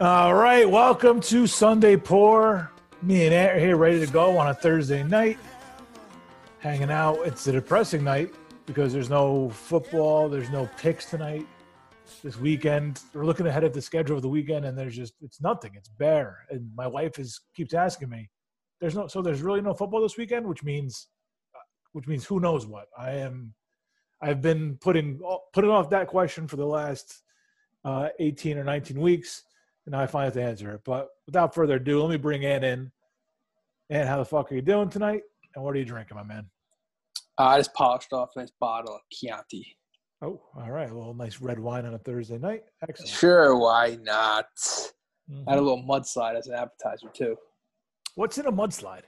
All 0.00 0.34
right, 0.34 0.68
welcome 0.68 1.20
to 1.20 1.46
Sunday 1.46 1.96
Pour. 1.96 2.68
Me 3.00 3.26
and 3.26 3.32
Ant 3.32 3.60
here 3.60 3.76
ready 3.76 4.04
to 4.04 4.10
go 4.10 4.36
on 4.36 4.48
a 4.48 4.54
Thursday 4.54 5.04
night. 5.04 5.38
Hanging 6.58 6.90
out. 6.90 7.20
It's 7.24 7.46
a 7.46 7.52
depressing 7.52 8.02
night 8.02 8.34
because 8.66 8.92
there's 8.92 9.08
no 9.08 9.50
football, 9.50 10.28
there's 10.28 10.50
no 10.50 10.68
picks 10.78 11.04
tonight. 11.04 11.46
This 12.24 12.36
weekend, 12.36 13.02
we're 13.12 13.24
looking 13.24 13.46
ahead 13.46 13.62
at 13.62 13.72
the 13.72 13.80
schedule 13.80 14.16
of 14.16 14.22
the 14.22 14.28
weekend, 14.28 14.64
and 14.64 14.76
there's 14.76 14.96
just 14.96 15.14
it's 15.20 15.40
nothing. 15.40 15.70
It's 15.76 15.90
bare. 15.90 16.38
And 16.50 16.68
my 16.74 16.88
wife 16.88 17.20
is 17.20 17.40
keeps 17.54 17.72
asking 17.72 18.08
me, 18.08 18.28
"There's 18.80 18.96
no 18.96 19.06
so 19.06 19.22
there's 19.22 19.42
really 19.42 19.60
no 19.60 19.74
football 19.74 20.02
this 20.02 20.16
weekend," 20.16 20.44
which 20.44 20.64
means, 20.64 21.06
which 21.92 22.08
means 22.08 22.24
who 22.24 22.40
knows 22.40 22.66
what. 22.66 22.88
I 22.98 23.12
am, 23.12 23.54
I've 24.20 24.42
been 24.42 24.76
putting 24.78 25.20
putting 25.52 25.70
off 25.70 25.88
that 25.90 26.08
question 26.08 26.48
for 26.48 26.56
the 26.56 26.66
last 26.66 27.22
uh, 27.84 28.08
18 28.18 28.58
or 28.58 28.64
19 28.64 29.00
weeks 29.00 29.44
and 29.86 29.94
I 29.94 30.06
find 30.06 30.32
to 30.32 30.42
answer 30.42 30.72
it. 30.72 30.80
But 30.84 31.08
without 31.26 31.54
further 31.54 31.74
ado, 31.74 32.02
let 32.02 32.10
me 32.10 32.16
bring 32.16 32.44
Ant 32.44 32.64
in. 32.64 32.92
And 33.90 34.08
how 34.08 34.18
the 34.18 34.24
fuck 34.24 34.50
are 34.50 34.54
you 34.54 34.62
doing 34.62 34.88
tonight? 34.88 35.22
And 35.54 35.64
what 35.64 35.74
are 35.74 35.78
you 35.78 35.84
drinking, 35.84 36.16
my 36.16 36.22
man? 36.22 36.46
Uh, 37.38 37.44
I 37.44 37.58
just 37.58 37.74
polished 37.74 38.12
off 38.12 38.30
a 38.36 38.40
nice 38.40 38.52
bottle 38.60 38.94
of 38.94 39.00
Chianti. 39.12 39.76
Oh, 40.22 40.40
all 40.56 40.70
right. 40.70 40.90
A 40.90 40.94
little 40.94 41.14
nice 41.14 41.40
red 41.40 41.58
wine 41.58 41.84
on 41.84 41.94
a 41.94 41.98
Thursday 41.98 42.38
night. 42.38 42.62
Excellent. 42.88 43.10
Sure, 43.10 43.58
why 43.58 43.98
not? 44.02 44.46
Mm-hmm. 44.56 45.48
I 45.48 45.52
had 45.52 45.58
a 45.58 45.62
little 45.62 45.82
mudslide 45.82 46.36
as 46.36 46.46
an 46.46 46.54
appetizer 46.54 47.08
too. 47.12 47.36
What's 48.14 48.38
in 48.38 48.46
a 48.46 48.52
mudslide? 48.52 49.02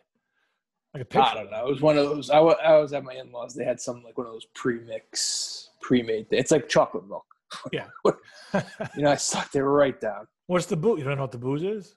Like 0.92 1.02
a 1.02 1.04
picture? 1.04 1.20
I 1.20 1.34
don't 1.34 1.50
know. 1.50 1.66
It 1.66 1.70
was 1.70 1.80
one 1.80 1.96
of 1.96 2.04
those. 2.04 2.30
I, 2.30 2.36
w- 2.36 2.56
I 2.62 2.76
was 2.78 2.92
at 2.92 3.04
my 3.04 3.14
in-laws. 3.14 3.54
They 3.54 3.64
had 3.64 3.80
some 3.80 4.02
like 4.02 4.18
one 4.18 4.26
of 4.26 4.32
those 4.32 4.46
pre-mix, 4.54 5.70
pre-made. 5.80 6.26
It's 6.30 6.50
like 6.50 6.68
chocolate 6.68 7.08
milk. 7.08 7.24
Yeah. 7.72 7.86
you 8.54 9.02
know, 9.02 9.10
I 9.10 9.16
sucked 9.16 9.56
it 9.56 9.64
right 9.64 10.00
down. 10.00 10.26
What's 10.46 10.66
the 10.66 10.76
booze? 10.76 10.98
You 10.98 11.04
don't 11.04 11.16
know 11.16 11.22
what 11.22 11.32
the 11.32 11.38
booze 11.38 11.62
is? 11.62 11.96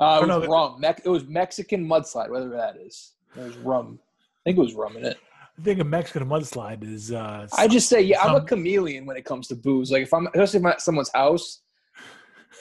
Uh, 0.00 0.20
it 0.22 0.28
was 0.28 0.46
no, 0.46 0.46
rum. 0.46 0.80
Me- 0.80 0.88
it 1.04 1.08
was 1.08 1.24
Mexican 1.26 1.86
mudslide, 1.86 2.30
whatever 2.30 2.50
that 2.50 2.76
is. 2.76 3.14
It 3.36 3.42
was 3.42 3.56
rum. 3.58 3.98
I 4.00 4.50
think 4.50 4.58
it 4.58 4.60
was 4.60 4.74
rum 4.74 4.96
in 4.96 5.04
it. 5.04 5.18
I 5.58 5.62
think 5.62 5.80
a 5.80 5.84
Mexican 5.84 6.28
mudslide 6.28 6.84
is. 6.84 7.10
Uh, 7.10 7.48
I 7.56 7.66
just 7.66 7.88
say, 7.88 8.00
yeah, 8.00 8.22
some... 8.22 8.36
I'm 8.36 8.42
a 8.42 8.44
chameleon 8.44 9.06
when 9.06 9.16
it 9.16 9.24
comes 9.24 9.48
to 9.48 9.56
booze. 9.56 9.90
Like 9.90 10.02
if 10.02 10.14
I'm, 10.14 10.28
especially 10.28 10.60
if 10.60 10.64
I'm 10.66 10.70
at 10.72 10.80
someone's 10.80 11.10
house, 11.12 11.62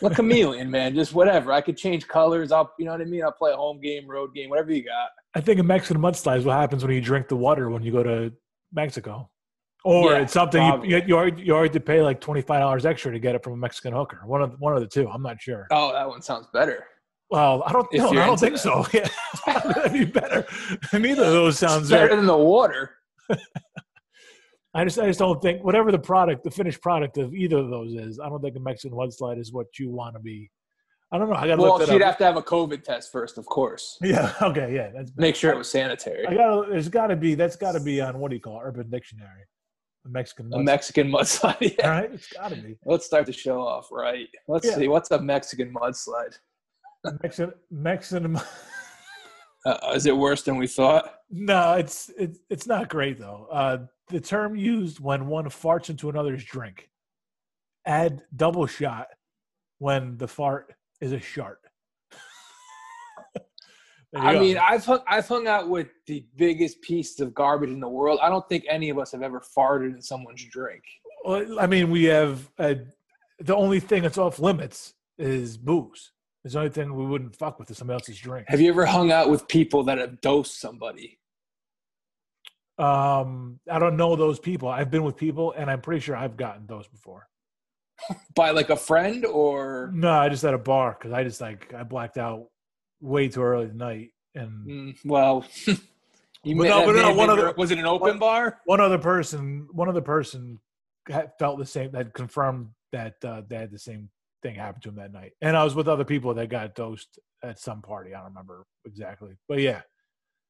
I'm 0.02 0.11
a 0.11 0.15
chameleon, 0.15 0.71
man. 0.71 0.95
Just 0.95 1.13
whatever. 1.13 1.52
I 1.52 1.61
could 1.61 1.77
change 1.77 2.08
colors. 2.08 2.52
I'll, 2.52 2.71
you 2.80 2.85
know 2.85 2.91
what 2.91 3.02
I 3.02 3.05
mean. 3.05 3.23
I'll 3.23 3.31
play 3.31 3.52
a 3.52 3.55
home 3.55 3.80
game, 3.80 4.08
road 4.08 4.33
game, 4.33 4.49
whatever 4.49 4.71
you 4.71 4.83
got. 4.83 5.09
I 5.35 5.41
think 5.41 5.59
a 5.59 5.63
Mexican 5.63 6.02
mudslide 6.02 6.39
is 6.39 6.45
what 6.45 6.58
happens 6.58 6.83
when 6.83 6.95
you 6.95 7.02
drink 7.02 7.27
the 7.27 7.35
water 7.35 7.69
when 7.69 7.83
you 7.83 7.91
go 7.91 8.02
to 8.02 8.33
Mexico. 8.73 9.30
Or 9.83 10.11
yeah, 10.11 10.20
it's 10.20 10.33
something 10.33 10.61
you, 10.83 11.02
you, 11.06 11.16
already, 11.16 11.44
you 11.44 11.53
already 11.53 11.80
pay 11.80 12.02
like 12.02 12.20
twenty 12.20 12.42
five 12.42 12.59
dollars 12.59 12.86
extra 12.86 13.11
to 13.11 13.20
get 13.20 13.36
it 13.36 13.44
from 13.44 13.53
a 13.53 13.58
Mexican 13.58 13.94
hooker. 13.94 14.22
One 14.25 14.42
of 14.42 14.59
one 14.59 14.73
of 14.73 14.81
the 14.81 14.88
two. 14.88 15.08
I'm 15.08 15.22
not 15.22 15.42
sure. 15.42 15.67
Oh, 15.72 15.94
that 15.94 16.08
one 16.08 16.22
sounds 16.22 16.47
better. 16.52 16.86
Well, 17.30 17.64
I 17.66 17.73
don't. 17.73 17.88
No, 17.94 18.09
I 18.09 18.25
don't 18.25 18.39
think 18.39 18.53
that. 18.53 18.59
so. 18.59 18.86
Yeah, 18.94 19.08
that'd 19.64 19.94
be 19.94 20.05
better. 20.05 20.45
Neither 20.94 21.23
of 21.23 21.31
those 21.31 21.59
sounds 21.59 21.89
better 21.89 22.16
than 22.16 22.25
the 22.25 22.38
water. 22.38 22.95
I 24.73 24.83
just, 24.83 25.00
I 25.00 25.08
just 25.08 25.20
don't 25.20 25.42
think 25.42 25.64
whatever 25.64 25.92
the 25.92 26.00
product, 26.00 26.44
the 26.44 26.52
finished 26.52 26.81
product 26.81 27.17
of 27.17 27.33
either 27.33 27.58
of 27.58 27.70
those 27.70 27.94
is. 27.94 28.20
I 28.20 28.30
don't 28.30 28.42
think 28.42 28.55
a 28.55 28.59
Mexican 28.59 28.98
mudslide 28.98 29.39
is 29.39 29.52
what 29.52 29.80
you 29.80 29.89
want 29.89 30.16
to 30.16 30.20
be. 30.20 30.52
I 31.11 31.17
don't 31.17 31.30
know. 31.30 31.36
I 31.36 31.48
got. 31.48 31.55
To 31.55 31.61
well, 31.61 31.80
she'd 31.86 32.02
up. 32.02 32.02
have 32.02 32.17
to 32.17 32.25
have 32.25 32.38
a 32.38 32.42
COVID 32.42 32.83
test 32.83 33.11
first, 33.11 33.38
of 33.38 33.45
course. 33.45 33.98
Yeah. 34.02 34.33
Okay. 34.42 34.73
Yeah. 34.73 34.92
That's 34.94 35.11
make 35.17 35.36
sure 35.36 35.52
it 35.52 35.58
was 35.58 35.70
sanitary. 35.70 36.28
I 36.28 36.36
got. 36.36 36.70
There's 36.70 36.89
got 36.89 37.08
to 37.08 37.16
be. 37.16 37.36
That's 37.36 37.55
got 37.55 37.73
to 37.73 37.80
be 37.80 38.02
on 38.02 38.20
what 38.20 38.30
do 38.30 38.36
you 38.36 38.42
call 38.42 38.59
it, 38.59 38.64
Urban 38.66 38.89
Dictionary. 38.89 39.44
A 40.08 40.09
Mexican 40.09 40.50
mudslide. 40.50 40.59
A 40.59 40.63
Mexican 40.63 41.11
mudslide. 41.11 41.75
Yeah. 41.77 41.86
All 41.86 42.02
right, 42.02 42.13
it's 42.13 42.31
got 42.31 42.50
to 42.50 42.55
be. 42.55 42.77
Let's 42.86 43.05
start 43.05 43.25
the 43.25 43.33
show 43.33 43.61
off 43.61 43.89
right. 43.91 44.27
Let's 44.47 44.66
yeah. 44.66 44.75
see 44.75 44.88
what's 44.88 45.11
a 45.11 45.19
Mexican 45.19 45.73
mudslide. 45.73 46.37
Mexican 47.21 47.54
Mexican. 47.70 48.36
uh, 49.65 49.92
is 49.93 50.05
it 50.05 50.15
worse 50.15 50.43
than 50.43 50.58
we 50.58 50.67
thought? 50.67 51.15
No, 51.30 51.73
it's 51.73 52.09
it's 52.17 52.39
it's 52.49 52.67
not 52.67 52.89
great 52.89 53.20
though. 53.20 53.48
Uh, 53.52 53.77
the 54.08 54.21
term 54.21 54.55
used 54.55 54.99
when 54.99 55.27
one 55.27 55.45
farts 55.45 55.89
into 55.89 56.10
another's 56.10 56.43
drink. 56.43 56.89
Add 57.86 58.23
double 58.36 58.65
shot 58.65 59.08
when 59.80 60.17
the 60.17 60.27
fart 60.27 60.73
is 61.02 61.11
a 61.11 61.20
shart. 61.20 61.60
I 64.15 64.33
go. 64.33 64.39
mean, 64.39 64.57
I've 64.57 64.85
hung, 64.85 64.99
I've 65.07 65.27
hung 65.27 65.47
out 65.47 65.69
with 65.69 65.87
the 66.05 66.25
biggest 66.37 66.81
pieces 66.81 67.19
of 67.19 67.33
garbage 67.33 67.69
in 67.69 67.79
the 67.79 67.89
world. 67.89 68.19
I 68.21 68.29
don't 68.29 68.47
think 68.47 68.63
any 68.69 68.89
of 68.89 68.97
us 68.97 69.11
have 69.11 69.21
ever 69.21 69.41
farted 69.55 69.93
in 69.93 70.01
someone's 70.01 70.45
drink. 70.45 70.83
Well, 71.25 71.59
I 71.59 71.67
mean, 71.67 71.89
we 71.89 72.05
have 72.05 72.49
a, 72.57 72.77
the 73.39 73.55
only 73.55 73.79
thing 73.79 74.03
that's 74.03 74.17
off 74.17 74.39
limits 74.39 74.93
is 75.17 75.57
booze. 75.57 76.11
It's 76.45 76.53
the 76.53 76.59
only 76.59 76.71
thing 76.71 76.95
we 76.95 77.05
wouldn't 77.05 77.35
fuck 77.35 77.59
with 77.59 77.69
is 77.69 77.77
somebody 77.77 77.95
else's 77.95 78.17
drink. 78.17 78.47
Have 78.47 78.61
you 78.61 78.69
ever 78.69 78.85
hung 78.85 79.11
out 79.11 79.29
with 79.29 79.47
people 79.47 79.83
that 79.83 79.97
have 79.97 80.21
dosed 80.21 80.61
somebody? 80.61 81.19
Um, 82.77 83.59
I 83.69 83.79
don't 83.79 83.97
know 83.97 84.15
those 84.15 84.39
people. 84.39 84.69
I've 84.69 84.91
been 84.91 85.03
with 85.03 85.17
people, 85.17 85.51
and 85.57 85.69
I'm 85.69 85.81
pretty 85.81 85.99
sure 85.99 86.15
I've 86.15 86.37
gotten 86.37 86.65
dosed 86.65 86.91
before. 86.91 87.27
By 88.35 88.51
like 88.51 88.69
a 88.69 88.75
friend, 88.77 89.25
or 89.25 89.91
no? 89.93 90.11
I 90.11 90.29
just 90.29 90.45
at 90.45 90.53
a 90.53 90.59
bar 90.59 90.95
because 90.97 91.11
I 91.11 91.23
just 91.23 91.41
like 91.41 91.73
I 91.73 91.83
blacked 91.83 92.17
out 92.17 92.45
way 93.02 93.27
too 93.27 93.41
early 93.41 93.67
tonight. 93.67 94.11
And 94.35 94.67
mm, 94.67 94.97
well, 95.05 95.45
you 95.65 96.55
but 96.55 96.67
no, 96.67 96.85
but 96.85 96.95
no, 96.95 97.13
one 97.13 97.30
other 97.30 97.53
was 97.58 97.71
it 97.71 97.80
an 97.80 97.85
open 97.85 98.09
one, 98.09 98.19
bar? 98.19 98.61
One 98.65 98.81
other 98.81 98.97
person, 98.97 99.67
one 99.71 99.89
other 99.89 100.02
person 100.02 100.59
felt 101.39 101.59
the 101.59 101.65
same. 101.65 101.91
That 101.91 102.13
confirmed 102.13 102.69
that 102.91 103.15
uh, 103.23 103.41
they 103.47 103.57
had 103.57 103.71
the 103.71 103.80
same 103.80 104.09
thing 104.43 104.55
happen 104.55 104.81
to 104.81 104.89
him 104.89 104.95
that 104.95 105.11
night. 105.11 105.33
And 105.41 105.57
I 105.57 105.63
was 105.63 105.75
with 105.75 105.87
other 105.87 106.05
people 106.05 106.33
that 106.36 106.49
got 106.49 106.75
dosed 106.75 107.19
at 107.43 107.59
some 107.59 107.81
party. 107.81 108.13
I 108.13 108.17
don't 108.19 108.30
remember 108.30 108.65
exactly, 108.86 109.31
but 109.47 109.59
yeah, 109.59 109.81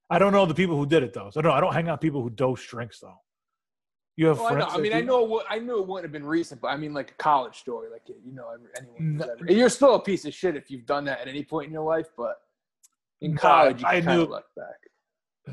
I 0.09 0.19
don't 0.19 0.33
know 0.33 0.45
the 0.45 0.53
people 0.53 0.77
who 0.77 0.85
did 0.85 1.03
it 1.03 1.13
though. 1.13 1.29
So 1.31 1.41
no, 1.41 1.51
I 1.51 1.59
don't 1.59 1.73
hang 1.73 1.87
out 1.87 1.93
with 1.93 2.01
people 2.01 2.21
who 2.21 2.29
dose 2.29 2.65
drinks 2.65 2.99
though. 2.99 3.19
You 4.17 4.27
have 4.27 4.39
well, 4.39 4.49
friends. 4.49 4.65
I, 4.65 4.69
know. 4.69 4.79
I 4.79 4.81
mean, 4.81 4.93
I 4.93 5.01
know. 5.01 5.43
I 5.47 5.59
knew 5.59 5.79
it 5.79 5.87
wouldn't 5.87 6.05
have 6.05 6.11
been 6.11 6.25
recent, 6.25 6.59
but 6.59 6.69
I 6.69 6.77
mean, 6.77 6.91
like 6.91 7.11
a 7.11 7.13
college 7.13 7.59
story, 7.59 7.89
like 7.91 8.01
you 8.07 8.33
know, 8.33 8.47
anyone. 8.75 9.17
No. 9.17 9.35
You're 9.47 9.69
still 9.69 9.93
a 9.93 9.99
piece 9.99 10.25
of 10.25 10.33
shit 10.33 10.55
if 10.55 10.71
you've 10.71 10.87
done 10.87 11.05
that 11.05 11.21
at 11.21 11.27
any 11.27 11.43
point 11.43 11.67
in 11.67 11.73
your 11.73 11.83
life, 11.83 12.07
but 12.17 12.41
in 13.21 13.37
college, 13.37 13.83
no, 13.83 13.87
I 13.87 13.99
knew. 13.99 14.25
Look 14.25 14.45
back. 14.55 14.75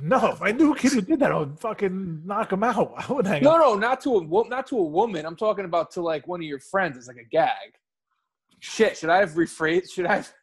No, 0.02 0.32
if 0.32 0.40
I 0.42 0.50
knew 0.50 0.72
a 0.72 0.76
kid 0.76 0.92
who 0.92 1.02
did 1.02 1.20
that, 1.20 1.30
I 1.30 1.38
would 1.38 1.60
fucking 1.60 2.22
knock 2.24 2.52
him 2.52 2.64
out. 2.64 2.94
I 3.08 3.12
would 3.12 3.26
hang. 3.26 3.42
No, 3.42 3.58
no, 3.58 3.74
not 3.74 4.00
to 4.02 4.16
a 4.16 4.48
not 4.48 4.66
to 4.68 4.78
a 4.78 4.84
woman. 4.84 5.26
I'm 5.26 5.36
talking 5.36 5.66
about 5.66 5.90
to 5.92 6.00
like 6.00 6.26
one 6.26 6.40
of 6.40 6.46
your 6.46 6.58
friends. 6.58 6.96
It's 6.96 7.06
like 7.06 7.18
a 7.18 7.28
gag. 7.28 7.74
Shit, 8.60 8.96
should 8.96 9.10
I 9.10 9.18
have 9.18 9.32
rephrased? 9.32 9.92
Should 9.92 10.06
I? 10.06 10.16
Have... 10.16 10.32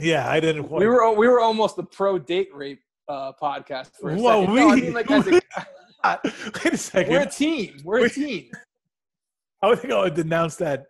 Yeah, 0.00 0.30
I 0.30 0.38
didn't. 0.38 0.70
We 0.70 0.86
were 0.86 1.12
we 1.12 1.26
were 1.26 1.40
almost 1.40 1.74
the 1.74 1.82
pro 1.82 2.20
date 2.20 2.50
rape 2.54 2.80
uh, 3.08 3.32
podcast 3.32 3.90
for 4.00 4.10
a 4.10 4.14
Whoa, 4.14 4.42
second. 4.42 4.54
We, 4.54 4.60
no, 4.60 4.70
I 4.70 4.74
mean, 4.76 4.92
like, 4.92 5.10
as 5.10 5.26
a, 5.26 5.40
Wait 6.64 6.72
a 6.72 6.76
second. 6.76 7.12
We're 7.12 7.22
a 7.22 7.26
team. 7.26 7.80
We're 7.84 8.06
a 8.06 8.10
team. 8.10 8.50
I 9.62 9.68
would 9.68 9.80
think 9.80 9.92
I 9.92 10.02
would 10.02 10.14
denounce 10.14 10.56
that 10.56 10.86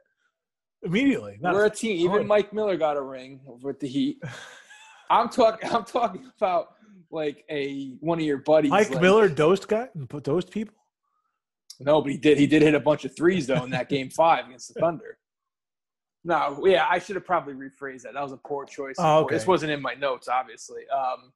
immediately. 0.82 1.38
Not 1.40 1.54
We're 1.54 1.66
a 1.66 1.70
team. 1.70 1.98
Even 1.98 2.26
Mike 2.26 2.52
Miller 2.52 2.76
got 2.76 2.96
a 2.96 3.02
ring 3.02 3.40
with 3.62 3.80
the 3.80 3.88
Heat. 3.88 4.22
I'm 5.10 5.30
talking. 5.30 5.70
I'm 5.72 5.84
talking 5.84 6.30
about 6.36 6.74
like 7.10 7.44
a 7.50 7.96
one 8.00 8.18
of 8.18 8.24
your 8.24 8.38
buddies. 8.38 8.70
Mike 8.70 8.90
like, 8.90 9.00
Miller 9.00 9.28
dosed 9.28 9.68
guy 9.68 9.88
and 9.94 10.08
put 10.08 10.24
dosed 10.24 10.50
people. 10.50 10.74
No, 11.80 12.02
but 12.02 12.12
he 12.12 12.18
did. 12.18 12.38
He 12.38 12.46
did 12.46 12.60
hit 12.60 12.74
a 12.74 12.80
bunch 12.80 13.04
of 13.04 13.16
threes 13.16 13.46
though 13.46 13.64
in 13.64 13.70
that 13.70 13.88
game 13.88 14.10
five 14.10 14.46
against 14.46 14.74
the 14.74 14.80
Thunder. 14.80 15.16
No, 16.24 16.62
yeah, 16.66 16.86
I 16.90 16.98
should 16.98 17.16
have 17.16 17.24
probably 17.24 17.54
rephrased 17.54 18.02
that. 18.02 18.12
That 18.12 18.22
was 18.22 18.32
a 18.32 18.36
poor 18.36 18.66
choice. 18.66 18.96
Oh, 18.98 19.20
okay. 19.20 19.36
This 19.36 19.46
wasn't 19.46 19.72
in 19.72 19.80
my 19.80 19.94
notes, 19.94 20.28
obviously. 20.28 20.82
Um, 20.90 21.32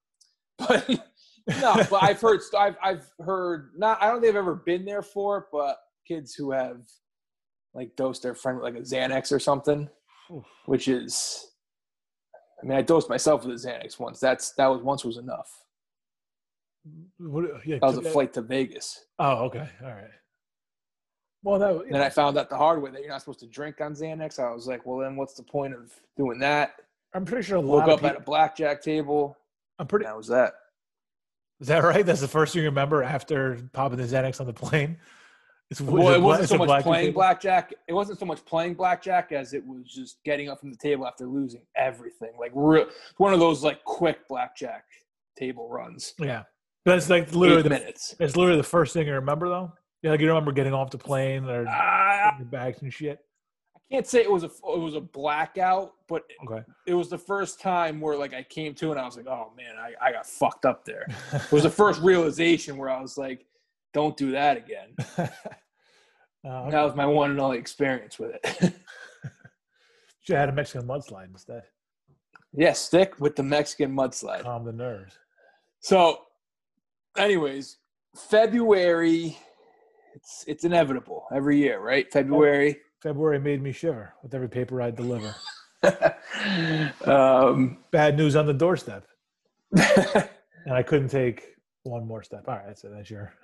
but 0.59 1.12
no, 1.61 1.75
but 1.91 2.03
I've 2.03 2.21
heard 2.21 2.41
I've 2.57 2.77
I've 2.83 3.07
heard 3.25 3.71
not 3.77 4.03
I 4.03 4.09
don't 4.09 4.21
think 4.21 4.31
I've 4.31 4.37
ever 4.37 4.55
been 4.55 4.85
there 4.85 5.03
for 5.03 5.39
it, 5.39 5.45
but 5.53 5.79
kids 6.07 6.35
who 6.35 6.53
have 6.53 6.83
like 7.75 7.95
dosed 7.97 8.23
their 8.23 8.35
friend 8.35 8.59
with 8.59 8.65
like 8.65 8.81
a 8.81 8.85
Xanax 8.85 9.33
or 9.33 9.39
something, 9.39 9.89
which 10.67 10.89
is 10.89 11.47
I 12.63 12.67
mean 12.67 12.79
I 12.79 12.83
dosed 12.83 13.09
myself 13.09 13.45
with 13.45 13.65
a 13.65 13.69
Xanax 13.69 13.99
once. 13.99 14.21
That's 14.21 14.53
that 14.53 14.67
was 14.67 14.83
once 14.83 15.05
was 15.05 15.17
enough. 15.19 15.51
What, 17.19 17.45
yeah, 17.65 17.79
that 17.81 17.87
was 17.87 17.99
a 17.99 18.03
flight 18.03 18.33
to 18.35 18.43
Vegas. 18.43 19.05
Oh, 19.19 19.45
okay, 19.47 19.69
all 19.83 19.91
right. 19.91 20.11
Well, 21.45 21.59
that. 21.59 21.75
Yeah. 21.87 21.93
Then 21.93 22.03
I 22.03 22.09
found 22.09 22.39
out 22.39 22.49
the 22.51 22.57
hard 22.57 22.81
way 22.83 22.91
that 22.91 23.01
you're 23.01 23.11
not 23.11 23.21
supposed 23.21 23.41
to 23.41 23.47
drink 23.47 23.81
on 23.81 23.95
Xanax. 23.95 24.39
I 24.39 24.53
was 24.53 24.67
like, 24.67 24.87
well, 24.87 24.99
then 24.99 25.17
what's 25.17 25.35
the 25.35 25.43
point 25.43 25.75
of 25.75 25.93
doing 26.17 26.39
that? 26.41 26.75
I'm 27.15 27.25
pretty 27.25 27.43
sure. 27.45 27.57
A 27.57 27.61
lot 27.61 27.87
Woke 27.87 27.89
up 27.89 27.99
people, 28.01 28.11
at 28.11 28.17
a 28.17 28.21
blackjack 28.21 28.83
table. 28.83 29.37
I'm 29.79 29.87
pretty. 29.87 30.05
That 30.05 30.17
was 30.17 30.29
that. 30.29 30.55
Is 31.63 31.69
that 31.69 31.83
right? 31.85 32.05
That's 32.05 32.21
the 32.21 32.29
first 32.29 32.53
thing 32.53 32.63
you 32.63 32.69
remember 32.69 33.03
after 33.03 33.59
popping 33.73 33.99
the 33.99 34.05
Xanax 34.05 34.41
on 34.41 34.47
the 34.47 34.53
plane. 34.53 34.99
It's, 35.71 35.81
well, 35.81 36.13
it, 36.13 36.21
wasn't 36.21 36.51
so 36.51 36.59
much 36.59 36.67
black 36.67 36.83
playing 36.83 37.15
blackjack. 37.15 37.73
It 37.89 37.95
wasn't 37.95 38.19
so 38.19 38.27
much 38.27 38.45
playing 38.45 38.75
blackjack 38.75 39.33
as 39.33 39.55
it 39.55 39.67
was 39.67 39.85
just 39.87 40.19
getting 40.23 40.51
up 40.51 40.61
from 40.61 40.71
the 40.71 40.77
table 40.77 41.07
after 41.07 41.25
losing 41.25 41.63
everything. 41.75 42.33
Like 42.39 42.53
real, 42.55 42.87
one 43.17 43.33
of 43.33 43.41
those 43.41 43.65
like 43.65 43.83
quick 43.85 44.29
blackjack 44.29 44.85
table 45.39 45.71
runs. 45.71 46.13
Yeah, 46.19 46.43
that's 46.85 47.09
like 47.09 47.33
literally 47.33 47.61
Eight 47.61 47.63
the 47.63 47.71
minutes. 47.71 48.15
It's 48.21 48.37
literally 48.37 48.59
the 48.59 48.65
first 48.65 48.93
thing 48.93 49.07
you 49.07 49.15
remember 49.15 49.49
though. 49.49 49.73
Yeah, 50.03 50.11
like 50.11 50.21
you 50.21 50.29
remember 50.29 50.53
getting 50.53 50.75
off 50.75 50.91
the 50.91 50.99
plane 50.99 51.49
or 51.49 51.67
uh, 51.67 52.33
bags 52.43 52.83
and 52.83 52.93
shit. 52.93 53.21
I 53.93 53.95
can't 53.97 54.07
say 54.07 54.23
it 54.23 54.31
was 54.31 54.43
a 54.43 54.47
it 54.47 54.79
was 54.81 54.95
a 54.95 55.01
blackout, 55.03 55.93
but 56.09 56.25
Okay. 56.49 56.65
it 56.87 56.95
was 56.95 57.11
the 57.11 57.19
first 57.19 57.61
time 57.61 58.01
where 58.01 58.17
like 58.17 58.33
I 58.33 58.43
came 58.43 58.75
to 58.77 58.91
and 58.91 58.99
I 58.99 59.05
was 59.05 59.19
like, 59.19 59.27
oh 59.27 59.53
man, 59.55 59.75
I, 59.79 59.93
I 60.01 60.13
got 60.13 60.27
fucked 60.27 60.65
up 60.65 60.85
there. 60.87 61.07
It 61.35 61.53
was 61.53 61.65
the 61.65 61.71
first 61.71 62.01
realization 62.01 62.79
where 62.79 62.89
I 62.89 63.03
was 63.03 63.19
like, 63.19 63.45
don't 63.93 64.17
do 64.17 64.31
that 64.33 64.57
again. 64.57 64.95
uh, 65.19 65.29
That 66.71 66.83
was 66.83 66.95
my 66.95 67.05
one 67.05 67.33
and 67.33 67.41
only 67.41 67.59
experience 67.59 68.19
with 68.19 68.35
it. 68.37 68.47
should 70.23 70.37
have 70.37 70.41
had 70.41 70.49
a 70.49 70.53
Mexican 70.53 70.89
mudslide 70.89 71.27
instead. 71.29 71.65
yeah, 72.55 72.73
stick 72.73 73.21
with 73.21 73.37
the 73.37 73.43
Mexican 73.43 73.95
mudslide. 73.95 74.43
Calm 74.45 74.65
the 74.65 74.73
nerves. 74.73 75.19
So, 75.81 76.23
anyways, 77.19 77.77
February, 78.17 79.37
it's 80.15 80.45
it's 80.47 80.65
inevitable 80.65 81.27
every 81.35 81.59
year, 81.59 81.79
right? 81.81 82.11
February. 82.11 82.79
February 83.03 83.41
made 83.41 83.61
me 83.61 83.73
shiver 83.73 84.15
with 84.23 84.33
every 84.33 84.49
paper 84.49 84.81
I 84.81 84.93
deliver. 84.93 85.35
um, 87.05 87.79
Bad 87.91 88.17
news 88.17 88.37
on 88.37 88.47
the 88.47 88.55
doorstep, 88.55 89.05
and 89.77 90.73
I 90.73 90.85
couldn't 90.85 91.09
take 91.09 91.57
one 91.83 92.07
more 92.07 92.23
step. 92.23 92.45
All 92.47 92.55
right, 92.55 92.67
that's 92.67 92.85
it. 92.85 92.93
That's 92.95 93.11
your. 93.11 93.35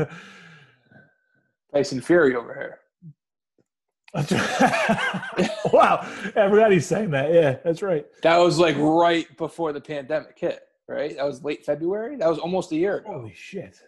Tyson 1.74 2.00
Fury 2.00 2.34
over 2.34 2.54
here. 2.54 2.80
wow, 5.70 6.10
everybody's 6.34 6.86
saying 6.86 7.10
that. 7.10 7.30
Yeah, 7.30 7.58
that's 7.62 7.82
right. 7.82 8.06
That 8.22 8.38
was 8.38 8.58
like 8.58 8.76
right 8.78 9.26
before 9.36 9.74
the 9.74 9.80
pandemic 9.82 10.38
hit, 10.38 10.62
right? 10.88 11.14
That 11.14 11.26
was 11.26 11.44
late 11.44 11.66
February. 11.66 12.16
That 12.16 12.30
was 12.30 12.38
almost 12.38 12.72
a 12.72 12.76
year 12.76 12.96
ago. 12.96 13.12
Holy 13.12 13.34
shit. 13.34 13.78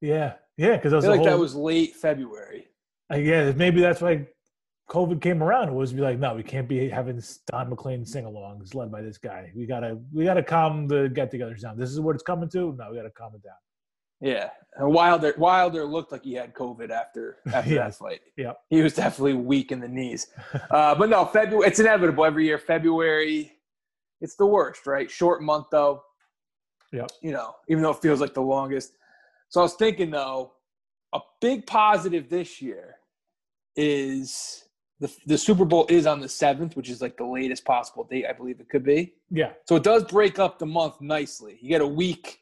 Yeah, 0.00 0.34
yeah, 0.56 0.74
because 0.74 0.92
I 0.92 0.96
was 0.96 1.04
feel 1.04 1.14
like 1.14 1.24
that 1.24 1.38
was 1.38 1.54
late 1.54 1.94
February. 1.94 2.66
Uh, 3.12 3.16
yeah, 3.16 3.52
maybe 3.52 3.80
that's 3.80 4.00
why 4.00 4.26
COVID 4.88 5.20
came 5.20 5.42
around. 5.42 5.68
It 5.68 5.74
was 5.74 5.92
be 5.92 6.00
like, 6.00 6.18
no, 6.18 6.34
we 6.34 6.42
can't 6.42 6.68
be 6.68 6.88
having 6.88 7.22
Don 7.50 7.70
McLean 7.70 8.04
sing-alongs 8.04 8.74
led 8.74 8.90
by 8.90 9.02
this 9.02 9.18
guy. 9.18 9.52
We 9.54 9.66
gotta, 9.66 9.98
we 10.12 10.24
gotta 10.24 10.42
calm 10.42 10.88
the 10.88 11.08
get-togethers 11.08 11.60
down. 11.60 11.78
This 11.78 11.90
is 11.90 12.00
what 12.00 12.14
it's 12.14 12.22
coming 12.22 12.48
to. 12.50 12.74
No, 12.78 12.90
we 12.90 12.96
gotta 12.96 13.10
calm 13.10 13.32
it 13.34 13.42
down. 13.42 13.54
Yeah, 14.20 14.50
and 14.76 14.92
Wilder 14.92 15.34
Wilder 15.36 15.84
looked 15.84 16.12
like 16.12 16.22
he 16.22 16.34
had 16.34 16.54
COVID 16.54 16.90
after 16.90 17.38
after 17.52 17.74
that 17.74 17.96
fight. 17.96 18.20
Yep. 18.36 18.56
he 18.70 18.80
was 18.80 18.94
definitely 18.94 19.34
weak 19.34 19.72
in 19.72 19.80
the 19.80 19.88
knees. 19.88 20.28
Uh, 20.70 20.94
but 20.94 21.08
no, 21.10 21.24
February. 21.24 21.66
It's 21.66 21.80
inevitable 21.80 22.24
every 22.24 22.46
year. 22.46 22.56
February, 22.56 23.52
it's 24.20 24.36
the 24.36 24.46
worst, 24.46 24.86
right? 24.86 25.10
Short 25.10 25.42
month 25.42 25.66
though. 25.72 26.04
Yeah, 26.92 27.06
You 27.20 27.32
know, 27.32 27.56
even 27.68 27.82
though 27.82 27.90
it 27.90 28.02
feels 28.02 28.20
like 28.20 28.34
the 28.34 28.42
longest. 28.42 28.92
So 29.48 29.60
I 29.60 29.64
was 29.64 29.74
thinking 29.74 30.10
though, 30.10 30.52
a 31.12 31.20
big 31.40 31.66
positive 31.66 32.28
this 32.28 32.62
year 32.62 32.96
is 33.76 34.64
the 35.00 35.12
the 35.26 35.36
Super 35.38 35.64
Bowl 35.64 35.86
is 35.88 36.06
on 36.06 36.20
the 36.20 36.28
seventh, 36.28 36.76
which 36.76 36.88
is 36.88 37.00
like 37.02 37.16
the 37.16 37.24
latest 37.24 37.64
possible 37.64 38.04
date 38.04 38.26
I 38.28 38.32
believe 38.32 38.60
it 38.60 38.68
could 38.68 38.84
be. 38.84 39.14
Yeah, 39.30 39.52
So 39.68 39.76
it 39.76 39.82
does 39.82 40.04
break 40.04 40.38
up 40.38 40.58
the 40.58 40.66
month 40.66 41.00
nicely. 41.00 41.58
You 41.60 41.68
get 41.68 41.80
a 41.80 41.86
week 41.86 42.38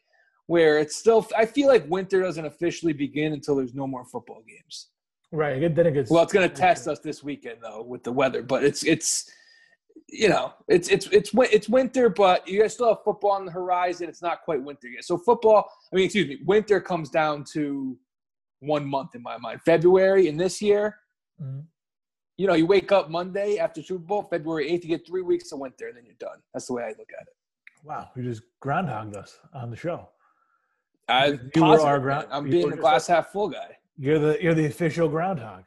where 0.47 0.79
it's 0.79 0.97
still. 0.97 1.27
I 1.37 1.47
feel 1.47 1.69
like 1.69 1.88
winter 1.88 2.21
doesn't 2.21 2.44
officially 2.44 2.93
begin 2.93 3.32
until 3.32 3.56
there's 3.56 3.75
no 3.75 3.87
more 3.87 4.05
football 4.05 4.43
games. 4.47 4.88
right. 5.32 5.75
Then 5.75 5.87
it 5.87 5.93
gets 5.93 6.11
Well, 6.11 6.23
it's 6.23 6.32
going 6.32 6.49
to 6.49 6.55
test 6.55 6.87
us 6.88 6.99
this 7.00 7.23
weekend 7.23 7.59
though 7.62 7.83
with 7.83 8.03
the 8.03 8.12
weather, 8.12 8.43
but 8.43 8.65
it's 8.65 8.85
it's 8.85 9.31
you 10.09 10.29
know 10.29 10.53
it's 10.69 10.88
it's 10.88 11.06
it's 11.06 11.31
it's 11.35 11.69
winter, 11.69 12.09
but 12.11 12.47
you 12.49 12.61
guys 12.61 12.75
still 12.75 12.88
have 12.88 13.05
football 13.05 13.31
on 13.33 13.47
the 13.47 13.53
horizon. 13.53 14.09
It's 14.09 14.23
not 14.23 14.43
quite 14.43 14.62
winter 14.62 14.88
yet. 14.88 15.05
So 15.05 15.17
football, 15.17 15.71
I 15.93 15.97
mean, 15.97 16.05
excuse 16.06 16.29
me, 16.29 16.38
winter 16.44 16.81
comes 16.81 17.09
down 17.11 17.44
to 17.53 17.97
one 18.59 18.85
month 18.87 19.15
in 19.15 19.23
my 19.23 19.38
mind. 19.38 19.61
February 19.65 20.29
in 20.29 20.37
this 20.37 20.61
year, 20.61 20.97
Mhm. 21.41 21.65
you 22.37 22.47
know, 22.47 22.55
you 22.55 22.67
wake 22.67 22.91
up 22.93 23.11
Monday 23.11 23.59
after 23.59 23.83
Super 23.83 24.05
Bowl, 24.05 24.23
February 24.23 24.69
eighth, 24.69 24.85
you 24.85 24.89
get 24.89 25.07
three 25.07 25.23
weeks 25.23 25.53
of 25.53 25.59
winter, 25.59 25.89
and 25.89 25.97
then 25.97 26.05
you're 26.07 26.15
done. 26.19 26.39
That's 26.53 26.67
the 26.67 26.75
way 26.75 26.85
I 26.85 26.89
look 26.89 27.09
at 27.21 27.27
it. 27.27 27.35
Wow, 27.85 28.11
you 28.17 28.23
just 28.23 28.43
groundhogged 28.63 29.17
us 29.17 29.39
on 29.55 29.71
the 29.71 29.77
show. 29.77 30.09
I, 31.09 31.27
you 31.27 31.39
positive, 31.55 31.85
were 31.85 31.89
our 31.89 31.99
ground, 31.99 32.29
I'm 32.31 32.49
being 32.49 32.69
just 32.69 32.81
glass 32.81 33.07
half 33.07 33.31
full 33.33 33.49
guy. 33.49 33.77
You're 33.97 34.19
the 34.19 34.39
you're 34.41 34.55
the 34.55 34.67
official 34.67 35.09
groundhog. 35.09 35.65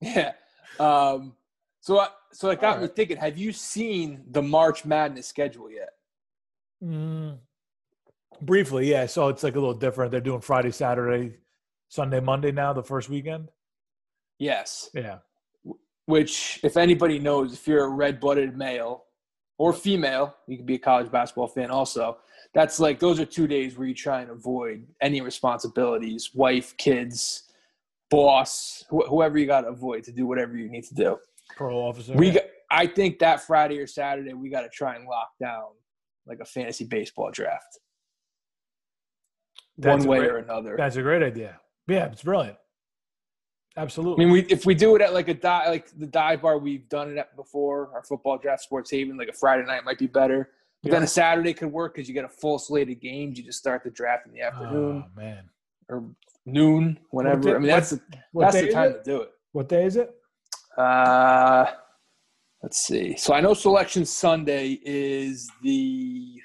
Yeah. 0.00 0.32
Um, 0.78 1.36
so, 1.80 2.00
I, 2.00 2.08
so 2.32 2.50
it 2.50 2.60
got 2.60 2.74
All 2.74 2.76
me 2.76 2.86
right. 2.86 2.96
thinking. 2.96 3.16
Have 3.16 3.38
you 3.38 3.52
seen 3.52 4.24
the 4.30 4.42
March 4.42 4.84
Madness 4.84 5.26
schedule 5.26 5.70
yet? 5.70 5.90
Mm, 6.82 7.38
briefly, 8.42 8.90
yeah. 8.90 9.06
So 9.06 9.28
it's 9.28 9.42
like 9.42 9.54
a 9.56 9.60
little 9.60 9.74
different. 9.74 10.10
They're 10.10 10.20
doing 10.20 10.40
Friday, 10.40 10.70
Saturday, 10.70 11.36
Sunday, 11.88 12.20
Monday 12.20 12.52
now. 12.52 12.72
The 12.72 12.82
first 12.82 13.08
weekend. 13.08 13.50
Yes. 14.38 14.90
Yeah. 14.94 15.18
Which, 16.06 16.60
if 16.62 16.76
anybody 16.76 17.18
knows, 17.18 17.54
if 17.54 17.66
you're 17.66 17.84
a 17.84 17.88
red-blooded 17.88 18.56
male 18.56 19.04
or 19.58 19.72
female, 19.72 20.34
you 20.46 20.56
could 20.56 20.66
be 20.66 20.74
a 20.74 20.78
college 20.78 21.10
basketball 21.10 21.46
fan 21.48 21.70
also. 21.70 22.18
That's 22.52 22.78
like 22.78 22.98
those 23.00 23.18
are 23.20 23.24
two 23.24 23.46
days 23.46 23.76
where 23.78 23.86
you 23.86 23.94
try 23.94 24.20
and 24.20 24.30
avoid 24.30 24.86
any 25.00 25.20
responsibilities, 25.20 26.30
wife, 26.34 26.76
kids, 26.76 27.44
boss, 28.10 28.84
wh- 28.90 29.08
whoever 29.08 29.38
you 29.38 29.46
got 29.46 29.62
to 29.62 29.68
avoid 29.68 30.04
to 30.04 30.12
do 30.12 30.26
whatever 30.26 30.56
you 30.56 30.68
need 30.68 30.84
to 30.84 30.94
do. 30.94 31.16
Parole 31.56 31.88
officer. 31.88 32.14
We, 32.14 32.32
got, 32.32 32.44
I 32.70 32.86
think 32.86 33.18
that 33.20 33.40
Friday 33.42 33.78
or 33.78 33.86
Saturday 33.86 34.34
we 34.34 34.50
got 34.50 34.60
to 34.62 34.68
try 34.68 34.96
and 34.96 35.06
lock 35.06 35.30
down 35.40 35.64
like 36.26 36.40
a 36.40 36.44
fantasy 36.44 36.84
baseball 36.84 37.30
draft, 37.30 37.78
That's 39.78 40.04
one 40.04 40.08
way 40.08 40.18
great- 40.18 40.30
or 40.30 40.38
another. 40.38 40.74
That's 40.76 40.96
a 40.96 41.02
great 41.02 41.22
idea. 41.22 41.60
Yeah, 41.88 42.06
it's 42.06 42.22
brilliant. 42.22 42.56
I 43.76 44.18
mean, 44.18 44.30
we 44.30 44.42
if 44.44 44.66
we 44.66 44.74
do 44.74 44.94
it 44.94 45.02
at 45.02 45.12
like 45.12 45.28
a 45.28 45.34
dive, 45.34 45.68
like 45.68 45.90
the 45.98 46.06
dive 46.06 46.42
bar 46.42 46.58
we've 46.58 46.88
done 46.88 47.10
it 47.10 47.18
at 47.18 47.34
before, 47.34 47.90
our 47.92 48.04
football 48.04 48.38
draft, 48.38 48.62
Sports 48.62 48.90
Haven, 48.90 49.16
like 49.16 49.28
a 49.28 49.32
Friday 49.32 49.66
night 49.66 49.84
might 49.84 49.98
be 49.98 50.06
better. 50.06 50.50
But 50.82 50.92
then 50.92 51.02
a 51.02 51.06
Saturday 51.06 51.54
could 51.54 51.72
work 51.72 51.94
because 51.94 52.08
you 52.08 52.14
get 52.14 52.26
a 52.26 52.28
full 52.28 52.58
slate 52.58 52.90
of 52.90 53.00
games. 53.00 53.38
You 53.38 53.44
just 53.44 53.58
start 53.58 53.82
the 53.82 53.90
draft 53.90 54.26
in 54.26 54.32
the 54.32 54.42
afternoon 54.42 55.04
oh 55.06 55.20
man. 55.20 55.48
or 55.88 56.04
noon, 56.44 56.98
whenever. 57.10 57.40
day- 57.40 57.54
I 57.54 57.58
mean, 57.58 57.68
that's 57.68 57.90
the, 57.90 58.00
that's 58.34 58.54
the 58.54 58.70
time 58.70 58.92
to 58.92 59.02
do 59.02 59.22
it. 59.22 59.30
What 59.52 59.68
day 59.68 59.86
is 59.86 59.96
it? 59.96 60.14
Uh, 60.76 61.66
let's 62.62 62.78
see. 62.78 63.16
So 63.16 63.32
I 63.32 63.40
know 63.40 63.54
Selection 63.54 64.04
Sunday 64.04 64.78
is 64.84 65.50
the 65.62 66.42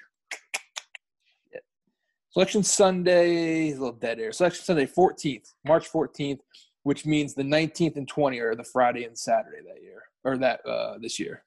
Selection 2.32 2.64
Sunday 2.64 3.68
is 3.70 3.78
a 3.78 3.82
little 3.82 3.98
dead 3.98 4.20
air. 4.20 4.32
Selection 4.32 4.64
Sunday, 4.64 4.86
14th, 4.86 5.54
March 5.66 5.92
14th, 5.92 6.40
which 6.90 7.06
means 7.06 7.36
the 7.36 7.44
19th 7.44 7.98
and 7.98 8.12
20th 8.12 8.42
are 8.42 8.56
the 8.56 8.64
Friday 8.64 9.04
and 9.04 9.16
Saturday 9.16 9.60
that 9.68 9.80
year 9.84 10.02
or 10.24 10.38
that 10.40 10.60
uh, 10.66 10.98
this 11.00 11.20
year. 11.20 11.44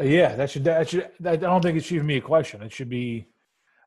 Yeah, 0.00 0.36
that 0.36 0.50
should 0.50 0.62
that 0.62 0.88
should. 0.88 1.10
I 1.26 1.34
don't 1.34 1.62
think 1.62 1.76
it 1.76 1.84
should 1.84 1.96
even 1.96 2.06
be 2.06 2.18
a 2.18 2.20
question. 2.20 2.62
It 2.62 2.72
should 2.72 2.88
be. 2.88 3.26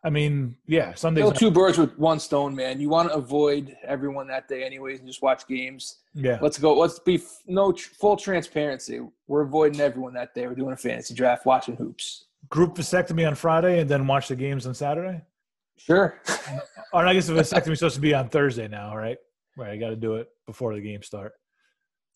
I 0.03 0.09
mean, 0.09 0.57
yeah, 0.67 0.93
Sundays. 0.95 1.24
Kill 1.24 1.31
two 1.31 1.50
birds 1.51 1.77
with 1.77 1.98
one 1.98 2.19
stone, 2.19 2.53
man. 2.53 2.81
You 2.81 2.89
want 2.89 3.07
to 3.09 3.15
avoid 3.15 3.77
everyone 3.86 4.27
that 4.27 4.50
day, 4.50 4.65
anyways, 4.65 5.00
and 5.00 5.07
just 5.07 5.21
watch 5.21 5.48
games. 5.48 6.00
Yeah, 6.13 6.39
Let's 6.41 6.57
go. 6.57 6.77
Let's 6.77 7.00
be 7.00 7.15
f- 7.15 7.43
no 7.48 7.71
tr- 7.71 7.91
full 7.91 8.17
transparency. 8.17 9.00
We're 9.27 9.43
avoiding 9.43 9.79
everyone 9.79 10.13
that 10.15 10.33
day. 10.36 10.45
We're 10.45 10.55
doing 10.55 10.74
a 10.74 10.77
fantasy 10.77 11.13
draft, 11.13 11.45
watching 11.45 11.77
hoops. 11.77 12.25
group 12.50 12.75
vasectomy 12.75 13.25
on 13.25 13.36
Friday 13.36 13.79
and 13.79 13.89
then 13.89 14.05
watch 14.07 14.27
the 14.27 14.36
games 14.36 14.67
on 14.67 14.74
Saturday. 14.74 15.21
Sure. 15.77 16.19
Or 16.91 17.05
I 17.05 17.13
guess 17.13 17.27
the 17.27 17.33
vasectomy 17.33 17.74
is 17.74 17.79
supposed 17.79 17.95
to 17.95 18.01
be 18.01 18.15
on 18.15 18.29
Thursday 18.29 18.67
now, 18.67 18.98
right? 18.98 19.19
Right, 19.59 19.71
I 19.71 19.75
got 19.77 19.89
to 19.89 19.97
do 19.97 20.15
it 20.15 20.29
before 20.47 20.73
the 20.73 20.79
game 20.79 21.03
start. 21.03 21.33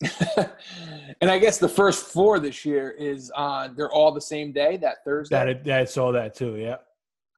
and 1.20 1.30
I 1.30 1.38
guess 1.38 1.58
the 1.58 1.68
first 1.68 2.06
four 2.06 2.38
this 2.38 2.64
year 2.64 2.90
is 2.92 3.30
on. 3.32 3.76
They're 3.76 3.92
all 3.92 4.12
the 4.12 4.20
same 4.20 4.50
day, 4.50 4.78
that 4.78 5.04
Thursday. 5.04 5.60
That 5.62 5.78
I 5.80 5.84
saw 5.84 6.10
that 6.12 6.34
too. 6.34 6.56
Yeah, 6.56 6.76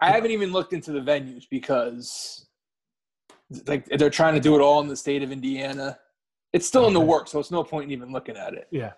I 0.00 0.12
haven't 0.12 0.30
even 0.30 0.52
looked 0.52 0.72
into 0.72 0.92
the 0.92 1.00
venues 1.00 1.44
because, 1.50 2.46
like, 3.66 3.86
they're 3.86 4.08
trying 4.08 4.34
to 4.34 4.40
do 4.40 4.54
it 4.54 4.60
all 4.60 4.80
in 4.80 4.86
the 4.86 4.96
state 4.96 5.24
of 5.24 5.32
Indiana. 5.32 5.98
It's 6.52 6.68
still 6.68 6.86
in 6.86 6.94
the 6.94 7.00
works, 7.00 7.32
so 7.32 7.40
it's 7.40 7.50
no 7.50 7.64
point 7.64 7.86
in 7.86 7.90
even 7.90 8.12
looking 8.12 8.36
at 8.36 8.54
it. 8.54 8.68
yeah. 8.70 8.92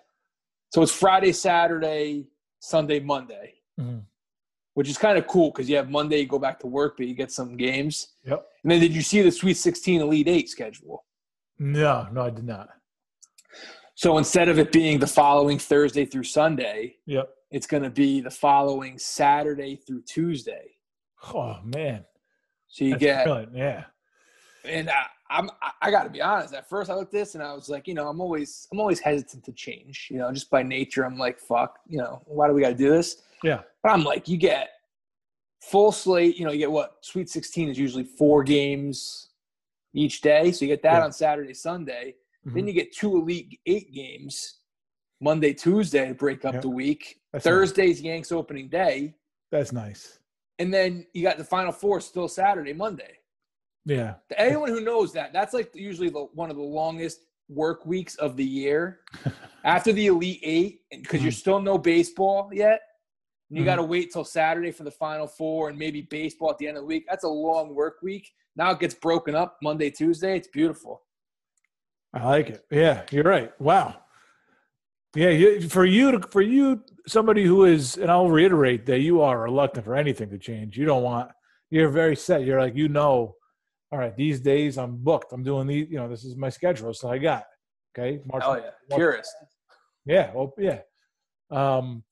So 0.71 0.83
it's 0.83 0.91
Friday, 0.91 1.31
Saturday, 1.31 2.27
Sunday, 2.59 2.99
Monday, 2.99 3.55
Mhm. 3.79 4.03
Which 4.79 4.87
is 4.87 4.97
kind 4.97 5.17
of 5.17 5.27
cool 5.27 5.51
because 5.51 5.69
you 5.69 5.75
have 5.75 5.89
Monday, 5.89 6.19
you 6.21 6.25
go 6.25 6.39
back 6.39 6.57
to 6.57 6.65
work, 6.65 6.95
but 6.95 7.05
you 7.05 7.13
get 7.13 7.33
some 7.33 7.57
games. 7.57 8.13
Yep. 8.23 8.45
And 8.63 8.71
then 8.71 8.79
did 8.79 8.93
you 8.95 9.01
see 9.01 9.21
the 9.21 9.29
Sweet 9.29 9.55
16 9.57 9.99
Elite 9.99 10.29
Eight 10.29 10.47
schedule? 10.49 11.03
No, 11.59 12.07
no, 12.13 12.21
I 12.21 12.29
did 12.29 12.45
not. 12.45 12.69
So 13.95 14.17
instead 14.17 14.47
of 14.47 14.57
it 14.57 14.71
being 14.71 14.97
the 14.97 15.05
following 15.05 15.59
Thursday 15.59 16.05
through 16.05 16.23
Sunday, 16.23 16.95
Yep. 17.07 17.29
it's 17.51 17.67
going 17.67 17.83
to 17.83 17.89
be 17.89 18.21
the 18.21 18.31
following 18.31 18.97
Saturday 18.97 19.75
through 19.75 20.03
Tuesday. 20.03 20.71
Oh 21.33 21.57
man, 21.65 22.05
So 22.69 22.85
you 22.85 22.91
That's 22.91 23.01
get, 23.01 23.25
brilliant. 23.25 23.57
Yeah, 23.57 23.83
and 24.63 24.89
I, 24.89 25.03
I'm, 25.29 25.49
I- 25.81 25.91
got 25.91 26.03
to 26.03 26.09
be 26.09 26.21
honest. 26.21 26.53
At 26.53 26.69
first, 26.69 26.89
I 26.89 26.93
looked 26.93 27.13
at 27.13 27.19
this 27.19 27.35
and 27.35 27.43
I 27.43 27.51
was 27.53 27.67
like, 27.67 27.85
you 27.85 27.95
know, 27.95 28.07
I'm 28.07 28.21
always, 28.21 28.65
I'm 28.71 28.79
always 28.79 29.01
hesitant 29.01 29.43
to 29.43 29.51
change. 29.51 30.07
You 30.09 30.19
know, 30.19 30.31
just 30.31 30.49
by 30.49 30.63
nature, 30.63 31.03
I'm 31.03 31.17
like, 31.17 31.37
fuck, 31.37 31.79
you 31.85 31.97
know, 31.97 32.21
why 32.25 32.47
do 32.47 32.53
we 32.53 32.61
got 32.61 32.69
to 32.69 32.75
do 32.75 32.89
this? 32.89 33.23
yeah, 33.43 33.61
But 33.83 33.89
I'm 33.93 34.03
like, 34.03 34.27
you 34.27 34.37
get 34.37 34.69
full 35.61 35.91
slate. 35.91 36.37
You 36.37 36.45
know, 36.45 36.51
you 36.51 36.59
get 36.59 36.71
what 36.71 36.97
Sweet 37.01 37.29
16 37.29 37.69
is 37.69 37.77
usually 37.77 38.03
four 38.03 38.43
games 38.43 39.29
each 39.93 40.21
day, 40.21 40.51
so 40.51 40.65
you 40.65 40.69
get 40.71 40.83
that 40.83 40.97
Yeah. 40.99 41.03
on 41.05 41.11
Saturday, 41.11 41.53
Sunday. 41.53 42.15
Then 42.45 42.63
Mhm. 42.63 42.67
you 42.67 42.73
get 42.73 42.93
two 42.93 43.17
Elite 43.17 43.59
Eight 43.65 43.91
games, 43.91 44.59
Monday, 45.19 45.53
Tuesday 45.53 46.07
to 46.07 46.13
break 46.13 46.45
up 46.45 46.53
Yep. 46.53 46.61
the 46.61 46.69
week. 46.69 47.21
That's 47.33 47.45
nice. 47.45 47.51
Thursday's 47.51 48.01
Yanks 48.01 48.31
opening 48.31 48.69
day, 48.69 49.15
That's 49.51 49.71
nice. 49.73 50.19
and 50.57 50.73
then 50.73 51.05
you 51.13 51.21
got 51.23 51.37
the 51.37 51.43
Final 51.43 51.71
Four 51.71 52.01
still 52.01 52.27
Saturday, 52.27 52.73
Monday. 52.73 53.17
Yeah. 53.85 54.15
To 54.29 54.39
anyone 54.39 54.69
who 54.69 54.81
knows 54.81 55.11
that, 55.13 55.33
that's 55.33 55.53
like 55.53 55.73
usually 55.75 56.09
the, 56.09 56.25
one 56.33 56.49
of 56.49 56.55
the 56.57 56.63
longest 56.63 57.25
work 57.49 57.85
weeks 57.85 58.15
of 58.15 58.37
the 58.37 58.45
year. 58.45 59.01
After 59.63 59.91
the 59.91 60.07
Elite 60.07 60.39
Eight, 60.43 60.81
because 60.91 61.21
you're 61.23 61.31
Mhm. 61.31 61.35
still 61.39 61.61
no 61.61 61.77
baseball 61.77 62.51
yet, 62.53 62.81
and 63.49 63.57
you 63.57 63.63
Mhm. 63.63 63.65
got 63.65 63.75
to 63.77 63.83
wait 63.83 64.11
till 64.11 64.23
Saturday 64.23 64.71
for 64.71 64.83
the 64.83 64.91
Final 64.91 65.27
Four 65.27 65.69
and 65.69 65.77
maybe 65.77 66.01
baseball 66.01 66.51
at 66.51 66.57
the 66.57 66.67
end 66.67 66.77
of 66.77 66.83
the 66.83 66.87
week. 66.87 67.05
That's 67.09 67.23
a 67.23 67.29
long 67.29 67.73
work 67.75 67.97
week. 68.01 68.31
Now 68.55 68.71
it 68.71 68.79
gets 68.79 68.93
broken 68.95 69.35
up 69.35 69.57
Monday, 69.61 69.89
Tuesday. 69.89 70.37
It's 70.37 70.47
beautiful. 70.47 71.03
I 72.13 72.25
like 72.25 72.49
it. 72.49 72.65
Yeah, 72.71 73.05
you're 73.11 73.23
right. 73.23 73.51
Wow. 73.61 74.01
Yeah, 75.15 75.29
you, 75.29 75.67
for 75.69 75.85
you 75.85 76.11
to 76.11 76.27
for 76.27 76.41
you 76.41 76.83
somebody 77.07 77.43
who 77.43 77.65
is, 77.65 77.97
and 77.97 78.11
I'll 78.11 78.29
reiterate 78.29 78.85
that 78.87 78.99
you 78.99 79.21
are 79.21 79.39
reluctant 79.41 79.85
for 79.85 79.95
anything 79.95 80.29
to 80.29 80.37
change. 80.37 80.77
You 80.77 80.85
don't 80.85 81.01
want. 81.03 81.31
You're 81.71 81.89
very 81.89 82.15
set. 82.15 82.43
You're 82.43 82.59
like 82.59 82.75
you 82.75 82.89
know. 82.89 83.35
All 83.91 83.97
right, 83.97 84.15
these 84.15 84.39
days 84.39 84.77
I'm 84.77 84.97
booked. 84.97 85.33
I'm 85.33 85.41
doing 85.43 85.65
these. 85.65 85.87
You 85.89 85.97
know, 85.97 86.07
this 86.07 86.23
is 86.23 86.35
my 86.35 86.49
schedule. 86.49 86.93
So 86.93 87.09
I 87.09 87.17
got. 87.17 87.45
Okay, 87.97 88.21
March. 88.25 88.43
Hell 88.43 88.57
yeah, 88.57 88.69
March- 88.89 88.99
purist. 88.99 89.35
Yeah. 90.05 90.31
Well, 90.33 90.53
yeah. 90.59 90.81
Um, 91.49 92.03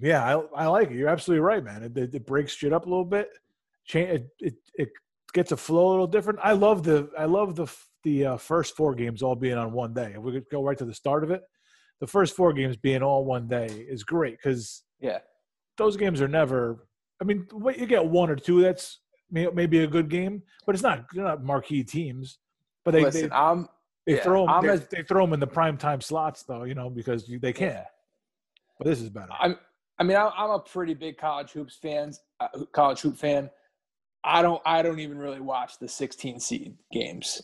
yeah, 0.00 0.24
I, 0.24 0.64
I 0.64 0.66
like 0.66 0.90
it. 0.90 0.96
You're 0.96 1.08
absolutely 1.08 1.40
right, 1.40 1.62
man. 1.62 1.82
It, 1.82 1.96
it, 1.96 2.14
it 2.14 2.26
breaks 2.26 2.54
shit 2.54 2.72
up 2.72 2.86
a 2.86 2.88
little 2.88 3.04
bit. 3.04 3.30
Change 3.86 4.10
it, 4.10 4.30
it. 4.40 4.54
It 4.74 4.88
gets 5.32 5.52
a 5.52 5.56
flow 5.56 5.88
a 5.88 5.90
little 5.90 6.06
different. 6.06 6.38
I 6.42 6.52
love 6.52 6.82
the. 6.82 7.10
I 7.18 7.24
love 7.26 7.56
the 7.56 7.66
the 8.02 8.24
uh, 8.26 8.36
first 8.36 8.76
four 8.76 8.94
games 8.94 9.22
all 9.22 9.34
being 9.36 9.58
on 9.58 9.72
one 9.72 9.92
day. 9.92 10.12
If 10.16 10.22
we 10.22 10.32
could 10.32 10.46
go 10.50 10.62
right 10.62 10.78
to 10.78 10.84
the 10.84 10.94
start 10.94 11.22
of 11.24 11.30
it, 11.30 11.42
the 12.00 12.06
first 12.06 12.34
four 12.34 12.52
games 12.52 12.76
being 12.76 13.02
all 13.02 13.24
one 13.24 13.46
day 13.46 13.66
is 13.66 14.04
great 14.04 14.38
because 14.38 14.82
Yeah, 15.00 15.18
those 15.76 15.96
games 15.96 16.20
are 16.20 16.28
never. 16.28 16.86
I 17.20 17.24
mean, 17.24 17.46
what 17.52 17.78
you 17.78 17.86
get 17.86 18.04
one 18.06 18.30
or 18.30 18.36
two. 18.36 18.62
That's 18.62 19.00
may- 19.30 19.50
maybe 19.52 19.80
a 19.80 19.86
good 19.86 20.08
game, 20.08 20.42
but 20.66 20.74
it's 20.74 20.82
not. 20.82 21.04
They're 21.12 21.24
not 21.24 21.44
marquee 21.44 21.84
teams. 21.84 22.38
But 22.84 22.92
they 22.92 23.02
listen, 23.04 23.28
they, 23.28 23.34
I'm 23.36 23.68
they 24.06 24.14
yeah, 24.16 24.22
throw 24.22 24.46
them. 24.46 24.50
I'm 24.54 24.62
They, 24.66 24.72
as- 24.72 24.88
they 24.88 25.02
throw 25.02 25.24
them 25.26 25.34
in 25.34 25.40
the 25.40 25.46
prime 25.46 25.76
time 25.76 26.00
slots 26.00 26.42
though, 26.44 26.64
you 26.64 26.74
know, 26.74 26.88
because 26.88 27.28
you, 27.28 27.38
they 27.38 27.52
can. 27.52 27.68
yeah. 27.68 27.84
But 28.78 28.86
this 28.86 29.00
is 29.02 29.10
better. 29.10 29.32
I'm. 29.38 29.56
I 30.00 30.02
mean, 30.02 30.16
I'm, 30.16 30.30
I'm 30.36 30.50
a 30.50 30.58
pretty 30.58 30.94
big 30.94 31.18
college 31.18 31.50
hoops 31.52 31.76
fans. 31.80 32.20
Uh, 32.40 32.48
college 32.72 33.00
hoop 33.02 33.16
fan. 33.18 33.50
I 34.24 34.40
don't. 34.42 34.60
I 34.64 34.82
don't 34.82 34.98
even 34.98 35.18
really 35.18 35.40
watch 35.40 35.78
the 35.78 35.86
16 35.88 36.40
seed 36.40 36.74
games. 36.92 37.42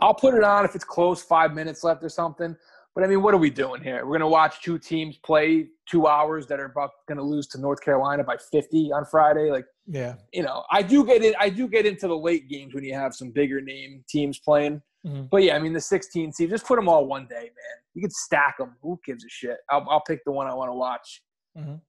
I'll 0.00 0.14
put 0.14 0.34
it 0.34 0.42
on 0.44 0.64
if 0.64 0.74
it's 0.74 0.84
close, 0.84 1.22
five 1.22 1.52
minutes 1.52 1.84
left 1.84 2.02
or 2.02 2.08
something. 2.08 2.56
But 2.94 3.02
I 3.02 3.08
mean, 3.08 3.22
what 3.22 3.34
are 3.34 3.38
we 3.38 3.50
doing 3.50 3.82
here? 3.82 4.06
We're 4.06 4.14
gonna 4.18 4.28
watch 4.30 4.62
two 4.62 4.78
teams 4.78 5.18
play 5.18 5.66
two 5.86 6.06
hours 6.06 6.46
that 6.46 6.60
are 6.60 6.66
about 6.66 6.90
gonna 7.08 7.22
lose 7.22 7.48
to 7.48 7.60
North 7.60 7.80
Carolina 7.80 8.22
by 8.22 8.36
50 8.36 8.92
on 8.92 9.04
Friday. 9.04 9.50
Like, 9.50 9.66
Yeah. 9.88 10.14
you 10.32 10.44
know, 10.44 10.64
I 10.70 10.82
do 10.82 11.04
get 11.04 11.22
it. 11.24 11.34
I 11.40 11.48
do 11.48 11.66
get 11.66 11.86
into 11.86 12.06
the 12.06 12.16
late 12.16 12.48
games 12.48 12.72
when 12.72 12.84
you 12.84 12.94
have 12.94 13.12
some 13.14 13.30
bigger 13.32 13.60
name 13.60 14.04
teams 14.08 14.38
playing. 14.38 14.80
Mhm. 15.04 15.28
But 15.28 15.42
yeah, 15.42 15.56
I 15.56 15.58
mean, 15.58 15.72
the 15.72 15.80
16 15.80 16.32
seed, 16.32 16.50
just 16.50 16.66
put 16.66 16.76
them 16.76 16.88
all 16.88 17.06
one 17.06 17.26
day, 17.26 17.42
man. 17.42 17.76
You 17.94 18.00
can 18.02 18.10
stack 18.10 18.58
them. 18.58 18.76
Who 18.82 19.00
gives 19.04 19.24
a 19.24 19.28
shit? 19.28 19.58
I'll, 19.70 19.84
I'll 19.90 20.00
pick 20.02 20.24
the 20.24 20.32
one 20.32 20.46
I 20.46 20.54
want 20.54 20.70
to 20.70 20.74
watch. 20.74 21.20
Mhm. 21.56 21.80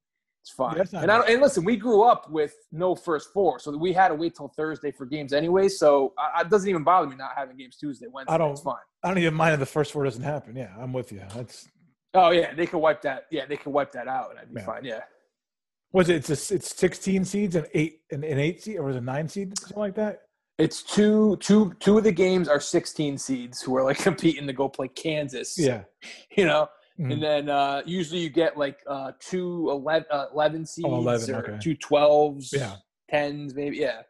It's 0.42 0.52
fine. 0.52 0.78
not 0.78 0.94
and, 0.94 1.12
I 1.12 1.18
don't, 1.18 1.30
and 1.30 1.42
listen, 1.42 1.64
we 1.66 1.76
grew 1.76 2.04
up 2.04 2.30
with 2.30 2.54
no 2.72 2.94
first 2.94 3.34
four, 3.34 3.58
so 3.58 3.76
we 3.76 3.92
had 3.94 4.10
to 4.10 4.16
wait 4.16 4.36
till 4.36 4.48
Thursday 4.50 4.92
for 4.92 5.06
games 5.08 5.34
anyway. 5.34 5.68
So 5.70 6.14
I, 6.20 6.42
it 6.42 6.50
doesn't 6.52 6.70
even 6.70 6.84
bother 6.84 7.08
me 7.08 7.16
not 7.16 7.32
having 7.36 7.58
games 7.58 7.78
Tuesday, 7.78 8.06
Wednesday. 8.12 8.34
I 8.34 8.38
don't- 8.38 8.52
It's 8.52 8.62
fine. 8.62 8.76
I 9.04 9.08
don't 9.08 9.18
even 9.18 9.34
mind 9.34 9.54
if 9.56 9.60
the 9.60 9.66
first 9.66 9.92
four 9.92 10.04
doesn't 10.04 10.22
happen. 10.24 10.56
Yeah, 10.56 10.74
I'm 10.80 10.94
with 10.94 11.12
you. 11.12 11.22
That's 11.36 11.68
Oh 12.14 12.30
yeah, 12.30 12.54
they 12.54 12.66
could 12.68 12.78
wipe 12.80 13.02
that. 13.02 13.26
Yeah, 13.32 13.46
they 13.46 13.58
could 13.58 13.74
wipe 13.74 13.92
that 13.94 14.08
out, 14.08 14.30
and 14.32 14.40
I'd 14.40 14.54
be 14.54 14.60
Yeah. 14.62 14.66
fine. 14.66 14.86
Yeah. 14.86 15.02
was 15.92 16.10
it? 16.10 16.30
It's 16.30 16.52
a, 16.52 16.56
it's 16.56 16.76
16 16.76 17.24
seeds 17.26 17.56
and 17.56 17.68
eight 17.74 18.02
and 18.12 18.24
an 18.24 18.38
eight 18.38 18.62
seed, 18.62 18.78
or 18.78 18.84
was 18.84 18.96
it 18.98 19.04
nine 19.04 19.28
seed, 19.30 19.58
something 19.58 19.78
like 19.80 19.96
that? 19.96 20.24
It's 20.58 20.84
two, 20.84 21.38
two, 21.38 21.74
two 21.80 21.98
of 21.98 22.04
the 22.04 22.12
games 22.12 22.48
are 22.50 22.60
16 22.60 23.18
seeds 23.18 23.62
who 23.62 23.76
are 23.78 23.84
like 23.84 23.98
competing 24.10 24.46
to 24.48 24.54
go 24.54 24.68
play 24.70 24.88
Kansas. 24.90 25.58
Yeah. 25.58 25.84
You 26.38 26.46
know, 26.46 26.68
Mhm. 27.00 27.12
and 27.14 27.22
then 27.24 27.50
uh, 27.50 27.82
usually 27.86 28.22
you 28.22 28.30
get 28.30 28.58
like 28.58 28.80
uh, 28.88 29.12
two 29.20 29.70
11, 29.70 30.06
uh, 30.10 30.28
11 30.34 30.66
seeds 30.66 30.88
11, 30.88 31.36
or 31.36 31.40
okay. 31.40 31.58
two 31.62 31.76
12s, 31.76 32.54
Yeah. 32.54 32.76
10s, 33.12 33.54
maybe. 33.54 33.78
Yeah. 33.78 34.02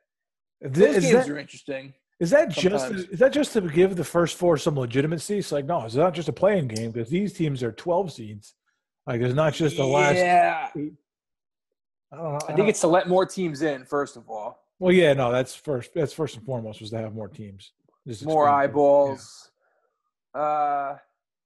Those 0.61 0.97
is 0.97 1.03
games 1.03 1.25
that, 1.25 1.29
are 1.29 1.37
interesting. 1.39 1.93
is 2.19 2.29
that 2.29 2.49
just 2.49 2.91
is 2.91 3.19
that 3.19 3.33
just 3.33 3.53
to 3.53 3.61
give 3.61 3.95
the 3.95 4.03
first 4.03 4.37
four 4.37 4.57
some 4.57 4.77
legitimacy? 4.77 5.39
It's 5.39 5.51
like 5.51 5.65
no, 5.65 5.83
it's 5.85 5.95
not 5.95 6.13
just 6.13 6.29
a 6.29 6.33
playing 6.33 6.67
game 6.67 6.91
because 6.91 7.09
these 7.09 7.33
teams 7.33 7.61
are 7.63 7.71
12 7.71 8.11
seeds. 8.11 8.53
Like 9.07 9.21
it's 9.21 9.35
not 9.35 9.53
just 9.53 9.77
the 9.77 9.83
last. 9.85 10.15
Yeah. 10.15 10.69
I 12.11 12.15
know. 12.15 12.39
I 12.47 12.53
think 12.53 12.69
it's 12.69 12.81
to 12.81 12.87
let 12.87 13.07
more 13.07 13.25
teams 13.25 13.61
in, 13.63 13.83
first 13.85 14.15
of 14.15 14.29
all. 14.29 14.63
well, 14.79 14.93
yeah, 14.93 15.13
no, 15.13 15.31
that's 15.31 15.55
first. 15.55 15.91
That's 15.93 16.13
first 16.13 16.35
and 16.37 16.45
foremost 16.45 16.81
was 16.81 16.91
to 16.91 16.97
have 16.97 17.13
more 17.13 17.27
teams, 17.27 17.73
Just 18.07 18.25
More 18.25 18.47
eyeballs. 18.47 19.51
Uh, 20.33 20.95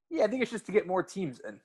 yeah, 0.10 0.24
I 0.24 0.28
think 0.28 0.42
it's 0.42 0.52
just 0.52 0.66
to 0.68 0.72
get 0.72 0.88
more 0.88 1.04
teams 1.04 1.40
in. 1.48 1.60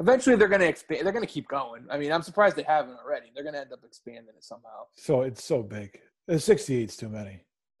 Eventually, 0.00 0.36
they're 0.36 0.48
going 0.48 0.60
to 0.60 0.68
expand. 0.68 1.04
They're 1.04 1.12
going 1.12 1.26
to 1.26 1.32
keep 1.32 1.48
going. 1.48 1.84
I 1.90 1.98
mean, 1.98 2.12
I'm 2.12 2.22
surprised 2.22 2.54
they 2.54 2.62
haven't 2.62 2.98
already. 3.04 3.26
They're 3.34 3.42
going 3.42 3.54
to 3.54 3.60
end 3.60 3.72
up 3.72 3.80
expanding 3.84 4.34
it 4.36 4.44
somehow. 4.44 4.86
So 4.94 5.22
it's 5.22 5.44
so 5.44 5.62
big. 5.62 6.00
The 6.28 6.34
68's 6.34 6.96
too 6.96 7.08
many. 7.08 7.40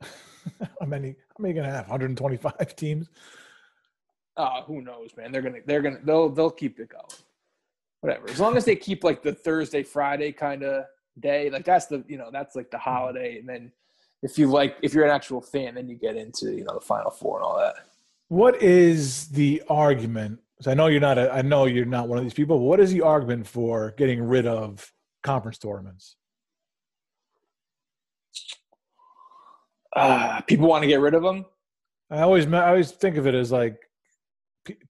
how 0.80 0.86
many? 0.86 1.08
How 1.08 1.42
many 1.42 1.54
gonna 1.54 1.70
have? 1.70 1.88
125 1.88 2.54
teams. 2.76 3.08
Uh, 4.36 4.62
who 4.62 4.80
knows, 4.80 5.10
man? 5.16 5.32
They're 5.32 5.42
gonna, 5.42 5.58
they're 5.66 5.82
gonna, 5.82 5.98
they'll, 6.04 6.28
they'll 6.28 6.50
keep 6.50 6.78
it 6.80 6.88
going. 6.88 7.04
Whatever. 8.00 8.30
As 8.30 8.38
long 8.38 8.56
as 8.56 8.64
they 8.64 8.76
keep 8.76 9.02
like 9.02 9.22
the 9.22 9.34
Thursday, 9.34 9.82
Friday 9.82 10.32
kind 10.32 10.62
of 10.62 10.84
day, 11.18 11.50
like 11.50 11.64
that's 11.64 11.86
the, 11.86 12.04
you 12.06 12.16
know, 12.16 12.30
that's 12.32 12.54
like 12.54 12.70
the 12.70 12.78
holiday. 12.78 13.38
And 13.38 13.48
then 13.48 13.72
if 14.22 14.38
you 14.38 14.46
like, 14.46 14.76
if 14.82 14.94
you're 14.94 15.04
an 15.04 15.10
actual 15.10 15.40
fan, 15.40 15.74
then 15.74 15.88
you 15.88 15.96
get 15.96 16.16
into, 16.16 16.52
you 16.52 16.64
know, 16.64 16.74
the 16.74 16.80
Final 16.80 17.10
Four 17.10 17.38
and 17.38 17.44
all 17.44 17.58
that. 17.58 17.74
What 18.28 18.62
is 18.62 19.28
the 19.28 19.62
argument? 19.68 20.40
'cause 20.58 20.66
I 20.66 20.74
know 20.74 20.88
you're 20.88 21.00
not. 21.00 21.18
A, 21.18 21.32
I 21.32 21.42
know 21.42 21.64
you're 21.66 21.84
not 21.84 22.08
one 22.08 22.18
of 22.18 22.24
these 22.24 22.34
people. 22.34 22.58
But 22.58 22.64
what 22.64 22.80
is 22.80 22.90
the 22.92 23.02
argument 23.02 23.46
for 23.46 23.92
getting 23.92 24.22
rid 24.22 24.46
of 24.46 24.92
conference 25.22 25.58
tournaments? 25.58 26.16
Uh, 29.94 30.40
people 30.42 30.68
want 30.68 30.82
to 30.82 30.88
get 30.88 31.00
rid 31.00 31.14
of 31.14 31.22
them. 31.22 31.46
I 32.10 32.20
always, 32.20 32.46
I 32.52 32.68
always 32.68 32.90
think 32.92 33.16
of 33.16 33.26
it 33.26 33.34
as 33.34 33.50
like 33.52 33.78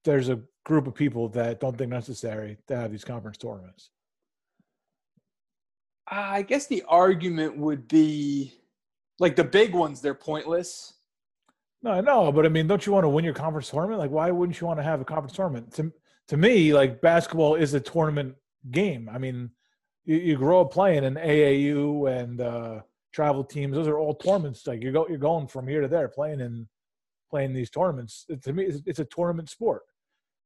there's 0.04 0.28
a 0.28 0.40
group 0.64 0.86
of 0.86 0.94
people 0.94 1.28
that 1.30 1.60
don't 1.60 1.76
think 1.76 1.90
necessary 1.90 2.58
to 2.66 2.76
have 2.76 2.90
these 2.90 3.04
conference 3.04 3.38
tournaments. 3.38 3.90
I 6.06 6.42
guess 6.42 6.66
the 6.66 6.82
argument 6.88 7.56
would 7.56 7.86
be 7.88 8.54
like 9.18 9.36
the 9.36 9.44
big 9.44 9.74
ones, 9.74 10.00
they're 10.00 10.14
pointless. 10.14 10.94
No, 11.82 11.92
I 11.92 12.00
know, 12.00 12.32
but 12.32 12.44
I 12.44 12.48
mean, 12.48 12.66
don't 12.66 12.84
you 12.84 12.92
want 12.92 13.04
to 13.04 13.08
win 13.08 13.24
your 13.24 13.34
conference 13.34 13.70
tournament? 13.70 14.00
Like, 14.00 14.10
why 14.10 14.30
wouldn't 14.30 14.60
you 14.60 14.66
want 14.66 14.80
to 14.80 14.84
have 14.84 15.00
a 15.00 15.04
conference 15.04 15.34
tournament? 15.36 15.72
To 15.74 15.92
to 16.28 16.36
me, 16.36 16.74
like 16.74 17.00
basketball 17.00 17.54
is 17.54 17.72
a 17.74 17.80
tournament 17.80 18.34
game. 18.70 19.08
I 19.10 19.18
mean, 19.18 19.50
you, 20.04 20.16
you 20.16 20.36
grow 20.36 20.60
up 20.62 20.72
playing 20.72 21.04
in 21.04 21.14
AAU 21.14 22.10
and 22.20 22.40
uh, 22.40 22.80
travel 23.12 23.44
teams; 23.44 23.74
those 23.74 23.86
are 23.88 23.98
all 23.98 24.14
tournaments. 24.14 24.66
Like 24.66 24.82
you 24.82 24.92
go, 24.92 25.06
you're 25.08 25.18
going 25.18 25.46
from 25.46 25.68
here 25.68 25.80
to 25.80 25.88
there, 25.88 26.08
playing 26.08 26.40
in 26.40 26.68
playing 27.30 27.52
these 27.52 27.70
tournaments. 27.70 28.26
It, 28.28 28.42
to 28.42 28.52
me, 28.52 28.64
it's, 28.64 28.80
it's 28.86 28.98
a 28.98 29.04
tournament 29.04 29.48
sport. 29.48 29.82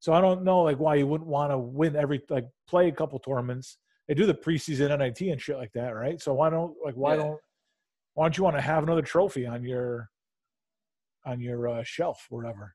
So 0.00 0.12
I 0.12 0.20
don't 0.20 0.42
know, 0.42 0.62
like, 0.62 0.78
why 0.78 0.96
you 0.96 1.06
wouldn't 1.06 1.30
want 1.30 1.52
to 1.52 1.58
win 1.58 1.94
every 1.96 2.20
like 2.28 2.46
play 2.68 2.88
a 2.88 2.92
couple 2.92 3.18
tournaments. 3.18 3.78
They 4.08 4.14
do 4.14 4.26
the 4.26 4.34
preseason 4.34 4.96
NIT 4.98 5.20
and 5.22 5.40
shit 5.40 5.56
like 5.56 5.72
that, 5.72 5.90
right? 5.94 6.20
So 6.20 6.34
why 6.34 6.50
don't 6.50 6.74
like 6.84 6.94
why 6.94 7.12
Yeah. 7.14 7.22
don't 7.22 7.40
why 8.14 8.24
don't 8.24 8.36
you 8.36 8.44
want 8.44 8.56
to 8.56 8.60
have 8.62 8.82
another 8.82 9.00
trophy 9.02 9.46
on 9.46 9.64
your 9.64 10.10
on 11.24 11.40
your 11.40 11.68
uh, 11.68 11.82
shelf 11.82 12.26
wherever. 12.30 12.74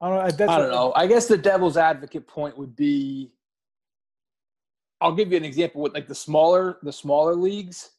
I 0.00 0.08
don't 0.08 0.16
know. 0.38 0.46
I 0.48 0.58
don't 0.58 0.70
know. 0.70 0.92
I 0.96 1.06
guess 1.06 1.26
the 1.26 1.38
devil's 1.38 1.76
advocate 1.76 2.26
point 2.26 2.58
would 2.58 2.76
be 2.76 3.32
I'll 5.00 5.14
give 5.14 5.30
you 5.30 5.36
an 5.36 5.44
example 5.44 5.82
with 5.82 5.94
like 5.94 6.08
the 6.08 6.14
smaller 6.14 6.78
the 6.82 6.92
smaller 6.92 7.34
leagues. 7.34 7.90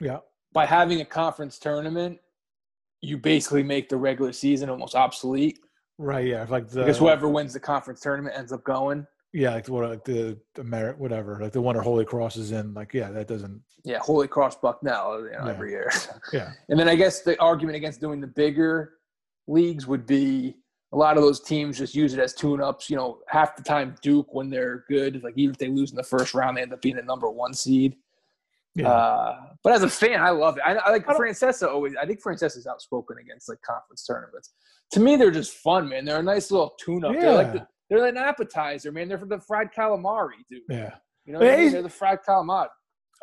Yeah. 0.00 0.18
By 0.52 0.66
having 0.66 1.00
a 1.00 1.04
conference 1.04 1.58
tournament, 1.58 2.18
you 3.02 3.16
basically 3.18 3.62
make 3.62 3.88
the 3.88 3.96
regular 3.96 4.32
season 4.32 4.68
almost 4.70 4.94
obsolete 4.94 5.58
Right. 5.98 6.26
Yeah. 6.26 6.46
Like 6.48 6.68
the 6.68 6.80
because 6.80 6.96
whoever 6.98 7.28
wins 7.28 7.52
the 7.52 7.60
conference 7.60 8.00
tournament 8.00 8.34
ends 8.36 8.52
up 8.52 8.64
going. 8.64 9.06
yeah, 9.34 9.52
like 9.52 9.68
what 9.68 9.86
like 9.88 10.04
the 10.04 10.38
the 10.54 10.64
merit 10.64 10.98
whatever, 10.98 11.38
like 11.42 11.52
the 11.52 11.60
one 11.60 11.74
where 11.74 11.82
Holy 11.82 12.06
Cross 12.06 12.38
is 12.38 12.52
in. 12.52 12.72
Like 12.72 12.94
yeah, 12.94 13.10
that 13.10 13.28
doesn't. 13.28 13.60
Yeah, 13.84 13.98
Holy 13.98 14.26
Cross 14.26 14.56
Bucknell 14.60 15.18
you 15.24 15.32
know, 15.32 15.44
Yeah. 15.44 15.50
every 15.50 15.70
year. 15.72 15.90
Yeah. 16.32 16.52
And 16.70 16.80
then 16.80 16.88
I 16.88 16.94
guess 16.94 17.20
the 17.20 17.38
argument 17.40 17.76
against 17.76 18.00
doing 18.00 18.18
the 18.20 18.26
bigger 18.26 18.94
leagues 19.50 19.86
would 19.86 20.06
be 20.06 20.54
a 20.92 20.96
lot 20.96 21.16
of 21.16 21.22
those 21.22 21.40
teams 21.40 21.78
just 21.78 21.94
use 21.94 22.14
it 22.14 22.20
as 22.20 22.34
tune-ups. 22.34 22.90
You 22.90 22.96
know, 22.96 23.18
half 23.28 23.56
the 23.56 23.62
time 23.62 23.94
Duke 24.02 24.34
when 24.34 24.50
they're 24.50 24.84
good, 24.88 25.22
like 25.22 25.34
even 25.36 25.52
if 25.52 25.58
they 25.58 25.68
lose 25.68 25.90
in 25.90 25.96
the 25.96 26.02
first 26.02 26.34
round, 26.34 26.56
they 26.56 26.62
end 26.62 26.72
up 26.72 26.82
being 26.82 26.96
the 26.96 27.02
number 27.02 27.30
one 27.30 27.54
seed. 27.54 27.96
Yeah. 28.74 28.88
Uh, 28.88 29.36
but 29.62 29.72
as 29.72 29.82
a 29.82 29.88
fan, 29.88 30.20
I 30.20 30.30
love 30.30 30.56
it. 30.56 30.62
I, 30.64 30.74
I 30.74 30.90
like 30.90 31.08
I 31.08 31.14
Francesa 31.14 31.68
always. 31.68 31.94
I 32.00 32.06
think 32.06 32.22
Francesa's 32.22 32.66
outspoken 32.66 33.18
against 33.18 33.48
like 33.48 33.60
conference 33.62 34.04
tournaments. 34.04 34.50
To 34.92 35.00
me, 35.00 35.16
they're 35.16 35.30
just 35.30 35.54
fun, 35.54 35.88
man. 35.88 36.04
They're 36.04 36.18
a 36.18 36.22
nice 36.22 36.50
little 36.50 36.74
tune-up. 36.80 37.14
Yeah. 37.14 37.20
They're 37.20 37.34
like 37.34 37.52
the, 37.52 37.66
they're 37.88 38.06
an 38.06 38.16
appetizer, 38.16 38.92
man. 38.92 39.08
They're 39.08 39.18
for 39.18 39.26
the 39.26 39.40
fried 39.40 39.68
calamari, 39.76 40.44
dude. 40.48 40.62
yeah. 40.68 40.94
You 41.26 41.34
know, 41.34 41.40
what 41.40 41.48
I 41.48 41.56
mean? 41.56 41.66
Hey. 41.66 41.68
they're 41.70 41.82
the 41.82 41.88
fried 41.88 42.20
calamari. 42.26 42.68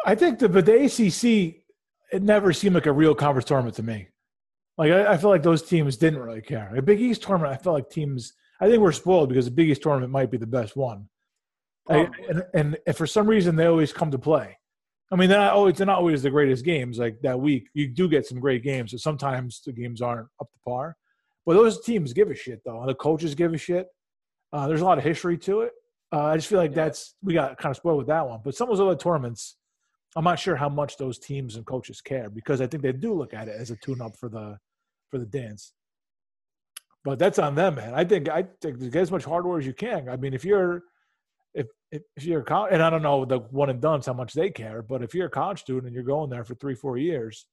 I 0.05 0.15
think 0.15 0.39
the 0.39 0.47
but 0.47 0.65
the 0.65 0.85
ACC 0.85 1.63
it 2.11 2.21
never 2.21 2.53
seemed 2.53 2.75
like 2.75 2.85
a 2.85 2.91
real 2.91 3.15
conference 3.15 3.47
tournament 3.47 3.75
to 3.75 3.83
me. 3.83 4.07
Like 4.77 4.91
I, 4.91 5.13
I 5.13 5.17
feel 5.17 5.29
like 5.29 5.43
those 5.43 5.63
teams 5.63 5.97
didn't 5.97 6.19
really 6.19 6.41
care. 6.41 6.73
A 6.75 6.81
Big 6.81 7.01
East 7.01 7.23
tournament, 7.23 7.53
I 7.53 7.57
felt 7.61 7.73
like 7.75 7.89
teams. 7.89 8.33
I 8.59 8.67
think 8.67 8.81
we're 8.81 8.91
spoiled 8.91 9.29
because 9.29 9.45
the 9.45 9.51
Big 9.51 9.69
East 9.69 9.81
tournament 9.83 10.11
might 10.11 10.31
be 10.31 10.37
the 10.37 10.47
best 10.47 10.75
one, 10.75 11.09
I- 11.89 12.09
and, 12.29 12.43
and 12.53 12.77
and 12.85 12.95
for 12.95 13.07
some 13.07 13.27
reason 13.27 13.55
they 13.55 13.65
always 13.65 13.93
come 13.93 14.11
to 14.11 14.19
play. 14.19 14.57
I 15.11 15.15
mean, 15.15 15.29
they're 15.29 15.39
not 15.39 15.53
always 15.53 15.75
they're 15.77 15.85
not 15.87 15.99
always 15.99 16.21
the 16.23 16.29
greatest 16.29 16.65
games. 16.65 16.99
Like 16.99 17.19
that 17.21 17.39
week, 17.39 17.69
you 17.73 17.87
do 17.87 18.07
get 18.09 18.25
some 18.25 18.39
great 18.39 18.63
games, 18.63 18.91
but 18.91 19.01
sometimes 19.01 19.61
the 19.65 19.71
games 19.71 20.01
aren't 20.01 20.27
up 20.41 20.51
to 20.51 20.59
par. 20.65 20.95
But 21.45 21.53
those 21.53 21.81
teams 21.81 22.11
give 22.13 22.29
a 22.29 22.35
shit 22.35 22.61
though. 22.65 22.79
and 22.81 22.89
The 22.89 22.95
coaches 22.95 23.33
give 23.35 23.53
a 23.53 23.57
shit. 23.57 23.87
Uh, 24.51 24.67
there's 24.67 24.81
a 24.81 24.85
lot 24.85 24.97
of 24.97 25.03
history 25.03 25.37
to 25.39 25.61
it. 25.61 25.71
Uh, 26.11 26.23
I 26.25 26.35
just 26.35 26.47
feel 26.49 26.59
like 26.59 26.71
Yeah. 26.71 26.85
that's 26.85 27.15
we 27.23 27.33
got 27.33 27.57
kind 27.57 27.71
of 27.71 27.77
spoiled 27.77 27.99
with 27.99 28.07
that 28.07 28.27
one. 28.27 28.41
But 28.43 28.55
some 28.55 28.69
of 28.69 28.77
those 28.77 28.85
other 28.85 28.97
tournaments, 28.99 29.55
I'm 30.15 30.23
not 30.25 30.39
sure 30.39 30.55
how 30.55 30.69
much 30.69 30.97
those 30.97 31.19
teams 31.19 31.55
and 31.55 31.65
coaches 31.65 32.01
care 32.01 32.29
because 32.29 32.59
I 32.59 32.67
think 32.67 32.83
they 32.83 32.91
do 32.91 33.13
look 33.13 33.33
at 33.33 33.47
it 33.47 33.55
as 33.57 33.71
a 33.71 33.75
tune-up 33.77 34.17
for 34.17 34.27
the 34.29 34.57
for 35.09 35.17
the 35.17 35.25
dance. 35.25 35.73
But 37.03 37.19
that's 37.19 37.39
on 37.39 37.55
them, 37.55 37.75
man. 37.75 37.93
I 37.93 38.03
think 38.03 38.27
I 38.29 38.45
think 38.61 38.79
get 38.79 38.95
as 38.95 39.11
much 39.11 39.23
hardware 39.23 39.59
as 39.59 39.65
you 39.65 39.73
can. 39.73 40.09
I 40.09 40.17
mean, 40.17 40.33
if 40.33 40.43
you're 40.43 40.83
if 41.53 41.67
if, 41.91 42.01
if 42.15 42.25
you're 42.25 42.41
a 42.41 42.45
college, 42.45 42.73
and 42.73 42.83
I 42.83 42.89
don't 42.89 43.01
know 43.01 43.23
the 43.23 43.39
one 43.39 43.69
and 43.69 43.81
done's 43.81 44.05
how 44.05 44.13
much 44.13 44.33
they 44.33 44.49
care, 44.49 44.81
but 44.81 45.01
if 45.01 45.15
you're 45.15 45.27
a 45.27 45.29
college 45.29 45.61
student 45.61 45.85
and 45.85 45.93
you're 45.93 46.03
going 46.03 46.29
there 46.29 46.43
for 46.43 46.55
three 46.55 46.75
four 46.75 46.97
years, 46.97 47.47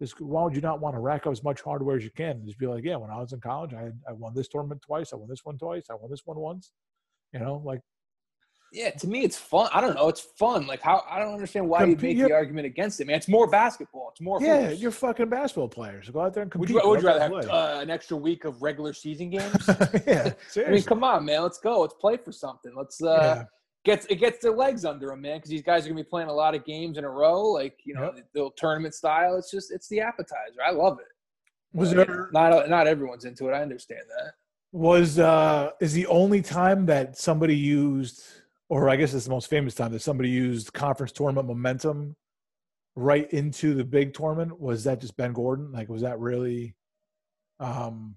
just, 0.00 0.20
why 0.20 0.42
would 0.44 0.54
you 0.54 0.60
not 0.60 0.80
want 0.80 0.94
to 0.94 1.00
rack 1.00 1.26
up 1.26 1.32
as 1.32 1.42
much 1.42 1.60
hardware 1.60 1.96
as 1.96 2.04
you 2.04 2.10
can 2.10 2.44
just 2.44 2.58
be 2.58 2.66
like, 2.66 2.84
yeah, 2.84 2.96
when 2.96 3.10
I 3.10 3.18
was 3.18 3.32
in 3.32 3.40
college, 3.40 3.74
I 3.74 3.82
had, 3.82 4.00
I 4.08 4.12
won 4.12 4.34
this 4.34 4.48
tournament 4.48 4.82
twice, 4.82 5.12
I 5.12 5.16
won 5.16 5.28
this 5.28 5.44
one 5.44 5.58
twice, 5.58 5.84
I 5.90 5.94
won 5.94 6.10
this 6.10 6.22
one 6.24 6.38
once. 6.38 6.72
You 7.32 7.40
know, 7.40 7.60
like 7.64 7.80
Yeah, 8.72 8.90
to 8.90 9.06
me, 9.06 9.22
it's 9.24 9.36
fun. 9.38 9.70
I 9.72 9.80
don't 9.80 9.94
know. 9.94 10.08
It's 10.08 10.20
fun. 10.20 10.66
Like 10.66 10.82
how 10.82 11.02
I 11.08 11.18
don't 11.18 11.32
understand 11.32 11.68
why 11.68 11.80
you 11.84 11.92
Compete- 11.92 12.02
make 12.02 12.16
you're- 12.18 12.28
the 12.28 12.34
argument 12.34 12.66
against 12.66 13.00
it, 13.00 13.06
man. 13.06 13.16
It's 13.16 13.28
more 13.28 13.46
basketball. 13.48 14.10
It's 14.12 14.20
more. 14.20 14.38
yeah, 14.42 14.68
hoops. 14.68 14.80
you're 14.80 14.90
fucking 14.90 15.28
basketball 15.30 15.68
players. 15.68 16.10
Go 16.10 16.20
out 16.20 16.34
there 16.34 16.42
and 16.42 16.52
Would 16.54 16.68
compete. 16.68 16.82
you, 16.84 16.88
would 16.90 17.00
you 17.00 17.06
rather 17.06 17.20
have 17.20 17.32
uh, 17.48 17.78
an 17.80 17.88
extra 17.90 18.16
week 18.16 18.44
of 18.44 18.60
regular 18.62 18.92
season 18.92 19.30
games? 19.30 19.54
yeah, 20.06 20.32
I 20.66 20.70
mean, 20.70 20.82
come 20.82 21.02
on, 21.02 21.24
man. 21.24 21.42
Let's 21.42 21.58
go. 21.58 21.80
Let's 21.80 21.94
play 21.94 22.16
for 22.18 22.30
something. 22.32 22.72
Let's 22.76 23.02
uh, 23.02 23.06
Yeah. 23.38 23.44
gets 23.84 24.04
it 24.10 24.16
gets 24.16 24.38
their 24.42 24.52
legs 24.52 24.84
under 24.84 25.06
them, 25.08 25.22
man. 25.22 25.38
Because 25.38 25.50
these 25.50 25.62
guys 25.62 25.86
are 25.86 25.88
gonna 25.88 26.02
be 26.02 26.08
playing 26.08 26.28
a 26.28 26.32
lot 26.34 26.54
of 26.54 26.64
games 26.66 26.98
in 26.98 27.04
a 27.04 27.10
row, 27.10 27.42
like 27.44 27.78
you 27.84 27.94
know, 27.94 28.04
Yep. 28.04 28.16
the 28.16 28.22
little 28.34 28.50
tournament 28.50 28.94
style. 28.94 29.36
It's 29.38 29.50
just 29.50 29.72
it's 29.72 29.88
the 29.88 30.00
appetizer. 30.00 30.60
I 30.66 30.72
love 30.72 30.98
it. 31.00 31.06
Was 31.72 31.92
there 31.94 32.28
not 32.32 32.68
not 32.68 32.86
everyone's 32.86 33.24
into 33.24 33.48
it? 33.48 33.52
I 33.52 33.62
understand 33.62 34.02
that. 34.18 34.32
was 34.72 35.18
uh 35.18 35.70
is 35.80 35.94
the 35.94 36.06
only 36.08 36.42
time 36.42 36.84
that 36.86 37.16
somebody 37.16 37.56
used 37.56 38.22
or 38.68 38.88
I 38.90 38.96
guess 38.96 39.14
it's 39.14 39.24
the 39.24 39.30
most 39.30 39.48
famous 39.48 39.74
time 39.74 39.92
that 39.92 40.02
somebody 40.02 40.28
used 40.30 40.72
conference 40.72 41.12
tournament 41.12 41.46
momentum 41.46 42.16
right 42.96 43.30
into 43.32 43.74
the 43.74 43.84
big 43.84 44.12
tournament 44.14 44.58
was 44.60 44.84
that 44.84 45.00
just 45.00 45.16
Ben 45.16 45.32
Gordon 45.32 45.70
like 45.72 45.88
was 45.88 46.02
that 46.02 46.18
really 46.18 46.74
um 47.60 48.16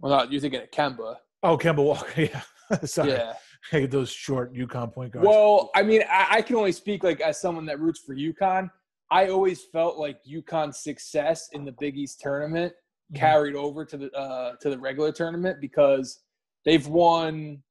Well, 0.00 0.12
not 0.12 0.30
you're 0.32 0.40
thinking 0.40 0.60
of 0.62 0.70
Kemba. 0.70 1.16
oh 1.42 1.56
Kemba 1.58 1.84
Walker 1.84 2.22
yeah 2.70 2.78
sorry 2.84 3.10
Yeah. 3.12 3.34
hey 3.70 3.86
those 3.86 4.10
short 4.10 4.54
UConn 4.54 4.92
point 4.92 5.12
guards 5.12 5.26
Well, 5.26 5.70
I 5.74 5.82
mean, 5.82 6.02
I, 6.10 6.26
I 6.30 6.42
can 6.42 6.56
only 6.56 6.72
speak 6.72 7.02
like 7.04 7.20
as 7.20 7.40
someone 7.40 7.66
that 7.66 7.80
roots 7.80 8.00
for 8.00 8.14
UConn. 8.14 8.70
I 9.10 9.28
always 9.28 9.62
felt 9.64 9.98
like 9.98 10.18
UConn's 10.28 10.78
success 10.82 11.48
in 11.52 11.64
the 11.64 11.72
Big 11.72 11.96
East 11.96 12.20
tournament 12.20 12.72
Mhm. 13.12 13.16
carried 13.18 13.54
over 13.54 13.84
to 13.84 13.96
the 13.98 14.10
uh, 14.12 14.56
to 14.62 14.70
the 14.70 14.78
regular 14.78 15.12
tournament 15.12 15.58
because 15.60 16.20
they've 16.64 16.86
won. 16.88 17.62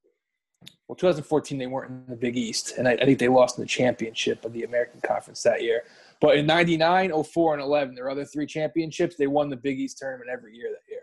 Well, 0.88 0.96
2014 0.96 1.58
they 1.58 1.66
weren't 1.66 1.90
in 1.90 2.04
the 2.08 2.16
Big 2.16 2.36
East, 2.36 2.74
and 2.78 2.86
I, 2.86 2.92
I 2.92 3.04
think 3.04 3.18
they 3.18 3.28
lost 3.28 3.58
in 3.58 3.62
the 3.62 3.68
championship 3.68 4.44
of 4.44 4.52
the 4.52 4.64
American 4.64 5.00
Conference 5.00 5.42
that 5.42 5.62
year. 5.62 5.82
But 6.20 6.36
in 6.36 6.46
'99, 6.46 7.24
04, 7.24 7.54
and 7.54 7.62
11, 7.62 7.94
their 7.94 8.10
other 8.10 8.24
three 8.24 8.46
championships, 8.46 9.16
they 9.16 9.26
won 9.26 9.48
the 9.50 9.56
Big 9.56 9.78
East 9.78 9.98
tournament 9.98 10.30
every 10.30 10.54
year 10.56 10.70
that 10.70 10.90
year. 10.90 11.00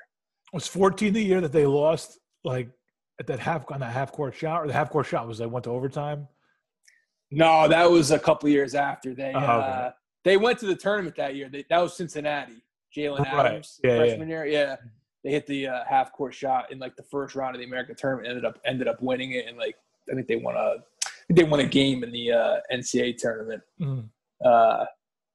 was 0.53 0.67
14 0.67 1.13
the 1.13 1.21
year 1.21 1.41
that 1.41 1.51
they 1.51 1.65
lost 1.65 2.19
like 2.43 2.69
at 3.19 3.27
that 3.27 3.39
half 3.39 3.69
on 3.71 3.79
that 3.79 3.93
half 3.93 4.11
court 4.11 4.33
shot 4.35 4.63
or 4.63 4.67
the 4.67 4.73
half 4.73 4.89
court 4.89 5.05
shot 5.05 5.27
was 5.27 5.37
they 5.37 5.45
went 5.45 5.63
to 5.63 5.69
overtime 5.69 6.27
No, 7.29 7.67
that 7.67 7.89
was 7.89 8.11
a 8.11 8.19
couple 8.19 8.49
years 8.49 8.73
after 8.73 9.13
they 9.13 9.29
okay. 9.29 9.45
uh, 9.45 9.91
they 10.23 10.37
went 10.37 10.59
to 10.59 10.65
the 10.65 10.75
tournament 10.75 11.15
that 11.17 11.35
year. 11.35 11.49
They, 11.49 11.65
that 11.69 11.79
was 11.79 11.95
Cincinnati. 11.95 12.63
Jalen. 12.95 13.25
Adams, 13.25 13.79
Yeah, 13.83 13.91
yeah. 13.91 13.97
freshman 13.97 14.29
year. 14.29 14.45
Yeah, 14.45 14.75
they 15.23 15.31
hit 15.31 15.45
the 15.47 15.67
uh, 15.67 15.83
half 15.87 16.11
court 16.13 16.33
shot 16.33 16.71
in 16.71 16.79
like 16.79 16.95
the 16.95 17.03
first 17.03 17.35
round 17.35 17.55
of 17.55 17.59
the 17.59 17.65
American 17.67 17.95
tournament. 17.95 18.27
Ended 18.29 18.45
up 18.45 18.59
ended 18.65 18.87
up 18.87 19.01
winning 19.01 19.31
it, 19.33 19.45
and 19.47 19.57
like 19.57 19.75
I 20.11 20.15
think 20.15 20.27
they 20.27 20.35
won 20.37 20.55
a 20.55 20.75
they 21.29 21.43
won 21.43 21.59
a 21.59 21.65
game 21.65 22.03
in 22.03 22.11
the 22.11 22.31
uh, 22.31 22.55
NCAA 22.73 23.17
tournament. 23.17 23.61
Mhm. 23.79 24.09
Uh, 24.43 24.85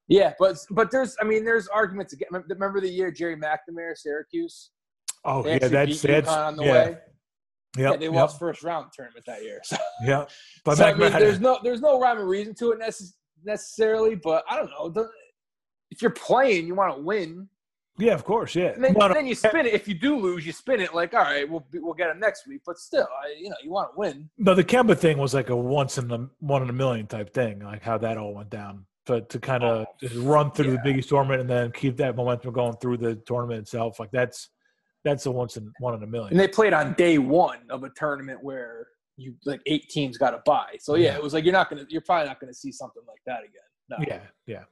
yeah, 0.08 0.34
but 0.38 0.56
but 0.70 0.90
there's 0.90 1.16
I 1.20 1.24
mean 1.24 1.44
there's 1.44 1.68
arguments 1.68 2.12
again. 2.12 2.28
Remember 2.48 2.80
the 2.80 2.88
year 2.88 3.10
Gerry 3.10 3.36
McNamara, 3.36 3.96
Syracuse? 3.96 4.70
oh 5.24 5.42
They 5.42 5.58
yeah 5.60 5.68
that's 5.68 6.02
that's 6.02 6.28
on 6.28 6.56
the 6.56 6.64
yeah 6.64 6.72
way. 6.72 6.98
yeah 7.76 7.90
Yeah, 7.90 7.96
they 7.96 8.08
lost 8.08 8.38
first 8.38 8.62
round 8.62 8.92
tournament 8.94 9.24
that 9.26 9.42
year. 9.42 9.60
So 9.64 9.76
yeah 10.04 10.24
but 10.64 10.76
so, 10.78 10.84
I 10.86 10.94
mean, 10.94 11.10
there's 11.12 11.40
no 11.40 11.58
there's 11.62 11.80
no 11.80 11.98
rhyme 12.00 12.18
or 12.18 12.26
reason 12.26 12.54
to 12.56 12.72
it 12.72 12.80
necess- 12.80 13.14
necessarily, 13.44 14.14
but 14.16 14.44
I 14.50 14.56
don't 14.56 14.70
know. 14.94 15.08
If 15.90 16.02
you're 16.02 16.10
playing, 16.10 16.66
you 16.66 16.74
want 16.74 16.96
to 16.96 17.02
win. 17.02 17.48
Yeah 17.98 18.12
of 18.14 18.24
course 18.24 18.54
yeah 18.54 18.68
And 18.74 18.84
then, 18.84 18.92
No, 18.94 19.08
no, 19.08 19.14
then 19.14 19.26
you 19.26 19.32
uh, 19.32 19.48
spin 19.48 19.66
it. 19.66 19.74
If 19.74 19.86
you 19.88 19.94
do 19.94 20.16
lose, 20.18 20.44
you 20.46 20.52
spin 20.52 20.80
it 20.80 20.94
like, 20.94 21.14
all 21.14 21.20
right, 21.22 21.48
we'll 21.48 21.66
be- 21.70 21.78
we'll 21.78 21.94
get 21.94 22.08
them 22.08 22.20
next 22.20 22.46
week. 22.46 22.62
But 22.66 22.78
still, 22.78 23.08
I, 23.24 23.34
you 23.38 23.48
know, 23.50 23.56
you 23.62 23.70
want 23.70 23.92
to 23.92 23.98
win. 23.98 24.28
No, 24.38 24.54
the 24.54 24.64
Kemba 24.64 24.96
thing 24.96 25.18
was 25.18 25.34
like 25.34 25.50
a 25.50 25.56
once 25.56 25.98
in 25.98 26.10
a 26.10 26.28
one 26.40 26.62
in 26.62 26.68
a 26.70 26.72
million 26.74 27.06
type 27.06 27.32
thing, 27.32 27.60
like 27.60 27.82
how 27.82 27.98
that 27.98 28.18
all 28.18 28.34
went 28.34 28.50
down. 28.50 28.84
But 29.06 29.28
to 29.30 29.38
kind 29.38 29.62
of 29.64 29.86
Oh, 29.86 29.92
just 30.00 30.16
run 30.16 30.50
through 30.50 30.66
the 30.72 30.72
yeah. 30.72 30.82
biggest 30.84 31.08
tournament 31.08 31.40
and 31.40 31.48
then 31.48 31.70
keep 31.72 31.96
that 31.98 32.16
momentum 32.16 32.52
going 32.52 32.76
through 32.78 32.96
the 32.98 33.14
tournament 33.14 33.60
itself, 33.60 34.00
like 34.00 34.10
that's 34.10 34.50
that's 35.04 35.26
a 35.26 35.30
once 35.30 35.56
in 35.56 35.72
one 35.78 35.94
in 35.94 36.02
a 36.02 36.06
million. 36.06 36.32
And 36.32 36.40
they 36.40 36.48
played 36.48 36.72
on 36.72 36.92
day 36.94 37.18
one 37.18 37.58
of 37.70 37.84
a 37.84 37.90
tournament 37.90 38.42
where 38.42 38.88
you 39.16 39.34
like 39.44 39.60
eight 39.66 39.88
teams 39.88 40.18
got 40.18 40.30
to 40.32 40.42
buy. 40.44 40.76
So 40.80 40.96
yeah, 40.96 41.12
Yeah. 41.12 41.16
it 41.16 41.22
was 41.22 41.32
like 41.32 41.44
you're 41.44 41.52
not 41.52 41.70
gonna, 41.70 41.86
you're 41.88 42.00
probably 42.02 42.26
not 42.28 42.40
gonna 42.40 42.52
see 42.52 42.72
something 42.72 43.02
like 43.06 43.20
that 43.26 43.40
again. 43.44 43.62
No. 43.88 43.96
Yeah, 44.06 44.20
yeah. 44.46 44.64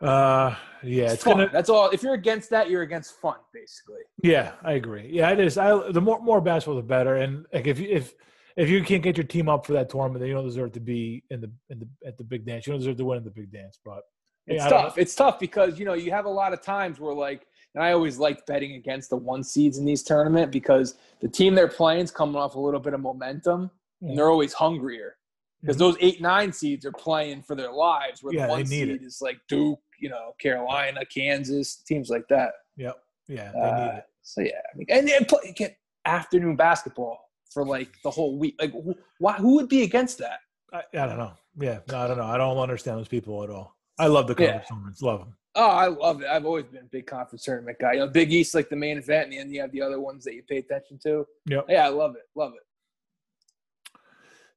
Uh, 0.00 0.54
yeah, 0.82 1.12
It's 1.12 1.24
fun. 1.24 1.38
gonna. 1.38 1.50
That's 1.52 1.70
all. 1.70 1.88
If 1.90 2.02
you're 2.02 2.14
against 2.14 2.50
that, 2.50 2.68
you're 2.68 2.82
against 2.82 3.12
fun, 3.18 3.36
basically. 3.52 4.00
Yeah, 4.22 4.52
I 4.62 4.72
agree. 4.72 5.08
Yeah, 5.10 5.30
it 5.30 5.40
is. 5.40 5.56
I 5.56 5.90
the 5.90 6.00
more 6.00 6.20
more 6.20 6.40
basketball, 6.40 6.76
the 6.76 6.82
better. 6.82 7.16
And 7.16 7.46
like 7.52 7.66
if 7.66 7.78
you 7.78 7.88
if 7.88 8.14
if 8.56 8.68
you 8.68 8.82
can't 8.84 9.02
get 9.02 9.16
your 9.16 9.24
team 9.26 9.48
up 9.48 9.64
for 9.66 9.72
that 9.72 9.88
tournament, 9.88 10.20
then 10.20 10.28
you 10.28 10.34
don't 10.34 10.44
deserve 10.44 10.72
to 10.72 10.80
be 10.80 11.24
in 11.30 11.40
the 11.40 11.50
in 11.70 11.78
the 11.78 11.88
at 12.06 12.18
the 12.18 12.24
big 12.24 12.44
dance. 12.44 12.66
You 12.66 12.72
don't 12.74 12.80
deserve 12.80 12.98
to 12.98 13.04
win 13.04 13.18
in 13.18 13.24
the 13.24 13.30
big 13.30 13.50
dance. 13.50 13.78
But 13.84 14.02
It's 14.46 14.62
yeah, 14.62 14.68
tough. 14.68 14.98
It's 14.98 15.14
tough 15.14 15.38
because 15.40 15.78
you 15.78 15.86
know 15.86 15.94
you 15.94 16.10
have 16.10 16.26
a 16.26 16.30
lot 16.30 16.52
of 16.52 16.60
times 16.62 17.00
where 17.00 17.14
like, 17.14 17.46
and 17.74 17.82
I 17.82 17.92
always 17.92 18.18
liked 18.18 18.46
betting 18.46 18.74
against 18.74 19.08
the 19.10 19.16
one 19.16 19.42
seeds 19.42 19.78
in 19.78 19.86
these 19.86 20.02
tournament 20.02 20.52
because 20.52 20.96
the 21.20 21.28
team 21.28 21.54
they're 21.54 21.68
playing 21.68 22.00
is 22.04 22.10
coming 22.10 22.36
off 22.36 22.54
a 22.54 22.60
little 22.60 22.80
bit 22.80 22.92
of 22.92 23.00
momentum, 23.00 23.70
Yeah. 24.02 24.10
and 24.10 24.18
they're 24.18 24.30
always 24.30 24.52
hungrier 24.52 25.16
because 25.62 25.76
Mhm. 25.76 25.80
those 25.80 25.96
eight 26.00 26.20
nine 26.20 26.52
seeds 26.52 26.84
are 26.84 26.92
playing 26.92 27.42
for 27.42 27.54
their 27.56 27.72
lives. 27.72 28.22
Where 28.22 28.34
Yeah, 28.34 28.46
the 28.46 28.52
one 28.52 28.66
seed 28.66 28.90
it. 28.90 29.02
is 29.02 29.20
like 29.22 29.38
Duke, 29.48 29.80
you 29.98 30.08
know, 30.08 30.32
Carolina, 30.40 31.00
Kansas, 31.06 31.76
teams 31.86 32.08
like 32.10 32.26
that. 32.28 32.52
Yep. 32.76 32.96
Yeah, 33.28 33.52
they 33.52 33.58
Uh, 33.60 33.76
need 33.90 33.96
it. 33.98 34.04
So 34.22 34.40
yeah, 34.40 34.50
I 34.72 34.76
mean, 34.76 34.86
and 34.90 35.08
then 35.08 35.24
play, 35.24 35.52
get 35.56 35.76
afternoon 36.04 36.56
basketball 36.56 37.18
for 37.50 37.64
like 37.64 37.90
the 38.02 38.10
whole 38.10 38.38
week. 38.38 38.54
Like, 38.60 38.72
who, 38.72 38.94
why? 39.18 39.34
Who 39.34 39.54
would 39.56 39.68
be 39.68 39.82
against 39.82 40.18
that? 40.18 40.38
I, 40.72 40.82
I 40.98 41.06
don't 41.06 41.18
know. 41.18 41.32
Yeah, 41.58 41.78
no, 41.88 41.98
I 41.98 42.06
don't 42.08 42.18
know. 42.18 42.24
I 42.24 42.36
don't 42.36 42.56
understand 42.58 42.98
those 42.98 43.08
people 43.08 43.42
at 43.42 43.50
all. 43.50 43.76
I 43.98 44.08
love 44.08 44.26
the 44.26 44.34
Yeah. 44.38 44.46
conference 44.46 44.68
tournaments. 44.68 45.02
Love 45.02 45.20
them. 45.20 45.36
Oh, 45.54 45.68
I 45.70 45.86
love 45.86 46.20
it. 46.20 46.28
I've 46.28 46.44
always 46.44 46.66
been 46.66 46.82
a 46.82 46.88
big 46.92 47.06
conference 47.06 47.44
tournament 47.44 47.78
guy. 47.80 47.94
You 47.94 48.00
know, 48.00 48.08
Big 48.08 48.30
East 48.30 48.54
like 48.54 48.68
the 48.68 48.76
main 48.76 48.98
event, 48.98 49.30
and 49.32 49.38
then 49.40 49.50
you 49.50 49.60
have 49.62 49.72
the 49.72 49.80
other 49.80 49.98
ones 50.00 50.22
that 50.24 50.34
you 50.34 50.42
pay 50.42 50.58
attention 50.58 50.98
to. 51.04 51.24
Yep. 51.46 51.66
Yeah, 51.70 51.86
I 51.86 51.88
love 51.88 52.14
it. 52.14 52.24
Love 52.34 52.52
it. 52.54 52.65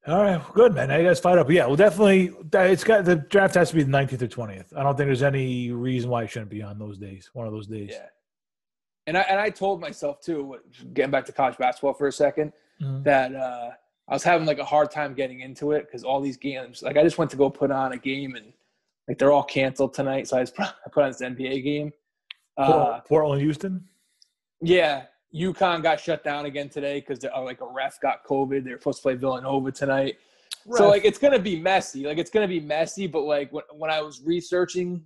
All 0.08 0.24
right, 0.24 0.42
good 0.54 0.74
man. 0.74 0.88
Now 0.90 0.98
you 0.98 1.04
guys 1.08 1.20
fight 1.20 1.38
up. 1.38 1.50
Yeah, 1.52 1.66
well, 1.68 1.76
definitely. 1.76 2.32
It's 2.54 2.84
got 2.84 3.06
the 3.06 3.18
draft 3.18 3.56
has 3.56 3.70
to 3.70 3.76
be 3.76 3.84
the 3.84 3.90
nineteenth 3.90 4.22
or 4.22 4.28
twentieth. 4.28 4.74
I 4.76 4.82
don't 4.84 4.96
think 4.96 5.08
there's 5.08 5.24
any 5.24 5.72
reason 5.72 6.10
why 6.10 6.24
it 6.24 6.30
shouldn't 6.30 6.50
be 6.52 6.64
on 6.64 6.80
those 6.80 6.98
days. 6.98 7.30
One 7.34 7.46
of 7.46 7.54
those 7.54 7.68
days. 7.68 7.90
Yeah. 7.92 8.06
And 9.08 9.18
I 9.18 9.22
and 9.22 9.40
I 9.40 9.50
told 9.50 9.82
myself 9.82 10.22
too, 10.22 10.56
getting 10.94 11.12
back 11.12 11.26
to 11.26 11.32
college 11.32 11.58
basketball 11.58 11.94
for 11.94 12.08
a 12.08 12.12
second, 12.12 12.54
Mhm. 12.82 13.04
that 13.04 13.36
uh, 13.36 13.72
I 14.08 14.14
was 14.14 14.24
having 14.24 14.48
like 14.48 14.60
a 14.60 14.66
hard 14.66 14.90
time 14.90 15.14
getting 15.14 15.42
into 15.42 15.74
it 15.74 15.86
because 15.86 16.04
all 16.06 16.22
these 16.22 16.38
games, 16.38 16.82
like 16.82 16.96
I 16.98 17.04
just 17.04 17.18
went 17.18 17.30
to 17.32 17.38
go 17.38 17.50
put 17.50 17.70
on 17.70 17.92
a 17.92 17.98
game 17.98 18.36
and 18.36 18.54
like 19.08 19.18
they're 19.18 19.32
all 19.34 19.44
canceled 19.44 19.94
tonight, 19.94 20.28
so 20.28 20.38
I 20.38 20.44
just 20.44 20.56
put, 20.56 20.66
I 20.86 20.90
put 20.92 21.04
on 21.04 21.10
this 21.12 21.22
NBA 21.22 21.62
game. 21.64 21.92
Uh, 22.58 23.02
Portland, 23.02 23.42
Houston. 23.42 23.84
Yeah, 24.62 25.04
UConn 25.36 25.84
got 25.84 26.00
shut 26.00 26.24
down 26.24 26.46
again 26.46 26.70
today 26.70 27.00
because 27.00 27.24
uh, 27.24 27.42
like 27.44 27.62
a 27.62 27.68
ref 27.68 28.00
got 28.02 28.24
COVID. 28.26 28.64
They're 28.64 28.80
supposed 28.80 29.00
to 29.00 29.02
play 29.04 29.16
Villanova 29.16 29.72
tonight. 29.72 30.18
So 30.76 30.90
like 30.90 31.06
it's 31.06 31.18
gonna 31.18 31.40
be 31.40 31.60
messy. 31.60 32.06
Like 32.06 32.18
it's 32.18 32.30
gonna 32.30 32.48
be 32.48 32.60
messy. 32.60 33.08
But 33.08 33.22
like 33.22 33.52
when 33.52 33.64
when 33.76 33.92
I 33.92 34.02
was 34.02 34.22
researching 34.22 35.04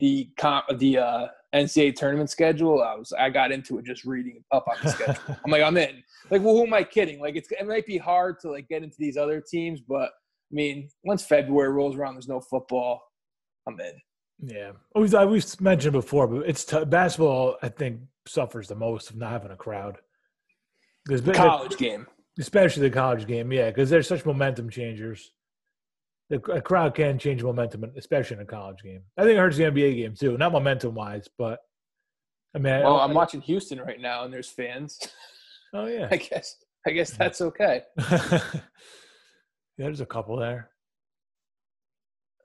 the 0.00 0.28
comp 0.36 0.66
the 0.78 0.98
uh, 0.98 1.26
NCAA 1.54 1.94
tournament 1.96 2.30
schedule, 2.30 2.82
I 2.82 2.94
was 2.94 3.12
I 3.12 3.30
got 3.30 3.52
into 3.52 3.78
it 3.78 3.84
just 3.84 4.04
reading 4.04 4.42
up 4.52 4.66
on 4.68 4.76
the 4.82 4.90
schedule. 4.90 5.36
I'm 5.44 5.50
like 5.50 5.62
I'm 5.62 5.76
in. 5.76 6.02
Like 6.30 6.42
well, 6.42 6.54
who 6.54 6.66
am 6.66 6.74
I 6.74 6.82
kidding? 6.82 7.20
Like 7.20 7.36
it's 7.36 7.50
it 7.50 7.66
might 7.66 7.86
be 7.86 7.98
hard 7.98 8.40
to 8.40 8.50
like 8.50 8.68
get 8.68 8.82
into 8.82 8.96
these 8.98 9.16
other 9.16 9.40
teams, 9.40 9.80
but 9.80 10.10
I 10.10 10.52
mean 10.54 10.88
once 11.04 11.24
February 11.24 11.70
rolls 11.70 11.96
around, 11.96 12.14
there's 12.14 12.28
no 12.28 12.40
football. 12.40 13.02
I'm 13.66 13.78
in. 13.80 13.92
Yeah, 14.40 14.72
always 14.94 15.14
I 15.14 15.24
we've 15.24 15.60
mentioned 15.60 15.92
before, 15.92 16.26
but 16.26 16.48
it's 16.48 16.64
t- 16.64 16.84
basketball. 16.84 17.56
I 17.62 17.68
think 17.68 18.00
suffers 18.28 18.68
the 18.68 18.74
most 18.74 19.10
of 19.10 19.16
not 19.16 19.32
having 19.32 19.50
a 19.50 19.56
crowd. 19.56 19.98
Been, 21.06 21.32
college 21.32 21.76
game, 21.78 22.06
especially 22.38 22.88
the 22.88 22.94
college 22.94 23.26
game. 23.26 23.50
Yeah, 23.50 23.70
because 23.70 23.88
they're 23.88 24.02
such 24.02 24.26
momentum 24.26 24.68
changers. 24.68 25.32
The 26.28 26.36
a 26.52 26.60
crowd 26.60 26.94
can 26.94 27.18
change 27.18 27.42
momentum, 27.42 27.90
especially 27.96 28.36
in 28.36 28.42
a 28.42 28.46
college 28.46 28.82
game. 28.82 29.02
I 29.16 29.22
think 29.22 29.36
it 29.36 29.38
hurts 29.38 29.56
the 29.56 29.64
NBA 29.64 29.96
game 29.96 30.14
too, 30.14 30.36
not 30.36 30.52
momentum 30.52 30.94
wise, 30.94 31.26
but 31.38 31.60
I 32.54 32.58
mean. 32.58 32.82
Well, 32.82 32.98
I, 32.98 33.04
I'm 33.04 33.14
watching 33.14 33.40
Houston 33.40 33.80
right 33.80 34.00
now, 34.00 34.24
and 34.24 34.32
there's 34.32 34.50
fans. 34.50 34.98
Oh 35.72 35.86
yeah. 35.86 36.08
I 36.10 36.16
guess 36.16 36.56
I 36.86 36.90
guess 36.90 37.10
that's 37.10 37.40
okay. 37.40 37.82
yeah, 38.10 38.40
there's 39.78 40.00
a 40.00 40.06
couple 40.06 40.36
there. 40.36 40.70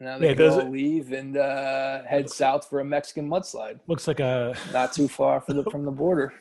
Now 0.03 0.17
they 0.17 0.29
yeah, 0.29 0.33
can 0.35 0.49
all 0.49 0.69
leave 0.69 1.11
and 1.11 1.37
uh, 1.37 2.03
head 2.03 2.29
south 2.29 2.69
for 2.69 2.79
a 2.79 2.85
Mexican 2.85 3.29
mudslide. 3.29 3.79
Looks 3.87 4.07
like 4.07 4.19
a 4.19 4.55
not 4.71 4.93
too 4.93 5.07
far 5.07 5.41
from 5.41 5.57
the 5.57 5.63
from 5.71 5.85
the 5.85 5.91
border. 5.91 6.33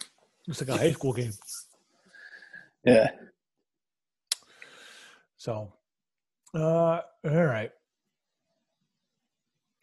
Looks 0.46 0.60
like 0.60 0.70
a 0.70 0.76
high 0.76 0.92
school 0.92 1.12
game. 1.12 1.32
Yeah. 2.84 3.10
So, 5.36 5.72
uh, 6.54 6.58
all 6.58 7.00
right. 7.24 7.70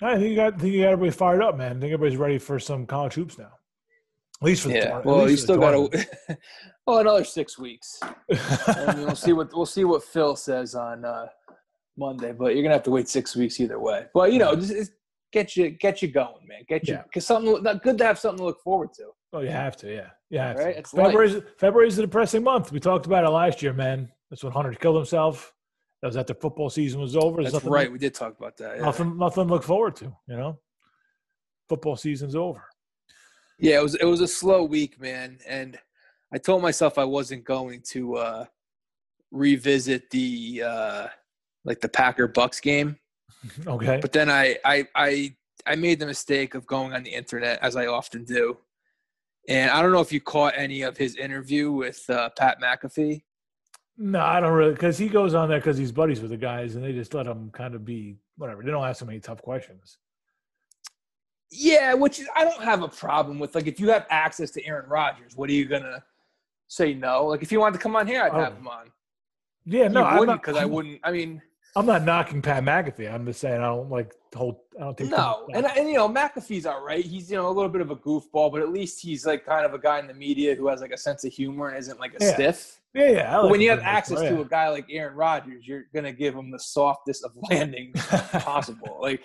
I 0.02 0.16
think 0.16 0.30
you 0.30 0.36
got 0.36 0.54
I 0.54 0.58
think 0.58 0.74
you 0.74 0.82
got 0.82 0.94
everybody 0.94 1.12
fired 1.12 1.42
up, 1.42 1.58
man. 1.58 1.78
I 1.78 1.80
think 1.80 1.94
everybody's 1.94 2.18
ready 2.18 2.38
for 2.38 2.60
some 2.60 2.86
college 2.86 3.14
hoops 3.14 3.38
now. 3.38 3.52
At 4.42 4.46
least 4.46 4.64
for 4.64 4.70
the 4.70 4.76
yeah. 4.76 5.02
Well, 5.04 5.30
you 5.30 5.36
still 5.36 5.58
got 5.58 5.72
to. 5.72 6.08
well, 6.88 7.00
another 7.00 7.26
six 7.26 7.60
weeks. 7.60 8.00
and 8.30 9.00
we'll 9.00 9.16
see 9.16 9.34
what 9.34 9.54
we'll 9.54 9.66
see 9.66 9.84
what 9.84 10.04
Phil 10.04 10.38
says 10.38 10.76
on 10.76 11.04
uh, 11.04 11.28
Monday, 12.00 12.32
but 12.32 12.56
you're 12.56 12.64
gonna 12.64 12.76
have 12.76 12.84
to 12.84 12.92
wait 12.92 13.08
six 13.08 13.36
weeks 13.36 13.60
either 13.60 13.80
way. 13.80 14.08
But 14.14 14.34
you 14.34 14.40
know, 14.40 14.56
just, 14.56 14.92
get 15.32 15.56
you 15.56 15.70
get 15.70 16.02
you 16.02 16.08
going, 16.08 16.48
man. 16.48 16.64
Get 16.68 16.88
you 16.88 16.98
because 17.04 17.24
yeah. 17.24 17.36
something 17.36 17.80
good 17.84 17.98
to 18.00 18.06
have 18.06 18.18
something 18.18 18.40
to 18.40 18.46
look 18.46 18.62
forward 18.64 18.94
to. 18.94 19.10
Oh, 19.32 19.42
you 19.42 19.50
have 19.50 19.78
to, 19.78 19.94
yeah, 19.94 20.08
yeah. 20.30 20.54
Right? 20.54 20.88
February's 20.88 21.38
February's 21.58 21.98
a 22.00 22.02
depressing 22.02 22.44
month. 22.44 22.72
We 22.72 22.80
talked 22.80 23.06
about 23.06 23.26
it 23.26 23.30
last 23.30 23.62
year, 23.62 23.74
man. 23.74 24.10
That's 24.30 24.44
when 24.44 24.54
Hunter 24.54 24.74
killed 24.74 24.96
himself. 24.96 25.54
That 26.02 26.08
was 26.08 26.18
after 26.18 26.34
football 26.34 26.70
season 26.70 27.02
was 27.02 27.16
over. 27.16 27.42
There's 27.42 27.54
That's 27.54 27.66
right. 27.66 27.92
we 27.92 28.00
did 28.00 28.14
talk 28.14 28.38
about 28.40 28.56
that. 28.58 28.78
Yeah. 28.78 28.84
Nothing, 28.84 29.18
nothing 29.18 29.48
to 29.48 29.54
look 29.54 29.64
forward 29.64 29.98
to. 29.98 30.06
You 30.28 30.38
know, 30.38 30.60
football 31.68 31.96
season's 31.96 32.36
over. 32.36 32.64
Yeah, 33.60 33.80
it 33.80 33.84
was 33.84 33.96
it 33.96 34.06
was 34.06 34.22
a 34.22 34.28
slow 34.28 34.64
week, 34.64 35.00
man, 35.00 35.40
and 35.46 35.78
I 36.34 36.38
told 36.38 36.62
myself 36.62 36.98
I 36.98 37.04
wasn't 37.04 37.44
going 37.44 37.82
to 37.90 38.16
uh, 38.16 38.46
revisit 39.32 40.10
the 40.10 40.64
uh, 40.66 41.08
like 41.66 41.82
the 41.82 41.90
Packer 41.90 42.28
Bucks 42.28 42.60
game. 42.60 42.98
Okay. 43.66 44.00
But 44.02 44.12
then 44.12 44.30
I, 44.30 44.58
I 44.66 44.86
I 44.96 45.36
I 45.66 45.76
made 45.76 46.00
the 46.00 46.06
mistake 46.06 46.56
of 46.56 46.66
going 46.66 46.92
on 46.92 47.04
the 47.04 47.14
internet 47.14 47.60
as 47.62 47.78
I 47.78 47.86
often 47.86 48.26
do. 48.26 48.58
And 49.48 49.72
I 49.72 49.82
don't 49.82 49.92
know 49.92 50.02
if 50.02 50.12
you 50.12 50.20
caught 50.20 50.54
any 50.58 50.82
of 50.82 50.98
his 50.98 51.16
interview 51.16 51.72
with 51.72 52.04
uh, 52.10 52.30
Pat 52.38 52.62
McAfee. 52.62 53.22
No, 53.98 54.20
I 54.20 54.40
don't 54.40 54.54
really, 54.54 54.74
because 54.74 54.98
he 54.98 55.10
goes 55.10 55.34
on 55.34 55.50
there 55.50 55.60
because 55.60 55.78
he's 55.78 55.92
buddies 55.92 56.22
with 56.22 56.32
the 56.32 56.38
guys, 56.38 56.76
and 56.76 56.84
they 56.84 56.94
just 56.94 57.14
let 57.14 57.28
him 57.28 57.50
kind 57.52 57.76
of 57.76 57.84
be 57.84 58.16
whatever. 58.38 58.64
They 58.64 58.72
don't 58.72 58.86
ask 58.86 59.02
him 59.02 59.10
any 59.10 59.20
tough 59.20 59.42
questions. 59.42 59.98
Yeah, 61.52 61.96
which 61.96 62.22
I 62.36 62.44
don't 62.44 62.64
have 62.64 62.84
a 62.84 62.88
problem 62.88 63.40
with. 63.40 63.56
Like, 63.56 63.68
if 63.68 63.80
you 63.80 63.90
have 63.90 64.06
access 64.10 64.52
to 64.52 64.66
Aaron 64.66 64.90
Rodgers, 64.90 65.36
what 65.36 65.50
are 65.50 65.54
you 65.54 65.66
gonna 65.66 66.04
say 66.68 66.94
no? 66.94 67.26
Like, 67.26 67.42
if 67.42 67.52
you 67.52 67.60
wanted 67.60 67.78
to 67.78 67.84
come 67.84 67.96
on 67.96 68.08
here, 68.08 68.22
I'd 68.22 68.32
oh. 68.32 68.40
have 68.40 68.54
him 68.54 68.68
on. 68.68 68.92
Yeah, 69.66 69.88
no, 69.90 70.04
I 70.04 70.18
wouldn't 70.18 70.42
because 70.42 70.58
I 70.58 70.66
wouldn't. 70.66 71.02
I 71.04 71.12
mean, 71.12 71.42
I'm 71.80 71.86
not 71.86 72.04
knocking 72.04 72.42
Pat 72.42 72.64
McAfee. 72.64 73.12
I'm 73.12 73.26
just 73.26 73.40
saying 73.40 73.62
I 73.62 73.68
don't 73.68 73.90
like 73.90 74.14
hold. 74.36 74.58
I 74.78 74.84
don't 74.84 74.98
think. 74.98 75.12
No, 75.12 75.48
and 75.54 75.66
and 75.66 75.88
you 75.88 75.96
know 75.96 76.10
McAfee's 76.10 76.66
all 76.66 76.84
right. 76.84 77.04
He's 77.04 77.32
you 77.32 77.38
know 77.38 77.48
a 77.48 77.54
little 77.54 77.70
bit 77.70 77.80
of 77.80 77.90
a 77.90 77.96
goofball, 77.96 78.52
but 78.52 78.62
at 78.62 78.70
least 78.70 79.00
he's 79.00 79.26
like 79.26 79.46
kind 79.46 79.66
of 79.66 79.74
a 79.74 79.80
guy 79.80 79.98
in 80.00 80.08
the 80.08 80.14
media 80.14 80.56
who 80.56 80.68
has 80.68 80.82
like 80.82 80.92
a 80.92 80.98
sense 80.98 81.24
of 81.24 81.32
humor 81.32 81.70
and 81.70 81.78
isn't 81.78 81.98
like 81.98 82.14
a 82.20 82.24
yeah. 82.24 82.34
stiff. 82.34 82.82
Yeah, 82.94 83.10
yeah. 83.10 83.38
Like 83.38 83.52
when 83.52 83.62
you 83.62 83.70
have 83.70 83.80
access 83.80 84.20
to 84.20 84.42
a 84.42 84.46
guy 84.46 84.68
like 84.68 84.88
Aaron 84.90 85.16
Rodgers, 85.16 85.66
you're 85.66 85.86
gonna 85.94 86.12
give 86.12 86.36
him 86.36 86.52
the 86.52 86.60
softest 86.60 87.24
of 87.24 87.32
landing 87.50 87.94
possible. 87.94 89.00
Like, 89.02 89.22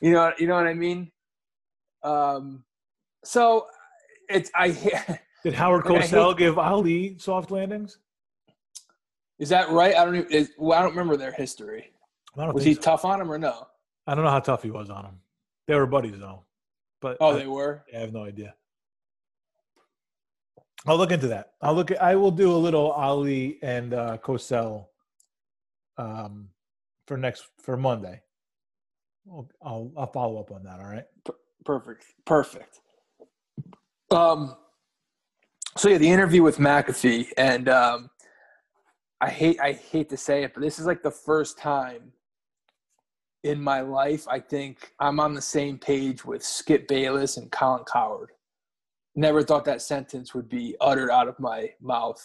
you 0.00 0.12
know, 0.12 0.32
you 0.38 0.46
know 0.46 0.54
what 0.54 0.66
I 0.66 0.74
mean. 0.74 1.12
Um, 2.02 2.64
so 3.24 3.66
it's 4.30 4.50
I. 4.54 4.70
Did 5.44 5.52
Howard 5.52 5.84
Cosell 5.84 6.38
give 6.38 6.58
Ali 6.58 7.18
soft 7.18 7.50
landings? 7.50 7.98
Is 9.38 9.48
that 9.48 9.70
right? 9.70 9.94
I 9.96 10.04
don't 10.04 10.16
even. 10.16 10.30
Is, 10.30 10.52
well, 10.58 10.78
I 10.78 10.82
don't 10.82 10.92
remember 10.92 11.16
their 11.16 11.32
history. 11.32 11.92
was 12.36 12.64
he 12.64 12.74
so. 12.74 12.80
tough 12.80 13.04
on 13.04 13.20
him 13.20 13.30
or 13.30 13.38
no? 13.38 13.66
I 14.06 14.14
don't 14.14 14.24
know 14.24 14.30
how 14.30 14.40
tough 14.40 14.62
he 14.62 14.70
was 14.70 14.90
on 14.90 15.04
him. 15.04 15.18
They 15.66 15.74
were 15.74 15.86
buddies 15.86 16.18
though. 16.18 16.44
But 17.00 17.16
oh, 17.20 17.34
I, 17.34 17.38
they 17.38 17.46
were. 17.46 17.84
I 17.94 17.98
have 17.98 18.12
no 18.12 18.24
idea. 18.24 18.54
I'll 20.86 20.98
look 20.98 21.12
into 21.12 21.28
that. 21.28 21.52
I'll 21.62 21.74
look. 21.74 21.90
At, 21.90 22.02
I 22.02 22.14
will 22.14 22.30
do 22.30 22.52
a 22.52 22.56
little 22.56 22.92
Ali 22.92 23.58
and 23.62 23.94
uh, 23.94 24.18
Cosell 24.18 24.86
um, 25.96 26.48
for 27.06 27.16
next 27.16 27.46
for 27.60 27.76
Monday. 27.76 28.20
I'll, 29.30 29.48
I'll, 29.62 29.92
I'll 29.96 30.12
follow 30.12 30.38
up 30.38 30.50
on 30.50 30.62
that. 30.64 30.80
All 30.80 30.86
right. 30.86 31.04
P- 31.26 31.32
perfect. 31.64 32.04
Perfect. 32.24 32.80
Um. 34.10 34.56
So 35.76 35.88
yeah, 35.88 35.98
the 35.98 36.10
interview 36.10 36.42
with 36.42 36.58
McAfee, 36.58 37.28
and 37.36 37.68
um, 37.68 38.10
I 39.24 39.30
hate 39.30 39.58
I 39.58 39.72
hate 39.72 40.10
to 40.10 40.18
say 40.18 40.42
it, 40.42 40.52
but 40.52 40.62
this 40.62 40.78
is 40.78 40.84
like 40.84 41.02
the 41.02 41.10
first 41.10 41.56
time 41.56 42.12
in 43.42 43.58
my 43.58 43.80
life 43.80 44.28
I 44.28 44.38
think 44.38 44.92
I'm 45.00 45.18
on 45.18 45.32
the 45.32 45.40
same 45.40 45.78
page 45.78 46.26
with 46.26 46.44
Skip 46.44 46.86
Bayless 46.88 47.38
and 47.38 47.50
Colin 47.50 47.84
Cowherd. 47.90 48.32
Never 49.16 49.42
thought 49.42 49.64
that 49.64 49.80
sentence 49.80 50.34
would 50.34 50.50
be 50.50 50.76
uttered 50.78 51.10
out 51.10 51.26
of 51.26 51.40
my 51.40 51.70
mouth. 51.80 52.22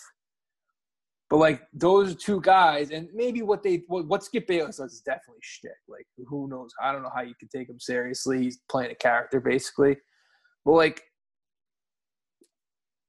But 1.29 1.37
like 1.37 1.61
those 1.71 2.17
two 2.17 2.41
guys, 2.41 2.91
and 2.91 3.07
maybe 3.13 3.43
what 3.43 3.63
they 3.63 3.83
what, 3.87 4.05
what 4.07 4.25
Skip 4.25 4.45
Bayless 4.45 4.75
does 4.75 4.91
is 4.91 4.99
definitely 4.99 5.39
shtick. 5.41 5.71
Like 5.87 6.05
who 6.27 6.49
knows? 6.49 6.71
I 6.83 6.91
don't 6.91 7.01
know 7.01 7.11
how 7.15 7.21
you 7.21 7.33
could 7.39 7.49
take 7.49 7.69
him 7.69 7.79
seriously. 7.79 8.43
He's 8.43 8.59
playing 8.69 8.91
a 8.91 8.95
character 8.95 9.39
basically. 9.39 9.95
But 10.65 10.73
like 10.73 11.01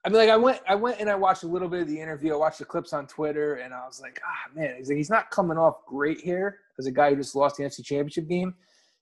I 0.04 0.08
mean, 0.08 0.18
like 0.18 0.30
I 0.30 0.36
went, 0.36 0.60
I 0.66 0.74
went 0.74 0.98
and 0.98 1.10
I 1.10 1.14
watched 1.14 1.42
a 1.42 1.46
little 1.46 1.68
bit 1.68 1.82
of 1.82 1.88
the 1.88 2.00
interview. 2.00 2.32
I 2.32 2.36
watched 2.36 2.58
the 2.58 2.64
clips 2.64 2.92
on 2.94 3.06
Twitter, 3.06 3.56
and 3.56 3.74
I 3.74 3.86
was 3.86 4.00
like, 4.00 4.20
ah, 4.24 4.50
man, 4.54 4.76
he's 4.78 4.88
like, 4.88 4.96
he's 4.96 5.10
not 5.10 5.30
coming 5.30 5.58
off 5.58 5.84
great 5.86 6.20
here 6.20 6.60
as 6.78 6.86
a 6.86 6.90
guy 6.90 7.10
who 7.10 7.16
just 7.16 7.34
lost 7.34 7.56
the 7.56 7.64
NFC 7.64 7.84
Championship 7.84 8.26
game. 8.26 8.54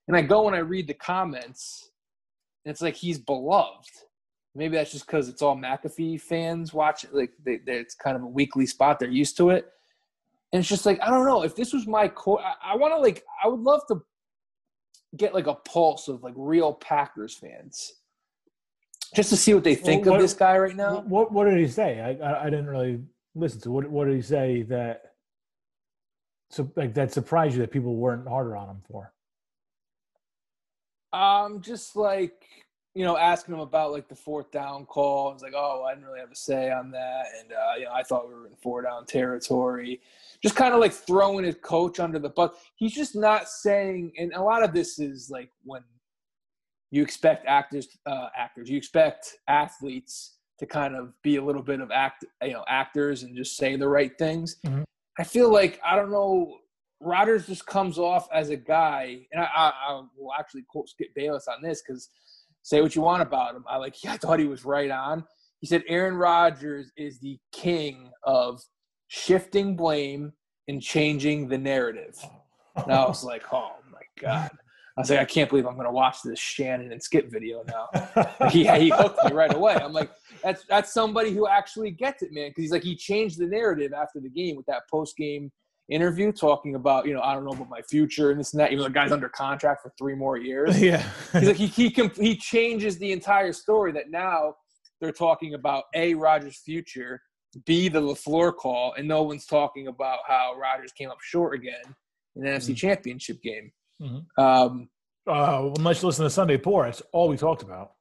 And 0.08 0.16
I 0.16 0.22
go 0.22 0.48
and 0.48 0.56
I 0.56 0.60
read 0.60 0.88
the 0.88 0.94
comments, 0.94 1.90
and 2.64 2.72
it's 2.72 2.82
like 2.82 2.96
he's 2.96 3.18
beloved. 3.18 3.90
Maybe 4.56 4.76
that's 4.76 4.90
just 4.90 5.06
because 5.06 5.28
it's 5.28 5.40
all 5.40 5.56
McAfee 5.56 6.20
fans 6.20 6.74
watching. 6.74 7.10
Like 7.12 7.30
they, 7.44 7.60
it's 7.66 7.94
kind 7.94 8.16
of 8.16 8.24
a 8.24 8.26
weekly 8.26 8.66
spot; 8.66 8.98
they're 8.98 9.08
used 9.08 9.36
to 9.36 9.50
it. 9.50 9.70
And 10.52 10.60
it's 10.60 10.68
just 10.68 10.86
like 10.86 10.98
I 11.00 11.10
don't 11.10 11.26
know 11.26 11.44
if 11.44 11.54
this 11.54 11.72
was 11.72 11.86
my 11.86 12.08
core. 12.08 12.40
I, 12.40 12.72
I 12.72 12.76
want 12.76 12.92
to 12.92 12.98
like 12.98 13.22
I 13.44 13.46
would 13.46 13.60
love 13.60 13.82
to 13.88 14.02
get 15.16 15.32
like 15.32 15.46
a 15.46 15.54
pulse 15.54 16.08
of 16.08 16.24
like 16.24 16.34
real 16.36 16.72
Packers 16.72 17.34
fans 17.34 17.97
just 19.14 19.30
to 19.30 19.36
see 19.36 19.54
what 19.54 19.64
they 19.64 19.74
think 19.74 20.04
well, 20.04 20.12
what, 20.12 20.16
of 20.16 20.22
this 20.22 20.34
guy 20.34 20.58
right 20.58 20.76
now. 20.76 21.00
What 21.00 21.32
What 21.32 21.44
did 21.44 21.58
he 21.58 21.68
say? 21.68 22.00
I, 22.00 22.26
I, 22.26 22.44
I 22.44 22.50
didn't 22.50 22.68
really 22.68 23.00
listen 23.34 23.60
to. 23.62 23.70
What 23.70 23.88
What 23.88 24.06
did 24.06 24.16
he 24.16 24.22
say 24.22 24.62
that? 24.62 25.02
So 26.50 26.70
like 26.76 26.94
that 26.94 27.12
surprised 27.12 27.54
you 27.54 27.60
that 27.60 27.70
people 27.70 27.96
weren't 27.96 28.26
harder 28.26 28.56
on 28.56 28.68
him 28.68 28.82
for? 28.90 29.12
Um, 31.12 31.60
just 31.60 31.96
like 31.96 32.44
you 32.98 33.04
know, 33.04 33.16
asking 33.16 33.54
him 33.54 33.60
about 33.60 33.92
like 33.92 34.08
the 34.08 34.16
fourth 34.16 34.50
down 34.50 34.84
call. 34.84 35.32
It's 35.32 35.42
like, 35.42 35.52
oh, 35.54 35.84
I 35.88 35.94
didn't 35.94 36.06
really 36.06 36.18
have 36.18 36.32
a 36.32 36.34
say 36.34 36.72
on 36.72 36.90
that, 36.90 37.26
and 37.38 37.52
uh, 37.52 37.78
you 37.78 37.84
know, 37.84 37.92
I 37.92 38.02
thought 38.02 38.28
we 38.28 38.34
were 38.34 38.46
in 38.46 38.56
four 38.56 38.82
down 38.82 39.06
territory. 39.06 40.00
Just 40.42 40.56
kind 40.56 40.74
of 40.74 40.80
like 40.80 40.92
throwing 40.92 41.44
his 41.44 41.54
coach 41.62 42.00
under 42.00 42.18
the 42.18 42.30
bus. 42.30 42.50
He's 42.74 42.92
just 42.92 43.14
not 43.14 43.48
saying, 43.48 44.12
and 44.18 44.32
a 44.34 44.42
lot 44.42 44.64
of 44.64 44.72
this 44.72 44.98
is 44.98 45.30
like 45.30 45.50
when 45.62 45.82
you 46.90 47.02
expect 47.02 47.46
actors 47.46 47.88
uh, 48.06 48.28
actors 48.36 48.68
you 48.68 48.76
expect 48.76 49.36
athletes 49.48 50.36
to 50.58 50.66
kind 50.66 50.96
of 50.96 51.12
be 51.22 51.36
a 51.36 51.44
little 51.44 51.62
bit 51.62 51.80
of 51.80 51.90
act 51.90 52.24
you 52.42 52.52
know 52.52 52.64
actors 52.68 53.22
and 53.22 53.36
just 53.36 53.56
say 53.56 53.76
the 53.76 53.88
right 53.88 54.12
things 54.18 54.56
mm-hmm. 54.66 54.82
i 55.18 55.24
feel 55.24 55.52
like 55.52 55.80
i 55.84 55.96
don't 55.96 56.10
know 56.10 56.56
Rodgers 57.00 57.46
just 57.46 57.64
comes 57.64 57.96
off 57.96 58.26
as 58.32 58.50
a 58.50 58.56
guy 58.56 59.20
and 59.32 59.40
i, 59.42 59.48
I, 59.54 59.72
I 59.88 60.02
will 60.16 60.32
actually 60.36 60.64
quote 60.68 60.88
skip 60.88 61.14
bayless 61.14 61.46
on 61.46 61.62
this 61.62 61.82
because 61.86 62.08
say 62.62 62.82
what 62.82 62.96
you 62.96 63.02
want 63.02 63.22
about 63.22 63.54
him 63.54 63.64
i 63.68 63.76
like 63.76 64.02
yeah, 64.02 64.12
i 64.14 64.16
thought 64.16 64.40
he 64.40 64.46
was 64.46 64.64
right 64.64 64.90
on 64.90 65.24
he 65.60 65.66
said 65.66 65.82
aaron 65.88 66.14
Rodgers 66.14 66.90
is 66.96 67.18
the 67.18 67.38
king 67.52 68.10
of 68.24 68.60
shifting 69.08 69.76
blame 69.76 70.32
and 70.68 70.82
changing 70.82 71.48
the 71.48 71.58
narrative. 71.58 72.14
And 72.76 72.92
I 72.92 73.06
was 73.06 73.24
like, 73.32 73.42
oh 73.52 73.72
my 73.90 74.02
god. 74.20 74.50
I 74.98 75.00
was 75.00 75.10
like, 75.10 75.20
I 75.20 75.24
can't 75.24 75.48
believe 75.48 75.64
I'm 75.64 75.74
going 75.74 75.86
to 75.86 75.92
watch 75.92 76.22
this 76.24 76.40
Shannon 76.40 76.90
and 76.90 77.00
Skip 77.00 77.30
video 77.30 77.62
now. 77.68 78.48
he, 78.50 78.66
he 78.66 78.88
hooked 78.90 79.24
me 79.24 79.30
right 79.30 79.54
away. 79.54 79.74
I'm 79.76 79.92
like, 79.92 80.10
that's 80.42 80.64
that's 80.68 80.92
somebody 80.92 81.32
who 81.32 81.46
actually 81.46 81.92
gets 81.92 82.24
it, 82.24 82.32
man. 82.32 82.50
Because 82.50 82.62
he's 82.64 82.72
like, 82.72 82.82
he 82.82 82.96
changed 82.96 83.38
the 83.38 83.46
narrative 83.46 83.92
after 83.92 84.18
the 84.18 84.28
game 84.28 84.56
with 84.56 84.66
that 84.66 84.82
post 84.90 85.16
game 85.16 85.52
interview, 85.88 86.32
talking 86.32 86.74
about, 86.74 87.06
you 87.06 87.14
know, 87.14 87.20
I 87.20 87.32
don't 87.32 87.44
know 87.44 87.52
about 87.52 87.70
my 87.70 87.80
future 87.82 88.32
and 88.32 88.40
this 88.40 88.52
and 88.54 88.60
that. 88.60 88.72
Even 88.72 88.78
though 88.82 88.88
the 88.88 88.94
guy's 88.94 89.12
under 89.12 89.28
contract 89.28 89.82
for 89.82 89.92
three 89.96 90.16
more 90.16 90.36
years. 90.36 90.80
Yeah. 90.82 91.08
he's 91.32 91.46
like, 91.46 91.56
he 91.56 91.68
he 91.68 92.10
he 92.16 92.36
changes 92.36 92.98
the 92.98 93.12
entire 93.12 93.52
story 93.52 93.92
that 93.92 94.10
now 94.10 94.54
they're 95.00 95.12
talking 95.12 95.54
about 95.54 95.84
a 95.94 96.14
Rodgers' 96.14 96.56
future, 96.64 97.22
b 97.66 97.88
the 97.88 98.00
LaFleur 98.00 98.52
call, 98.56 98.94
and 98.98 99.06
no 99.06 99.22
one's 99.22 99.46
talking 99.46 99.86
about 99.86 100.18
how 100.26 100.56
Rodgers 100.60 100.90
came 100.90 101.08
up 101.08 101.20
short 101.20 101.54
again 101.54 101.94
in 102.34 102.42
the 102.42 102.48
NFC 102.50 102.72
Mhm. 102.72 102.76
Championship 102.78 103.40
game. 103.42 103.70
Mhm. 104.00 104.24
Um, 104.38 104.88
Uh, 105.26 105.70
unless 105.76 106.00
you 106.00 106.06
listen 106.08 106.24
to 106.24 106.30
Sunday 106.30 106.56
Poor, 106.56 106.84
that's 106.84 107.02
all 107.12 107.28
we 107.28 107.36
talked 107.36 107.62
about. 107.62 107.92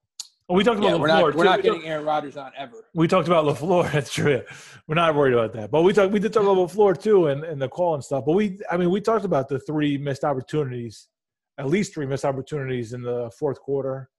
Oh, 0.50 0.56
we 0.56 0.64
talked 0.64 0.82
yeah, 0.82 0.92
about 0.92 1.02
we're 1.02 1.10
LaFleur. 1.10 1.12
not 1.32 1.36
we're 1.36 1.44
not 1.44 1.62
getting 1.62 1.86
Aaron 1.86 2.06
Rodgers 2.06 2.38
on 2.38 2.54
ever. 2.56 2.86
We 2.94 3.06
talked 3.06 3.28
about 3.28 3.44
LaFleur. 3.44 3.92
That's 3.92 4.14
true. 4.14 4.42
We're 4.88 4.96
not 4.96 5.14
worried 5.14 5.34
about 5.34 5.52
that. 5.54 5.70
But 5.72 5.82
we 5.82 5.92
talked 5.92 6.14
we 6.14 6.20
did 6.20 6.32
talk 6.32 6.44
about 6.44 6.56
LaFleur 6.56 7.02
too 7.02 7.28
and, 7.28 7.44
and 7.44 7.62
the 7.62 7.68
call 7.68 7.96
and 7.96 8.04
stuff. 8.04 8.24
But 8.26 8.32
we 8.32 8.60
I 8.72 8.78
mean 8.78 8.90
we 8.92 9.02
talked 9.02 9.26
about 9.26 9.50
the 9.50 9.60
three 9.60 9.98
missed 9.98 10.24
opportunities, 10.24 11.10
at 11.58 11.68
least 11.68 11.94
three 11.94 12.06
missed 12.06 12.24
opportunities 12.24 12.94
in 12.94 13.02
the 13.02 13.30
fourth 13.38 13.60
quarter 13.60 14.10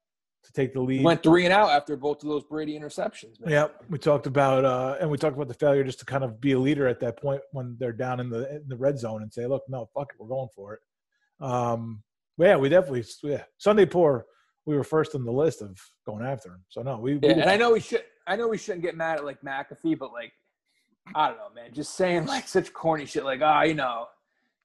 to 0.44 0.52
take 0.52 0.74
the 0.74 0.82
lead. 0.82 1.02
Went 1.02 1.22
three 1.22 1.46
and 1.46 1.52
out 1.54 1.70
after 1.70 1.96
both 1.96 2.22
of 2.22 2.28
those 2.28 2.44
Brady 2.44 2.78
interceptions. 2.78 3.40
Man. 3.40 3.50
Yep. 3.50 3.84
We 3.88 3.98
talked 3.98 4.26
about 4.26 4.66
uh 4.66 4.98
and 5.00 5.10
we 5.10 5.16
talked 5.16 5.34
about 5.34 5.48
the 5.48 5.54
failure 5.54 5.82
just 5.82 6.00
to 6.00 6.04
kind 6.04 6.24
of 6.24 6.42
be 6.42 6.52
a 6.52 6.58
leader 6.58 6.86
at 6.86 7.00
that 7.00 7.16
point 7.16 7.40
when 7.52 7.74
they're 7.80 7.94
down 7.94 8.20
in 8.20 8.28
the 8.28 8.54
in 8.56 8.64
the 8.68 8.76
red 8.76 8.98
zone 8.98 9.22
and 9.22 9.32
say, 9.32 9.46
look, 9.46 9.62
no, 9.66 9.88
fuck 9.94 10.10
it, 10.12 10.20
we're 10.20 10.28
going 10.28 10.48
for 10.54 10.74
it. 10.74 10.80
Um 11.40 12.02
yeah, 12.38 12.56
we 12.56 12.68
definitely 12.68 13.04
yeah. 13.22 13.42
Sunday 13.58 13.86
poor, 13.86 14.26
we 14.66 14.76
were 14.76 14.84
first 14.84 15.14
on 15.14 15.24
the 15.24 15.32
list 15.32 15.60
of 15.62 15.78
going 16.06 16.24
after 16.24 16.50
him. 16.50 16.64
So 16.68 16.82
no, 16.82 16.98
we, 16.98 17.14
we 17.16 17.20
Yeah, 17.28 17.34
did- 17.34 17.42
and 17.42 17.50
I 17.50 17.56
know 17.56 17.72
we 17.72 17.80
should. 17.80 18.04
I 18.26 18.36
know 18.36 18.46
we 18.48 18.58
shouldn't 18.58 18.82
get 18.82 18.94
mad 18.96 19.18
at 19.18 19.24
like 19.24 19.40
McAfee, 19.40 19.98
but 19.98 20.12
like, 20.12 20.32
I 21.14 21.28
don't 21.28 21.38
know, 21.38 21.48
man. 21.54 21.72
Just 21.72 21.94
saying 21.94 22.26
like 22.26 22.46
such 22.56 22.72
corny 22.72 23.06
shit, 23.06 23.24
like, 23.24 23.40
ah, 23.42 23.62
you 23.62 23.74
know, 23.74 24.06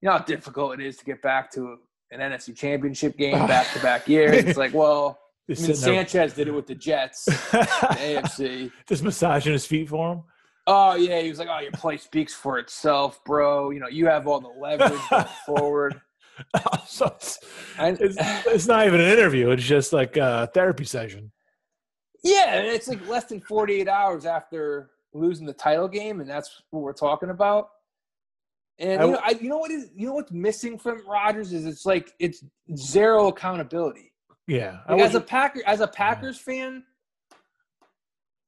you 0.02 0.08
know 0.08 0.14
how 0.14 0.24
difficult 0.24 0.80
it 0.80 0.86
is 0.86 0.98
to 0.98 1.06
get 1.06 1.22
back 1.22 1.52
to 1.54 1.78
an 2.12 2.20
NFC 2.20 2.56
Championship 2.56 3.18
game 3.18 3.48
back 3.48 3.72
to 3.74 3.80
back 3.82 4.08
years. 4.08 4.44
It's 4.44 4.58
like, 4.58 4.74
well, 4.74 5.18
I 5.50 5.54
mean, 5.62 5.74
Sanchez 5.76 6.34
did 6.34 6.48
it 6.48 6.52
with 6.54 6.68
the 6.68 6.76
Jets, 6.76 7.26
the 7.26 7.32
AFC. 7.32 8.72
just 8.88 9.04
massaging 9.04 9.54
his 9.54 9.66
feet 9.66 9.90
for 9.90 10.14
him. 10.14 10.24
Oh 10.68 10.96
yeah, 10.96 11.20
he 11.22 11.30
was 11.30 11.40
like, 11.40 11.48
oh, 11.50 11.60
your 11.60 11.72
play 11.72 11.98
speaks 11.98 12.34
for 12.34 12.60
itself, 12.60 13.24
bro. 13.26 13.72
You 13.72 13.80
know, 13.80 13.88
you 13.90 14.06
have 14.08 14.28
all 14.28 14.40
the 14.42 14.48
leverage 14.48 15.02
going 15.10 15.26
forward. 15.46 16.02
so 16.88 17.08
it's, 17.08 17.40
And 17.78 18.00
it's, 18.00 18.18
it's 18.48 18.68
not 18.68 18.88
even 18.88 19.02
an 19.02 19.12
interview. 19.12 19.50
It's 19.52 19.64
just 19.64 19.94
like 19.94 20.18
a 20.18 20.50
therapy 20.54 20.86
session. 20.86 21.32
Yeah, 22.24 22.56
it's 22.56 22.88
like 22.88 23.06
less 23.08 23.26
than 23.26 23.42
48 23.42 23.88
hours 23.88 24.26
after 24.26 24.92
losing 25.14 25.46
the 25.46 25.54
title 25.54 25.88
game, 25.88 26.22
and 26.22 26.30
that's 26.30 26.62
what 26.72 26.82
we're 26.82 26.94
talking 26.94 27.30
about. 27.30 27.70
And 28.80 29.02
I 29.02 29.06
you 29.06 29.12
know, 29.12 29.20
I, 29.24 29.30
you 29.42 29.50
know 29.50 29.58
what 29.58 29.72
is 29.72 29.90
you 29.96 30.08
know 30.08 30.14
what's 30.14 30.32
missing 30.32 30.80
from 30.80 31.08
Rodgers 31.08 31.54
is 31.54 31.66
it's 31.66 31.86
like 31.86 32.14
it's 32.20 32.44
zero 32.76 33.28
accountability. 33.28 34.14
Yeah. 34.48 34.80
Like, 34.90 35.02
as 35.02 35.16
a 35.16 35.22
Packer, 35.22 35.62
as 35.66 35.80
a 35.80 35.88
Packers 35.88 36.40
fan, 36.40 36.84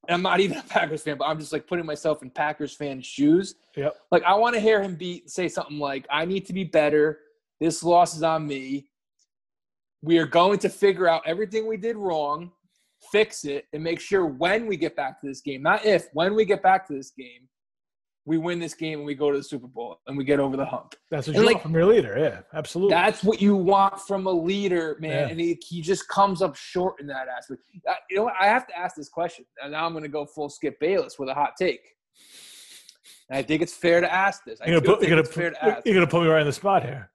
I'm 0.08 0.22
not 0.22 0.40
even 0.40 0.58
a 0.58 0.62
Packers 0.62 1.02
fan, 1.02 1.16
but 1.16 1.26
I'm 1.26 1.38
just 1.38 1.52
like 1.52 1.66
putting 1.66 1.86
myself 1.86 2.22
in 2.22 2.30
Packers 2.30 2.74
fan 2.74 3.00
shoes. 3.00 3.54
Yep. 3.76 3.94
Like 4.10 4.22
I 4.24 4.34
want 4.34 4.54
to 4.54 4.60
hear 4.60 4.82
him 4.82 4.96
be 4.96 5.22
say 5.26 5.48
something 5.48 5.78
like, 5.78 6.06
"I 6.10 6.24
need 6.24 6.46
to 6.46 6.52
be 6.52 6.64
better. 6.64 7.20
This 7.60 7.82
loss 7.82 8.16
is 8.16 8.22
on 8.22 8.46
me. 8.46 8.88
We 10.02 10.18
are 10.18 10.26
going 10.26 10.58
to 10.60 10.68
figure 10.68 11.08
out 11.08 11.22
everything 11.26 11.66
we 11.66 11.76
did 11.76 11.96
wrong, 11.96 12.52
fix 13.10 13.44
it, 13.44 13.64
and 13.72 13.82
make 13.82 14.00
sure 14.00 14.26
when 14.26 14.66
we 14.66 14.76
get 14.76 14.94
back 14.94 15.20
to 15.20 15.26
this 15.26 15.40
game, 15.40 15.62
not 15.62 15.84
if, 15.84 16.08
when 16.12 16.34
we 16.34 16.44
get 16.44 16.62
back 16.62 16.86
to 16.88 16.94
this 16.94 17.10
game, 17.10 17.48
we 18.26 18.38
win 18.38 18.58
this 18.58 18.74
game 18.74 18.98
and 18.98 19.06
we 19.06 19.14
go 19.14 19.30
to 19.30 19.38
the 19.38 19.42
Super 19.42 19.68
Bowl 19.68 20.00
and 20.08 20.18
we 20.18 20.24
get 20.24 20.40
over 20.40 20.56
the 20.56 20.64
hump. 20.64 20.96
that's 21.10 21.28
what 21.28 21.36
and 21.36 21.42
you 21.42 21.46
like- 21.46 21.54
want 21.56 21.62
from 21.62 21.74
your 21.74 21.86
leader. 21.86 22.16
Yeah, 22.18 22.40
absolutely. 22.58 22.92
That's 22.92 23.22
what 23.22 23.40
you 23.40 23.54
want 23.54 24.00
from 24.00 24.26
a 24.26 24.32
leader, 24.32 24.96
man. 25.00 25.10
Yeah. 25.10 25.28
And 25.28 25.40
he, 25.40 25.58
he 25.64 25.80
just 25.80 26.08
comes 26.08 26.42
up 26.42 26.56
short 26.56 27.00
in 27.00 27.06
that 27.06 27.28
aspect. 27.28 27.62
Uh, 27.88 27.94
you 28.10 28.16
know 28.16 28.24
what? 28.24 28.34
I 28.38 28.46
have 28.46 28.66
to 28.66 28.76
ask 28.76 28.96
this 28.96 29.08
question, 29.08 29.44
and 29.62 29.72
now 29.72 29.86
I'm 29.86 29.92
going 29.92 30.02
to 30.02 30.08
go 30.08 30.26
full 30.26 30.48
Skip 30.48 30.78
Bayless 30.80 31.20
with 31.20 31.28
a 31.28 31.34
hot 31.34 31.52
take. 31.56 31.94
And 33.30 33.38
I 33.38 33.42
think 33.42 33.62
it's 33.62 33.74
fair 33.74 34.00
to 34.00 34.12
ask 34.12 34.44
this. 34.44 34.60
I 34.60 34.66
you're 34.70 34.80
gonna, 34.80 34.86
put, 34.86 35.00
think 35.00 35.08
you're, 35.10 35.16
gonna 35.18 35.28
it's 35.28 35.34
fair 35.36 35.50
put, 35.50 35.60
to 35.60 35.64
ask. 35.64 35.86
you're 35.86 35.94
gonna 35.94 36.06
put 36.06 36.22
me 36.22 36.28
right 36.28 36.40
on 36.40 36.46
the 36.46 36.52
spot 36.52 36.82
here. 36.82 37.10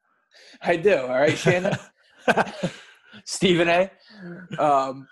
I 0.62 0.76
do. 0.78 0.98
All 0.98 1.10
right, 1.10 1.38
Shannon. 1.38 1.78
Stephen 3.26 3.67
A. 3.67 3.91
Um, 4.62 5.08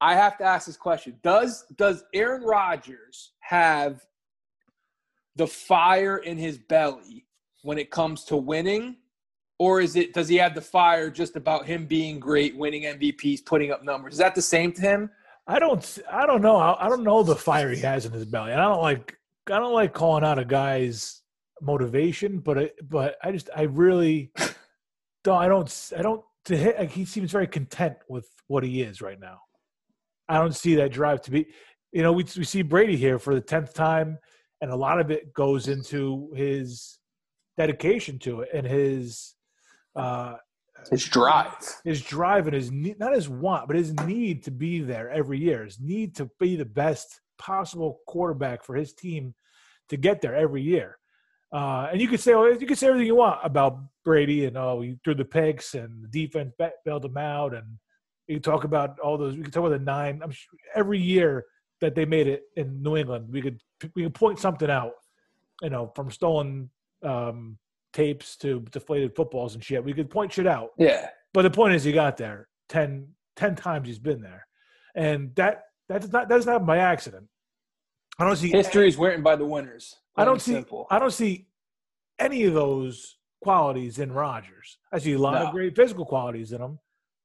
I 0.00 0.14
have 0.14 0.38
to 0.38 0.44
ask 0.44 0.66
this 0.66 0.76
question: 0.76 1.18
Does 1.22 1.64
does 1.76 2.04
Aaron 2.14 2.42
Rodgers 2.42 3.32
have 3.40 4.04
the 5.36 5.46
fire 5.46 6.18
in 6.18 6.38
his 6.38 6.58
belly 6.58 7.26
when 7.62 7.78
it 7.78 7.90
comes 7.90 8.24
to 8.24 8.36
winning, 8.36 8.96
or 9.58 9.80
is 9.80 9.96
it 9.96 10.14
does 10.14 10.28
he 10.28 10.36
have 10.36 10.54
the 10.54 10.60
fire 10.60 11.10
just 11.10 11.36
about 11.36 11.66
him 11.66 11.86
being 11.86 12.18
great, 12.18 12.56
winning 12.56 12.82
MVPs, 12.82 13.44
putting 13.44 13.70
up 13.70 13.84
numbers? 13.84 14.14
Is 14.14 14.18
that 14.18 14.34
the 14.34 14.42
same 14.42 14.72
to 14.72 14.80
him? 14.80 15.10
I 15.46 15.58
don't. 15.58 15.98
I 16.10 16.26
don't 16.26 16.42
know. 16.42 16.56
I, 16.56 16.86
I 16.86 16.88
don't 16.88 17.04
know 17.04 17.22
the 17.22 17.36
fire 17.36 17.70
he 17.70 17.80
has 17.80 18.06
in 18.06 18.12
his 18.12 18.24
belly. 18.24 18.52
And 18.52 18.60
I 18.60 18.68
don't 18.68 18.82
like. 18.82 19.16
I 19.46 19.58
don't 19.58 19.74
like 19.74 19.92
calling 19.92 20.24
out 20.24 20.38
a 20.38 20.44
guy's 20.44 21.19
motivation, 21.62 22.38
but 22.40 22.58
I, 22.58 22.70
but 22.82 23.16
I 23.22 23.32
just 23.32 23.50
I 23.56 23.62
really 23.62 24.32
don't. 25.24 25.38
I 25.42 25.48
don't. 25.48 25.90
I 25.96 26.02
don't. 26.02 26.22
To 26.46 26.56
hit, 26.56 26.78
like 26.78 26.90
he 26.90 27.04
seems 27.04 27.30
very 27.30 27.46
content 27.46 27.96
with 28.08 28.26
what 28.46 28.64
he 28.64 28.80
is 28.82 29.02
right 29.02 29.20
now. 29.20 29.40
I 30.28 30.38
don't 30.38 30.54
see 30.56 30.76
that 30.76 30.92
drive 30.92 31.20
to 31.22 31.30
be. 31.30 31.46
You 31.92 32.02
know, 32.02 32.12
we 32.12 32.24
we 32.36 32.44
see 32.44 32.62
Brady 32.62 32.96
here 32.96 33.18
for 33.18 33.34
the 33.34 33.40
tenth 33.40 33.74
time, 33.74 34.18
and 34.60 34.70
a 34.70 34.76
lot 34.76 35.00
of 35.00 35.10
it 35.10 35.34
goes 35.34 35.68
into 35.68 36.32
his 36.34 36.98
dedication 37.58 38.18
to 38.20 38.40
it 38.40 38.48
and 38.54 38.66
his 38.66 39.34
uh 39.96 40.36
His 40.90 41.04
drive. 41.04 41.54
his 41.84 42.00
drive 42.00 42.46
and 42.46 42.54
his 42.54 42.70
need, 42.70 42.98
not 42.98 43.12
his 43.14 43.28
want, 43.28 43.66
but 43.66 43.76
his 43.76 43.92
need 44.06 44.44
to 44.44 44.50
be 44.50 44.80
there 44.80 45.10
every 45.10 45.38
year, 45.38 45.64
his 45.64 45.78
need 45.78 46.14
to 46.16 46.30
be 46.38 46.56
the 46.56 46.64
best 46.64 47.20
possible 47.38 48.00
quarterback 48.06 48.64
for 48.64 48.74
his 48.76 48.94
team 48.94 49.34
to 49.90 49.96
get 49.96 50.20
there 50.22 50.34
every 50.34 50.62
year. 50.62 50.96
Uh, 51.52 51.88
and 51.90 52.00
you 52.00 52.08
could 52.08 52.20
say, 52.20 52.32
you 52.32 52.66
could 52.66 52.78
say 52.78 52.86
everything 52.86 53.06
you 53.06 53.16
want 53.16 53.40
about 53.42 53.80
Brady 54.04 54.46
and 54.46 54.56
oh, 54.56 54.80
he 54.80 54.96
threw 55.02 55.14
the 55.14 55.24
picks 55.24 55.74
and 55.74 56.04
the 56.04 56.08
defense 56.08 56.52
ba- 56.58 56.72
bailed 56.84 57.04
him 57.04 57.16
out, 57.16 57.54
and 57.54 57.64
you 58.28 58.36
can 58.36 58.42
talk 58.42 58.64
about 58.64 58.98
all 59.00 59.18
those. 59.18 59.36
We 59.36 59.42
could 59.42 59.52
talk 59.52 59.66
about 59.66 59.78
the 59.78 59.84
nine. 59.84 60.20
I'm 60.22 60.30
sure 60.30 60.54
every 60.74 61.00
year 61.00 61.46
that 61.80 61.94
they 61.94 62.04
made 62.04 62.28
it 62.28 62.44
in 62.56 62.82
New 62.82 62.96
England, 62.96 63.28
we 63.30 63.42
could 63.42 63.60
we 63.96 64.04
could 64.04 64.14
point 64.14 64.38
something 64.38 64.70
out. 64.70 64.92
You 65.62 65.70
know, 65.70 65.92
from 65.94 66.10
stolen 66.10 66.70
um, 67.02 67.58
tapes 67.92 68.36
to 68.38 68.60
deflated 68.70 69.14
footballs 69.14 69.54
and 69.54 69.64
shit. 69.64 69.84
We 69.84 69.92
could 69.92 70.10
point 70.10 70.32
shit 70.32 70.46
out. 70.46 70.70
Yeah. 70.78 71.08
But 71.32 71.42
the 71.42 71.50
point 71.50 71.74
is, 71.74 71.84
he 71.84 71.92
got 71.92 72.16
there 72.16 72.48
10, 72.70 73.06
10 73.36 73.54
times. 73.56 73.86
He's 73.86 73.98
been 73.98 74.20
there, 74.20 74.46
and 74.94 75.34
that 75.36 75.64
that's 75.88 76.08
not 76.10 76.28
that's 76.28 76.46
not 76.46 76.66
by 76.66 76.78
accident. 76.78 77.26
I 78.18 78.24
don't 78.24 78.36
see 78.36 78.50
History 78.50 78.88
is 78.88 78.96
written 78.96 79.22
by 79.22 79.36
the 79.36 79.44
winners. 79.44 79.96
I 80.16 80.24
don't 80.24 80.40
see 80.40 80.52
simple. 80.54 80.86
I 80.90 80.98
don't 80.98 81.12
see 81.12 81.46
any 82.18 82.44
of 82.44 82.54
those 82.54 83.16
qualities 83.42 83.98
in 83.98 84.12
Rodgers. 84.12 84.78
I 84.92 84.98
see 84.98 85.12
a 85.14 85.18
lot 85.18 85.34
No. 85.34 85.46
of 85.46 85.52
great 85.52 85.74
physical 85.74 86.04
qualities 86.04 86.52
in 86.52 86.60
him. 86.60 86.78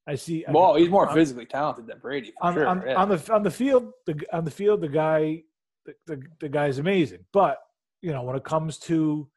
I 0.07 0.15
see. 0.15 0.45
I- 0.45 0.51
Well, 0.51 0.75
he's 0.75 0.89
more 0.89 1.11
physically 1.13 1.45
talented 1.45 1.87
than 1.87 1.99
Brady 1.99 2.31
for 2.31 2.43
on, 2.45 2.53
sure. 2.53 2.67
on, 2.67 2.83
yeah. 2.85 2.95
on 2.95 3.09
the 3.09 3.33
on 3.33 3.43
the 3.43 3.51
field. 3.51 3.91
The 4.05 4.23
on 4.31 4.45
the 4.45 4.51
field, 4.51 4.81
the 4.81 4.87
guy, 4.87 5.43
the, 5.85 5.95
the 6.05 6.21
the 6.39 6.49
guy's 6.49 6.77
amazing. 6.77 7.25
But 7.33 7.59
you 8.01 8.11
know, 8.11 8.21
when 8.21 8.35
it 8.35 8.43
comes 8.43 8.77
to, 8.79 9.27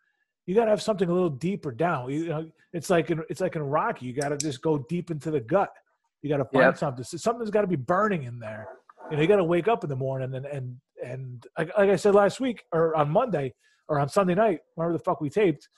you 0.47 0.55
got 0.55 0.65
to 0.67 0.71
have 0.71 0.83
something 0.83 1.09
a 1.09 1.13
little 1.13 1.31
deeper 1.31 1.73
down. 1.73 2.11
You 2.11 2.27
know, 2.29 2.51
it's 2.75 2.91
like 2.91 3.11
in, 3.11 3.23
it's 3.31 3.41
like 3.41 3.57
in 3.57 3.63
Rocky. 3.63 4.07
You 4.07 4.13
got 4.13 4.29
to 4.29 4.37
just 4.37 4.61
go 4.61 4.79
deep 4.79 5.11
into 5.11 5.31
the 5.31 5.41
gut. 5.41 5.73
You 6.21 6.29
got 6.29 6.37
to 6.39 6.45
find 6.45 6.65
Yep. 6.65 6.79
something. 6.79 7.05
So 7.05 7.17
something's 7.17 7.51
got 7.51 7.63
to 7.63 7.67
be 7.67 7.77
burning 7.77 8.25
in 8.25 8.39
there. 8.39 8.69
You 9.11 9.17
know, 9.17 9.23
you 9.23 9.29
got 9.29 9.37
to 9.37 9.45
wake 9.45 9.69
up 9.69 9.85
in 9.85 9.91
the 9.91 9.97
morning 9.97 10.35
and 10.35 10.45
and 10.45 10.77
and 11.05 11.45
like, 11.57 11.71
like 11.77 11.91
I 11.91 11.97
said 11.97 12.15
last 12.15 12.41
week 12.41 12.63
or 12.73 12.97
on 12.97 13.11
Monday 13.11 13.55
or 13.89 13.99
on 13.99 14.09
Sunday 14.09 14.35
night, 14.35 14.61
whenever 14.75 14.93
the 14.93 15.03
fuck 15.03 15.21
we 15.21 15.31
taped. 15.31 15.69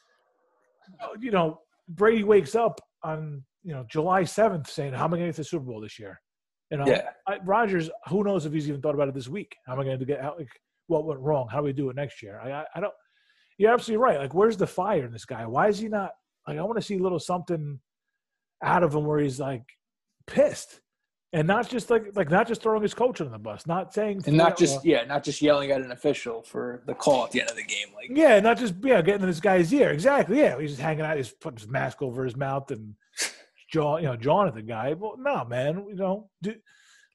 You 1.20 1.30
know, 1.30 1.60
Brady 1.88 2.24
wakes 2.24 2.54
up 2.54 2.80
on 3.02 3.44
you 3.62 3.72
know 3.72 3.84
July 3.88 4.24
seventh 4.24 4.68
saying, 4.68 4.92
"How 4.92 5.04
am 5.04 5.14
I 5.14 5.18
going 5.18 5.22
to 5.22 5.28
get 5.28 5.36
to 5.36 5.40
the 5.42 5.44
Super 5.44 5.64
Bowl 5.64 5.80
this 5.80 5.98
year?" 5.98 6.20
You 6.70 6.78
know, 6.78 6.86
yeah. 6.86 7.10
I, 7.26 7.38
Rodgers, 7.44 7.90
who 8.08 8.22
knows 8.22 8.46
if 8.46 8.52
he's 8.52 8.68
even 8.68 8.80
thought 8.80 8.94
about 8.94 9.08
it 9.08 9.14
this 9.14 9.28
week? 9.28 9.56
How 9.66 9.74
am 9.74 9.80
I 9.80 9.84
going 9.84 9.98
to 9.98 10.04
get? 10.04 10.20
How, 10.20 10.36
like, 10.38 10.48
what 10.86 11.04
went 11.04 11.20
wrong? 11.20 11.48
How 11.50 11.58
do 11.58 11.64
we 11.64 11.72
do 11.72 11.90
it 11.90 11.96
next 11.96 12.22
year? 12.22 12.40
I, 12.42 12.52
I, 12.52 12.64
I 12.76 12.80
don't. 12.80 12.94
You're 13.58 13.72
absolutely 13.72 14.02
right. 14.02 14.18
Like, 14.18 14.34
where's 14.34 14.56
the 14.56 14.66
fire 14.66 15.04
in 15.04 15.12
this 15.12 15.24
guy? 15.24 15.46
Why 15.46 15.68
is 15.68 15.78
he 15.78 15.88
not? 15.88 16.12
Like, 16.46 16.58
I 16.58 16.62
want 16.62 16.78
to 16.78 16.82
see 16.82 16.96
a 16.96 17.02
little 17.02 17.18
something 17.18 17.78
out 18.62 18.82
of 18.82 18.94
him 18.94 19.04
where 19.04 19.18
he's 19.20 19.40
like 19.40 19.64
pissed. 20.26 20.80
And 21.32 21.46
not 21.46 21.68
just 21.68 21.90
like 21.90 22.04
like 22.16 22.30
not 22.30 22.48
just 22.48 22.62
throwing 22.62 22.82
his 22.82 22.94
coach 22.94 23.20
on 23.20 23.30
the 23.30 23.38
bus, 23.38 23.66
not 23.66 23.94
saying 23.94 24.22
and 24.26 24.36
not 24.36 24.58
just 24.58 24.84
yeah, 24.84 25.04
not 25.04 25.22
just 25.22 25.40
yelling 25.40 25.70
at 25.70 25.80
an 25.80 25.92
official 25.92 26.42
for 26.42 26.82
the 26.86 26.94
call 26.94 27.24
at 27.24 27.30
the 27.30 27.40
end 27.40 27.50
of 27.50 27.56
the 27.56 27.64
game. 27.64 27.88
Like 27.94 28.10
yeah, 28.10 28.40
not 28.40 28.58
just 28.58 28.74
yeah, 28.82 29.00
getting 29.00 29.22
in 29.22 29.28
this 29.28 29.40
guy's 29.40 29.72
ear. 29.72 29.90
Exactly. 29.90 30.38
Yeah, 30.38 30.58
he's 30.60 30.70
just 30.70 30.82
hanging 30.82 31.04
out. 31.04 31.16
He's 31.16 31.30
putting 31.30 31.58
his 31.58 31.68
mask 31.68 32.02
over 32.02 32.24
his 32.24 32.36
mouth 32.36 32.70
and 32.72 32.94
jaw, 33.72 33.98
you 33.98 34.06
know, 34.06 34.16
jawing 34.16 34.48
at 34.48 34.54
the 34.54 34.62
guy. 34.62 34.94
Well, 34.94 35.14
no, 35.18 35.44
man. 35.44 35.86
You 35.88 35.94
know, 35.94 36.30
do, 36.42 36.54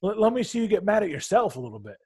let, 0.01 0.17
let 0.17 0.33
me 0.33 0.43
see 0.43 0.59
you 0.59 0.67
get 0.67 0.85
mad 0.85 1.03
at 1.03 1.09
yourself 1.09 1.57
a 1.57 1.59
little 1.59 1.79
bit. 1.79 1.97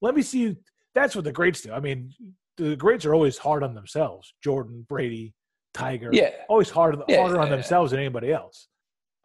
Let 0.00 0.14
me 0.14 0.22
see 0.22 0.40
you. 0.40 0.56
That's 0.94 1.14
what 1.14 1.24
the 1.24 1.32
greats 1.32 1.60
do. 1.60 1.72
I 1.72 1.80
mean, 1.80 2.12
the 2.56 2.76
greats 2.76 3.04
are 3.04 3.14
always 3.14 3.36
hard 3.36 3.62
on 3.62 3.74
themselves. 3.74 4.32
Jordan, 4.42 4.86
Brady, 4.88 5.34
Tiger. 5.74 6.10
Yeah. 6.12 6.30
Always 6.48 6.70
hard, 6.70 6.96
Yeah, 7.08 7.18
harder 7.18 7.38
on 7.38 7.48
yeah. 7.48 7.56
themselves 7.56 7.90
than 7.90 8.00
anybody 8.00 8.32
else. 8.32 8.68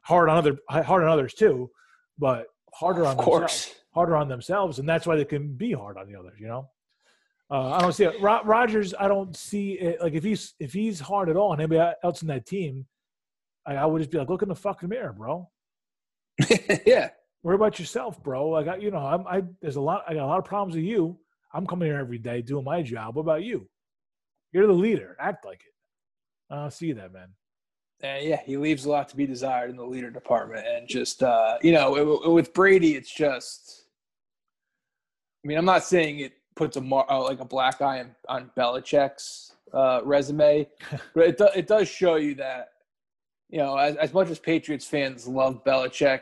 Hard 0.01 0.29
on 0.29 0.37
other, 0.37 0.57
hard 0.69 1.03
on 1.03 1.09
others 1.09 1.33
too, 1.33 1.69
but 2.17 2.47
harder 2.73 3.05
on 3.05 3.11
of 3.11 3.17
themselves. 3.17 3.25
course. 3.25 3.75
Harder 3.93 4.15
on 4.15 4.27
themselves, 4.27 4.79
and 4.79 4.89
that's 4.89 5.05
why 5.05 5.15
they 5.15 5.25
can 5.25 5.53
be 5.55 5.71
hard 5.71 5.97
on 5.97 6.11
the 6.11 6.17
others. 6.19 6.39
You 6.39 6.47
know. 6.47 6.69
Uh, 7.51 7.71
I 7.71 7.81
don't 7.81 7.93
see 7.93 8.05
it. 8.05 8.19
Ro- 8.21 8.43
Rodgers. 8.43 8.93
I 8.99 9.07
don't 9.07 9.35
see 9.35 9.73
it. 9.73 10.01
Like 10.01 10.13
if 10.13 10.23
he's 10.23 10.55
if 10.59 10.73
he's 10.73 10.99
hard 10.99 11.29
at 11.29 11.35
all, 11.35 11.53
and 11.53 11.61
anybody 11.61 11.93
else 12.03 12.21
in 12.21 12.27
that 12.29 12.45
team, 12.47 12.87
I, 13.65 13.75
I 13.75 13.85
would 13.85 13.99
just 13.99 14.11
be 14.11 14.17
like, 14.17 14.29
look 14.29 14.41
in 14.41 14.49
the 14.49 14.55
fucking 14.55 14.89
mirror, 14.89 15.13
bro. 15.13 15.49
yeah. 16.85 17.09
Worry 17.43 17.55
about 17.55 17.77
yourself, 17.77 18.23
bro. 18.23 18.47
Like 18.49 18.67
I, 18.67 18.77
you 18.77 18.89
know, 18.89 19.05
I'm, 19.05 19.27
I 19.27 19.43
there's 19.61 19.75
a 19.75 19.81
lot. 19.81 20.03
I 20.07 20.13
got 20.15 20.23
a 20.23 20.27
lot 20.27 20.39
of 20.39 20.45
problems 20.45 20.75
with 20.75 20.85
you. 20.85 21.19
I'm 21.53 21.67
coming 21.67 21.87
here 21.87 21.99
every 21.99 22.17
day 22.17 22.41
doing 22.41 22.63
my 22.63 22.81
job. 22.81 23.15
What 23.15 23.21
about 23.23 23.43
you? 23.43 23.69
You're 24.51 24.65
the 24.65 24.73
leader. 24.73 25.15
Act 25.19 25.45
like 25.45 25.61
it. 25.61 26.53
I 26.53 26.55
don't 26.55 26.73
see 26.73 26.93
that, 26.93 27.13
man. 27.13 27.27
And 28.03 28.25
yeah, 28.27 28.41
he 28.45 28.57
leaves 28.57 28.83
a 28.85 28.89
lot 28.91 29.07
to 29.09 29.15
be 29.15 29.25
desired 29.25 29.69
in 29.69 29.77
the 29.77 29.85
leader 29.85 30.11
department. 30.11 30.65
And 30.67 30.87
just, 30.87 31.23
uh, 31.23 31.57
you 31.61 31.71
know, 31.71 32.19
with 32.25 32.53
Brady, 32.53 32.95
it's 32.95 33.09
just, 33.11 33.85
I 35.43 35.47
mean, 35.47 35.57
I'm 35.57 35.65
not 35.65 35.85
saying 35.85 36.19
it 36.19 36.33
puts 36.55 36.75
a 36.75 36.81
mar- 36.81 37.09
uh, 37.09 37.23
like 37.23 37.39
a 37.39 37.45
black 37.45 37.81
eye 37.81 38.01
on, 38.01 38.15
on 38.27 38.51
Belichick's 38.57 39.53
uh, 39.73 40.01
resume, 40.03 40.67
but 41.15 41.27
it, 41.27 41.37
do- 41.37 41.47
it 41.55 41.65
does 41.65 41.87
show 41.87 42.15
you 42.15 42.35
that, 42.35 42.69
you 43.49 43.59
know, 43.59 43.77
as, 43.77 43.95
as 43.95 44.13
much 44.13 44.29
as 44.29 44.37
Patriots 44.37 44.85
fans 44.85 45.25
love 45.25 45.63
Belichick, 45.63 46.21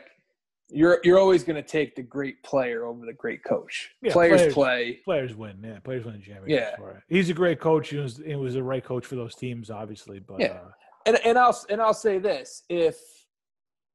you're 0.74 1.00
you're 1.04 1.18
always 1.18 1.44
going 1.44 1.56
to 1.56 1.68
take 1.68 1.94
the 1.96 2.02
great 2.02 2.42
player 2.42 2.86
over 2.86 3.04
the 3.04 3.12
great 3.12 3.44
coach. 3.44 3.90
Yeah, 4.00 4.12
players, 4.12 4.38
players- 4.40 4.54
play. 4.54 5.00
Players 5.04 5.34
win. 5.34 5.58
Yeah, 5.62 5.80
players 5.80 6.04
win 6.06 6.14
the 6.14 6.20
championship. 6.20 6.74
Yeah. 6.80 6.92
He's 7.08 7.28
a 7.28 7.34
great 7.34 7.60
coach. 7.60 7.90
He 7.90 7.98
was, 7.98 8.18
he 8.24 8.36
was 8.36 8.54
the 8.54 8.62
right 8.62 8.82
coach 8.82 9.04
for 9.04 9.16
those 9.16 9.34
teams, 9.34 9.68
obviously. 9.70 10.18
But 10.20 10.40
Yeah. 10.40 10.46
uh, 10.52 10.70
And 11.06 11.18
and 11.24 11.38
I'll 11.38 11.58
and 11.68 11.80
I'll 11.80 11.94
say 11.94 12.18
this: 12.18 12.62
if 12.68 12.98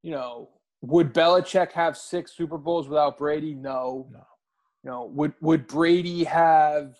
you 0.04 0.12
know, 0.12 0.50
would 0.82 1.14
Belichick 1.14 1.72
have 1.72 1.98
six 1.98 2.32
Super 2.32 2.58
Bowls 2.58 2.88
without 2.88 3.18
Brady? 3.18 3.54
No. 3.54 4.08
No. 4.12 4.24
You 4.84 4.92
know, 4.92 5.06
would 5.14 5.34
would 5.42 5.68
Brady 5.68 6.24
have 6.24 6.96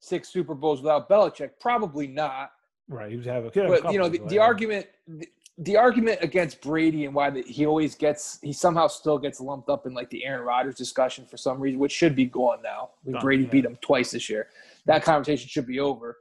six 0.00 0.28
Super 0.28 0.54
Bowls 0.54 0.80
without 0.80 1.08
Belichick? 1.08 1.50
Probably 1.60 2.06
not. 2.06 2.52
right, 2.88 3.10
he 3.10 3.16
was 3.16 3.26
having. 3.26 3.50
he 3.52 3.60
had 3.60 3.70
a 3.70 3.82
But 3.82 3.92
you 3.92 3.98
know, 3.98 4.08
the, 4.08 4.20
the 4.28 4.38
argument. 4.38 4.86
The, 5.08 5.28
the 5.58 5.76
argument 5.76 6.18
against 6.20 6.60
Brady 6.60 7.04
and 7.04 7.14
why 7.14 7.30
the, 7.30 7.42
he 7.42 7.64
always 7.64 7.94
gets 7.94 8.40
he 8.42 8.52
somehow 8.52 8.88
still 8.88 9.18
gets 9.18 9.40
lumped 9.40 9.68
up 9.68 9.86
in 9.86 9.94
like 9.94 10.10
the 10.10 10.24
Aaron 10.24 10.44
Rodgers 10.44 10.74
discussion 10.74 11.26
for 11.26 11.36
some 11.36 11.60
reason, 11.60 11.78
which 11.78 11.92
should 11.92 12.16
be 12.16 12.24
gone 12.24 12.58
now. 12.60 12.90
Brady 13.20 13.44
yeah. 13.44 13.50
beat 13.50 13.64
him 13.64 13.78
twice 13.80 14.10
this 14.10 14.28
year. 14.28 14.48
That 14.86 15.04
conversation 15.04 15.48
should 15.48 15.66
be 15.66 15.78
over. 15.78 16.18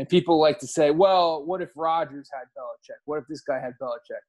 And 0.00 0.08
people 0.08 0.40
like 0.40 0.58
to 0.60 0.66
say, 0.66 0.90
well, 0.90 1.44
what 1.44 1.60
if 1.60 1.72
Rodgers 1.76 2.30
had 2.32 2.44
Belichick? 2.58 2.96
What 3.04 3.18
if 3.18 3.24
this 3.28 3.42
guy 3.42 3.60
had 3.60 3.74
Belichick? 3.78 4.22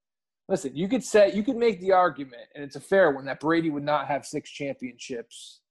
Listen, 0.49 0.75
you 0.75 0.89
could 0.89 1.01
say 1.01 1.31
you 1.33 1.43
could 1.43 1.55
make 1.55 1.79
the 1.79 1.93
argument, 1.93 2.41
and 2.53 2.61
it's 2.61 2.75
a 2.75 2.79
fair 2.81 3.11
one, 3.11 3.23
that 3.23 3.39
Brady 3.39 3.69
would 3.69 3.85
not 3.85 4.05
have 4.05 4.25
six 4.25 4.51
championships 4.51 5.61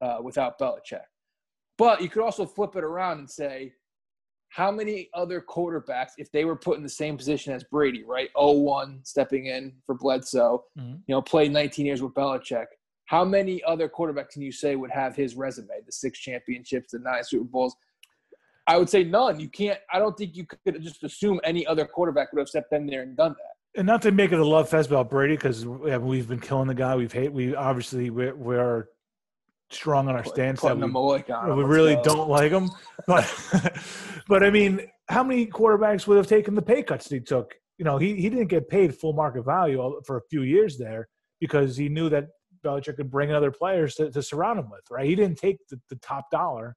uh, 0.00 0.18
without 0.22 0.56
Belichick. 0.60 1.00
But 1.78 2.00
you 2.00 2.08
could 2.08 2.22
also 2.22 2.46
flip 2.46 2.76
it 2.76 2.84
around 2.84 3.18
and 3.18 3.28
say, 3.28 3.72
how 4.50 4.70
many 4.70 5.08
other 5.14 5.40
quarterbacks, 5.40 6.12
if 6.16 6.30
they 6.30 6.44
were 6.44 6.54
put 6.54 6.76
in 6.76 6.84
the 6.84 6.88
same 6.88 7.16
position 7.16 7.52
as 7.52 7.64
Brady, 7.64 8.04
right? 8.04 8.28
0-1 8.36 9.04
stepping 9.04 9.46
in 9.46 9.72
for 9.84 9.96
Bledsoe, 9.96 10.62
Mhm. 10.78 11.02
you 11.08 11.12
know, 11.12 11.20
played 11.20 11.50
19 11.50 11.86
years 11.86 12.00
with 12.00 12.14
Belichick. 12.14 12.66
How 13.06 13.24
many 13.24 13.64
other 13.64 13.88
quarterbacks 13.88 14.28
can 14.28 14.42
you 14.42 14.52
say 14.52 14.76
would 14.76 14.92
have 14.92 15.16
his 15.16 15.34
resume? 15.34 15.80
The 15.84 15.90
six 15.90 16.20
championships, 16.20 16.92
the 16.92 17.00
nine 17.00 17.24
Super 17.24 17.42
Bowls. 17.46 17.74
I 18.66 18.78
would 18.78 18.88
say 18.88 19.04
none. 19.04 19.40
You 19.40 19.48
can't. 19.48 19.78
I 19.92 19.98
don't 19.98 20.16
think 20.16 20.36
you 20.36 20.46
could 20.46 20.82
just 20.82 21.02
assume 21.04 21.40
any 21.44 21.66
other 21.66 21.84
quarterback 21.84 22.32
would 22.32 22.40
have 22.40 22.48
stepped 22.48 22.72
in 22.72 22.86
there 22.86 23.02
and 23.02 23.16
done 23.16 23.32
that. 23.32 23.78
and 23.80 23.86
not 23.86 24.02
to 24.02 24.12
make 24.12 24.32
it 24.32 24.38
a 24.38 24.44
love 24.44 24.68
fest 24.68 24.88
about 24.88 25.10
Brady 25.10 25.34
because 25.34 25.66
we've 25.66 26.28
been 26.28 26.40
killing 26.40 26.68
the 26.68 26.74
guy. 26.74 26.96
We've 26.96 27.12
hate. 27.12 27.32
We 27.32 27.54
obviously 27.54 28.10
we're, 28.10 28.34
we're 28.34 28.86
strong 29.70 30.08
on 30.08 30.14
our 30.14 30.24
stance 30.24 30.60
that 30.62 30.76
we, 30.76 31.54
we 31.54 31.64
really 31.64 31.96
go. 31.96 32.02
don't 32.02 32.28
like 32.28 32.52
him. 32.52 32.70
But 33.06 33.30
but 34.28 34.42
I 34.42 34.50
mean, 34.50 34.80
how 35.08 35.22
many 35.22 35.46
quarterbacks 35.46 36.06
would 36.06 36.16
have 36.16 36.26
taken 36.26 36.54
the 36.54 36.62
pay 36.62 36.82
cuts 36.82 37.10
he 37.10 37.20
took? 37.20 37.54
You 37.76 37.84
know, 37.84 37.98
he 37.98 38.14
he 38.14 38.30
didn't 38.30 38.48
get 38.48 38.68
paid 38.70 38.94
full 38.94 39.12
market 39.12 39.44
value 39.44 40.00
for 40.06 40.16
a 40.16 40.22
few 40.30 40.42
years 40.42 40.78
there 40.78 41.08
because 41.40 41.76
he 41.76 41.90
knew 41.90 42.08
that 42.08 42.28
Belichick 42.64 42.96
could 42.96 43.10
bring 43.10 43.28
in 43.28 43.34
other 43.34 43.50
players 43.50 43.96
to, 43.96 44.10
to 44.10 44.22
surround 44.22 44.58
him 44.58 44.70
with. 44.70 44.84
Right? 44.90 45.06
He 45.06 45.14
didn't 45.14 45.36
take 45.36 45.58
the, 45.68 45.78
the 45.90 45.96
top 45.96 46.30
dollar 46.30 46.76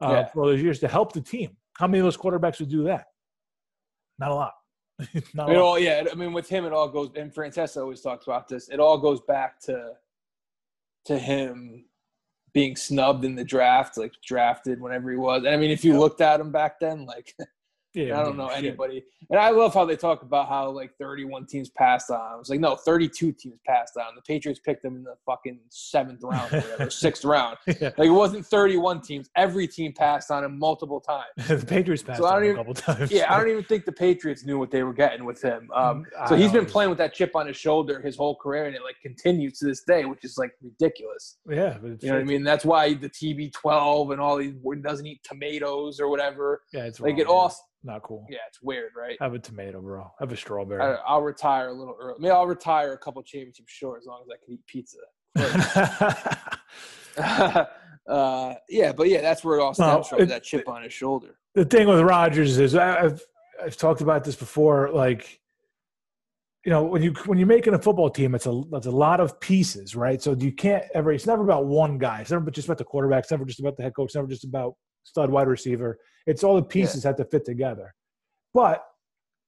uh, 0.00 0.08
Yeah. 0.10 0.24
for 0.28 0.40
all 0.42 0.46
those 0.48 0.62
years 0.62 0.78
to 0.80 0.88
help 0.88 1.12
the 1.12 1.20
team. 1.20 1.56
How 1.78 1.86
many 1.86 1.98
of 1.98 2.04
those 2.04 2.16
quarterbacks 2.16 2.60
would 2.60 2.68
do 2.70 2.84
that? 2.84 3.06
Not 4.18 4.30
a 4.30 4.34
lot. 4.34 4.52
Not 5.34 5.48
a 5.48 5.52
It 5.52 5.56
lot. 5.56 5.62
all, 5.64 5.78
yeah. 5.78 6.04
I 6.10 6.14
mean, 6.14 6.32
with 6.32 6.48
him, 6.48 6.64
it 6.64 6.72
all 6.72 6.88
goes. 6.88 7.10
And 7.16 7.34
Francesa 7.34 7.78
always 7.82 8.00
talks 8.00 8.26
about 8.26 8.46
this. 8.48 8.68
It 8.68 8.78
all 8.80 8.98
goes 8.98 9.20
back 9.22 9.60
to 9.62 9.92
to 11.06 11.18
him 11.18 11.84
being 12.54 12.76
snubbed 12.76 13.24
in 13.26 13.34
the 13.34 13.44
draft, 13.44 13.98
like 13.98 14.12
drafted 14.24 14.80
whenever 14.80 15.10
he 15.10 15.16
was. 15.16 15.38
And 15.44 15.48
I 15.52 15.56
mean, 15.56 15.70
if 15.70 15.84
you 15.84 15.92
Yeah. 15.94 15.98
looked 15.98 16.20
at 16.20 16.40
him 16.40 16.50
back 16.52 16.78
then, 16.80 17.04
like 17.04 17.34
Yeah, 17.94 18.20
I 18.20 18.24
don't 18.24 18.36
know 18.36 18.48
shit. 18.48 18.58
anybody. 18.58 19.04
And 19.30 19.38
I 19.40 19.50
love 19.50 19.72
how 19.72 19.84
they 19.84 19.96
talk 19.96 20.22
about 20.22 20.48
how 20.48 20.68
like 20.70 20.90
31 20.98 21.46
teams 21.46 21.70
passed 21.70 22.10
on. 22.10 22.34
him. 22.34 22.40
It's 22.40 22.50
like 22.50 22.60
no, 22.60 22.74
32 22.76 23.32
teams 23.32 23.58
passed 23.66 23.96
on. 23.96 24.14
The 24.14 24.22
Patriots 24.22 24.60
picked 24.60 24.84
him 24.84 24.96
in 24.96 25.04
the 25.04 25.14
fucking 25.24 25.58
seventh 25.70 26.20
round 26.22 26.52
or 26.52 26.60
whatever, 26.60 26.90
sixth 26.90 27.24
round. 27.24 27.56
Yeah. 27.66 27.90
Like 27.96 28.08
it 28.08 28.10
wasn't 28.10 28.44
31 28.46 29.00
teams. 29.02 29.30
Every 29.36 29.66
team 29.68 29.92
passed 29.92 30.30
on 30.30 30.44
him 30.44 30.58
multiple 30.58 31.00
times. 31.00 31.24
the 31.48 31.64
Patriots 31.64 32.02
passed 32.02 32.18
So 32.20 32.26
on 32.26 32.38
him 32.42 32.44
even- 32.50 32.56
a 32.56 32.58
couple 32.58 32.74
times. 32.74 33.10
Yeah, 33.12 33.32
I 33.32 33.38
don't 33.38 33.48
even 33.50 33.64
think 33.64 33.84
the 33.84 33.92
Patriots 33.92 34.44
knew 34.44 34.58
what 34.58 34.70
they 34.70 34.82
were 34.82 34.92
getting 34.92 35.24
with 35.24 35.40
him. 35.42 35.70
Um, 35.74 36.04
I 36.20 36.28
so 36.28 36.36
he's 36.36 36.52
been 36.52 36.66
playing 36.66 36.90
with 36.90 36.98
that 36.98 37.14
chip 37.14 37.34
on 37.36 37.46
his 37.46 37.56
shoulder 37.56 38.00
his 38.00 38.16
whole 38.16 38.34
career, 38.36 38.66
and 38.66 38.74
it 38.74 38.82
like 38.82 38.96
continues 39.00 39.58
to 39.60 39.66
this 39.66 39.82
day, 39.84 40.04
which 40.04 40.24
is 40.24 40.36
like 40.36 40.52
ridiculous. 40.62 41.38
Yeah, 41.48 41.78
but 41.80 41.92
it's, 41.92 42.04
You 42.04 42.10
know 42.10 42.16
what 42.16 42.22
I 42.22 42.24
mean? 42.24 42.42
That's 42.42 42.64
why 42.64 42.94
the 42.94 43.08
TB12 43.08 44.12
and 44.12 44.20
all 44.20 44.36
these 44.36 44.54
doesn't 44.82 45.06
eat 45.06 45.20
tomatoes 45.24 46.00
or 46.00 46.08
whatever. 46.08 46.62
Yeah, 46.72 46.84
it's 46.84 47.00
Like 47.00 47.12
wrong, 47.12 47.20
it 47.20 47.26
all. 47.26 47.54
Not 47.86 48.02
cool. 48.02 48.26
Yeah, 48.30 48.38
it's 48.48 48.62
weird, 48.62 48.92
right? 48.96 49.16
Have 49.20 49.34
a 49.34 49.38
tomato, 49.38 49.80
bro. 49.82 50.10
Have 50.18 50.32
a 50.32 50.36
strawberry. 50.36 50.80
I, 50.82 50.94
I'll 51.06 51.20
retire 51.22 51.68
a 51.68 51.72
little 51.72 51.94
early. 52.00 52.16
Maybe 52.18 52.30
I'll 52.32 52.46
retire 52.46 52.94
a 52.94 52.98
couple 52.98 53.22
championships 53.22 53.70
short 53.70 54.00
as 54.00 54.06
long 54.06 54.22
as 54.24 54.28
I 54.30 54.36
can 54.42 54.54
eat 54.54 54.66
pizza. 54.66 54.98
uh, 58.08 58.54
yeah, 58.68 58.92
but 58.92 59.08
yeah, 59.08 59.20
that's 59.20 59.44
where 59.44 59.58
it 59.58 59.62
all 59.62 59.74
stems 59.74 60.08
from. 60.08 60.20
it- 60.22 60.26
that 60.26 60.42
chip 60.44 60.68
on 60.68 60.82
his 60.82 60.92
shoulder. 60.92 61.36
the 61.54 61.64
thing 61.64 61.86
with 61.86 62.00
Rodgers 62.00 62.58
is 62.58 62.74
I- 62.74 63.02
I've 63.04 63.22
I've 63.62 63.76
talked 63.76 64.00
about 64.00 64.24
this 64.24 64.34
before. 64.34 64.90
Like, 64.90 65.38
you 66.64 66.70
know, 66.70 66.82
when 66.84 67.02
you 67.02 67.12
when 67.26 67.38
you're 67.38 67.46
making 67.46 67.74
a 67.74 67.78
football 67.78 68.10
team, 68.10 68.34
it's 68.34 68.46
a 68.46 68.62
it's 68.72 68.86
a 68.86 68.90
lot 68.90 69.20
of 69.20 69.38
pieces, 69.40 69.94
right? 69.94 70.20
So 70.20 70.34
you 70.34 70.52
can't 70.52 70.84
ever. 70.94 71.12
It's 71.12 71.26
never 71.26 71.44
about 71.44 71.66
one 71.66 71.98
guy. 71.98 72.20
It's 72.22 72.30
never 72.30 72.50
just 72.50 72.66
about 72.66 72.78
the 72.78 72.84
quarterback. 72.84 73.24
It's 73.24 73.30
never 73.30 73.44
just 73.44 73.60
about 73.60 73.76
the 73.76 73.82
head 73.84 73.94
coach. 73.94 74.06
It's 74.06 74.14
never 74.16 74.26
just 74.26 74.44
about 74.44 74.74
stud 75.04 75.30
wide 75.30 75.48
receiver. 75.48 75.98
It's 76.26 76.42
all 76.42 76.56
the 76.56 76.62
pieces 76.62 77.04
have 77.04 77.16
to 77.16 77.24
fit 77.24 77.44
together. 77.44 77.94
But 78.52 78.84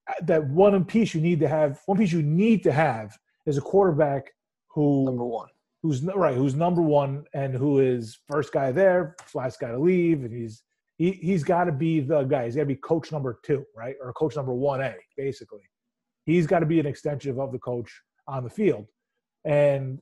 uh, 0.08 0.14
that 0.22 0.46
one 0.48 0.84
piece 0.84 1.14
you 1.14 1.20
need 1.20 1.40
to 1.40 1.48
have, 1.48 1.80
one 1.86 1.98
piece 1.98 2.12
you 2.12 2.22
need 2.22 2.62
to 2.64 2.72
have 2.72 3.16
is 3.46 3.58
a 3.58 3.62
quarterback 3.62 4.30
who 4.68 5.06
Number 5.06 5.24
one. 5.24 5.48
who's 5.82 6.02
right, 6.04 6.36
who's 6.36 6.54
number 6.54 6.82
one, 6.82 7.24
and 7.32 7.54
who 7.54 7.80
is 7.80 8.18
first 8.28 8.52
guy 8.52 8.72
there, 8.72 9.16
last 9.34 9.58
guy 9.58 9.70
to 9.70 9.78
leave, 9.78 10.22
and 10.22 10.32
he's 10.32 10.62
he 10.98 11.12
he's 11.12 11.44
got 11.44 11.64
to 11.64 11.72
be 11.72 12.00
the 12.00 12.24
guy. 12.24 12.44
He's 12.44 12.56
got 12.56 12.62
to 12.62 12.66
be 12.66 12.76
coach 12.76 13.10
number 13.10 13.38
two, 13.42 13.64
right, 13.74 13.96
or 14.02 14.12
coach 14.12 14.36
number 14.36 14.52
one 14.52 14.82
A, 14.82 14.94
basically. 15.16 15.62
He's 16.24 16.46
got 16.46 16.58
to 16.58 16.66
be 16.66 16.80
an 16.80 16.86
extension 16.86 17.38
of 17.38 17.52
the 17.52 17.58
coach 17.58 17.90
on 18.26 18.44
the 18.44 18.50
field, 18.50 18.86
and 19.44 20.00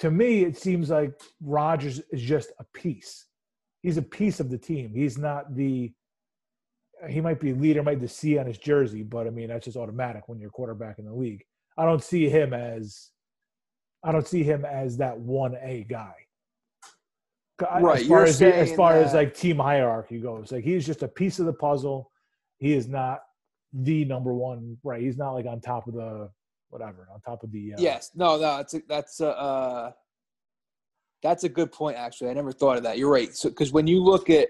to 0.00 0.10
me, 0.10 0.44
it 0.44 0.56
seems 0.56 0.90
like 0.90 1.12
Rodgers 1.40 2.00
is 2.10 2.22
just 2.22 2.50
a 2.58 2.64
piece. 2.72 3.26
He's 3.82 3.96
a 3.96 4.02
piece 4.02 4.40
of 4.40 4.50
the 4.50 4.58
team. 4.58 4.92
He's 4.94 5.18
not 5.18 5.54
the. 5.54 5.92
He 7.08 7.20
might 7.20 7.38
be 7.38 7.52
leader, 7.52 7.82
might 7.82 8.00
be 8.00 8.06
the 8.06 8.12
C 8.12 8.38
on 8.38 8.46
his 8.46 8.58
jersey, 8.58 9.02
but 9.02 9.26
I 9.26 9.30
mean 9.30 9.48
that's 9.48 9.66
just 9.66 9.76
automatic 9.76 10.28
when 10.28 10.40
you're 10.40 10.50
quarterback 10.50 10.98
in 10.98 11.04
the 11.04 11.14
league. 11.14 11.44
I 11.76 11.84
don't 11.84 12.02
see 12.02 12.28
him 12.28 12.52
as 12.52 13.10
I 14.02 14.10
don't 14.10 14.26
see 14.26 14.42
him 14.42 14.64
as 14.64 14.96
that 14.96 15.18
one 15.18 15.56
A 15.62 15.84
guy. 15.88 16.14
Right, 17.60 18.02
As 18.02 18.06
far 18.06 18.24
as 18.24 18.40
as 18.40 18.72
far 18.74 18.94
as 18.94 19.14
like 19.14 19.34
team 19.34 19.58
hierarchy 19.58 20.20
goes, 20.20 20.52
like 20.52 20.62
he's 20.62 20.86
just 20.86 21.02
a 21.02 21.08
piece 21.08 21.40
of 21.40 21.46
the 21.46 21.52
puzzle. 21.52 22.12
He 22.58 22.72
is 22.72 22.88
not 22.88 23.20
the 23.72 24.04
number 24.04 24.32
one. 24.32 24.76
Right, 24.84 25.02
he's 25.02 25.16
not 25.16 25.32
like 25.32 25.46
on 25.46 25.60
top 25.60 25.88
of 25.88 25.94
the 25.94 26.30
whatever 26.70 27.08
on 27.12 27.20
top 27.20 27.42
of 27.42 27.50
the. 27.50 27.74
Uh, 27.74 27.80
yes, 27.80 28.12
no, 28.14 28.34
no, 28.34 28.58
that's 28.58 28.74
a, 28.74 28.82
that's 28.88 29.20
a, 29.20 29.30
uh, 29.30 29.92
that's 31.22 31.44
a 31.44 31.48
good 31.48 31.72
point. 31.72 31.96
Actually, 31.96 32.30
I 32.30 32.34
never 32.34 32.52
thought 32.52 32.76
of 32.76 32.82
that. 32.84 32.98
You're 32.98 33.10
right. 33.10 33.34
So 33.34 33.48
because 33.48 33.72
when 33.72 33.86
you 33.86 34.02
look 34.02 34.30
at 34.30 34.48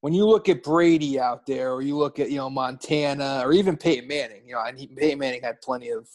when 0.00 0.12
you 0.12 0.26
look 0.26 0.48
at 0.48 0.62
Brady 0.62 1.18
out 1.18 1.46
there, 1.46 1.72
or 1.72 1.82
you 1.82 1.96
look 1.96 2.18
at 2.18 2.30
you 2.30 2.36
know 2.36 2.50
Montana, 2.50 3.42
or 3.44 3.52
even 3.52 3.76
Peyton 3.76 4.06
Manning, 4.06 4.42
you 4.46 4.54
know, 4.54 4.62
and 4.64 4.78
he, 4.78 4.86
Peyton 4.86 5.18
Manning 5.18 5.42
had 5.42 5.60
plenty 5.60 5.90
of. 5.90 6.08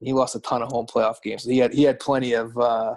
He 0.00 0.12
lost 0.12 0.34
a 0.34 0.40
ton 0.40 0.60
of 0.60 0.70
home 0.70 0.86
playoff 0.86 1.22
games. 1.22 1.44
So 1.44 1.50
he 1.50 1.58
had 1.58 1.72
he 1.72 1.82
had 1.82 2.00
plenty 2.00 2.32
of 2.32 2.56
uh, 2.58 2.96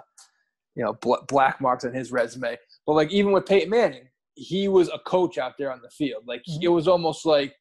you 0.74 0.84
know 0.84 0.94
bl- 0.94 1.24
black 1.28 1.60
marks 1.60 1.84
on 1.84 1.94
his 1.94 2.12
resume. 2.12 2.58
But 2.86 2.92
like 2.94 3.10
even 3.10 3.32
with 3.32 3.46
Peyton 3.46 3.70
Manning, 3.70 4.08
he 4.34 4.68
was 4.68 4.88
a 4.88 4.98
coach 5.06 5.38
out 5.38 5.52
there 5.58 5.72
on 5.72 5.80
the 5.82 5.90
field. 5.90 6.24
Like 6.26 6.40
mm-hmm. 6.40 6.62
it 6.62 6.68
was 6.68 6.88
almost 6.88 7.24
like, 7.24 7.54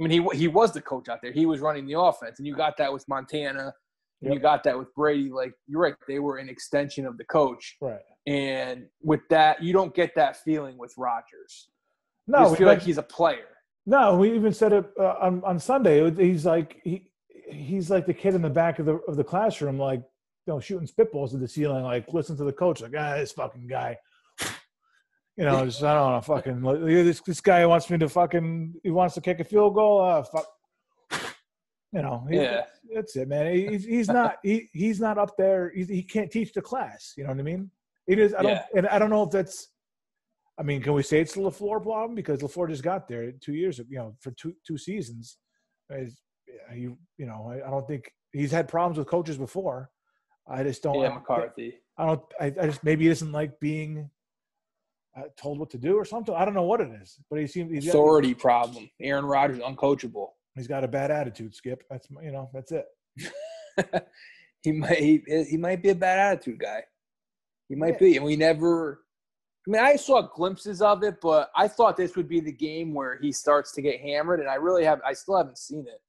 I 0.00 0.02
mean, 0.04 0.10
he 0.10 0.36
he 0.36 0.48
was 0.48 0.72
the 0.72 0.82
coach 0.82 1.08
out 1.08 1.20
there. 1.22 1.32
He 1.32 1.46
was 1.46 1.60
running 1.60 1.86
the 1.86 1.98
offense, 1.98 2.38
and 2.38 2.46
you 2.46 2.56
got 2.56 2.76
that 2.78 2.92
with 2.92 3.06
Montana. 3.08 3.72
Yep. 4.22 4.34
You 4.34 4.40
got 4.40 4.64
that 4.64 4.78
with 4.78 4.94
Brady. 4.94 5.30
Like 5.30 5.54
you're 5.66 5.80
right, 5.80 5.94
they 6.06 6.18
were 6.18 6.36
an 6.36 6.48
extension 6.48 7.06
of 7.06 7.16
the 7.16 7.24
coach. 7.24 7.76
Right. 7.80 8.00
And 8.26 8.86
with 9.02 9.20
that, 9.30 9.62
you 9.62 9.72
don't 9.72 9.94
get 9.94 10.14
that 10.16 10.36
feeling 10.36 10.76
with 10.76 10.92
Rodgers. 10.98 11.70
No, 12.26 12.50
you 12.50 12.56
feel 12.56 12.66
like 12.66 12.82
he's 12.82 12.98
a 12.98 13.02
player. 13.02 13.46
No, 13.86 14.16
we 14.16 14.32
even 14.34 14.52
said 14.52 14.72
it 14.72 14.84
uh, 14.98 15.16
on 15.20 15.42
on 15.44 15.58
Sunday. 15.58 16.10
He's 16.10 16.44
like 16.44 16.80
he 16.84 17.10
he's 17.50 17.90
like 17.90 18.06
the 18.06 18.14
kid 18.14 18.34
in 18.34 18.42
the 18.42 18.50
back 18.50 18.78
of 18.78 18.86
the 18.86 18.96
of 19.08 19.16
the 19.16 19.24
classroom, 19.24 19.78
like 19.78 20.00
you 20.46 20.52
know, 20.52 20.60
shooting 20.60 20.86
spitballs 20.86 21.34
at 21.34 21.40
the 21.40 21.48
ceiling. 21.48 21.82
Like 21.82 22.12
listen 22.12 22.36
to 22.36 22.44
the 22.44 22.52
coach, 22.52 22.82
like 22.82 22.92
ah, 22.96 23.16
this 23.16 23.32
fucking 23.32 23.66
guy. 23.66 23.96
You 25.36 25.46
know, 25.46 25.64
just, 25.64 25.82
I 25.82 25.94
don't 25.94 26.12
know, 26.12 26.20
fucking 26.20 26.60
this 26.84 27.20
this 27.20 27.40
guy 27.40 27.64
wants 27.64 27.88
me 27.88 27.96
to 27.98 28.08
fucking 28.08 28.74
he 28.82 28.90
wants 28.90 29.14
to 29.14 29.22
kick 29.22 29.40
a 29.40 29.44
field 29.44 29.74
goal. 29.74 30.02
Uh, 30.02 30.22
fuck. 30.22 30.46
You 31.92 32.02
know, 32.02 32.26
he, 32.28 32.36
yeah, 32.36 32.66
that's 32.94 33.16
it, 33.16 33.28
man. 33.28 33.54
He's 33.54 33.84
he's 33.84 34.08
not 34.08 34.36
he 34.42 34.68
he's 34.72 35.00
not 35.00 35.18
up 35.18 35.36
there. 35.36 35.72
He, 35.74 35.84
he 35.84 36.02
can't 36.02 36.30
teach 36.30 36.52
the 36.52 36.62
class. 36.62 37.14
You 37.16 37.24
know 37.24 37.30
what 37.30 37.38
I 37.38 37.42
mean? 37.42 37.70
It 38.06 38.18
is. 38.18 38.34
I 38.34 38.42
don't 38.42 38.52
yeah. 38.52 38.64
and 38.76 38.86
I 38.88 38.98
don't 38.98 39.10
know 39.10 39.22
if 39.22 39.30
that's. 39.30 39.68
I 40.58 40.62
mean, 40.62 40.82
can 40.82 40.92
we 40.92 41.02
say 41.02 41.20
it's 41.20 41.34
the 41.34 41.40
LaFleur 41.40 41.82
problem 41.82 42.14
because 42.14 42.40
LaFleur 42.40 42.68
just 42.68 42.82
got 42.82 43.08
there 43.08 43.32
two 43.32 43.54
years, 43.54 43.78
you 43.78 43.98
know, 43.98 44.14
for 44.20 44.30
two 44.32 44.54
two 44.66 44.76
seasons. 44.76 45.38
He, 45.90 46.80
you 46.80 46.96
know, 47.18 47.50
I, 47.50 47.66
I 47.66 47.70
don't 47.70 47.86
think 47.86 48.12
he's 48.32 48.52
had 48.52 48.68
problems 48.68 48.98
with 48.98 49.06
coaches 49.06 49.36
before. 49.36 49.90
I 50.48 50.62
just 50.62 50.82
don't. 50.82 51.00
Yeah, 51.00 51.14
McCarthy. 51.14 51.74
I 51.96 52.06
don't. 52.06 52.22
I, 52.40 52.46
I 52.46 52.66
just 52.66 52.84
maybe 52.84 53.04
he 53.04 53.08
doesn't 53.08 53.32
like 53.32 53.58
being 53.60 54.10
uh, 55.16 55.22
told 55.36 55.58
what 55.58 55.70
to 55.70 55.78
do 55.78 55.96
or 55.96 56.04
something. 56.04 56.34
I 56.34 56.44
don't 56.44 56.54
know 56.54 56.64
what 56.64 56.80
it 56.80 56.90
is, 57.00 57.18
but 57.30 57.38
he 57.38 57.46
seems 57.46 57.72
he's 57.72 57.88
authority 57.88 58.32
got, 58.32 58.40
problem. 58.40 58.90
Aaron 59.00 59.24
Rodgers 59.24 59.58
uncoachable. 59.58 60.28
He's 60.54 60.66
got 60.66 60.84
a 60.84 60.88
bad 60.88 61.10
attitude. 61.10 61.54
Skip. 61.54 61.84
That's 61.90 62.08
you 62.22 62.32
know 62.32 62.50
that's 62.52 62.72
it. 62.72 62.86
he 64.62 64.72
might 64.72 64.98
he, 64.98 65.22
he, 65.48 65.56
might 65.56 65.82
be 65.82 65.90
a 65.90 65.94
bad 65.94 66.18
attitude 66.18 66.58
guy. 66.58 66.82
He 67.68 67.74
might 67.76 67.94
yeah. 67.94 67.98
be, 67.98 68.16
and 68.16 68.24
we 68.24 68.36
never. 68.36 69.02
I 69.66 69.70
mean, 69.70 69.82
I 69.82 69.96
saw 69.96 70.22
glimpses 70.22 70.80
of 70.82 71.02
it, 71.02 71.16
but 71.20 71.50
I 71.54 71.68
thought 71.68 71.96
this 71.96 72.16
would 72.16 72.28
be 72.28 72.40
the 72.40 72.52
game 72.52 72.94
where 72.94 73.18
he 73.20 73.30
starts 73.30 73.72
to 73.72 73.82
get 73.82 74.00
hammered, 74.00 74.40
and 74.40 74.48
I 74.48 74.54
really 74.54 74.84
have. 74.84 75.00
I 75.06 75.12
still 75.12 75.36
haven't 75.36 75.58
seen 75.58 75.86
it. 75.86 76.00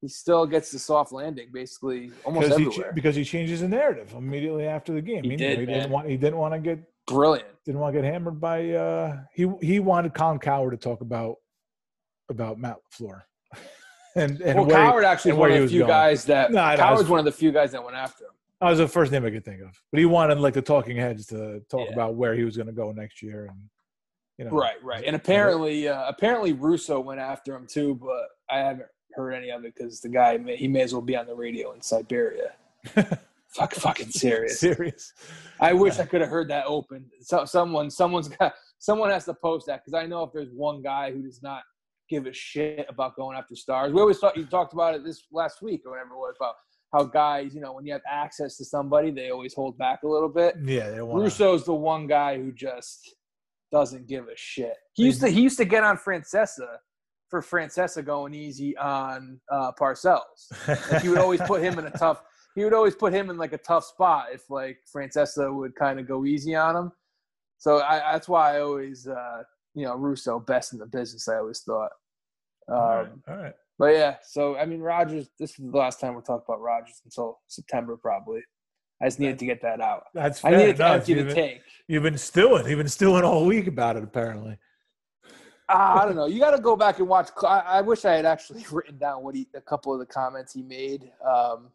He 0.00 0.08
still 0.08 0.46
gets 0.46 0.70
the 0.70 0.78
soft 0.78 1.10
landing, 1.10 1.48
basically 1.52 2.12
almost 2.24 2.52
everywhere. 2.52 2.90
He, 2.90 2.94
because 2.94 3.16
he 3.16 3.24
changes 3.24 3.62
the 3.62 3.68
narrative 3.68 4.12
immediately 4.16 4.66
after 4.66 4.92
the 4.92 5.00
game. 5.00 5.24
He, 5.24 5.30
he 5.30 5.36
did. 5.36 5.58
He 5.58 5.66
didn't 5.66 5.90
want. 5.90 6.08
He 6.08 6.16
didn't 6.16 6.38
want 6.38 6.54
to 6.54 6.60
get 6.60 6.78
brilliant. 7.06 7.48
Didn't 7.64 7.80
want 7.80 7.94
to 7.94 8.02
get 8.02 8.12
hammered 8.12 8.40
by. 8.40 8.70
uh 8.70 9.16
He 9.34 9.50
he 9.60 9.80
wanted 9.80 10.14
Colin 10.14 10.38
Cowherd 10.38 10.72
to 10.72 10.76
talk 10.76 11.00
about 11.00 11.36
about 12.28 12.58
Matt 12.58 12.76
LaFleur. 12.92 13.22
And, 14.16 14.40
and 14.40 14.58
well, 14.58 14.68
Cowherd 14.68 15.04
actually 15.04 15.32
one 15.32 15.52
of 15.52 15.62
the 15.62 15.68
few 15.68 15.80
going. 15.80 15.90
guys 15.90 16.24
that 16.24 16.50
no, 16.50 16.60
Cowherd's 16.76 17.02
was, 17.02 17.10
one 17.10 17.18
of 17.18 17.24
the 17.24 17.32
few 17.32 17.52
guys 17.52 17.72
that 17.72 17.84
went 17.84 17.96
after 17.96 18.24
him. 18.24 18.30
That 18.60 18.70
was 18.70 18.78
the 18.78 18.88
first 18.88 19.12
name 19.12 19.24
I 19.24 19.30
could 19.30 19.44
think 19.44 19.60
of. 19.60 19.80
But 19.92 19.98
he 19.98 20.06
wanted 20.06 20.38
like 20.38 20.54
the 20.54 20.62
talking 20.62 20.96
heads 20.96 21.26
to 21.26 21.60
talk 21.70 21.86
yeah. 21.88 21.92
about 21.92 22.14
where 22.14 22.34
he 22.34 22.42
was 22.42 22.56
going 22.56 22.68
to 22.68 22.72
go 22.72 22.90
next 22.92 23.22
year, 23.22 23.46
and 23.46 23.58
you 24.38 24.46
know. 24.46 24.50
Right, 24.50 24.82
right. 24.82 25.04
And 25.04 25.14
apparently, 25.14 25.88
uh, 25.88 26.08
apparently 26.08 26.52
Russo 26.54 26.98
went 26.98 27.20
after 27.20 27.54
him 27.54 27.66
too, 27.66 27.94
but 27.94 28.28
I 28.50 28.58
haven't 28.58 28.88
heard 29.12 29.32
any 29.32 29.50
of 29.50 29.64
it 29.64 29.74
because 29.74 30.00
the 30.00 30.08
guy 30.08 30.38
may, 30.38 30.56
he 30.56 30.68
may 30.68 30.82
as 30.82 30.92
well 30.92 31.02
be 31.02 31.16
on 31.16 31.26
the 31.26 31.34
radio 31.34 31.72
in 31.72 31.82
Siberia. 31.82 32.52
Fuck, 33.48 33.74
fucking 33.74 34.10
serious. 34.10 34.60
serious. 34.60 35.12
I 35.60 35.72
wish 35.72 35.98
I 35.98 36.04
could 36.04 36.20
have 36.20 36.28
heard 36.28 36.48
that 36.48 36.66
open. 36.66 37.06
So, 37.20 37.44
someone, 37.44 37.90
someone's 37.90 38.28
got, 38.28 38.54
someone 38.78 39.10
has 39.10 39.24
to 39.26 39.34
post 39.34 39.66
that 39.66 39.84
because 39.84 39.94
I 39.94 40.06
know 40.06 40.22
if 40.24 40.32
there's 40.32 40.50
one 40.50 40.82
guy 40.82 41.12
who 41.12 41.22
does 41.22 41.42
not 41.42 41.62
give 42.08 42.26
a 42.26 42.32
shit 42.32 42.86
about 42.88 43.16
going 43.16 43.36
after 43.36 43.56
stars. 43.56 43.92
We 43.92 44.00
always 44.00 44.18
thought 44.18 44.36
you 44.36 44.46
talked 44.46 44.72
about 44.72 44.94
it 44.94 45.04
this 45.04 45.24
last 45.32 45.62
week 45.62 45.82
or 45.84 45.92
whatever 45.92 46.10
it 46.14 46.18
was 46.18 46.34
about 46.40 46.54
how 46.92 47.04
guys, 47.04 47.54
you 47.54 47.60
know, 47.60 47.72
when 47.72 47.84
you 47.84 47.92
have 47.92 48.02
access 48.08 48.56
to 48.58 48.64
somebody, 48.64 49.10
they 49.10 49.30
always 49.30 49.54
hold 49.54 49.76
back 49.76 50.02
a 50.04 50.08
little 50.08 50.28
bit. 50.28 50.56
Yeah, 50.64 50.90
they 50.90 51.02
wanna... 51.02 51.24
Russo's 51.24 51.64
the 51.64 51.74
one 51.74 52.06
guy 52.06 52.38
who 52.38 52.52
just 52.52 53.14
doesn't 53.72 54.06
give 54.06 54.28
a 54.28 54.36
shit. 54.36 54.76
He 54.94 55.04
used 55.04 55.20
to 55.20 55.28
he 55.28 55.40
used 55.40 55.58
to 55.58 55.64
get 55.64 55.82
on 55.82 55.98
Francesa 55.98 56.76
for 57.28 57.42
Francesa 57.42 58.04
going 58.04 58.34
easy 58.34 58.76
on 58.78 59.40
uh, 59.50 59.72
Parcells. 59.72 60.20
Like 60.92 61.02
he 61.02 61.08
would 61.08 61.18
always 61.18 61.40
put 61.42 61.60
him 61.60 61.78
in 61.78 61.86
a 61.86 61.90
tough. 61.90 62.22
He 62.54 62.62
would 62.64 62.72
always 62.72 62.94
put 62.94 63.12
him 63.12 63.28
in 63.28 63.36
like 63.36 63.52
a 63.52 63.58
tough 63.58 63.84
spot 63.84 64.26
if 64.32 64.48
like 64.48 64.78
Francesa 64.94 65.52
would 65.52 65.74
kind 65.74 65.98
of 65.98 66.06
go 66.06 66.24
easy 66.24 66.54
on 66.54 66.76
him. 66.76 66.92
So 67.58 67.80
I, 67.80 68.12
that's 68.12 68.28
why 68.28 68.56
I 68.56 68.60
always, 68.60 69.08
uh, 69.08 69.42
you 69.76 69.84
know, 69.84 69.94
Russo 69.94 70.40
best 70.40 70.72
in 70.72 70.80
the 70.80 70.86
business. 70.86 71.28
I 71.28 71.36
always 71.36 71.60
thought. 71.60 71.90
Um, 72.68 72.76
all, 72.76 72.96
right, 72.96 73.06
um, 73.06 73.22
all 73.28 73.36
right. 73.36 73.54
But 73.78 73.94
yeah, 73.94 74.16
so 74.22 74.56
I 74.56 74.64
mean, 74.64 74.80
Rodgers. 74.80 75.28
This 75.38 75.50
is 75.50 75.70
the 75.70 75.76
last 75.76 76.00
time 76.00 76.14
we'll 76.14 76.22
talk 76.22 76.44
about 76.48 76.60
Rodgers 76.60 77.00
until 77.04 77.38
September, 77.46 77.96
probably. 77.96 78.40
I 79.00 79.04
just 79.04 79.20
needed 79.20 79.38
to 79.40 79.46
get 79.46 79.60
that 79.60 79.82
out. 79.82 80.04
That's 80.14 80.40
fair 80.40 80.54
I 80.54 80.56
needed 80.56 80.76
enough. 80.76 80.88
to 80.88 80.94
empty 80.94 81.12
you've 81.12 81.28
the 81.28 81.34
been, 81.34 81.34
tank. 81.34 81.62
You've 81.86 82.02
been 82.02 82.18
stewing. 82.18 82.66
You've 82.66 82.78
been 82.78 82.88
stewing 82.88 83.24
all 83.24 83.44
week 83.44 83.66
about 83.66 83.96
it, 83.96 84.02
apparently. 84.02 84.58
Uh, 85.68 85.98
I 86.00 86.06
don't 86.06 86.16
know. 86.16 86.26
You 86.26 86.40
got 86.40 86.52
to 86.52 86.62
go 86.62 86.76
back 86.76 86.98
and 86.98 87.06
watch. 87.06 87.28
I, 87.42 87.58
I, 87.58 87.80
wish 87.82 88.06
I 88.06 88.14
had 88.14 88.24
actually 88.24 88.64
written 88.72 88.96
down 88.96 89.22
what 89.22 89.34
he, 89.34 89.48
a 89.54 89.60
couple 89.60 89.92
of 89.92 89.98
the 89.98 90.06
comments 90.06 90.54
he 90.54 90.62
made 90.62 91.10
um, 91.22 91.68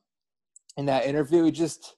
in 0.78 0.88
that 0.88 1.06
interview. 1.06 1.44
He 1.44 1.52
just, 1.52 1.96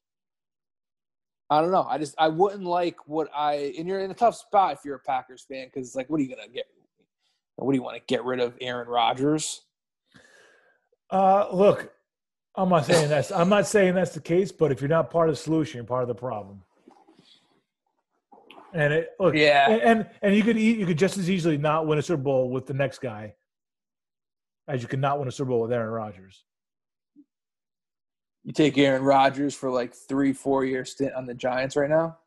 I 1.54 1.62
don't 1.62 1.72
know. 1.72 1.86
I 1.88 2.00
just, 2.00 2.16
I 2.18 2.30
wouldn't 2.30 2.64
like 2.64 3.08
what 3.08 3.30
I, 3.36 3.74
and 3.78 3.88
you're 3.88 4.00
in 4.00 4.10
a 4.10 4.16
tough 4.16 4.36
spot 4.36 4.74
if 4.74 4.80
you're 4.84 4.96
a 4.96 5.00
Packers 5.00 5.46
fan 5.48 5.68
because 5.68 5.88
it's 5.88 5.96
like, 5.96 6.10
what 6.10 6.20
are 6.20 6.24
you 6.24 6.36
going 6.36 6.48
to 6.48 6.52
get? 6.52 6.66
What 7.58 7.72
do 7.72 7.78
you 7.78 7.84
want 7.84 7.96
to 7.96 8.04
get 8.08 8.26
rid 8.26 8.40
of 8.40 8.56
Aaron 8.60 8.88
Rodgers? 8.88 9.62
Uh, 11.12 11.48
look, 11.54 11.94
I'm 12.56 12.70
not 12.70 12.86
saying 12.86 13.10
that's, 13.10 13.32
I'm 13.32 13.50
not 13.50 13.68
saying 13.68 13.94
that's 13.94 14.16
the 14.16 14.20
case, 14.20 14.52
but 14.52 14.72
if 14.72 14.82
you're 14.82 14.90
not 14.90 15.12
part 15.12 15.30
of 15.30 15.36
the 15.36 15.42
solution, 15.42 15.78
you're 15.78 15.86
part 15.86 16.02
of 16.02 16.08
the 16.08 16.16
problem. 16.16 16.64
And 18.74 18.92
it 18.92 19.12
look, 19.20 19.36
yeah, 19.36 19.70
and, 19.70 19.82
and 19.84 20.10
and, 20.24 20.36
you 20.36 20.42
could 20.42 20.58
eat, 20.58 20.80
you 20.80 20.88
could 20.88 20.98
just 20.98 21.16
as 21.20 21.30
easily 21.30 21.60
not 21.60 21.86
win 21.86 22.00
a 22.00 22.02
Super 22.02 22.24
Bowl 22.24 22.50
with 22.50 22.66
the 22.66 22.74
next 22.74 23.02
guy, 23.02 23.36
as 24.68 24.82
you 24.82 24.88
could 24.88 25.00
not 25.00 25.20
win 25.20 25.28
a 25.28 25.32
Super 25.32 25.50
Bowl 25.50 25.62
with 25.62 25.72
Aaron 25.72 25.92
Rodgers. 25.92 26.44
You 28.44 28.52
take 28.52 28.78
Aaron 28.78 29.04
Rodgers 29.04 29.56
for 29.56 29.70
like 29.70 29.94
three, 29.94 30.34
four 30.34 30.66
year 30.66 30.86
stint 30.86 31.14
on 31.14 31.26
the 31.26 31.34
Giants 31.34 31.76
right 31.76 31.90
now. 31.90 32.18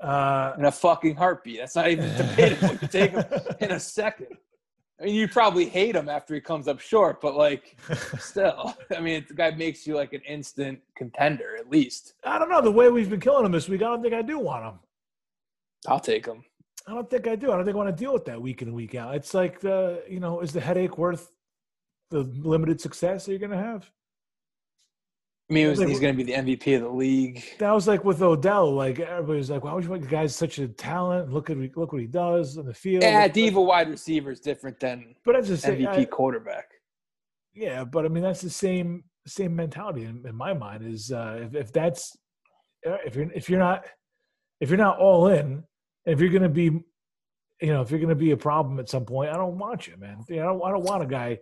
Uh, 0.00 0.54
in 0.58 0.64
a 0.64 0.72
fucking 0.72 1.14
heartbeat. 1.14 1.58
That's 1.58 1.76
not 1.76 1.88
even 1.88 2.16
debatable. 2.16 2.78
you 2.80 2.88
take 2.88 3.10
him 3.10 3.24
in 3.60 3.72
a 3.72 3.80
second. 3.80 4.28
I 4.98 5.04
mean, 5.04 5.14
you 5.14 5.28
probably 5.28 5.66
hate 5.66 5.94
him 5.94 6.08
after 6.08 6.34
he 6.34 6.40
comes 6.40 6.68
up 6.68 6.80
short, 6.80 7.20
but 7.20 7.34
like, 7.34 7.78
still, 8.18 8.74
I 8.96 9.00
mean, 9.00 9.24
the 9.28 9.34
guy 9.34 9.50
makes 9.50 9.86
you 9.86 9.94
like 9.94 10.14
an 10.14 10.22
instant 10.26 10.78
contender 10.96 11.56
at 11.58 11.70
least. 11.70 12.14
I 12.24 12.38
don't 12.38 12.48
know 12.48 12.62
the 12.62 12.70
way 12.70 12.88
we've 12.88 13.10
been 13.10 13.20
killing 13.20 13.44
him 13.44 13.52
this 13.52 13.68
week. 13.68 13.82
I 13.82 13.86
don't 13.86 14.02
think 14.02 14.14
I 14.14 14.22
do 14.22 14.38
want 14.38 14.64
him. 14.64 14.78
I'll 15.86 16.00
take 16.00 16.26
him. 16.26 16.44
I 16.86 16.94
don't 16.94 17.08
think 17.08 17.28
I 17.28 17.36
do. 17.36 17.52
I 17.52 17.56
don't 17.56 17.64
think 17.64 17.74
I 17.74 17.78
want 17.78 17.94
to 17.94 18.04
deal 18.04 18.12
with 18.12 18.24
that 18.24 18.40
week 18.40 18.62
in 18.62 18.68
and 18.68 18.76
week 18.76 18.94
out. 18.94 19.14
It's 19.14 19.34
like 19.34 19.60
the, 19.60 20.02
you 20.08 20.20
know, 20.20 20.40
is 20.40 20.52
the 20.52 20.60
headache 20.60 20.98
worth 20.98 21.30
the 22.10 22.22
limited 22.42 22.80
success 22.80 23.24
that 23.24 23.32
you're 23.32 23.38
going 23.38 23.50
to 23.52 23.56
have? 23.56 23.90
I 25.50 25.52
mean, 25.52 25.68
was, 25.68 25.80
like, 25.80 25.88
he's 25.88 25.98
going 25.98 26.16
to 26.16 26.24
be 26.24 26.32
the 26.32 26.38
MVP 26.38 26.76
of 26.76 26.82
the 26.82 26.88
league. 26.88 27.42
That 27.58 27.72
was 27.72 27.88
like 27.88 28.04
with 28.04 28.22
Odell. 28.22 28.72
Like 28.72 29.00
everybody's 29.00 29.50
like, 29.50 29.64
"Why 29.64 29.72
would 29.72 29.82
you 29.82 29.90
want 29.90 30.02
the 30.02 30.08
guy's 30.08 30.36
such 30.36 30.60
a 30.60 30.68
talent? 30.68 31.32
Look 31.32 31.50
at 31.50 31.56
look 31.76 31.92
what 31.92 32.00
he 32.00 32.06
does 32.06 32.56
on 32.56 32.66
the 32.66 32.74
field." 32.74 33.02
Yeah, 33.02 33.26
diva 33.26 33.60
wide 33.60 33.90
receiver 33.90 34.30
is 34.30 34.38
different 34.38 34.78
than 34.78 35.16
but 35.24 35.32
that's 35.32 35.48
the 35.48 35.56
MVP 35.56 35.88
I, 35.88 36.04
quarterback. 36.04 36.66
Yeah, 37.52 37.82
but 37.82 38.04
I 38.04 38.08
mean 38.08 38.22
that's 38.22 38.40
the 38.40 38.50
same 38.50 39.02
same 39.26 39.56
mentality 39.56 40.04
in, 40.04 40.24
in 40.24 40.36
my 40.36 40.54
mind. 40.54 40.86
Is 40.86 41.10
uh, 41.10 41.40
if, 41.42 41.54
if 41.56 41.72
that's 41.72 42.16
uh, 42.86 42.98
if 43.04 43.16
you're 43.16 43.30
if 43.32 43.50
you're 43.50 43.58
not 43.58 43.84
if 44.60 44.68
you're 44.68 44.78
not 44.78 44.98
all 44.98 45.26
in, 45.28 45.64
if 46.06 46.20
you're 46.20 46.30
going 46.30 46.42
to 46.42 46.48
be, 46.48 46.64
you 46.64 47.72
know, 47.72 47.80
if 47.80 47.90
you're 47.90 47.98
going 47.98 48.10
to 48.10 48.14
be 48.14 48.30
a 48.30 48.36
problem 48.36 48.78
at 48.78 48.88
some 48.88 49.04
point, 49.04 49.30
I 49.30 49.36
don't 49.36 49.58
want 49.58 49.88
you, 49.88 49.96
man. 49.96 50.24
I 50.30 50.34
don't 50.36 50.62
I 50.64 50.70
don't 50.70 50.84
want 50.84 51.02
a 51.02 51.06
guy 51.06 51.40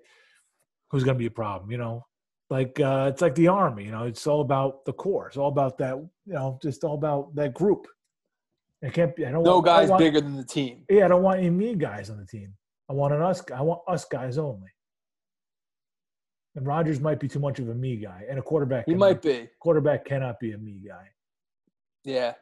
who's 0.90 1.04
going 1.04 1.16
to 1.16 1.18
be 1.18 1.26
a 1.26 1.30
problem. 1.30 1.70
You 1.70 1.76
know, 1.76 2.06
like 2.51 2.78
uh, 2.80 3.11
it's 3.12 3.20
like 3.22 3.34
the 3.34 3.49
army 3.49 3.84
you 3.84 3.90
know 3.90 4.05
it's 4.05 4.26
all 4.26 4.40
about 4.40 4.84
the 4.84 4.92
core 4.92 5.28
it's 5.28 5.36
all 5.36 5.49
about 5.49 5.76
that 5.78 5.96
you 5.96 6.32
know 6.32 6.59
just 6.62 6.82
all 6.84 6.94
about 6.94 7.34
that 7.34 7.53
group 7.55 7.86
it 8.82 8.92
can't 8.92 9.14
be 9.16 9.26
i 9.26 9.30
don't 9.30 9.42
no 9.42 9.55
want, 9.55 9.66
guys 9.66 9.88
want, 9.90 9.99
bigger 9.99 10.20
than 10.20 10.36
the 10.36 10.44
team 10.44 10.84
yeah 10.88 11.05
i 11.05 11.09
don't 11.09 11.22
want 11.22 11.38
any 11.38 11.51
me 11.51 11.74
guys 11.74 12.09
on 12.11 12.16
the 12.18 12.26
team 12.26 12.55
i 12.88 12.92
want 12.92 13.12
an 13.12 13.20
us 13.20 13.42
i 13.55 13.61
want 13.61 13.80
us 13.88 14.05
guys 14.05 14.38
only 14.38 14.70
And 16.57 16.66
Rodgers 16.66 16.99
might 17.01 17.20
be 17.20 17.28
too 17.28 17.38
much 17.38 17.59
of 17.61 17.68
a 17.68 17.74
me 17.74 17.96
guy, 17.96 18.24
and 18.28 18.36
a 18.38 18.42
quarterback. 18.42 18.86
He 18.86 18.94
might 18.94 19.22
be. 19.22 19.49
Quarterback 19.61 20.05
cannot 20.05 20.40
be 20.40 20.53
a 20.53 20.59
me 20.59 20.80
guy. 20.88 21.07
Yeah, 22.05 22.34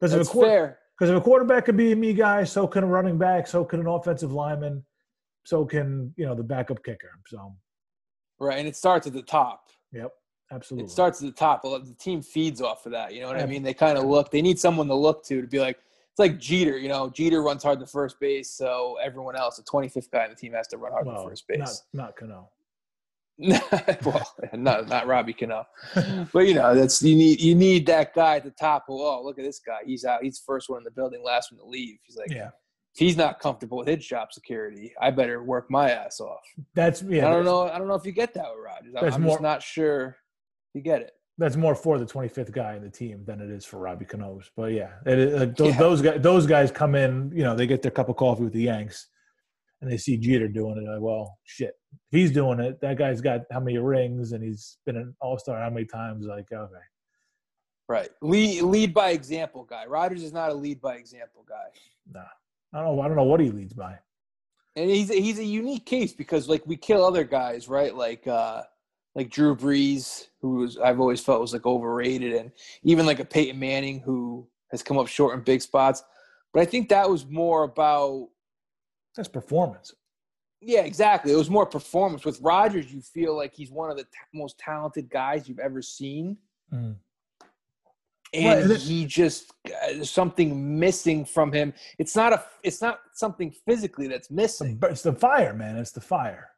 Because 0.00 0.14
if, 0.14 0.26
a 0.26 0.30
quar- 0.30 0.46
fair. 0.46 0.78
'cause 0.98 1.08
if 1.10 1.16
a 1.16 1.20
quarterback 1.20 1.66
could 1.66 1.76
be 1.76 1.92
a 1.92 1.96
me 1.96 2.14
guy, 2.14 2.42
so 2.44 2.66
can 2.66 2.82
a 2.82 2.86
running 2.86 3.16
back, 3.18 3.46
so 3.46 3.64
can 3.64 3.78
an 3.80 3.86
offensive 3.86 4.32
lineman, 4.32 4.84
so 5.44 5.64
can 5.64 6.12
you 6.16 6.24
know 6.26 6.34
the 6.34 6.42
backup 6.42 6.82
kicker. 6.82 7.10
So, 7.26 7.54
Right, 8.40 8.58
and 8.58 8.68
it 8.68 8.76
starts 8.76 9.06
at 9.06 9.12
the 9.12 9.22
top. 9.22 9.70
yep, 9.92 10.12
absolutely. 10.50 10.86
It 10.86 10.90
starts 10.90 11.22
at 11.22 11.26
the 11.26 11.32
top. 11.32 11.62
The 11.62 11.94
team 11.98 12.22
feeds 12.22 12.60
off 12.60 12.84
of 12.86 12.92
that. 12.92 13.14
You 13.14 13.20
know 13.20 13.28
what 13.28 13.40
I 13.40 13.46
mean? 13.46 13.62
They 13.62 13.74
kind 13.74 13.96
of 13.96 14.04
look. 14.04 14.30
They 14.30 14.42
need 14.42 14.58
someone 14.58 14.88
to 14.88 14.94
look 14.94 15.24
to 15.26 15.40
to 15.40 15.46
be 15.46 15.60
like. 15.60 15.78
It's 16.10 16.20
like 16.20 16.38
Jeter. 16.38 16.78
You 16.78 16.88
know, 16.88 17.10
Jeter 17.10 17.42
runs 17.42 17.64
hard 17.64 17.80
to 17.80 17.86
first 17.86 18.20
base, 18.20 18.48
so 18.50 18.96
everyone 19.02 19.34
else, 19.34 19.56
the 19.56 19.64
25th 19.64 20.12
guy 20.12 20.22
on 20.22 20.30
the 20.30 20.36
team, 20.36 20.52
has 20.52 20.68
to 20.68 20.76
run 20.76 20.92
hard 20.92 21.06
well, 21.06 21.24
to 21.24 21.28
first 21.28 21.48
base. 21.48 21.82
not 21.92 22.06
not 22.06 22.16
Cano. 22.16 22.50
well, 23.38 24.32
not 24.52 24.88
not 24.88 25.08
Robbie 25.08 25.32
Cano, 25.32 25.66
but 26.32 26.46
you 26.46 26.54
know 26.54 26.72
that's 26.74 27.02
you 27.02 27.16
need 27.16 27.40
you 27.40 27.56
need 27.56 27.84
that 27.86 28.14
guy 28.14 28.36
at 28.36 28.44
the 28.44 28.52
top. 28.52 28.84
Who, 28.86 29.02
oh, 29.02 29.22
look 29.24 29.40
at 29.40 29.44
this 29.44 29.58
guy. 29.58 29.78
He's 29.84 30.04
out. 30.04 30.22
He's 30.22 30.38
the 30.38 30.44
first 30.46 30.68
one 30.68 30.78
in 30.78 30.84
the 30.84 30.92
building, 30.92 31.20
last 31.24 31.50
one 31.50 31.58
to 31.58 31.66
leave. 31.66 31.98
He's 32.04 32.16
like, 32.16 32.30
Yeah, 32.30 32.50
if 32.94 32.98
he's 33.00 33.16
not 33.16 33.40
comfortable 33.40 33.78
with 33.78 33.88
his 33.88 34.06
job 34.06 34.32
security, 34.32 34.92
I 35.00 35.10
better 35.10 35.42
work 35.42 35.70
my 35.70 35.90
ass 35.90 36.20
off. 36.20 36.42
that's 36.74 37.02
yeah. 37.02 37.26
I 37.26 37.30
don't 37.32 37.44
know. 37.44 37.68
I 37.68 37.78
don't 37.78 37.88
know 37.88 37.94
if 37.94 38.06
you 38.06 38.12
get 38.12 38.32
that 38.34 38.46
with 38.54 38.64
Rodgers. 38.64 39.14
I'm, 39.14 39.22
more- 39.22 39.32
just 39.32 39.42
not 39.42 39.62
sure 39.62 40.16
you 40.74 40.80
get 40.80 41.00
it. 41.02 41.12
That's 41.36 41.56
more 41.56 41.74
for 41.74 41.98
the 41.98 42.04
25th 42.06 42.52
guy 42.52 42.76
in 42.76 42.82
the 42.84 42.88
team 42.90 43.24
than 43.24 43.40
it 43.40 43.50
is 43.50 43.64
for 43.64 43.78
Robbie 43.78 44.04
Cano's. 44.04 44.48
But 44.56 44.72
yeah, 44.72 44.90
is, 45.04 45.34
like, 45.40 45.56
those, 45.56 45.68
Yeah. 45.74 45.78
those 45.78 46.02
guys 46.02 46.20
those 46.22 46.46
guys 46.46 46.70
come 46.70 46.94
in. 46.94 47.32
You 47.34 47.42
know, 47.42 47.56
they 47.56 47.66
get 47.66 47.82
their 47.82 47.90
cup 47.90 48.08
of 48.08 48.14
coffee 48.14 48.44
with 48.44 48.52
the 48.52 48.62
Yanks, 48.62 49.08
and 49.82 49.90
they 49.90 49.96
see 49.96 50.16
Jeter 50.16 50.46
doing 50.46 50.76
it. 50.78 50.88
Like, 50.88 51.00
well, 51.00 51.36
shit, 51.42 51.74
if 51.92 51.98
he's 52.20 52.30
doing 52.30 52.60
it. 52.60 52.80
That 52.80 52.96
guy's 52.98 53.20
got 53.20 53.40
how 53.50 53.58
many 53.58 53.78
rings, 53.78 54.30
and 54.30 54.44
he's 54.44 54.78
been 54.86 54.96
an 54.96 55.16
All 55.20 55.36
Star 55.36 55.58
how 55.60 55.70
many 55.70 55.86
times? 55.86 56.24
Like, 56.26 56.52
okay, 56.52 56.72
Right. 57.88 58.10
Lead 58.22 58.62
lead 58.62 58.94
by 58.94 59.10
example 59.10 59.64
guy. 59.64 59.86
Rodgers 59.86 60.22
is 60.22 60.32
not 60.32 60.50
a 60.50 60.54
lead 60.54 60.80
by 60.80 60.94
example 60.94 61.44
guy. 61.48 61.66
nah, 62.12 62.20
I 62.74 62.82
don't 62.82 62.96
know. 62.96 63.02
I 63.02 63.06
don't 63.06 63.16
know 63.16 63.22
what 63.24 63.40
he 63.40 63.50
leads 63.50 63.72
by. 63.72 63.98
And 64.76 64.90
he's 64.90 65.08
he's 65.08 65.38
a 65.38 65.44
unique 65.44 65.86
case 65.86 66.12
because 66.12 66.48
like 66.48 66.66
we 66.66 66.76
kill 66.76 67.04
other 67.04 67.22
guys, 67.24 67.68
right? 67.68 67.94
Like 67.94 68.26
uh 68.26 68.62
like 69.14 69.30
Drew 69.30 69.54
Brees, 69.54 70.26
who 70.40 70.56
was 70.56 70.76
I've 70.76 70.98
always 70.98 71.20
felt 71.20 71.40
was 71.40 71.52
like 71.52 71.64
overrated, 71.66 72.32
and 72.34 72.50
even 72.82 73.06
like 73.06 73.20
a 73.20 73.24
Peyton 73.24 73.58
Manning 73.58 74.00
who 74.00 74.48
has 74.72 74.82
come 74.82 74.98
up 74.98 75.06
short 75.06 75.34
in 75.38 75.44
big 75.44 75.62
spots. 75.62 76.02
But 76.52 76.62
I 76.62 76.64
think 76.64 76.88
that 76.88 77.08
was 77.08 77.24
more 77.26 77.62
about 77.62 78.28
That's 79.16 79.28
performance. 79.28 79.94
yeah, 80.60 80.80
exactly. 80.80 81.32
It 81.32 81.36
was 81.36 81.50
more 81.50 81.66
performance. 81.66 82.24
With 82.24 82.40
Rodgers, 82.40 82.92
you 82.92 83.00
feel 83.00 83.36
like 83.36 83.54
he's 83.54 83.70
one 83.70 83.90
of 83.90 83.96
the 83.96 84.04
t- 84.04 84.08
most 84.32 84.58
talented 84.58 85.08
guys 85.08 85.48
you've 85.48 85.60
ever 85.60 85.80
seen. 85.82 86.36
Mm. 86.72 86.96
And 88.34 88.68
Well, 88.68 88.78
he 88.78 89.06
just 89.06 89.52
uh, 89.66 90.02
something 90.04 90.78
missing 90.78 91.24
from 91.24 91.52
him. 91.52 91.72
It's 91.98 92.16
not 92.16 92.32
a 92.32 92.44
it's 92.62 92.82
not 92.82 93.00
something 93.12 93.50
physically 93.66 94.08
that's 94.08 94.30
missing. 94.30 94.78
the, 94.78 94.88
it's 94.88 95.02
the 95.02 95.12
fire, 95.12 95.54
man. 95.54 95.76
It's 95.76 95.92
the 95.92 96.00
fire. 96.00 96.48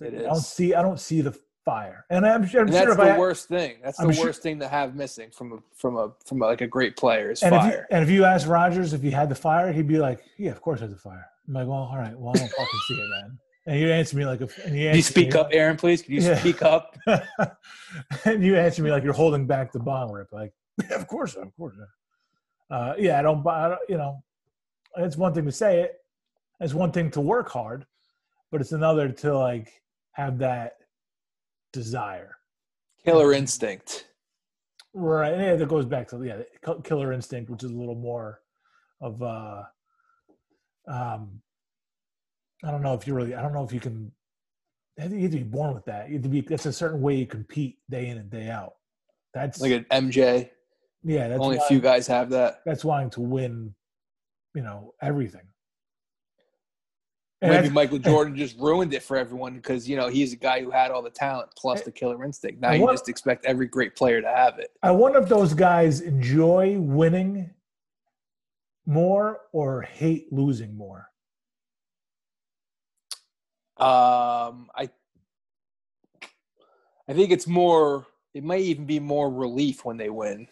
It 0.00 0.14
I 0.14 0.18
don't 0.22 0.36
see. 0.36 0.74
I 0.74 0.82
don't 0.82 1.00
see 1.00 1.20
the 1.22 1.36
fire, 1.64 2.04
and 2.08 2.24
I'm 2.24 2.46
sure. 2.46 2.60
I'm 2.60 2.68
And 2.68 2.76
sure 2.76 2.86
that's 2.86 2.98
if 3.00 3.04
the 3.04 3.14
I, 3.14 3.18
worst 3.18 3.48
thing. 3.48 3.76
That's 3.82 3.98
the 3.98 4.04
I'm 4.04 4.12
sure- 4.12 4.26
worst 4.26 4.42
thing 4.42 4.60
to 4.60 4.68
have 4.68 4.94
missing 4.94 5.30
from 5.32 5.52
a 5.54 5.58
from 5.74 5.96
a 5.96 6.12
from 6.24 6.40
a, 6.42 6.46
like 6.46 6.60
a 6.60 6.68
great 6.68 6.96
player 6.96 7.32
is 7.32 7.42
And 7.42 7.52
if, 7.54 7.62
you, 7.64 7.70
fire. 7.70 7.86
and 7.90 8.04
if 8.04 8.10
you 8.10 8.24
ask 8.24 8.46
Rodgers 8.48 8.92
if 8.92 9.02
he 9.02 9.10
had 9.10 9.28
the 9.28 9.34
fire, 9.34 9.72
he'd 9.72 9.88
be 9.88 9.98
like, 9.98 10.20
"Yeah, 10.36 10.52
of 10.52 10.60
course 10.60 10.78
I 10.80 10.84
had 10.84 10.92
the 10.92 10.98
fire." 10.98 11.26
I'm 11.48 11.54
like, 11.54 11.66
"Well, 11.66 11.78
all 11.90 11.96
right. 11.98 12.16
Well, 12.16 12.32
I 12.36 12.38
don't 12.38 12.48
fucking 12.50 12.80
see 12.88 12.94
it, 12.94 13.08
man." 13.22 13.38
And 13.66 13.78
you 13.80 13.90
answer 13.90 14.16
me 14.16 14.24
like, 14.24 14.40
a, 14.40 14.48
and 14.64 14.74
you, 14.74 14.88
you 14.92 15.02
speak 15.02 15.34
up, 15.34 15.48
Aaron, 15.52 15.76
please? 15.76 16.00
Can 16.00 16.14
you 16.14 16.22
Yeah. 16.22 16.38
speak 16.38 16.62
up? 16.62 16.96
and 18.24 18.42
you 18.42 18.56
answer 18.56 18.82
me 18.82 18.90
like 18.90 19.02
you're 19.04 19.12
holding 19.12 19.46
back 19.46 19.72
the 19.72 19.78
bong 19.78 20.10
rip. 20.10 20.32
Like, 20.32 20.54
yeah, 20.78 20.96
of 20.96 21.06
course, 21.06 21.34
of 21.34 21.54
course. 21.56 21.76
Uh, 22.70 22.94
yeah, 22.98 23.18
I 23.18 23.22
don't 23.22 23.42
buy. 23.42 23.66
I 23.66 23.68
don't, 23.68 23.80
you 23.88 23.96
know, 23.96 24.22
it's 24.96 25.16
one 25.16 25.34
thing 25.34 25.44
to 25.46 25.52
say 25.52 25.80
it. 25.80 25.94
It's 26.60 26.74
one 26.74 26.92
thing 26.92 27.10
to 27.12 27.20
work 27.20 27.48
hard, 27.48 27.86
but 28.50 28.60
it's 28.60 28.72
another 28.72 29.08
to 29.08 29.38
like 29.38 29.72
have 30.12 30.38
that 30.38 30.72
desire. 31.72 32.36
Killer 33.04 33.32
instinct. 33.32 34.06
Right. 34.92 35.38
Yeah, 35.38 35.56
that 35.56 35.68
goes 35.68 35.84
back 35.84 36.08
to 36.08 36.22
yeah, 36.24 36.38
the 36.62 36.82
killer 36.82 37.12
instinct, 37.12 37.50
which 37.50 37.62
is 37.62 37.70
a 37.70 37.74
little 37.74 37.94
more 37.94 38.40
of 39.00 39.22
uh 39.22 39.62
um 40.88 41.40
I 42.64 42.70
don't 42.72 42.82
know 42.82 42.94
if 42.94 43.06
you 43.06 43.14
really 43.14 43.34
I 43.34 43.42
don't 43.42 43.52
know 43.52 43.64
if 43.64 43.72
you 43.72 43.80
can 43.80 44.10
you 44.96 45.02
have 45.02 45.12
to 45.12 45.28
be 45.28 45.44
born 45.44 45.74
with 45.74 45.84
that. 45.84 46.08
You 46.08 46.14
have 46.14 46.24
to 46.24 46.28
be 46.28 46.40
that's 46.40 46.66
a 46.66 46.72
certain 46.72 47.00
way 47.00 47.14
you 47.14 47.26
compete 47.26 47.78
day 47.88 48.08
in 48.08 48.18
and 48.18 48.28
day 48.28 48.48
out. 48.48 48.74
That's 49.32 49.60
Like 49.60 49.72
an 49.72 49.86
MJ. 49.92 50.50
Yeah, 51.08 51.26
that's 51.28 51.40
Only 51.40 51.56
a 51.56 51.62
few 51.62 51.80
guys 51.80 52.06
have 52.06 52.28
that. 52.30 52.60
that's 52.66 52.84
wanting 52.84 53.08
to 53.10 53.22
win, 53.22 53.74
you 54.54 54.60
know, 54.60 54.92
everything. 55.00 55.40
And 57.40 57.50
Maybe 57.52 57.70
Michael 57.70 57.98
Jordan 57.98 58.36
just 58.36 58.58
ruined 58.58 58.92
it 58.92 59.02
for 59.02 59.16
everyone 59.16 59.54
because 59.54 59.88
you 59.88 59.96
know 59.96 60.08
he's 60.08 60.32
a 60.32 60.36
guy 60.36 60.60
who 60.60 60.70
had 60.70 60.90
all 60.90 61.02
the 61.02 61.08
talent 61.08 61.48
plus 61.56 61.80
the 61.82 61.92
killer 61.92 62.22
instinct. 62.24 62.60
Now 62.60 62.72
you 62.72 62.86
just 62.88 63.08
expect 63.08 63.46
every 63.46 63.66
great 63.66 63.96
player 63.96 64.20
to 64.20 64.28
have 64.28 64.58
it. 64.58 64.70
I 64.82 64.90
wonder 64.90 65.20
if 65.20 65.28
those 65.28 65.54
guys 65.54 66.00
enjoy 66.00 66.78
winning 66.78 67.48
more 68.86 69.40
or 69.52 69.82
hate 69.82 70.32
losing 70.32 70.76
more. 70.76 71.08
Um, 73.78 74.68
I 74.74 74.90
I 77.08 77.12
think 77.12 77.30
it's 77.30 77.46
more. 77.46 78.04
It 78.34 78.42
might 78.44 78.62
even 78.62 78.84
be 78.84 78.98
more 79.00 79.30
relief 79.30 79.84
when 79.84 79.96
they 79.96 80.10
win. 80.10 80.48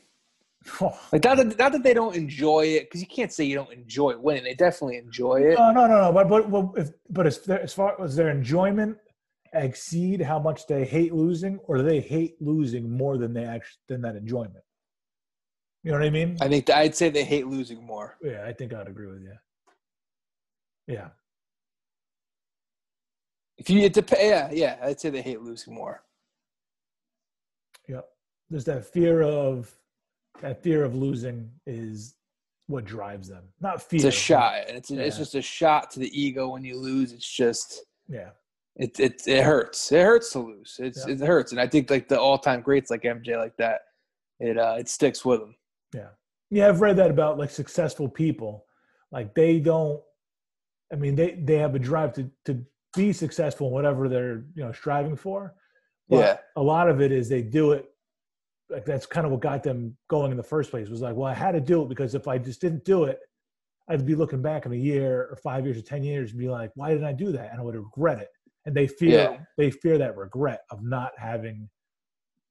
Oh, 0.81 0.99
Like 1.13 1.25
not 1.25 1.37
that, 1.37 1.59
not 1.59 1.73
that 1.73 1.83
they 1.83 1.95
don't 1.95 2.15
enjoy 2.17 2.67
it, 2.67 2.85
because 2.85 3.01
you 3.01 3.07
can't 3.07 3.33
say 3.33 3.45
you 3.45 3.55
don't 3.55 3.73
enjoy 3.73 4.17
winning. 4.17 4.45
They 4.45 4.55
definitely 4.55 4.97
enjoy 4.99 5.43
it. 5.43 5.59
No, 5.59 5.73
no, 5.73 5.87
no, 5.87 6.03
no. 6.03 6.13
But 6.13 6.29
but 6.29 6.49
well, 6.51 6.75
if, 6.77 6.91
but 7.11 7.27
as, 7.27 7.39
as 7.49 7.73
far 7.75 8.01
as 8.03 8.17
their 8.17 8.31
enjoyment 8.31 8.99
exceed 9.53 10.21
how 10.21 10.39
much 10.39 10.67
they 10.67 10.85
hate 10.85 11.15
losing, 11.15 11.59
or 11.67 11.79
do 11.79 11.83
they 11.83 12.01
hate 12.01 12.37
losing 12.41 12.91
more 12.91 13.17
than 13.17 13.33
they 13.33 13.45
actually 13.45 13.79
than 13.89 14.03
that 14.03 14.17
enjoyment? 14.17 14.65
You 15.83 15.93
know 15.93 15.99
what 15.99 16.07
I 16.07 16.11
mean? 16.11 16.37
I 16.41 16.49
think 16.49 16.69
I'd 16.69 16.97
say 16.97 17.11
they 17.11 17.25
hate 17.25 17.47
losing 17.47 17.85
more. 17.85 18.17
yeah, 18.23 18.45
I 18.45 18.53
think 18.53 18.75
I'd 18.75 18.89
agree 18.89 19.07
with 19.07 19.23
you. 19.23 19.35
Yeah, 20.89 21.09
If 23.57 23.71
you 23.71 23.81
it 23.83 23.93
dep- 23.93 24.11
yeah, 24.13 24.51
yeah, 24.53 24.79
I'd 24.83 25.01
say 25.01 25.11
they 25.11 25.23
hate 25.23 25.41
losing 25.43 25.75
more. 25.75 26.03
yeah. 27.89 28.01
There's 28.51 28.65
that 28.65 28.85
fear 28.85 29.23
of 29.23 29.75
that 30.41 30.63
fear 30.63 30.85
of 30.85 30.95
losing 30.95 31.51
is 31.67 32.15
what 32.67 32.85
drives 32.85 33.29
them. 33.29 33.45
Not 33.61 33.83
fear. 33.83 33.99
It's 33.99 34.05
a 34.05 34.11
shot, 34.11 34.55
it's 34.69 34.91
it's 34.91 35.17
Yeah. 35.17 35.19
just 35.23 35.35
a 35.35 35.43
shot 35.43 35.91
to 35.93 36.01
the 36.01 36.21
ego 36.21 36.49
when 36.49 36.65
you 36.65 36.79
lose. 36.79 37.13
It's 37.13 37.29
just 37.29 37.85
Yeah, 38.09 38.31
it 38.77 38.99
it 39.01 39.23
it 39.27 39.45
hurts. 39.45 39.91
It 39.93 40.03
hurts 40.05 40.33
to 40.33 40.41
lose. 40.41 40.77
It's 40.81 41.07
Yeah. 41.07 41.15
it 41.15 41.21
hurts, 41.21 41.53
and 41.53 41.61
I 41.61 41.67
think 41.67 41.91
like 41.91 42.09
the 42.09 42.21
all 42.21 42.39
time 42.39 42.61
greats 42.61 42.91
like 42.91 43.03
MJ 43.03 43.37
like 43.37 43.57
that, 43.57 43.83
it 44.41 44.59
uh 44.59 44.77
it 44.79 44.89
sticks 44.89 45.25
with 45.25 45.41
them. 45.41 45.57
Yeah, 45.95 46.09
yeah. 46.51 46.69
I've 46.69 46.81
read 46.81 46.97
that 46.97 47.11
about 47.11 47.39
like 47.39 47.51
successful 47.51 48.09
people. 48.09 48.67
Like 49.13 49.35
they 49.35 49.61
don't. 49.61 50.03
I 50.93 50.97
mean, 50.97 51.15
they 51.17 51.35
they 51.35 51.57
have 51.59 51.75
a 51.75 51.79
drive 51.81 52.13
to 52.15 52.31
to 52.45 52.65
be 52.97 53.13
successful 53.13 53.69
in 53.69 53.73
whatever 53.73 54.09
they're 54.09 54.45
you 54.55 54.65
know 54.65 54.73
striving 54.73 55.17
for. 55.17 55.55
But 56.09 56.19
Yeah. 56.19 56.39
a 56.57 56.63
lot 56.63 56.89
of 56.89 57.01
it 57.01 57.11
is 57.13 57.29
they 57.29 57.43
do 57.43 57.73
it. 57.73 57.91
Like 58.69 58.85
that's 58.85 59.07
kind 59.07 59.25
of 59.27 59.33
what 59.33 59.41
got 59.41 59.63
them 59.63 59.97
going 60.09 60.31
in 60.31 60.37
the 60.37 60.43
first 60.43 60.71
place. 60.71 60.89
Was 60.89 61.01
like, 61.03 61.15
well, 61.15 61.29
I 61.29 61.35
had 61.35 61.53
to 61.53 61.61
do 61.61 61.83
it 61.83 61.89
because 61.89 62.15
if 62.15 62.27
I 62.27 62.39
just 62.39 62.61
didn't 62.61 62.85
do 62.85 63.05
it, 63.05 63.21
I'd 63.89 64.05
be 64.05 64.17
looking 64.17 64.43
back 64.43 64.67
in 64.67 64.73
a 64.73 64.77
year 64.77 65.29
or 65.31 65.37
five 65.37 65.65
years 65.65 65.79
or 65.79 65.83
ten 65.83 66.03
years 66.03 66.31
and 66.31 66.39
be 66.41 66.49
like, 66.49 66.73
why 66.75 66.91
didn't 66.91 67.07
I 67.07 67.13
do 67.13 67.31
that? 67.33 67.53
And 67.53 67.61
I 67.61 67.63
would 67.63 67.77
regret 67.77 68.19
it. 68.19 68.29
And 68.65 68.75
they 68.75 68.89
fear 68.89 69.11
Yeah. 69.31 69.39
they 69.57 69.71
fear 69.71 69.99
that 69.99 70.17
regret 70.17 70.63
of 70.71 70.83
not 70.83 71.13
having 71.17 71.69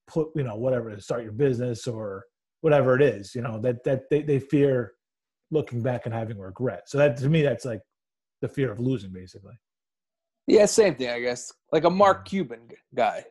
put 0.07 0.29
you 0.35 0.43
know 0.43 0.55
whatever 0.55 0.89
to 0.95 1.01
start 1.01 1.23
your 1.23 1.33
business 1.33 1.87
or 1.87 2.23
whatever 2.61 2.95
it 2.95 3.01
is. 3.01 3.35
You 3.35 3.41
know 3.41 3.59
that 3.61 3.83
that 3.83 4.09
they 4.09 4.21
they 4.21 4.39
fear 4.39 4.93
looking 5.51 5.81
back 5.81 6.05
and 6.05 6.13
having 6.13 6.39
regret. 6.39 6.87
So 6.87 6.97
that 6.99 7.17
to 7.17 7.29
me, 7.29 7.41
that's 7.41 7.65
like 7.65 7.81
the 8.41 8.47
fear 8.47 8.71
of 8.71 8.79
losing, 8.79 9.11
basically. 9.11 9.53
Yeah, 10.47 10.65
same 10.65 10.95
thing, 10.95 11.09
I 11.09 11.19
guess. 11.19 11.51
Like 11.71 11.83
a 11.85 11.89
Mark 11.89 12.25
Cuban 12.27 12.61
guy. 12.93 13.25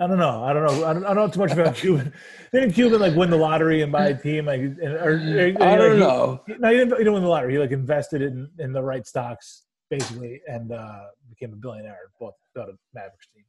I 0.00 0.06
don't 0.08 0.18
know. 0.18 0.42
I 0.42 0.52
don't 0.52 0.64
know. 0.64 0.84
I 0.84 0.92
don't, 0.92 1.04
I 1.04 1.14
don't 1.14 1.16
know 1.16 1.28
too 1.28 1.38
much 1.38 1.52
about 1.52 1.76
Cuban. 1.82 2.12
Didn't 2.52 2.72
Cuban 2.72 3.00
like 3.00 3.14
win 3.14 3.30
the 3.30 3.36
lottery 3.36 3.82
and 3.82 3.92
buy 3.92 4.08
a 4.08 4.20
team? 4.20 4.46
Like, 4.46 4.60
and, 4.60 4.80
or, 4.80 5.12
or- 5.12 5.62
I 5.62 5.76
don't 5.76 5.94
he- 5.94 5.98
know. 6.00 6.40
he- 6.46 6.54
no, 6.58 6.68
he 6.70 6.76
didn't, 6.78 6.90
he 6.92 6.98
didn't 6.98 7.12
win 7.12 7.22
the 7.22 7.28
lottery. 7.28 7.52
He 7.52 7.58
like 7.58 7.70
invested 7.70 8.20
in 8.22 8.48
in 8.58 8.72
the 8.72 8.82
right 8.82 9.06
stocks 9.06 9.62
basically, 9.90 10.40
and 10.48 10.72
uh, 10.72 11.00
became 11.28 11.52
a 11.52 11.56
billionaire. 11.56 11.98
Bought, 12.18 12.34
bought 12.56 12.68
a 12.70 12.72
Mavericks 12.94 13.28
team. 13.34 13.44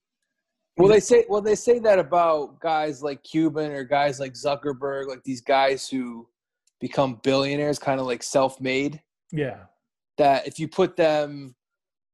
Well, 0.78 0.90
they 0.90 1.00
say 1.00 1.26
well 1.30 1.42
they 1.42 1.56
say 1.56 1.80
that 1.80 1.98
about 2.00 2.60
guys 2.60 3.02
like 3.02 3.24
Cuban 3.24 3.72
or 3.72 3.84
guys 3.84 4.20
like 4.20 4.34
Zuckerberg, 4.34 5.08
like 5.08 5.24
these 5.24 5.42
guys 5.42 5.90
who 5.90 6.28
become 6.80 7.20
billionaires, 7.24 7.80
kind 7.80 8.00
of 8.00 8.06
like 8.06 8.22
self-made. 8.22 9.02
Yeah, 9.32 9.62
That 10.20 10.46
if 10.46 10.60
you 10.60 10.68
put 10.68 10.96
them 10.96 11.56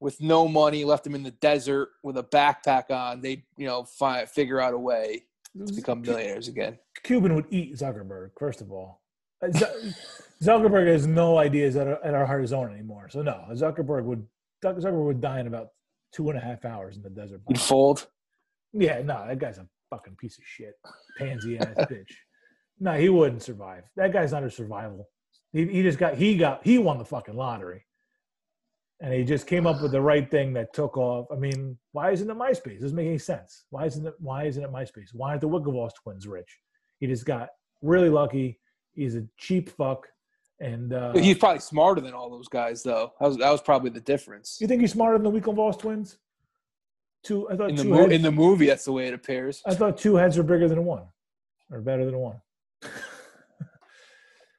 with 0.01 0.19
no 0.19 0.47
money, 0.47 0.83
left 0.83 1.07
him 1.07 1.15
in 1.15 1.23
the 1.23 1.31
desert 1.31 1.89
with 2.03 2.17
a 2.17 2.23
backpack 2.23 2.89
on, 2.89 3.21
they 3.21 3.45
you 3.55 3.67
know 3.67 3.83
find 3.83 4.27
figure 4.27 4.59
out 4.59 4.73
a 4.73 4.77
way 4.77 5.23
to 5.65 5.73
become 5.73 6.01
millionaires 6.01 6.49
again. 6.49 6.77
Cuban 7.03 7.35
would 7.35 7.45
eat 7.51 7.75
Zuckerberg 7.75 8.31
first 8.37 8.59
of 8.59 8.71
all. 8.71 9.01
Uh, 9.41 9.51
Z- 9.51 9.93
Zuckerberg 10.43 10.87
has 10.87 11.05
no 11.07 11.37
ideas 11.37 11.75
at 11.75 11.87
our, 11.87 12.03
at 12.03 12.13
our 12.13 12.25
heart 12.25 12.47
zone 12.47 12.73
anymore. 12.73 13.07
So 13.09 13.21
no, 13.21 13.45
Zuckerberg 13.53 14.03
would 14.03 14.25
Zuckerberg 14.65 15.05
would 15.05 15.21
die 15.21 15.39
in 15.39 15.47
about 15.47 15.69
two 16.13 16.29
and 16.29 16.37
a 16.37 16.41
half 16.41 16.65
hours 16.65 16.97
in 16.97 17.03
the 17.03 17.09
desert. 17.09 17.41
He'd 17.47 17.59
fold. 17.59 18.07
Yeah, 18.73 19.01
no, 19.01 19.25
that 19.27 19.39
guy's 19.39 19.57
a 19.59 19.67
fucking 19.89 20.15
piece 20.15 20.37
of 20.37 20.43
shit, 20.45 20.73
pansy 21.17 21.57
ass 21.57 21.67
bitch. 21.77 22.11
No, 22.79 22.93
he 22.93 23.09
wouldn't 23.09 23.43
survive. 23.43 23.83
That 23.95 24.11
guy's 24.13 24.31
not 24.31 24.43
a 24.43 24.49
survival. 24.49 25.07
He, 25.53 25.67
he 25.67 25.83
just 25.83 25.99
got 25.99 26.15
he 26.15 26.37
got 26.37 26.61
he 26.63 26.79
won 26.79 26.97
the 26.97 27.05
fucking 27.05 27.35
lottery, 27.35 27.85
and 29.01 29.11
he 29.13 29.23
just 29.23 29.47
came 29.47 29.65
up 29.65 29.81
with 29.81 29.91
the 29.91 29.99
right 30.01 30.29
thing 30.29 30.53
that 30.53 30.73
took 30.73 30.95
off. 30.95 31.25
I 31.31 31.35
mean, 31.35 31.77
why 31.91 32.11
isn't 32.11 32.29
it 32.29 32.37
MySpace? 32.37 32.79
Doesn't 32.79 32.95
make 32.95 33.07
any 33.07 33.17
sense. 33.17 33.65
Why 33.71 33.85
isn't 33.85 34.05
it 34.05 34.13
Why 34.19 34.43
isn't 34.45 34.63
it 34.63 34.71
MySpace? 34.71 35.09
Why 35.13 35.29
aren't 35.29 35.41
the 35.41 35.49
Winklevoss 35.49 35.91
twins 36.01 36.27
rich? 36.27 36.59
He 36.99 37.07
just 37.07 37.25
got 37.25 37.49
really 37.81 38.09
lucky. 38.09 38.59
He's 38.93 39.15
a 39.15 39.23
cheap 39.37 39.69
fuck, 39.69 40.07
and 40.59 40.93
uh, 40.93 41.13
He's 41.13 41.37
probably 41.37 41.59
smarter 41.61 42.01
than 42.01 42.13
all 42.13 42.29
those 42.29 42.47
guys, 42.47 42.83
though. 42.83 43.13
That 43.19 43.27
was 43.27 43.37
that 43.37 43.51
was 43.51 43.61
probably 43.61 43.89
the 43.89 44.01
difference. 44.01 44.57
you 44.61 44.67
think 44.67 44.81
he's 44.81 44.91
smarter 44.91 45.17
than 45.17 45.31
the 45.33 45.39
Winklevoss 45.41 45.79
twins? 45.79 46.17
Two, 47.23 47.49
I 47.49 47.55
thought 47.55 47.69
In 47.69 47.75
the 47.75 47.83
two 47.83 47.89
mo- 47.89 47.97
heads, 48.01 48.13
in 48.13 48.21
the 48.21 48.31
movie, 48.31 48.65
that's 48.65 48.85
the 48.85 48.91
way 48.91 49.07
it 49.07 49.13
appears. 49.13 49.61
I 49.65 49.75
thought 49.75 49.97
two 49.97 50.15
heads 50.15 50.37
are 50.37 50.43
bigger 50.43 50.67
than 50.67 50.85
one, 50.85 51.03
or 51.71 51.81
better 51.81 52.05
than 52.05 52.17
one. 52.17 52.41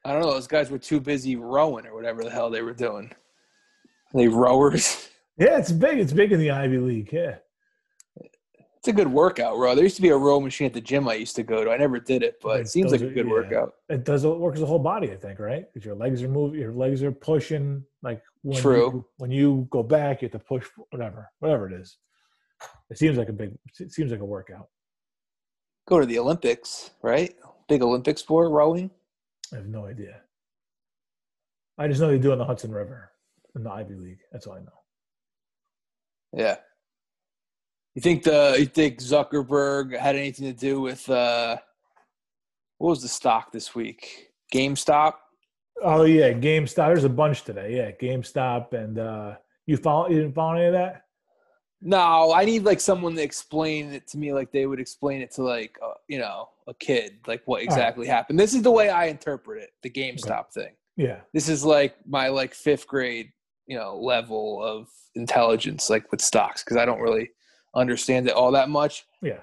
I 0.05 0.11
don't 0.11 0.21
know. 0.21 0.31
Those 0.31 0.47
guys 0.47 0.69
were 0.69 0.77
too 0.77 0.99
busy 0.99 1.35
rowing 1.37 1.85
or 1.85 1.95
whatever 1.95 2.23
the 2.23 2.29
hell 2.29 2.49
they 2.49 2.61
were 2.61 2.73
doing. 2.73 3.13
They 4.13 4.27
rowers. 4.27 5.09
Yeah, 5.35 5.57
it's 5.57 5.71
big. 5.71 5.97
It's 5.97 6.13
big 6.13 6.31
in 6.31 6.39
the 6.39 6.51
Ivy 6.51 6.77
League. 6.77 7.11
Yeah. 7.11 7.37
It's 8.77 8.87
a 8.87 8.93
good 8.93 9.07
workout, 9.07 9.57
row. 9.57 9.73
There 9.73 9.83
used 9.83 9.95
to 9.95 10.01
be 10.03 10.09
a 10.09 10.15
row 10.15 10.39
machine 10.39 10.67
at 10.67 10.73
the 10.73 10.81
gym 10.81 11.07
I 11.07 11.15
used 11.15 11.35
to 11.37 11.43
go 11.43 11.63
to. 11.63 11.71
I 11.71 11.77
never 11.77 11.99
did 11.99 12.21
it, 12.21 12.35
but 12.39 12.49
Right, 12.49 12.59
it 12.59 12.67
seems 12.67 12.91
like 12.91 13.01
a 13.01 13.07
good 13.07 13.25
yeah. 13.25 13.31
workout. 13.31 13.73
It 13.89 14.03
does 14.03 14.25
it 14.25 14.29
works 14.29 14.59
the 14.59 14.67
whole 14.67 14.77
body, 14.77 15.11
I 15.11 15.15
think, 15.15 15.39
right? 15.39 15.65
Because 15.73 15.85
your 15.85 15.95
legs 15.95 16.21
are 16.21 16.27
moving, 16.27 16.59
your 16.59 16.71
legs 16.71 17.01
are 17.01 17.11
pushing. 17.11 17.83
Like 18.03 18.21
when 18.43 18.61
True. 18.61 18.91
You, 18.91 19.05
when 19.17 19.31
you 19.31 19.67
go 19.71 19.81
back, 19.81 20.21
you 20.21 20.27
have 20.27 20.39
to 20.39 20.45
push 20.45 20.67
whatever, 20.91 21.31
whatever 21.39 21.67
it 21.67 21.73
is. 21.81 21.97
It 22.91 22.99
seems 22.99 23.17
like 23.17 23.29
a 23.29 23.33
big. 23.33 23.57
It 23.79 23.91
seems 23.91 24.11
like 24.11 24.19
a 24.19 24.25
workout. 24.25 24.67
Go 25.87 25.99
to 25.99 26.05
the 26.05 26.19
Olympics, 26.19 26.91
right? 27.01 27.33
Big 27.67 27.81
Olympic 27.81 28.19
sport, 28.19 28.51
rowing. 28.51 28.91
I 29.51 29.55
have 29.55 29.65
no 29.65 29.87
idea. 29.87 30.21
I 31.79 31.87
just 31.87 32.01
know 32.01 32.09
they 32.09 32.19
do 32.19 32.29
it 32.29 32.33
in 32.33 32.39
the 32.39 32.45
Hudson 32.45 32.71
River 32.71 33.12
in 33.55 33.63
the 33.63 33.71
Ivy 33.71 33.95
League. 33.95 34.19
That's 34.31 34.47
all 34.47 34.53
I 34.53 34.59
know. 34.59 34.81
Yeah. 36.33 36.55
You 37.95 38.01
think 38.01 38.23
the 38.23 38.55
you 38.57 38.65
think 38.65 38.99
Zuckerberg 38.99 39.97
had 39.97 40.15
anything 40.15 40.51
to 40.51 40.59
do 40.59 40.81
with 40.81 41.07
uh 41.09 41.57
what 42.79 42.89
was 42.89 43.01
the 43.01 43.07
stock 43.07 43.51
this 43.51 43.75
week? 43.75 44.29
GameStop? 44.53 45.13
Oh 45.81 46.03
yeah, 46.03 46.33
GameStop. 46.33 46.87
There's 46.87 47.03
a 47.03 47.09
bunch 47.09 47.43
today. 47.43 47.75
Yeah, 47.75 47.91
GameStop, 47.91 48.73
and 48.73 48.97
uh 48.97 49.35
you 49.65 49.77
follow. 49.77 50.09
You 50.09 50.21
didn't 50.21 50.33
follow 50.33 50.55
any 50.55 50.65
of 50.65 50.73
that? 50.73 51.03
No, 51.81 52.33
I 52.33 52.45
need 52.45 52.63
like 52.63 52.79
someone 52.79 53.15
to 53.15 53.21
explain 53.21 53.93
it 53.93 54.07
to 54.07 54.17
me 54.17 54.33
like 54.33 54.51
they 54.51 54.65
would 54.65 54.79
explain 54.79 55.21
it 55.21 55.31
to 55.31 55.43
like 55.43 55.77
uh, 55.83 55.93
you 56.07 56.17
know, 56.17 56.49
a 56.67 56.73
kid, 56.73 57.17
like 57.27 57.43
what 57.45 57.61
exactly 57.61 58.07
happened. 58.07 58.39
This 58.39 58.53
is 58.53 58.61
the 58.61 58.71
way 58.71 58.89
I 58.89 59.05
interpret 59.05 59.61
it, 59.61 59.71
the 59.83 59.89
GameStop 59.89 60.51
thing. 60.53 60.73
Yeah. 60.95 61.21
This 61.33 61.49
is 61.49 61.65
like 61.65 61.95
my 62.07 62.29
like 62.29 62.53
5th 62.53 62.87
grade, 62.87 63.31
you 63.67 63.77
know, 63.77 63.97
level 63.97 64.63
of 64.63 64.87
intelligence 65.15 65.89
like 65.89 66.11
with 66.11 66.21
stocks 66.21 66.63
because 66.63 66.77
I 66.77 66.85
don't 66.85 66.99
really 66.99 67.29
understand 67.75 68.27
it 68.27 68.33
all 68.33 68.51
that 68.51 68.69
much. 68.69 69.05
Yeah. 69.21 69.39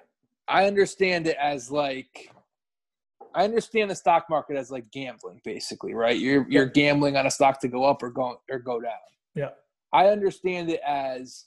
I 0.48 0.66
understand 0.66 1.26
it 1.26 1.36
as 1.40 1.70
like 1.70 2.30
I 3.34 3.44
understand 3.44 3.90
the 3.90 3.94
stock 3.94 4.26
market 4.28 4.56
as 4.56 4.70
like 4.72 4.90
gambling, 4.90 5.40
basically, 5.44 5.94
right? 5.94 6.18
You're 6.18 6.46
you're 6.50 6.66
gambling 6.66 7.16
on 7.16 7.26
a 7.26 7.30
stock 7.30 7.60
to 7.60 7.68
go 7.68 7.84
up 7.84 8.02
or 8.02 8.10
go 8.10 8.40
or 8.50 8.58
go 8.58 8.80
down. 8.80 8.92
Yeah. 9.34 9.50
I 9.92 10.08
understand 10.08 10.70
it 10.70 10.80
as 10.86 11.46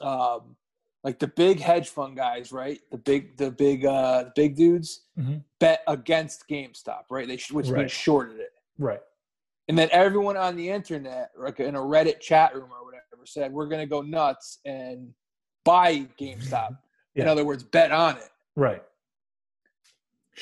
um 0.00 0.56
like 1.04 1.18
the 1.18 1.28
big 1.28 1.60
hedge 1.60 1.88
fund 1.90 2.16
guys, 2.16 2.50
right? 2.52 2.80
The 2.90 2.98
big 2.98 3.36
the 3.36 3.50
big 3.50 3.84
uh 3.84 4.24
the 4.24 4.32
big 4.34 4.56
dudes 4.56 5.02
Mhm. 5.18 5.42
bet 5.60 5.82
against 5.86 6.48
GameStop, 6.48 7.04
right? 7.10 7.26
They 7.28 7.34
which 7.50 7.66
means 7.66 7.70
Right. 7.70 7.90
shorted 7.90 8.40
it. 8.40 8.52
Right. 8.78 9.00
And 9.68 9.76
then 9.78 9.88
everyone 9.92 10.36
on 10.36 10.56
the 10.56 10.68
internet, 10.68 11.30
like 11.38 11.60
in 11.60 11.74
a 11.74 11.80
Reddit 11.80 12.20
chat 12.20 12.54
room 12.54 12.70
or 12.72 12.84
whatever, 12.84 13.04
said 13.26 13.52
we're 13.52 13.66
gonna 13.66 13.86
go 13.86 14.00
nuts 14.00 14.58
and 14.64 15.10
buy 15.64 16.06
GameStop. 16.18 16.78
In 17.14 17.26
other 17.28 17.44
words, 17.44 17.64
bet 17.64 17.90
on 17.92 18.16
it. 18.16 18.30
Right. 18.56 18.82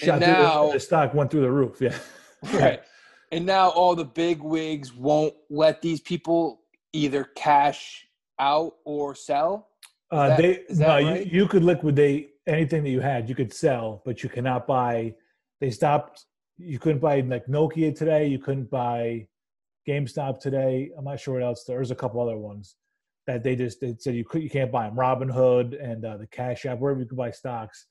And 0.03 0.07
Shot 0.07 0.18
through 0.22 0.33
the- 0.35 0.43
now- 0.43 0.72
the 0.72 0.81
stock 0.81 1.14
went 1.14 1.31
through 1.31 1.41
the 1.43 1.51
roof. 1.51 1.79
Yeah. 1.81 1.97
Right. 2.53 2.83
And 3.33 3.45
now 3.47 3.70
all 3.70 3.97
the 3.97 4.05
big 4.05 4.41
wigs 4.41 4.93
won't 4.95 5.35
let 5.51 5.81
these 5.83 6.01
people 6.01 6.61
either 6.93 7.24
cash 7.35 8.07
out 8.39 8.74
or 8.85 9.14
sell. 9.16 9.68
Uh, 10.12 10.29
that- 10.29 10.39
they 10.39 10.61
no, 10.74 10.87
right? 10.89 11.27
you, 11.27 11.41
you 11.43 11.49
could 11.49 11.64
liquidate 11.64 12.35
anything 12.47 12.85
that 12.85 12.91
you 12.91 13.01
had. 13.01 13.29
You 13.29 13.35
could 13.35 13.53
sell, 13.53 14.03
but 14.05 14.22
you 14.22 14.29
cannot 14.29 14.66
buy. 14.68 15.14
They 15.61 15.70
stopped. 15.70 16.27
You 16.59 16.79
couldn't 16.79 17.01
buy 17.01 17.21
like 17.21 17.47
Nokia 17.47 17.97
today. 17.97 18.27
You 18.27 18.39
couldn't 18.39 18.71
buy 18.71 19.27
GameStop 19.87 20.41
today. 20.41 20.91
I'm 20.97 21.05
not 21.05 21.21
sure 21.21 21.35
what 21.35 21.43
else. 21.43 21.65
There's 21.65 21.91
a 21.91 21.95
couple 21.95 22.21
other 22.21 22.39
ones 22.39 22.77
that 23.27 23.43
they 23.43 23.57
just 23.57 23.81
they 23.81 23.95
said 23.99 24.15
you 24.15 24.25
could 24.25 24.43
you 24.43 24.51
can't 24.51 24.73
buy 24.73 24.87
them. 24.87 24.97
Robinhood 24.97 25.83
and 25.83 26.05
uh, 26.05 26.17
the 26.17 26.27
Cash 26.29 26.65
App, 26.67 26.79
wherever 26.79 27.01
you 27.01 27.07
could 27.07 27.19
buy 27.19 27.31
stocks. 27.31 27.87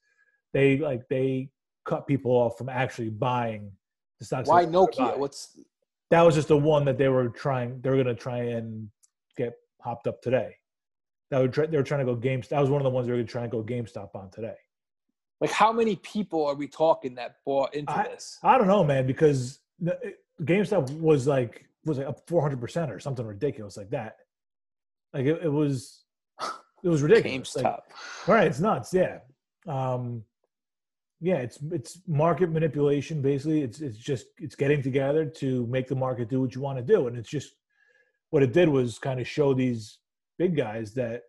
They 0.53 0.77
like 0.77 1.07
they 1.09 1.49
cut 1.85 2.07
people 2.07 2.31
off 2.31 2.57
from 2.57 2.69
actually 2.69 3.09
buying 3.09 3.71
the 4.19 4.25
stocks. 4.25 4.49
Why 4.49 4.65
they 4.65 4.71
wanted 4.71 4.95
to 4.95 5.01
Nokia? 5.01 5.17
What's 5.17 5.59
that 6.11 6.21
was 6.21 6.35
just 6.35 6.47
the 6.47 6.57
one 6.57 6.85
that 6.85 6.97
they 6.97 7.09
were 7.09 7.29
trying 7.29 7.81
they 7.81 7.89
were 7.89 7.97
going 8.01 8.07
to 8.07 8.15
try 8.15 8.37
and 8.37 8.89
get 9.37 9.53
hopped 9.81 10.07
up 10.07 10.21
today 10.21 10.55
that 11.31 11.39
would 11.39 11.53
try, 11.53 11.65
they 11.65 11.77
were 11.77 11.83
trying 11.83 12.05
to 12.05 12.13
go 12.13 12.15
GameStop. 12.15 12.49
that 12.49 12.61
was 12.61 12.69
one 12.69 12.81
of 12.81 12.83
the 12.83 12.89
ones 12.89 13.07
they 13.07 13.11
were 13.11 13.17
going 13.17 13.27
to 13.27 13.31
try 13.31 13.43
and 13.43 13.51
go 13.51 13.63
gamestop 13.63 14.15
on 14.15 14.29
today 14.31 14.55
like 15.41 15.51
how 15.51 15.71
many 15.71 15.95
people 15.97 16.45
are 16.45 16.55
we 16.55 16.67
talking 16.67 17.15
that 17.15 17.37
bought 17.45 17.73
into 17.73 17.91
I- 17.91 18.03
this? 18.03 18.39
i 18.43 18.57
don't 18.57 18.67
know 18.67 18.83
man 18.83 19.05
because 19.05 19.59
gamestop 20.41 20.89
was 20.99 21.27
like 21.27 21.67
was 21.85 21.99
like 21.99 22.07
up 22.07 22.25
400% 22.27 22.89
or 22.89 22.99
something 22.99 23.25
ridiculous 23.25 23.77
like 23.77 23.91
that 23.91 24.17
like 25.13 25.25
it, 25.25 25.43
it 25.43 25.51
was 25.51 26.03
it 26.85 26.89
was 26.89 27.01
ridiculous 27.01 27.55
like, 27.55 27.65
GameStop. 27.65 27.79
Right, 28.27 28.47
it's 28.47 28.59
nuts. 28.59 28.93
Yeah, 28.93 29.19
um, 29.67 30.23
yeah. 31.19 31.37
It's 31.37 31.57
it's 31.71 31.99
market 32.07 32.51
manipulation. 32.51 33.21
Basically, 33.21 33.63
it's 33.63 33.81
it's 33.81 33.97
just 33.97 34.27
it's 34.37 34.55
getting 34.55 34.83
together 34.83 35.25
to 35.25 35.65
make 35.67 35.87
the 35.87 35.95
market 35.95 36.29
do 36.29 36.41
what 36.41 36.53
you 36.53 36.61
want 36.61 36.77
to 36.77 36.83
do, 36.83 37.07
and 37.07 37.17
it's 37.17 37.29
just 37.29 37.55
what 38.29 38.43
it 38.43 38.53
did 38.53 38.69
was 38.69 38.99
kind 38.99 39.19
of 39.19 39.27
show 39.27 39.53
these 39.53 39.97
big 40.37 40.55
guys 40.55 40.93
that 40.93 41.23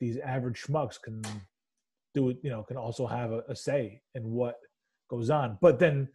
these 0.00 0.18
average 0.18 0.62
schmucks 0.62 1.00
can 1.00 1.22
do 2.14 2.30
it. 2.30 2.38
You 2.42 2.50
know, 2.50 2.62
can 2.62 2.76
also 2.76 3.06
have 3.06 3.32
a, 3.32 3.42
a 3.48 3.56
say 3.56 4.00
in 4.14 4.30
what 4.30 4.56
goes 5.08 5.30
on. 5.30 5.58
But 5.60 5.78
then 5.78 6.08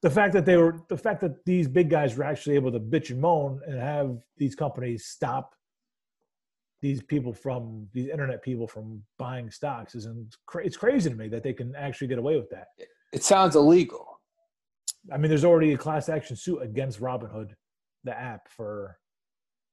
the 0.00 0.10
fact 0.10 0.32
that 0.32 0.46
they 0.46 0.56
were 0.56 0.80
the 0.88 0.96
fact 0.96 1.20
that 1.20 1.44
these 1.44 1.68
big 1.68 1.90
guys 1.90 2.16
were 2.16 2.24
actually 2.24 2.56
able 2.56 2.72
to 2.72 2.80
bitch 2.80 3.10
and 3.10 3.20
moan 3.20 3.60
and 3.66 3.78
have 3.78 4.18
these 4.36 4.54
companies 4.54 5.06
stop 5.06 5.54
these 6.82 7.00
people 7.00 7.32
from 7.32 7.86
these 7.92 8.08
internet 8.08 8.42
people 8.42 8.66
from 8.66 9.02
buying 9.16 9.50
stocks 9.50 9.94
is 9.94 10.08
it's 10.56 10.76
crazy 10.76 11.08
to 11.08 11.16
me 11.16 11.28
that 11.28 11.44
they 11.44 11.52
can 11.52 11.74
actually 11.76 12.08
get 12.08 12.18
away 12.18 12.36
with 12.36 12.50
that. 12.50 12.66
It 13.12 13.22
sounds 13.22 13.54
illegal. 13.54 14.20
I 15.12 15.16
mean, 15.16 15.28
there's 15.28 15.44
already 15.44 15.72
a 15.72 15.78
class 15.78 16.08
action 16.08 16.36
suit 16.36 16.58
against 16.58 17.00
Robinhood, 17.00 17.50
the 18.02 18.18
app, 18.18 18.48
for 18.48 18.98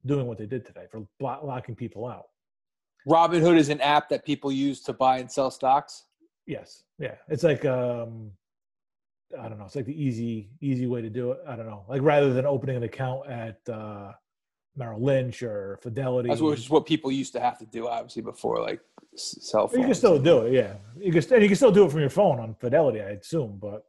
doing 0.06 0.28
what 0.28 0.38
they 0.38 0.46
did 0.46 0.66
today 0.66 0.86
for 0.90 1.06
blo- 1.20 1.40
locking 1.44 1.76
people 1.76 2.08
out. 2.08 2.26
Robinhood 3.08 3.58
is 3.58 3.70
an 3.70 3.82
app 3.82 4.10
that 4.10 4.26
people 4.26 4.52
use 4.52 4.82
to 4.82 4.93
buy 4.93 5.20
and 5.20 5.32
sell 5.32 5.52
stocks. 5.52 6.06
Yes, 6.45 6.84
yeah, 6.97 7.16
it's 7.28 7.43
like 7.43 7.66
um, 7.66 8.32
I 9.39 9.47
don't 9.47 9.60
know, 9.60 9.66
it's 9.66 9.76
like 9.76 9.86
the 9.86 10.04
easy 10.04 10.50
easy 10.62 10.88
way 10.88 11.02
to 11.02 11.10
do 11.10 11.32
it. 11.32 11.39
I 11.47 11.56
don't 11.56 11.68
know, 11.68 11.84
like 11.88 12.02
rather 12.02 12.34
than 12.34 12.45
opening 12.45 12.78
an 12.78 12.84
account 12.84 13.30
at 13.30 13.60
uh, 13.70 14.14
Merrill 14.76 15.02
Lynch 15.04 15.43
or 15.43 15.78
Fidelity, 15.82 16.30
That's 16.30 16.41
what, 16.41 16.52
which 16.52 16.60
is 16.60 16.70
what 16.70 16.86
people 16.86 17.12
used 17.12 17.34
to 17.34 17.39
have 17.39 17.58
to 17.60 17.66
do, 17.66 17.88
obviously, 17.88 18.22
before 18.22 18.62
like 18.62 18.80
cell 19.16 19.68
phones. 19.68 19.80
You 19.80 19.86
can 19.86 19.95
still 19.95 20.20
do 20.20 20.41
it, 20.41 20.54
yeah. 20.54 20.74
You 20.97 21.12
can, 21.12 21.34
and 21.34 21.43
you 21.43 21.50
can 21.50 21.56
still 21.56 21.72
do 21.72 21.86
it 21.86 21.91
from 21.91 22.00
your 22.00 22.10
phone 22.10 22.39
on 22.39 22.56
Fidelity, 22.56 23.02
I 23.02 23.10
assume. 23.10 23.60
But 23.62 23.86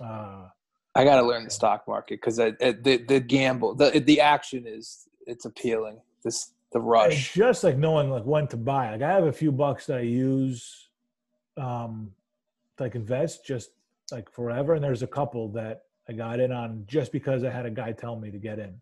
uh, 0.00 0.48
I 0.94 1.04
got 1.04 1.20
to 1.20 1.26
learn 1.26 1.44
the 1.44 1.50
stock 1.50 1.86
market 1.86 2.20
because 2.20 2.36
the 2.36 3.04
the 3.08 3.20
gamble, 3.20 3.74
the 3.74 4.02
the 4.04 4.20
action 4.20 4.64
is 4.66 5.06
it's 5.26 5.44
appealing. 5.44 6.00
This 6.24 6.52
the 6.72 6.78
it's 6.80 6.86
rush. 6.86 7.34
just 7.34 7.64
like 7.64 7.76
knowing 7.76 8.10
like 8.10 8.24
when 8.24 8.46
to 8.48 8.56
buy. 8.56 8.92
Like 8.92 9.02
I 9.02 9.10
have 9.12 9.24
a 9.24 9.32
few 9.32 9.50
bucks 9.52 9.86
that 9.86 9.98
I 9.98 10.02
use, 10.02 10.88
um, 11.56 12.10
like 12.78 12.94
invest 12.94 13.44
just 13.44 13.70
like 14.12 14.30
forever, 14.30 14.74
and 14.74 14.82
there's 14.84 15.02
a 15.02 15.06
couple 15.06 15.48
that 15.52 15.82
I 16.08 16.12
got 16.12 16.40
in 16.40 16.52
on 16.52 16.84
just 16.86 17.12
because 17.12 17.44
I 17.44 17.50
had 17.50 17.66
a 17.66 17.70
guy 17.70 17.92
tell 17.92 18.16
me 18.16 18.30
to 18.30 18.38
get 18.38 18.58
in. 18.58 18.74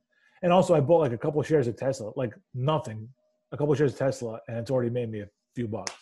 And 0.42 0.52
also, 0.52 0.74
I 0.74 0.80
bought 0.80 0.98
like 1.00 1.12
a 1.12 1.18
couple 1.18 1.40
of 1.40 1.46
shares 1.46 1.66
of 1.66 1.76
Tesla, 1.76 2.12
like 2.16 2.34
nothing, 2.54 3.08
a 3.52 3.56
couple 3.56 3.72
of 3.72 3.78
shares 3.78 3.92
of 3.92 3.98
Tesla, 3.98 4.40
and 4.48 4.58
it's 4.58 4.70
already 4.70 4.90
made 4.90 5.10
me 5.10 5.20
a 5.20 5.28
few 5.54 5.66
bucks. 5.66 5.92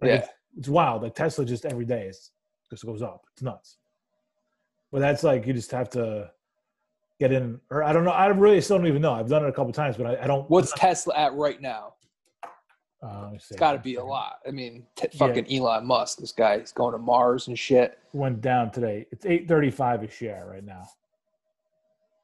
Like, 0.00 0.08
Yeah. 0.08 0.14
it's, 0.16 0.28
it's 0.58 0.68
wild. 0.68 1.02
Like 1.02 1.14
Tesla, 1.14 1.44
just 1.44 1.66
every 1.66 1.84
day 1.84 2.06
is 2.06 2.30
just 2.70 2.84
goes 2.86 3.02
up. 3.02 3.24
It's 3.32 3.42
nuts. 3.42 3.76
But 4.92 5.00
that's 5.00 5.22
like 5.24 5.46
you 5.46 5.52
just 5.52 5.70
have 5.72 5.90
to 5.90 6.30
get 7.18 7.32
in, 7.32 7.60
or 7.70 7.82
I 7.82 7.92
don't 7.92 8.04
know. 8.04 8.10
I 8.10 8.26
really 8.28 8.60
still 8.60 8.78
don't 8.78 8.86
even 8.86 9.02
know. 9.02 9.12
I've 9.12 9.28
done 9.28 9.44
it 9.44 9.48
a 9.48 9.52
couple 9.52 9.72
times, 9.72 9.96
but 9.96 10.06
I, 10.06 10.24
I 10.24 10.26
don't. 10.26 10.48
What's 10.50 10.72
Tesla 10.72 11.14
at 11.16 11.34
right 11.34 11.60
now? 11.60 11.94
Uh, 13.02 13.22
let 13.24 13.32
me 13.32 13.38
see. 13.38 13.52
It's 13.54 13.60
got 13.60 13.72
to 13.72 13.78
be 13.78 13.96
a 13.96 14.04
lot. 14.04 14.38
I 14.46 14.50
mean, 14.50 14.84
t- 14.96 15.08
fucking 15.16 15.52
Elon 15.52 15.86
Musk. 15.86 16.18
This 16.18 16.32
guy, 16.32 16.58
he's 16.58 16.72
going 16.72 16.92
to 16.92 16.98
Mars 16.98 17.48
and 17.48 17.58
shit. 17.58 17.98
Went 18.12 18.40
down 18.40 18.70
today. 18.70 19.06
It's 19.10 19.26
eight 19.26 19.46
thirty 19.46 19.70
five 19.70 20.02
a 20.02 20.10
share 20.10 20.46
right 20.50 20.64
now. 20.64 20.82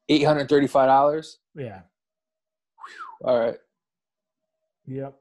Eight 0.09 0.23
hundred 0.25 0.49
thirty-five 0.49 0.89
dollars. 0.89 1.39
Yeah. 1.55 1.81
All 3.25 3.39
right. 3.39 3.59
Yep. 4.87 5.15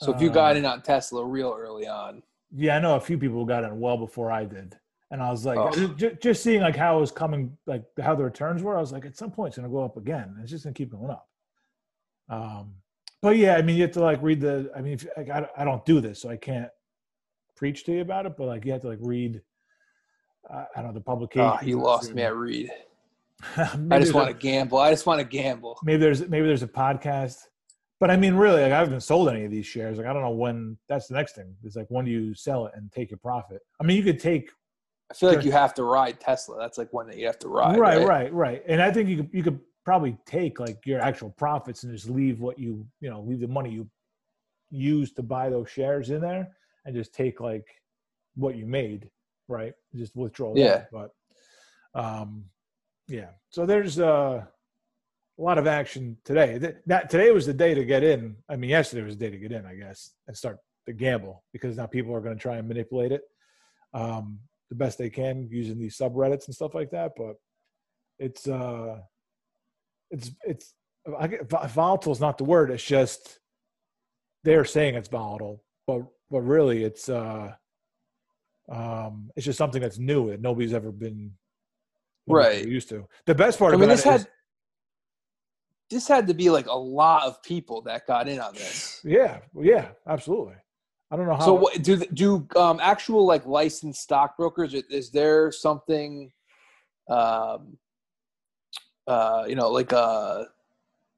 So 0.00 0.14
if 0.14 0.20
you 0.20 0.30
got 0.30 0.54
Uh, 0.54 0.58
in 0.58 0.64
on 0.66 0.82
Tesla 0.82 1.24
real 1.24 1.54
early 1.58 1.86
on, 1.88 2.22
Yeah, 2.54 2.76
I 2.76 2.80
know 2.80 2.96
a 2.96 3.00
few 3.00 3.18
people 3.18 3.44
got 3.44 3.64
in 3.64 3.80
well 3.80 3.96
before 3.96 4.30
I 4.30 4.44
did, 4.44 4.78
and 5.10 5.22
I 5.22 5.30
was 5.30 5.44
like, 5.46 5.58
Oh. 5.58 5.88
just, 5.94 6.20
just 6.20 6.42
seeing 6.42 6.60
like 6.60 6.76
how 6.76 6.98
it 6.98 7.00
was 7.00 7.12
coming, 7.12 7.56
like 7.66 7.84
how 8.00 8.14
the 8.14 8.24
returns 8.24 8.62
were. 8.62 8.76
I 8.76 8.80
was 8.80 8.92
like, 8.92 9.06
at 9.06 9.16
some 9.16 9.30
point 9.30 9.48
it's 9.48 9.56
gonna 9.56 9.68
go 9.68 9.84
up 9.84 9.96
again. 9.96 10.36
It's 10.42 10.50
just 10.50 10.64
gonna 10.64 10.74
keep 10.74 10.90
going 10.90 11.10
up. 11.10 11.28
Um, 12.28 12.74
but 13.22 13.36
yeah, 13.36 13.56
I 13.56 13.62
mean, 13.62 13.76
you 13.76 13.82
have 13.82 13.92
to 13.92 14.00
like 14.00 14.22
read 14.22 14.40
the. 14.40 14.70
I 14.76 14.80
mean, 14.80 14.94
if, 14.94 15.06
like, 15.16 15.30
I 15.30 15.48
I 15.56 15.64
don't 15.64 15.84
do 15.84 16.00
this, 16.00 16.20
so 16.20 16.28
I 16.28 16.36
can't 16.36 16.68
preach 17.56 17.84
to 17.84 17.92
you 17.92 18.00
about 18.00 18.26
it. 18.26 18.36
But 18.36 18.46
like, 18.46 18.64
you 18.64 18.72
have 18.72 18.82
to 18.82 18.88
like 18.88 18.98
read. 19.00 19.42
Uh, 20.48 20.64
I 20.76 20.80
don't 20.82 20.88
know 20.88 20.94
the 20.94 21.00
publication. 21.00 21.58
oh, 21.60 21.64
you 21.64 21.80
lost 21.80 22.12
me 22.14 22.22
at 22.22 22.36
read. 22.36 22.70
I 23.56 23.98
just 23.98 24.14
want 24.14 24.28
to 24.28 24.34
gamble. 24.34 24.78
I 24.78 24.90
just 24.90 25.06
want 25.06 25.20
to 25.20 25.24
gamble. 25.26 25.78
maybe 25.84 25.98
there's 25.98 26.26
maybe 26.28 26.46
there's 26.46 26.62
a 26.62 26.68
podcast. 26.68 27.38
But 27.98 28.10
I 28.10 28.16
mean, 28.16 28.34
really, 28.34 28.62
like 28.62 28.72
I 28.72 28.78
haven't 28.78 29.00
sold 29.00 29.28
any 29.28 29.44
of 29.44 29.50
these 29.50 29.66
shares. 29.66 29.98
Like 29.98 30.06
I 30.06 30.12
don't 30.12 30.22
know 30.22 30.30
when. 30.30 30.76
That's 30.88 31.06
the 31.08 31.14
next 31.14 31.34
thing. 31.34 31.54
It's 31.64 31.76
like 31.76 31.86
when 31.88 32.04
do 32.04 32.10
you 32.10 32.34
sell 32.34 32.66
it 32.66 32.72
and 32.76 32.92
take 32.92 33.10
your 33.10 33.18
profit? 33.18 33.62
I 33.80 33.84
mean, 33.84 33.96
you 33.96 34.02
could 34.02 34.20
take 34.20 34.50
I 35.10 35.14
feel 35.14 35.28
like 35.32 35.44
you 35.44 35.52
have 35.52 35.72
to 35.74 35.84
ride 35.84 36.18
Tesla. 36.20 36.58
That's 36.58 36.78
like 36.78 36.92
one 36.92 37.06
that 37.06 37.16
you 37.16 37.26
have 37.26 37.38
to 37.40 37.48
ride. 37.48 37.78
right, 37.78 37.98
Right. 37.98 38.06
right, 38.06 38.32
right, 38.32 38.62
And 38.66 38.82
I 38.82 38.90
think 38.92 39.08
you 39.08 39.18
could 39.18 39.30
you 39.32 39.42
could 39.42 39.60
probably 39.84 40.16
take 40.26 40.58
like 40.58 40.84
your 40.84 41.00
actual 41.00 41.30
profits 41.30 41.84
and 41.84 41.92
just 41.92 42.10
leave 42.10 42.40
what 42.40 42.58
you 42.58 42.84
you 43.00 43.08
know 43.08 43.20
leave 43.20 43.40
the 43.40 43.46
money 43.48 43.70
you 43.70 43.88
use 44.70 45.12
to 45.12 45.22
buy 45.22 45.48
those 45.48 45.70
shares 45.70 46.10
in 46.10 46.20
there 46.20 46.48
and 46.84 46.94
just 46.94 47.14
take 47.14 47.40
like 47.40 47.66
what 48.34 48.56
you 48.56 48.66
made, 48.66 49.08
right? 49.48 49.74
Just 49.94 50.16
withdraw. 50.16 50.54
that. 50.54 50.60
Yeah. 50.60 50.84
But 50.90 51.10
um, 51.94 52.44
yeah. 53.06 53.28
So 53.50 53.64
there's 53.64 54.00
uh, 54.00 54.44
a 55.38 55.42
lot 55.42 55.56
of 55.58 55.66
action 55.68 56.16
today. 56.24 56.58
Th- 56.58 56.76
That 56.86 57.08
today 57.10 57.30
was 57.30 57.46
the 57.46 57.54
day 57.54 57.74
to 57.74 57.84
get 57.84 58.02
in. 58.02 58.36
I 58.48 58.56
mean, 58.56 58.70
yesterday 58.70 59.02
was 59.02 59.16
the 59.16 59.24
day 59.26 59.30
to 59.30 59.38
get 59.38 59.52
in, 59.52 59.64
I 59.66 59.76
guess, 59.76 60.12
and 60.26 60.36
start 60.36 60.58
to 60.86 60.92
gamble 60.92 61.44
because 61.52 61.76
now 61.76 61.86
people 61.86 62.12
are 62.14 62.20
going 62.20 62.36
to 62.36 62.42
try 62.42 62.56
and 62.56 62.66
manipulate 62.68 63.12
it 63.12 63.22
um, 63.94 64.40
the 64.68 64.74
best 64.76 64.98
they 64.98 65.10
can 65.10 65.48
using 65.50 65.78
these 65.78 65.96
subreddits 65.96 66.46
and 66.46 66.54
stuff 66.54 66.74
like 66.74 66.90
that. 66.90 67.12
But 67.16 67.36
it's 68.18 68.48
uh, 68.48 69.00
it's 70.10 70.30
it's 70.44 70.74
I 71.18 71.26
get, 71.28 71.48
volatile 71.70 72.12
is 72.12 72.20
not 72.20 72.38
the 72.38 72.44
word. 72.44 72.70
It's 72.70 72.82
just 72.84 73.38
they're 74.44 74.64
saying 74.64 74.94
it's 74.94 75.08
volatile, 75.08 75.62
but 75.86 76.02
but 76.30 76.40
really 76.40 76.82
it's 76.84 77.08
uh, 77.08 77.52
um, 78.68 79.30
it's 79.36 79.46
just 79.46 79.58
something 79.58 79.80
that's 79.82 79.98
new 79.98 80.30
that 80.30 80.40
nobody's 80.40 80.74
ever 80.74 80.90
been 80.92 81.32
Right. 82.28 82.66
used 82.66 82.88
to. 82.88 83.06
The 83.26 83.36
best 83.36 83.56
part 83.56 83.72
I 83.72 83.76
mean, 83.76 83.84
about 83.84 83.96
this 83.98 84.06
it 84.06 84.08
is- 84.14 84.22
had 84.22 84.30
this 85.88 86.08
had 86.08 86.26
to 86.26 86.34
be 86.34 86.50
like 86.50 86.66
a 86.66 86.76
lot 86.76 87.22
of 87.28 87.40
people 87.44 87.82
that 87.82 88.08
got 88.08 88.26
in 88.26 88.40
on 88.40 88.54
this. 88.54 89.00
Yeah, 89.04 89.38
yeah, 89.60 89.90
absolutely. 90.08 90.54
I 91.10 91.16
don't 91.16 91.26
know 91.26 91.34
how. 91.34 91.44
So 91.44 91.54
what 91.54 91.82
do 91.82 91.96
do 91.98 92.48
um, 92.56 92.80
actual 92.82 93.24
like 93.24 93.46
licensed 93.46 94.02
stockbrokers? 94.02 94.74
Is 94.74 95.10
there 95.10 95.52
something, 95.52 96.32
um, 97.08 97.78
uh, 99.06 99.44
you 99.48 99.54
know, 99.54 99.70
like 99.70 99.92
uh, 99.92 100.44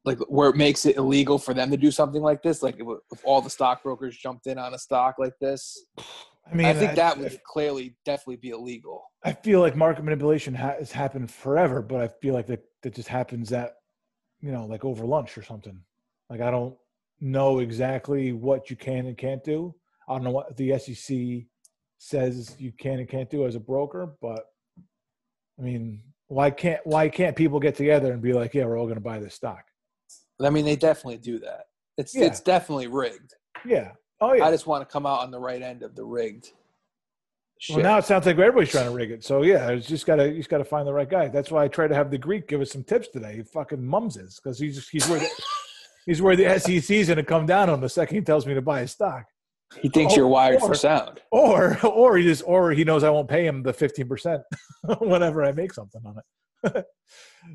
like 0.05 0.18
where 0.28 0.51
it 0.51 0.57
makes 0.57 0.84
it 0.84 0.97
illegal 0.97 1.39
for 1.39 1.55
them 1.55 1.70
to 1.70 1.76
do 1.76 1.91
something 1.91 2.22
like 2.22 2.43
this? 2.43 2.62
Like 2.62 2.76
if, 2.78 2.86
if 3.12 3.24
all 3.24 3.41
the 3.41 3.51
stockbrokers 3.51 4.16
jumped 4.16 4.47
in 4.47 4.59
on 4.59 4.74
a 4.74 4.78
stock 4.78 5.16
like 5.18 5.39
this, 5.41 5.86
I 6.51 6.55
mean, 6.55 6.66
I 6.66 6.74
think 6.74 6.95
that 6.97 7.18
would 7.18 7.43
clearly 7.45 7.97
definitely 8.05 8.36
be 8.36 8.51
illegal. 8.51 9.05
I 9.24 9.32
feel 9.32 9.61
like 9.61 9.74
market 9.74 10.05
manipulation 10.05 10.55
ha- 10.55 10.76
has 10.78 10.93
happened 10.93 11.30
forever, 11.30 11.80
but 11.82 12.01
I 12.01 12.09
feel 12.09 12.34
like 12.34 12.47
that 12.49 12.62
that 12.82 12.95
just 12.95 13.09
happens 13.09 13.53
at 13.53 13.76
you 14.41 14.53
know 14.53 14.66
like 14.66 14.84
over 14.84 15.07
lunch 15.07 15.39
or 15.39 15.43
something. 15.43 15.80
Like 16.28 16.43
I 16.43 16.51
don't 16.51 16.76
know 17.20 17.58
exactly 17.58 18.32
what 18.32 18.70
you 18.70 18.76
can 18.76 19.06
and 19.06 19.16
can't 19.16 19.42
do. 19.44 19.74
I 20.08 20.14
don't 20.14 20.24
know 20.24 20.30
what 20.30 20.56
the 20.56 20.78
SEC 20.78 21.46
says 21.98 22.54
you 22.58 22.72
can 22.72 23.00
and 23.00 23.08
can't 23.08 23.28
do 23.28 23.46
as 23.46 23.54
a 23.54 23.60
broker, 23.60 24.14
but 24.22 24.44
I 25.58 25.62
mean, 25.62 26.02
why 26.28 26.50
can't 26.50 26.80
why 26.84 27.08
can't 27.08 27.36
people 27.36 27.58
get 27.60 27.74
together 27.74 28.12
and 28.12 28.22
be 28.22 28.32
like, 28.32 28.54
yeah, 28.54 28.64
we're 28.64 28.78
all 28.78 28.86
going 28.86 28.96
to 28.96 29.00
buy 29.00 29.18
this 29.18 29.34
stock? 29.34 29.64
I 30.40 30.50
mean, 30.50 30.64
they 30.64 30.76
definitely 30.76 31.18
do 31.18 31.38
that. 31.40 31.64
It's 31.96 32.14
Yeah. 32.14 32.26
it's 32.26 32.40
definitely 32.40 32.86
rigged. 32.86 33.34
Yeah. 33.66 33.92
Oh 34.20 34.32
yeah. 34.34 34.46
I 34.46 34.50
just 34.50 34.66
want 34.66 34.88
to 34.88 34.92
come 34.92 35.06
out 35.06 35.20
on 35.20 35.30
the 35.30 35.38
right 35.40 35.60
end 35.60 35.82
of 35.82 35.94
the 35.96 36.04
rigged. 36.04 36.52
Shit. 37.60 37.76
Well, 37.76 37.82
now 37.82 37.98
it 37.98 38.04
sounds 38.04 38.24
like 38.24 38.38
everybody's 38.38 38.70
trying 38.70 38.84
to 38.88 38.92
rig 38.94 39.10
it. 39.10 39.24
So 39.24 39.42
yeah, 39.42 39.70
it's 39.70 39.86
just 39.88 40.06
gotta 40.06 40.28
you 40.28 40.36
just 40.36 40.48
gotta 40.48 40.64
find 40.64 40.86
the 40.86 40.92
right 40.92 41.10
guy. 41.10 41.26
That's 41.26 41.50
why 41.50 41.64
I 41.64 41.68
try 41.68 41.88
to 41.88 41.94
have 41.94 42.10
the 42.10 42.18
Greek 42.18 42.46
give 42.46 42.60
us 42.60 42.70
some 42.70 42.84
tips 42.84 43.08
today. 43.08 43.36
He 43.36 43.42
fucking 43.42 43.84
mums 43.84 44.16
is 44.16 44.38
because 44.40 44.60
he's 44.60 44.88
he's 44.88 45.08
where 45.08 45.18
the, 45.18 45.28
he's 46.09 46.20
where 46.22 46.34
the 46.36 46.59
SEC's 46.59 47.09
gonna 47.09 47.22
come 47.22 47.46
down 47.46 47.68
on 47.70 47.80
the 47.80 47.88
second 47.88 48.16
he 48.16 48.22
tells 48.22 48.46
me 48.46 48.54
to 48.54 48.62
buy 48.62 48.80
a 48.80 48.88
stock. 48.88 49.24
he 49.82 49.88
thinks 49.90 50.16
you're 50.16 50.26
wired 50.26 50.61
or- 50.62 50.68
for 50.68 50.74
sound. 50.74 51.20
Or 51.30 51.78
or 51.86 52.16
he 52.16 52.24
just 52.24 52.42
or 52.46 52.72
he 52.72 52.82
knows 52.84 53.04
I 53.04 53.11
won't 53.11 53.28
pay 53.28 53.46
him 53.46 53.62
the 53.62 53.72
fifteen 53.72 54.09
percent 54.09 54.42
whenever 55.00 55.44
I 55.44 55.52
make 55.52 55.72
something 55.74 56.02
on 56.04 56.16
it. 56.18 56.24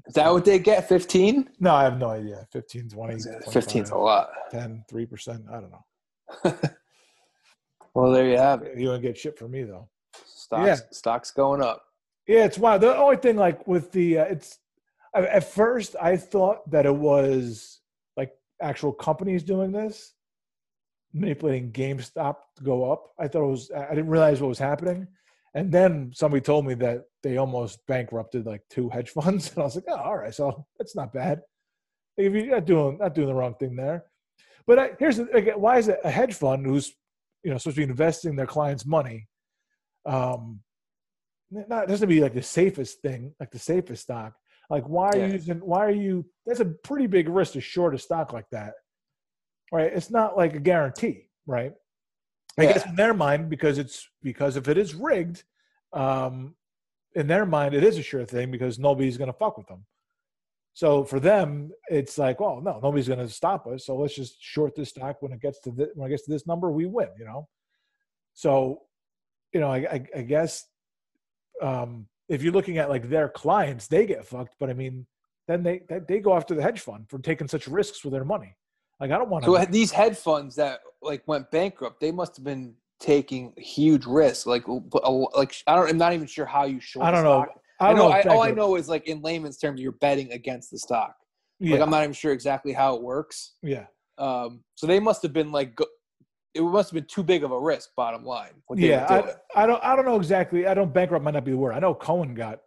Is 0.07 0.13
that 0.13 0.31
what 0.31 0.45
they 0.45 0.59
get? 0.59 0.87
15? 0.87 1.49
No, 1.59 1.75
I 1.75 1.83
have 1.83 1.97
no 1.99 2.09
idea. 2.09 2.47
15, 2.53 2.87
20, 2.89 3.15
15's 3.15 3.89
a 3.89 3.95
lot. 3.97 4.29
10, 4.49 4.85
3%. 4.89 5.43
I 5.51 5.59
don't 5.59 5.71
know. 5.71 6.69
Well, 7.95 8.11
there 8.11 8.27
you 8.27 8.37
have 8.37 8.63
it. 8.63 8.77
You 8.79 8.89
won't 8.89 9.01
get 9.03 9.17
shit 9.17 9.37
from 9.37 9.51
me 9.51 9.63
though. 9.63 9.87
Stocks, 10.25 10.65
Yeah. 10.67 10.75
stocks 10.91 11.31
going 11.31 11.61
up. 11.61 11.83
Yeah, 12.27 12.45
it's 12.45 12.57
wild. 12.57 12.81
The 12.81 12.95
only 12.97 13.17
thing, 13.17 13.35
like 13.35 13.67
with 13.67 13.91
the, 13.91 14.19
uh, 14.19 14.23
it's 14.25 14.57
at 15.15 15.43
first 15.53 15.95
I 16.01 16.17
thought 16.17 16.67
that 16.71 16.85
it 16.87 16.95
was 16.95 17.81
actual 18.63 18.93
companies 18.93 19.43
doing 19.43 19.71
this, 19.71 20.13
manipulating 21.13 21.71
GameStop 21.71 22.37
to 22.55 22.63
go 22.63 22.91
up. 22.91 23.11
I 23.19 23.27
thought 23.27 23.43
it 23.43 23.51
was. 23.51 23.71
I 23.71 23.89
didn't 23.89 24.09
realize 24.09 24.41
what 24.41 24.47
was 24.47 24.59
happening, 24.59 25.07
and 25.53 25.71
then 25.71 26.11
somebody 26.13 26.41
told 26.41 26.65
me 26.65 26.73
that 26.75 27.03
they 27.21 27.37
almost 27.37 27.85
bankrupted 27.87 28.45
like 28.45 28.61
two 28.69 28.89
hedge 28.89 29.09
funds, 29.09 29.49
and 29.55 29.59
I 29.59 29.65
was 29.65 29.75
like, 29.75 29.85
oh, 29.87 29.95
all 29.95 30.17
right, 30.17 30.33
so 30.33 30.65
that's 30.79 30.95
not 30.95 31.13
bad. 31.13 31.41
If 32.17 32.33
you're 32.33 32.47
not 32.47 32.65
doing 32.65 32.97
not 32.99 33.13
doing 33.13 33.27
the 33.27 33.33
wrong 33.33 33.55
thing 33.55 33.75
there, 33.75 34.05
but 34.65 34.79
I, 34.79 34.91
here's 34.99 35.17
the, 35.17 35.29
again, 35.31 35.59
why 35.59 35.77
is 35.77 35.87
it 35.87 35.99
a 36.03 36.11
hedge 36.11 36.33
fund 36.33 36.65
who's 36.65 36.93
you 37.43 37.51
know 37.51 37.57
supposed 37.57 37.75
to 37.75 37.85
be 37.85 37.89
investing 37.89 38.35
their 38.35 38.47
clients' 38.47 38.85
money? 38.85 39.27
Um, 40.05 40.61
not 41.51 41.87
doesn't 41.87 42.09
be 42.09 42.21
like 42.21 42.33
the 42.33 42.41
safest 42.41 43.01
thing, 43.01 43.33
like 43.39 43.51
the 43.51 43.59
safest 43.59 44.03
stock. 44.03 44.33
Like 44.73 44.85
why 44.85 45.09
are 45.09 45.17
Yeah. 45.17 45.27
you 45.27 45.33
using? 45.33 45.59
Why 45.59 45.85
are 45.85 45.91
you? 45.91 46.25
That's 46.47 46.59
a 46.59 46.65
pretty 46.65 47.05
big 47.05 47.29
risk 47.29 47.53
to 47.53 47.61
short 47.61 47.93
a 47.93 47.99
stock 47.99 48.33
like 48.33 48.49
that, 48.49 48.73
right? 49.71 49.93
It's 49.93 50.09
not 50.09 50.35
like 50.35 50.55
a 50.55 50.59
guarantee, 50.59 51.29
right? 51.45 51.73
I 52.57 52.65
guess 52.65 52.83
in 52.83 52.95
their 52.95 53.13
mind, 53.13 53.51
because 53.51 53.77
it's 53.77 54.09
because 54.23 54.55
if 54.57 54.67
it 54.67 54.79
is 54.79 54.95
rigged, 54.95 55.43
um, 55.93 56.55
in 57.13 57.27
their 57.27 57.45
mind 57.45 57.75
it 57.75 57.83
is 57.83 57.99
a 57.99 58.01
sure 58.01 58.25
thing 58.25 58.49
because 58.49 58.79
nobody's 58.79 59.15
going 59.15 59.31
to 59.31 59.37
fuck 59.37 59.59
with 59.59 59.67
them. 59.67 59.85
So 60.73 61.03
for 61.03 61.19
them, 61.19 61.71
it's 61.87 62.17
like, 62.17 62.39
well, 62.39 62.59
no, 62.59 62.79
nobody's 62.81 63.07
going 63.07 63.19
to 63.19 63.29
stop 63.29 63.67
us. 63.67 63.85
So 63.85 63.95
let's 63.95 64.15
just 64.15 64.41
short 64.41 64.73
this 64.75 64.89
stock 64.89 65.21
when 65.21 65.31
it 65.33 65.39
gets 65.39 65.59
to 65.65 65.71
this, 65.71 65.89
when 65.93 66.07
it 66.07 66.13
gets 66.13 66.25
to 66.25 66.31
this 66.31 66.47
number, 66.47 66.71
we 66.71 66.87
win. 66.87 67.09
You 67.19 67.25
know. 67.25 67.47
So, 68.33 68.81
you 69.53 69.59
know, 69.59 69.71
I, 69.71 69.77
I, 69.95 70.05
I 70.17 70.21
guess 70.23 70.65
um, 71.61 72.07
if 72.29 72.41
you're 72.41 72.53
looking 72.53 72.77
at 72.77 72.89
like 72.89 73.09
their 73.09 73.29
clients, 73.29 73.87
they 73.87 74.05
get 74.05 74.25
fucked. 74.25 74.55
But 74.59 74.69
I 74.69 74.73
mean, 74.73 75.05
then 75.47 75.63
they 75.63 75.81
they, 76.07 76.19
go 76.19 76.35
after 76.35 76.55
the 76.55 76.61
hedge 76.61 76.79
fund 76.79 77.09
for 77.09 77.19
taking 77.19 77.47
such 77.47 77.67
risks 77.67 78.03
with 78.03 78.13
their 78.13 78.25
money. 78.25 78.55
Like 78.99 79.11
I 79.11 79.17
don't 79.17 79.29
want 79.29 79.45
to. 79.45 79.51
So 79.55 79.65
these 79.65 79.91
hedge 79.91 80.15
funds 80.15 80.55
that 80.55 80.79
like 81.01 81.23
went 81.27 81.49
bankrupt, 81.51 81.99
they 81.99 82.11
must 82.11 82.35
have 82.37 82.45
been 82.45 82.75
taking 82.99 83.53
huge 83.57 84.05
risks. 84.05 84.45
Like, 84.45 84.63
like 84.67 85.55
I 85.67 85.75
don't, 85.75 85.89
I'm 85.89 85.97
not 85.97 86.13
even 86.13 86.27
sure 86.27 86.45
how 86.45 86.65
you 86.65 86.79
short. 86.79 87.05
I 87.05 87.11
don't 87.11 87.23
know. 87.23 87.45
I 87.79 87.87
I 87.87 87.89
don't 87.89 87.97
know. 87.97 88.09
know. 88.09 88.15
I, 88.15 88.21
all 88.23 88.41
I 88.43 88.51
know 88.51 88.75
is 88.75 88.87
like 88.87 89.07
in 89.07 89.21
layman's 89.21 89.57
terms, 89.57 89.81
you're 89.81 89.91
betting 89.93 90.31
against 90.31 90.71
the 90.71 90.79
stock. 90.79 91.15
Yeah, 91.59 91.73
Like 91.73 91.81
I'm 91.81 91.89
not 91.89 92.03
even 92.03 92.13
sure 92.13 92.31
exactly 92.31 92.71
how 92.71 92.95
it 92.95 93.01
works. 93.01 93.53
yeah, 93.61 93.85
Um, 94.17 94.63
so 94.75 94.87
they 94.87 94.99
must 94.99 95.21
have 95.23 95.33
been 95.33 95.51
like, 95.51 95.75
go- 95.75 95.85
it 96.53 96.61
must 96.61 96.89
have 96.91 96.95
been 96.95 97.07
too 97.07 97.23
big 97.23 97.43
of 97.43 97.51
a 97.51 97.59
risk. 97.59 97.89
Bottom 97.95 98.23
line, 98.23 98.51
yeah. 98.75 99.05
I, 99.55 99.63
I 99.63 99.65
don't. 99.65 99.83
I 99.83 99.95
don't 99.95 100.05
know 100.05 100.17
exactly. 100.17 100.67
I 100.67 100.73
don't 100.73 100.93
bankrupt 100.93 101.23
might 101.23 101.33
not 101.33 101.45
be 101.45 101.51
the 101.51 101.57
word. 101.57 101.73
I 101.73 101.79
know 101.79 101.93
Cohen 101.93 102.33
got 102.33 102.59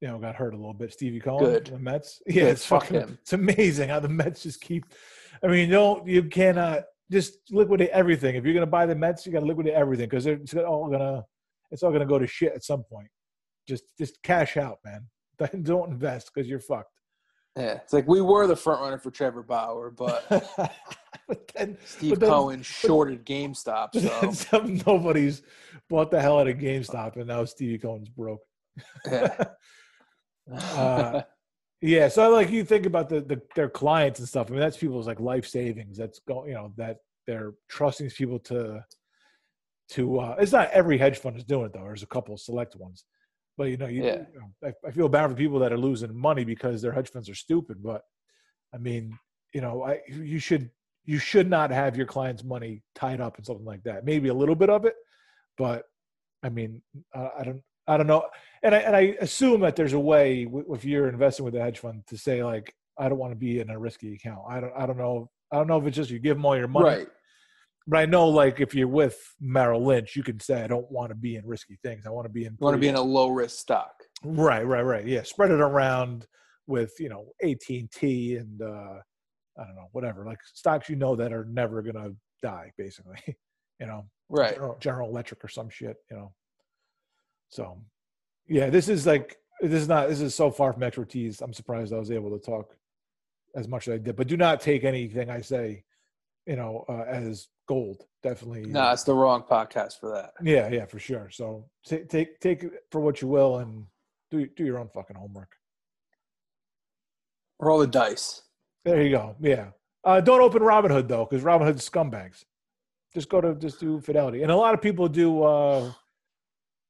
you 0.00 0.08
know, 0.08 0.18
got 0.18 0.34
hurt 0.34 0.54
a 0.54 0.56
little 0.56 0.72
bit. 0.74 0.92
Stevie 0.92 1.20
Cohen, 1.20 1.44
Good. 1.44 1.66
the 1.66 1.78
Mets. 1.78 2.22
Yeah, 2.26 2.44
Good. 2.44 2.48
it's 2.52 2.64
Fuck 2.64 2.84
fucking. 2.84 3.00
him. 3.00 3.18
It's 3.22 3.32
amazing 3.32 3.88
how 3.90 4.00
the 4.00 4.08
Mets 4.08 4.42
just 4.42 4.60
keep. 4.60 4.84
I 5.42 5.46
mean, 5.48 5.68
you 5.68 5.74
don't 5.74 6.06
you 6.06 6.22
cannot 6.24 6.84
just 7.10 7.38
liquidate 7.50 7.90
everything. 7.90 8.36
If 8.36 8.44
you're 8.44 8.54
gonna 8.54 8.66
buy 8.66 8.86
the 8.86 8.94
Mets, 8.94 9.26
you 9.26 9.32
got 9.32 9.40
to 9.40 9.46
liquidate 9.46 9.74
everything 9.74 10.08
because 10.08 10.26
it's 10.26 10.54
all 10.54 10.88
gonna 10.88 11.24
it's 11.70 11.82
all 11.82 11.92
gonna 11.92 12.06
go 12.06 12.18
to 12.18 12.26
shit 12.26 12.52
at 12.54 12.64
some 12.64 12.82
point. 12.82 13.08
Just 13.68 13.84
just 13.98 14.22
cash 14.22 14.56
out, 14.56 14.78
man. 14.84 15.06
Don't 15.62 15.90
invest 15.90 16.30
because 16.34 16.48
you're 16.48 16.60
fucked. 16.60 16.92
Yeah, 17.56 17.72
it's 17.82 17.92
like 17.92 18.06
we 18.06 18.20
were 18.20 18.46
the 18.46 18.56
front 18.56 18.80
runner 18.80 18.98
for 18.98 19.10
Trevor 19.10 19.42
Bauer, 19.42 19.90
but 19.90 20.24
but 21.30 21.48
then, 21.54 21.78
Steve 21.84 22.10
But 22.10 22.20
then- 22.20 22.30
Cohen 22.30 22.62
shorted 22.62 23.24
GameStop. 23.24 23.88
So 23.94 24.32
some, 24.32 24.80
nobody's 24.86 25.42
bought 25.88 26.10
the 26.10 26.20
hell 26.20 26.38
out 26.40 26.48
of 26.48 26.56
GameStop, 26.68 27.16
and 27.16 27.26
now 27.28 27.44
Stevie 27.44 27.78
Cohen's 27.78 28.08
broke. 28.08 28.40
yeah. 29.06 29.44
Uh, 30.52 31.22
Yeah, 31.82 32.08
so 32.08 32.28
like 32.30 32.50
you 32.50 32.64
think 32.64 32.84
about 32.84 33.08
the, 33.08 33.20
the 33.22 33.40
their 33.54 33.70
clients 33.70 34.18
and 34.18 34.28
stuff. 34.28 34.48
I 34.48 34.50
mean, 34.50 34.60
that's 34.60 34.76
people's 34.76 35.06
like 35.06 35.20
life 35.20 35.46
savings. 35.46 35.96
That's 35.96 36.18
going, 36.28 36.48
you 36.50 36.54
know, 36.54 36.72
that 36.76 36.96
they're 37.26 37.52
trusting 37.68 38.04
these 38.06 38.14
people 38.14 38.38
to 38.50 38.84
to. 39.92 40.02
uh 40.20 40.36
It's 40.40 40.52
not 40.52 40.70
every 40.72 40.98
hedge 40.98 41.18
fund 41.18 41.36
is 41.38 41.44
doing 41.44 41.66
it 41.66 41.72
though. 41.72 41.84
There's 41.84 42.02
a 42.02 42.06
couple 42.16 42.36
select 42.36 42.74
ones, 42.76 43.04
but 43.56 43.64
you 43.70 43.76
know, 43.78 43.86
you, 43.86 44.04
Yeah. 44.04 44.24
you 44.32 44.40
know, 44.40 44.68
I, 44.68 44.88
I 44.88 44.90
feel 44.90 45.08
bad 45.08 45.28
for 45.30 45.36
people 45.36 45.58
that 45.60 45.72
are 45.72 45.78
losing 45.88 46.14
money 46.14 46.44
because 46.44 46.82
their 46.82 46.92
hedge 46.92 47.10
funds 47.10 47.28
are 47.30 47.34
stupid. 47.46 47.76
But 47.82 48.02
I 48.74 48.78
mean, 48.78 49.04
you 49.54 49.60
know, 49.62 49.74
I 49.90 50.00
you 50.08 50.38
should 50.38 50.70
you 51.10 51.18
should 51.18 51.50
not 51.50 51.72
have 51.72 51.96
your 51.96 52.06
clients' 52.06 52.44
money 52.44 52.82
tied 52.94 53.20
up 53.20 53.36
in 53.36 53.44
something 53.44 53.64
like 53.64 53.82
that. 53.82 54.04
Maybe 54.04 54.28
a 54.28 54.34
little 54.34 54.54
bit 54.54 54.70
of 54.70 54.84
it, 54.84 54.94
but 55.58 55.82
I 56.44 56.50
mean, 56.50 56.82
I, 57.12 57.30
I 57.40 57.42
don't. 57.42 57.62
I 57.88 57.96
don't 57.96 58.06
know, 58.06 58.24
and 58.62 58.72
I 58.72 58.78
and 58.78 58.94
I 58.94 59.16
assume 59.20 59.62
that 59.62 59.74
there's 59.74 59.94
a 59.94 59.98
way 59.98 60.44
w- 60.44 60.72
if 60.72 60.84
you're 60.84 61.08
investing 61.08 61.44
with 61.44 61.56
a 61.56 61.60
hedge 61.60 61.80
fund 61.80 62.04
to 62.06 62.16
say 62.16 62.44
like 62.44 62.72
I 62.96 63.08
don't 63.08 63.18
want 63.18 63.32
to 63.32 63.36
be 63.36 63.58
in 63.58 63.70
a 63.70 63.78
risky 63.78 64.14
account. 64.14 64.42
I 64.48 64.60
don't 64.60 64.72
I 64.76 64.86
don't 64.86 64.98
know 64.98 65.28
I 65.50 65.56
don't 65.56 65.66
know 65.66 65.78
if 65.78 65.86
it's 65.86 65.96
just 65.96 66.10
you 66.10 66.20
give 66.20 66.36
them 66.36 66.46
all 66.46 66.56
your 66.56 66.68
money, 66.68 66.86
right. 66.86 67.08
but 67.88 67.98
I 67.98 68.06
know 68.06 68.28
like 68.28 68.60
if 68.60 68.72
you're 68.72 68.86
with 68.86 69.18
Merrill 69.40 69.84
Lynch, 69.84 70.14
you 70.14 70.22
can 70.22 70.38
say 70.38 70.62
I 70.62 70.68
don't 70.68 70.88
want 70.92 71.08
to 71.08 71.16
be 71.16 71.34
in 71.34 71.44
risky 71.44 71.76
things. 71.82 72.06
I 72.06 72.10
want 72.10 72.26
to 72.26 72.32
be 72.32 72.44
in 72.44 72.56
want 72.60 72.74
to 72.74 72.78
be 72.78 72.86
in 72.86 72.94
a 72.94 73.02
low 73.02 73.30
risk 73.30 73.58
stock. 73.58 73.94
right 74.22 74.64
right 74.64 74.82
right 74.82 75.06
yeah 75.06 75.24
spread 75.24 75.50
it 75.50 75.60
around 75.60 76.28
with 76.68 76.92
you 77.00 77.08
know 77.08 77.32
AT 77.42 77.68
and 77.70 77.90
T 77.90 78.36
and 78.36 78.62
uh, 78.62 78.98
I 79.60 79.64
don't 79.64 79.76
know 79.76 79.88
whatever 79.92 80.24
like 80.24 80.38
stocks 80.54 80.88
you 80.88 80.96
know 80.96 81.14
that 81.16 81.32
are 81.32 81.44
never 81.44 81.82
gonna 81.82 82.10
die 82.42 82.72
basically 82.78 83.18
you 83.80 83.86
know 83.86 84.06
Right. 84.30 84.54
General, 84.54 84.76
General 84.80 85.10
Electric 85.10 85.44
or 85.44 85.48
some 85.48 85.68
shit, 85.68 85.96
you 86.10 86.16
know. 86.16 86.32
So, 87.48 87.82
yeah, 88.46 88.70
this 88.70 88.88
is 88.88 89.04
like 89.04 89.36
this 89.60 89.82
is 89.82 89.88
not 89.88 90.08
this 90.08 90.20
is 90.20 90.34
so 90.34 90.52
far 90.52 90.72
from 90.72 90.84
expertise. 90.84 91.40
I'm 91.40 91.52
surprised 91.52 91.92
I 91.92 91.98
was 91.98 92.12
able 92.12 92.30
to 92.38 92.44
talk 92.44 92.76
as 93.56 93.66
much 93.66 93.88
as 93.88 93.94
I 93.94 93.98
did. 93.98 94.14
But 94.14 94.28
do 94.28 94.36
not 94.36 94.60
take 94.60 94.84
anything 94.84 95.30
I 95.30 95.40
say, 95.40 95.82
you 96.46 96.54
know, 96.54 96.84
uh, 96.88 97.04
as 97.08 97.48
gold. 97.66 98.04
Definitely. 98.22 98.66
No, 98.66 98.92
it's 98.92 99.02
the 99.02 99.14
wrong 99.14 99.42
podcast 99.42 99.98
for 99.98 100.12
that. 100.12 100.30
yeah, 100.42 100.68
yeah, 100.68 100.86
for 100.86 101.00
sure. 101.00 101.28
So 101.30 101.68
take 101.84 102.08
take 102.08 102.38
take 102.38 102.62
it 102.62 102.72
for 102.92 103.00
what 103.00 103.20
you 103.20 103.26
will 103.26 103.58
and 103.58 103.84
do 104.30 104.46
do 104.46 104.64
your 104.64 104.78
own 104.78 104.90
fucking 104.94 105.16
homework. 105.16 105.50
Roll 107.58 107.80
the 107.80 107.88
dice. 107.88 108.42
There 108.84 109.02
you 109.02 109.10
go. 109.10 109.36
Yeah. 109.40 109.68
Uh, 110.04 110.20
don't 110.20 110.40
open 110.40 110.62
Robinhood 110.62 111.08
though, 111.08 111.26
because 111.26 111.44
Robinhood's 111.44 111.88
scumbags. 111.88 112.44
Just 113.12 113.28
go 113.28 113.40
to 113.40 113.54
just 113.54 113.80
do 113.80 114.00
Fidelity, 114.00 114.42
and 114.42 114.52
a 114.52 114.56
lot 114.56 114.72
of 114.72 114.80
people 114.80 115.08
do. 115.08 115.42
Uh, 115.42 115.92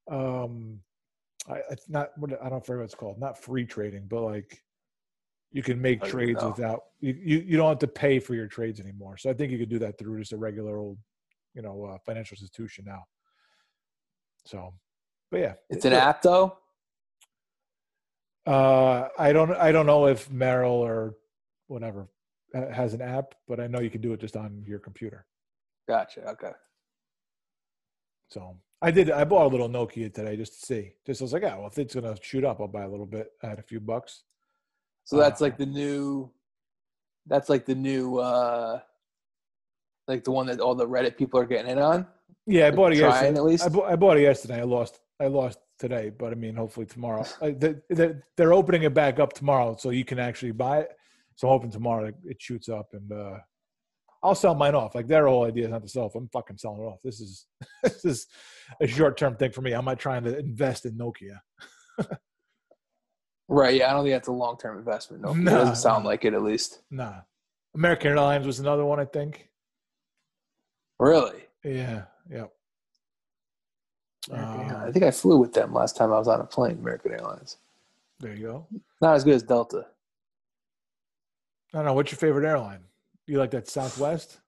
um, 0.09 0.79
I, 1.49 1.61
it's 1.71 1.89
not. 1.89 2.09
What 2.17 2.31
I 2.41 2.49
don't 2.49 2.65
forget 2.65 2.79
what 2.79 2.85
it's 2.85 2.95
called. 2.95 3.19
Not 3.19 3.37
free 3.37 3.65
trading, 3.65 4.05
but 4.07 4.21
like 4.21 4.61
you 5.51 5.63
can 5.63 5.81
make 5.81 6.03
trades 6.03 6.41
know. 6.41 6.49
without 6.49 6.81
you, 6.99 7.17
you. 7.19 7.39
You 7.39 7.57
don't 7.57 7.69
have 7.69 7.79
to 7.79 7.87
pay 7.87 8.19
for 8.19 8.35
your 8.35 8.47
trades 8.47 8.79
anymore. 8.79 9.17
So 9.17 9.29
I 9.29 9.33
think 9.33 9.51
you 9.51 9.57
could 9.57 9.69
do 9.69 9.79
that 9.79 9.97
through 9.97 10.19
just 10.19 10.31
a 10.31 10.37
regular 10.37 10.77
old, 10.77 10.97
you 11.55 11.63
know, 11.63 11.85
uh, 11.85 11.97
financial 12.05 12.35
institution 12.35 12.85
now. 12.87 13.03
So, 14.45 14.73
but 15.31 15.39
yeah, 15.39 15.53
It's 15.69 15.85
an 15.85 15.93
app 15.93 16.21
though. 16.21 16.57
Uh, 18.45 19.07
I 19.17 19.33
don't. 19.33 19.51
I 19.51 19.71
don't 19.71 19.87
know 19.87 20.05
if 20.05 20.31
Merrill 20.31 20.71
or 20.71 21.15
whatever 21.71 22.09
uh, 22.53 22.69
has 22.71 22.93
an 22.93 23.01
app, 23.01 23.33
but 23.47 23.59
I 23.59 23.67
know 23.67 23.79
you 23.79 23.89
can 23.89 24.01
do 24.01 24.13
it 24.13 24.19
just 24.19 24.35
on 24.35 24.63
your 24.67 24.79
computer. 24.79 25.25
Gotcha. 25.87 26.21
Okay. 26.29 26.51
So 28.29 28.57
I 28.81 28.91
did. 28.91 29.09
I 29.09 29.23
bought 29.23 29.45
a 29.45 29.49
little 29.49 29.69
Nokia 29.69 30.13
today 30.13 30.35
just 30.37 30.59
to 30.59 30.65
see. 30.65 30.91
Just 31.05 31.21
I 31.21 31.25
was 31.25 31.33
like, 31.33 31.41
yeah, 31.43 31.57
well, 31.57 31.67
if 31.67 31.77
it's 31.77 31.95
gonna 31.95 32.15
shoot 32.21 32.43
up, 32.43 32.59
I'll 32.61 32.67
buy 32.67 32.83
a 32.83 32.89
little 32.89 33.05
bit. 33.05 33.27
I 33.43 33.47
had 33.47 33.59
a 33.59 33.63
few 33.63 33.79
bucks. 33.79 34.23
So 35.03 35.17
that's 35.17 35.41
Uh, 35.41 35.45
like 35.45 35.57
the 35.57 35.65
new. 35.65 36.31
That's 37.25 37.49
like 37.49 37.65
the 37.65 37.75
new. 37.75 38.17
uh 38.19 38.79
Like 40.07 40.23
the 40.23 40.31
one 40.31 40.47
that 40.47 40.59
all 40.59 40.75
the 40.75 40.87
Reddit 40.87 41.17
people 41.17 41.39
are 41.39 41.45
getting 41.45 41.71
in 41.71 41.77
on. 41.79 42.07
Yeah, 42.47 42.67
I 42.67 42.71
bought 42.71 42.93
it 42.93 42.99
Trying 42.99 43.11
yesterday. 43.11 43.37
at 43.37 43.43
least. 43.43 43.65
I, 43.65 43.69
bought, 43.69 43.91
I 43.91 43.95
bought 43.95 44.17
it 44.17 44.21
yesterday. 44.21 44.59
I 44.59 44.63
lost. 44.63 44.99
I 45.19 45.27
lost 45.27 45.59
today, 45.77 46.09
but 46.09 46.31
I 46.31 46.35
mean, 46.35 46.55
hopefully 46.55 46.85
tomorrow. 46.85 47.25
I, 47.41 47.51
they, 47.63 47.75
they, 47.89 48.15
they're 48.37 48.53
opening 48.53 48.83
it 48.83 48.93
back 48.93 49.19
up 49.19 49.33
tomorrow, 49.33 49.75
so 49.77 49.89
you 49.91 50.05
can 50.05 50.19
actually 50.19 50.51
buy 50.51 50.79
it. 50.79 50.91
So 51.35 51.47
I'm 51.47 51.53
hoping 51.53 51.71
tomorrow 51.71 52.05
it- 52.05 52.15
it 52.25 52.41
shoots 52.41 52.69
up, 52.69 52.89
and 52.93 53.11
uh 53.11 53.37
I'll 54.23 54.35
sell 54.35 54.53
mine 54.53 54.75
off. 54.75 54.93
Like 54.93 55.07
their 55.07 55.27
whole 55.27 55.45
idea 55.45 55.65
is 55.65 55.71
not 55.71 55.81
to 55.81 55.87
sell. 55.89 56.05
If 56.05 56.13
I'm 56.15 56.27
fucking 56.29 56.57
selling 56.57 56.81
it 56.81 56.85
off, 56.85 57.01
this 57.03 57.19
is 57.19 57.47
this 57.83 58.05
is 58.05 58.27
a 58.79 58.85
short 58.87 59.17
term 59.17 59.35
thing 59.35 59.51
for 59.51 59.61
me. 59.61 59.71
I'm 59.73 59.85
not 59.85 59.99
trying 59.99 60.23
to 60.25 60.37
invest 60.37 60.85
in 60.85 60.97
Nokia. 60.97 61.39
Right. 63.47 63.75
Yeah. 63.75 63.89
I 63.89 63.93
don't 63.93 64.03
think 64.05 64.13
that's 64.15 64.29
a 64.29 64.31
long 64.31 64.57
term 64.57 64.77
investment. 64.77 65.23
No, 65.23 65.33
No, 65.33 65.51
it 65.51 65.55
doesn't 65.55 65.75
sound 65.75 66.05
like 66.05 66.23
it 66.23 66.33
at 66.33 66.41
least. 66.41 66.79
Nah. 66.89 67.15
American 67.75 68.11
Airlines 68.11 68.45
was 68.47 68.59
another 68.59 68.85
one, 68.85 68.97
I 68.99 69.03
think. 69.03 69.49
Really. 70.99 71.43
Yeah, 71.63 72.03
yeah. 72.31 72.45
Uh, 74.31 74.85
I 74.87 74.91
think 74.93 75.03
I 75.03 75.11
flew 75.11 75.37
with 75.37 75.51
them 75.53 75.73
last 75.73 75.97
time 75.97 76.13
I 76.13 76.17
was 76.19 76.27
on 76.29 76.39
a 76.39 76.45
plane. 76.45 76.77
American 76.79 77.11
Airlines. 77.11 77.57
there 78.19 78.33
you 78.33 78.47
go. 78.47 78.67
Not 79.01 79.15
as 79.15 79.23
good 79.23 79.33
as 79.35 79.43
Delta. 79.43 79.87
I 81.73 81.77
don't 81.77 81.85
know. 81.85 81.93
What's 81.93 82.11
your 82.11 82.17
favorite 82.19 82.45
airline? 82.47 82.81
You 83.27 83.37
like 83.37 83.51
that 83.51 83.67
Southwest? 83.67 84.39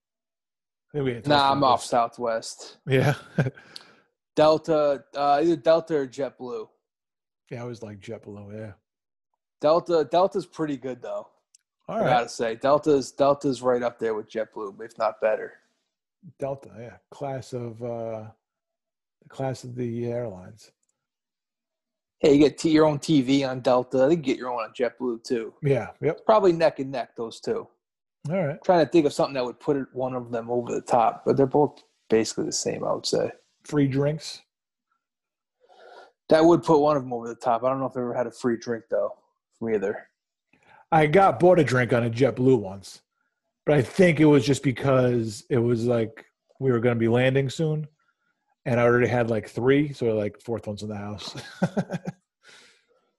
I 0.94 0.98
think 0.98 1.06
we 1.06 1.14
had 1.16 1.28
Nah, 1.28 1.52
I'm 1.52 1.64
off. 1.64 1.84
Southwest. 1.84 2.78
Yeah. 2.86 3.16
Delta, 4.36 5.04
uh, 5.16 5.40
either 5.42 5.56
Delta 5.56 5.96
or 5.96 6.08
JetBlue. 6.08 6.68
yeah, 7.52 7.60
I 7.60 7.62
always 7.62 7.84
like 7.84 8.00
JetBlue. 8.00 8.58
Yeah. 8.60 8.72
Delta, 9.62 10.08
Delta's 10.10 10.46
pretty 10.46 10.76
good 10.78 11.02
though. 11.02 11.28
All 11.88 11.98
I 11.98 12.04
gotta 12.06 12.30
say, 12.30 12.56
Delta's 12.56 13.12
Delta's 13.12 13.62
right 13.62 13.84
up 13.84 14.00
there 14.00 14.14
with 14.16 14.30
JetBlue, 14.30 14.82
if 14.84 14.98
not 14.98 15.22
better. 15.22 15.54
Delta. 16.40 16.70
Yeah. 16.80 16.98
Class 17.12 17.54
of 17.54 17.84
uh, 17.84 18.24
class 19.30 19.64
of 19.64 19.76
the 19.76 20.06
airlines. 20.08 20.72
Hey, 22.24 22.34
you 22.36 22.40
get 22.40 22.58
t- 22.58 22.70
your 22.72 22.86
own 22.86 23.00
TV 23.00 23.48
on 23.48 23.60
Delta. 23.60 24.06
I 24.06 24.08
think 24.08 24.26
you 24.26 24.34
get 24.34 24.40
your 24.40 24.50
own 24.50 24.64
on 24.64 24.72
JetBlue 24.74 25.24
too. 25.26 25.54
Yeah. 25.62 25.90
Yep. 26.02 26.26
Probably 26.26 26.54
neck 26.54 26.80
and 26.80 26.90
neck 26.90 27.18
those 27.18 27.42
two. 27.42 27.68
All 28.32 28.42
right. 28.46 28.58
trying 28.64 28.86
to 28.86 28.90
think 28.90 29.06
of 29.06 29.12
something 29.12 29.34
that 29.34 29.44
would 29.44 29.60
put 29.60 29.78
one 29.94 30.16
of 30.16 30.32
them 30.32 30.50
over 30.50 30.72
the 30.74 30.80
top, 30.82 31.24
but 31.26 31.36
they're 31.36 31.46
both 31.46 31.84
basically 32.10 32.46
the 32.46 32.54
same. 32.54 32.86
I 32.86 32.94
would 32.94 33.06
say 33.06 33.30
Free 33.66 33.88
drinks. 33.88 34.42
that 36.30 36.44
would 36.46 36.64
put 36.64 36.80
one 36.80 36.96
of 36.96 37.04
them 37.04 37.12
over 37.12 37.28
the 37.28 37.36
top. 37.36 37.66
I 37.66 37.70
don't 37.70 37.80
know 37.82 37.88
if 37.88 37.92
I've 37.92 37.98
ever 37.98 38.14
had 38.14 38.28
a 38.28 38.32
free 38.32 38.56
drink 38.58 38.86
though 38.90 39.12
from 39.60 39.74
either. 39.76 40.08
I 40.94 41.08
got 41.08 41.42
bought 41.42 41.60
a 41.60 41.64
drink 41.66 41.92
on 41.92 42.06
a 42.06 42.10
JetBlue 42.10 42.58
once, 42.60 43.02
but 43.66 43.76
I 43.76 43.82
think 43.82 44.22
it 44.22 44.26
was 44.26 44.46
just 44.46 44.64
because 44.64 45.44
it 45.50 45.58
was 45.58 45.86
like 45.86 46.24
we 46.62 46.72
were 46.72 46.80
going 46.80 46.96
to 46.96 47.00
be 47.00 47.10
landing 47.10 47.50
soon, 47.50 47.86
and 48.66 48.80
I 48.80 48.84
already 48.84 49.08
had 49.08 49.30
like 49.30 49.50
three, 49.50 49.94
so 49.94 50.16
like 50.16 50.40
fourth 50.42 50.68
one's 50.68 50.84
in 50.84 50.90
the 50.90 50.98
house. 50.98 51.36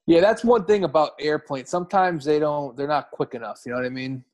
Yeah, 0.07 0.21
that's 0.21 0.45
one 0.45 0.67
thing 0.67 0.85
about 0.85 1.13
airplanes. 1.19 1.71
Sometimes 1.71 2.25
they 2.25 2.39
don't. 2.39 2.77
They're 2.77 2.87
not 2.87 3.11
quick 3.11 3.35
enough. 3.35 3.63
You 3.65 3.73
know 3.73 3.79
what 3.79 3.87
I 3.87 3.91
mean? 3.91 4.25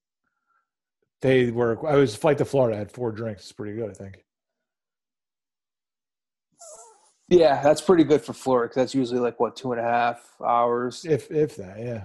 they 1.21 1.51
were. 1.51 1.87
I 1.87 1.97
was 1.97 2.17
flight 2.17 2.39
to 2.39 2.45
Florida. 2.45 2.77
I 2.77 2.79
had 2.81 2.91
four 2.91 3.13
drinks. 3.13 3.43
It's 3.43 3.53
pretty 3.53 3.77
good, 3.77 3.91
I 3.91 3.93
think. 3.93 4.25
Yeah, 7.29 7.63
that's 7.63 7.81
pretty 7.81 8.03
good 8.03 8.23
for 8.23 8.33
Florida 8.33 8.69
because 8.69 8.83
that's 8.83 8.95
usually 8.95 9.21
like 9.21 9.39
what 9.39 9.55
two 9.55 9.71
and 9.73 9.81
a 9.81 9.85
half 9.85 10.29
hours. 10.45 11.05
If 11.05 11.31
if 11.31 11.57
that, 11.57 11.79
yeah, 11.79 12.05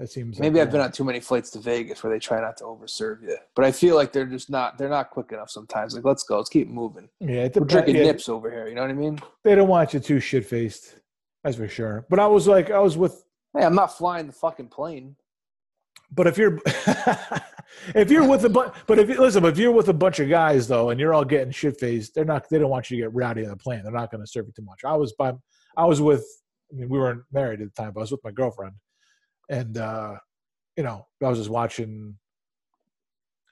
that 0.00 0.10
seems. 0.10 0.38
like 0.38 0.40
Maybe 0.40 0.60
I've 0.62 0.70
been 0.70 0.80
on 0.80 0.92
too 0.92 1.04
many 1.04 1.20
flights 1.20 1.50
to 1.50 1.58
Vegas 1.58 2.02
where 2.02 2.10
they 2.10 2.18
try 2.18 2.40
not 2.40 2.56
to 2.58 2.64
overserve 2.64 3.22
you, 3.22 3.36
but 3.54 3.66
I 3.66 3.72
feel 3.72 3.96
like 3.96 4.12
they're 4.12 4.24
just 4.24 4.48
not. 4.48 4.78
They're 4.78 4.88
not 4.88 5.10
quick 5.10 5.30
enough 5.30 5.50
sometimes. 5.50 5.94
Like, 5.94 6.04
let's 6.04 6.22
go. 6.22 6.38
Let's 6.38 6.48
keep 6.48 6.68
moving. 6.68 7.10
Yeah, 7.20 7.48
We're 7.54 7.66
drinking 7.66 7.96
yeah, 7.96 8.04
nips 8.04 8.28
over 8.28 8.50
here. 8.50 8.66
You 8.66 8.74
know 8.74 8.80
what 8.80 8.90
I 8.90 8.94
mean? 8.94 9.20
They 9.44 9.54
don't 9.54 9.68
want 9.68 9.92
you 9.92 10.00
too 10.00 10.18
shit 10.18 10.46
faced. 10.46 10.94
That's 11.44 11.56
for 11.56 11.68
sure. 11.68 12.06
But 12.08 12.18
I 12.18 12.26
was 12.26 12.48
like, 12.48 12.70
I 12.70 12.78
was 12.78 12.96
with. 12.96 13.24
Hey, 13.56 13.64
I'm 13.64 13.74
not 13.74 13.96
flying 13.96 14.26
the 14.26 14.32
fucking 14.32 14.68
plane. 14.68 15.16
But 16.12 16.26
if 16.26 16.38
you're, 16.38 16.58
if 17.94 18.10
you're 18.10 18.26
with 18.26 18.44
a 18.44 18.48
bunch, 18.48 18.74
but 18.86 18.98
if 18.98 19.08
you 19.08 19.20
listen, 19.20 19.44
if 19.44 19.58
you're 19.58 19.70
with 19.70 19.88
a 19.88 19.94
bunch 19.94 20.18
of 20.18 20.30
guys 20.30 20.66
though, 20.66 20.90
and 20.90 20.98
you're 20.98 21.12
all 21.12 21.26
getting 21.26 21.52
shit 21.52 21.78
faced, 21.78 22.14
they're 22.14 22.24
not. 22.24 22.48
They 22.48 22.58
don't 22.58 22.70
want 22.70 22.90
you 22.90 22.96
to 22.96 23.02
get 23.02 23.14
rowdy 23.14 23.44
on 23.44 23.50
the 23.50 23.56
plane. 23.56 23.82
They're 23.82 23.92
not 23.92 24.10
going 24.10 24.22
to 24.22 24.26
serve 24.26 24.46
you 24.46 24.52
too 24.56 24.62
much. 24.62 24.80
I 24.84 24.96
was 24.96 25.12
by. 25.12 25.34
I 25.76 25.84
was 25.84 26.00
with 26.00 26.24
I 26.72 26.76
mean, 26.76 26.88
we 26.88 26.98
weren't 26.98 27.22
married 27.32 27.60
at 27.60 27.74
the 27.74 27.82
time, 27.82 27.92
but 27.92 28.00
I 28.00 28.02
was 28.02 28.12
with 28.12 28.24
my 28.24 28.30
girlfriend, 28.30 28.74
and 29.50 29.76
uh, 29.76 30.16
you 30.76 30.82
know, 30.82 31.06
I 31.22 31.28
was 31.28 31.38
just 31.38 31.50
watching. 31.50 32.16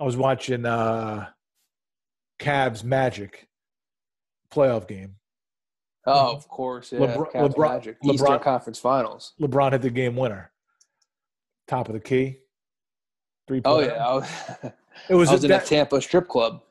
I 0.00 0.04
was 0.04 0.16
watching 0.16 0.64
uh, 0.64 1.26
Cavs 2.38 2.84
Magic 2.84 3.48
playoff 4.50 4.86
game. 4.88 5.16
Oh, 6.06 6.34
of 6.34 6.48
course. 6.48 6.92
Yeah. 6.92 7.00
Lebron- 7.00 7.32
LeBron- 7.32 7.74
Magic. 7.74 8.02
LeBron- 8.02 8.14
Eastern 8.14 8.38
Conference 8.38 8.78
Finals. 8.78 9.34
LeBron 9.40 9.72
hit 9.72 9.82
the 9.82 9.90
game 9.90 10.16
winner, 10.16 10.52
top 11.66 11.88
of 11.88 11.94
the 11.94 12.00
key, 12.00 12.38
three. 13.46 13.60
Oh, 13.64 13.80
yeah. 13.80 13.88
I 14.06 14.14
was, 14.14 14.30
it 15.10 15.14
was, 15.14 15.30
was 15.30 15.44
in 15.44 15.50
a 15.50 15.60
Tampa 15.60 16.00
strip 16.00 16.28
club. 16.28 16.62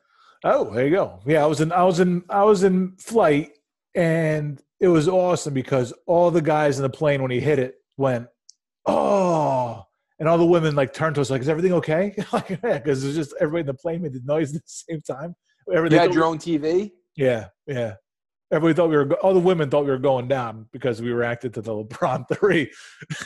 Oh, 0.42 0.72
there 0.72 0.86
you 0.86 0.90
go. 0.90 1.20
Yeah, 1.26 1.42
I 1.42 1.46
was 1.46 1.60
in 1.60 1.70
I 1.70 1.82
was 1.84 2.00
in 2.00 2.24
I 2.30 2.44
was 2.44 2.62
in 2.62 2.96
flight 2.96 3.52
and 3.94 4.60
it 4.80 4.88
was 4.88 5.08
awesome 5.08 5.52
because 5.52 5.92
all 6.06 6.30
the 6.30 6.40
guys 6.42 6.78
in 6.78 6.82
the 6.82 6.90
plane 6.90 7.20
when 7.22 7.30
he 7.30 7.40
hit 7.40 7.58
it 7.58 7.74
went, 7.96 8.28
Oh 8.88 9.84
and 10.18 10.28
all 10.28 10.38
the 10.38 10.46
women 10.46 10.74
like 10.74 10.92
turned 10.92 11.14
to 11.14 11.20
us 11.20 11.30
like, 11.30 11.42
Is 11.42 11.48
everything 11.48 11.72
okay? 11.74 12.14
like, 12.32 12.48
because 12.60 13.04
it 13.04 13.08
was 13.08 13.16
just 13.16 13.34
everybody 13.40 13.60
in 13.60 13.66
the 13.66 13.74
plane 13.74 14.02
made 14.02 14.12
the 14.12 14.20
noise 14.24 14.54
at 14.56 14.62
the 14.62 14.68
same 14.68 15.00
time. 15.02 15.34
You 15.66 15.74
Everything 15.74 15.98
had 15.98 16.14
your 16.14 16.24
own 16.24 16.38
TV? 16.38 16.92
Yeah, 17.16 17.46
yeah. 17.66 17.94
Everybody 18.50 18.74
thought 18.74 18.88
we 18.88 18.96
were. 18.96 19.12
All 19.16 19.34
the 19.34 19.40
women 19.40 19.68
thought 19.68 19.84
we 19.84 19.90
were 19.90 19.98
going 19.98 20.26
down 20.26 20.66
because 20.72 21.02
we 21.02 21.10
reacted 21.10 21.52
to 21.54 21.60
the 21.60 21.72
LeBron 21.72 22.24
three. 22.32 22.70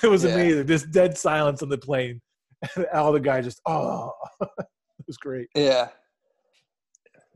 It 0.03 0.09
was 0.09 0.25
Yeah. 0.25 0.35
amazing. 0.35 0.67
Just 0.67 0.91
dead 0.91 1.17
silence 1.17 1.63
on 1.63 1.69
the 1.69 1.79
plane, 1.79 2.21
and 2.75 2.87
all 2.93 3.13
the 3.13 3.21
guys 3.21 3.45
just 3.45 3.61
oh, 3.67 4.11
it 4.41 4.67
was 5.07 5.17
great. 5.19 5.49
Yeah. 5.55 5.89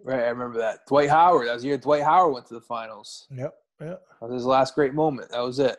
Right. 0.03 0.21
I 0.25 0.29
remember 0.29 0.59
that. 0.59 0.81
Dwight 0.89 1.11
Howard. 1.11 1.47
That 1.49 1.55
was 1.55 1.63
the 1.63 1.69
year 1.69 1.79
Dwight 1.79 2.03
Howard 2.03 2.35
went 2.35 2.47
to 2.47 2.55
the 2.55 2.61
finals. 2.61 3.27
Yep, 3.31 3.55
yep. 3.81 4.03
That 4.21 4.27
was 4.29 4.35
his 4.35 4.47
last 4.47 4.75
great 4.75 4.95
moment. 4.95 5.31
That 5.31 5.41
was 5.41 5.61
it. 5.61 5.79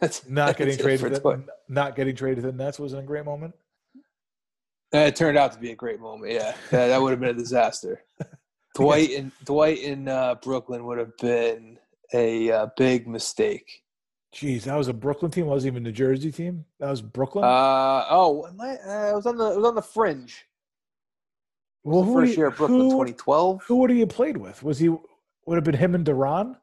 That's- 0.00 0.22
not 0.28 0.56
getting 0.56 0.72
that's 0.72 0.82
traded 0.82 1.00
for 1.00 1.10
to 1.10 1.18
Dwight. 1.20 1.46
the, 1.46 1.52
not 1.68 1.96
getting 1.96 2.14
traded 2.16 2.44
to 2.44 2.52
the 2.52 2.56
Nets 2.64 2.78
wasn't 2.78 3.02
a 3.02 3.06
great 3.06 3.24
moment. 3.24 3.54
Uh, 4.94 4.98
It 4.98 5.16
turned 5.16 5.36
out 5.38 5.52
to 5.52 5.58
be 5.58 5.70
a 5.72 5.76
great 5.76 6.00
moment. 6.00 6.32
Yeah, 6.32 6.54
that, 6.70 6.88
that 6.88 7.00
would 7.02 7.10
have 7.10 7.20
been 7.20 7.30
a 7.30 7.34
disaster. 7.34 8.02
Dwight 8.74 9.10
and 9.10 9.30
Dwight 9.44 9.78
in 9.80 10.08
uh, 10.08 10.34
Brooklyn 10.36 10.84
would 10.84 10.98
have 10.98 11.16
been 11.18 11.78
a 12.12 12.50
uh, 12.50 12.66
big 12.76 13.06
mistake. 13.06 13.82
Jeez, 14.34 14.62
that 14.64 14.74
was 14.76 14.88
a 14.88 14.92
Brooklyn 14.92 15.30
team. 15.30 15.44
It 15.44 15.48
wasn't 15.48 15.72
even 15.74 15.82
a 15.84 15.88
New 15.88 15.92
Jersey 15.92 16.32
team. 16.32 16.64
That 16.80 16.90
was 16.90 17.00
Brooklyn. 17.00 17.44
Uh, 17.44 18.04
oh, 18.10 18.46
am 18.48 18.60
I- 18.60 18.76
uh, 18.78 19.10
it 19.10 19.14
was 19.14 19.26
on 19.26 19.36
the 19.36 19.52
it 19.52 19.56
was 19.56 19.66
on 19.66 19.74
the 19.76 19.82
fringe. 19.82 20.44
well, 21.84 22.02
who 22.02 22.14
first 22.14 22.32
you- 22.32 22.38
year 22.38 22.46
of 22.48 22.56
Brooklyn, 22.56 22.80
who, 22.80 22.90
2012. 22.90 23.62
Who 23.64 23.76
would 23.76 23.90
he 23.90 24.00
have 24.00 24.08
played 24.08 24.36
with? 24.36 24.62
Was 24.64 24.78
he 24.80 24.88
would 24.88 25.54
have 25.54 25.64
been 25.64 25.74
him 25.76 25.94
and 25.94 26.04
Deron? 26.04 26.56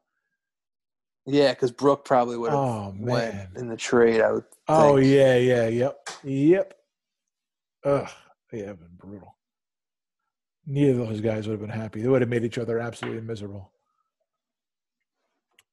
Yeah, 1.26 1.50
because 1.52 1.70
Brook 1.70 2.04
probably 2.04 2.36
would 2.36 2.50
have 2.50 2.58
Oh 2.58 2.94
went 2.98 3.34
man. 3.34 3.48
in 3.56 3.68
the 3.68 3.76
trade. 3.76 4.20
I 4.20 4.32
would. 4.32 4.44
Oh 4.68 4.96
think. 4.96 5.08
yeah, 5.12 5.36
yeah, 5.36 5.68
yep, 5.68 6.08
yep. 6.24 6.74
Ugh, 7.84 8.08
yeah, 8.52 8.72
been 8.72 8.88
brutal. 8.96 9.36
Neither 10.66 11.00
of 11.00 11.08
those 11.08 11.20
guys 11.20 11.46
would 11.46 11.52
have 11.58 11.60
been 11.60 11.70
happy. 11.80 12.02
They 12.02 12.08
would 12.08 12.22
have 12.22 12.28
made 12.30 12.44
each 12.44 12.58
other 12.58 12.78
absolutely 12.78 13.20
miserable. 13.22 13.70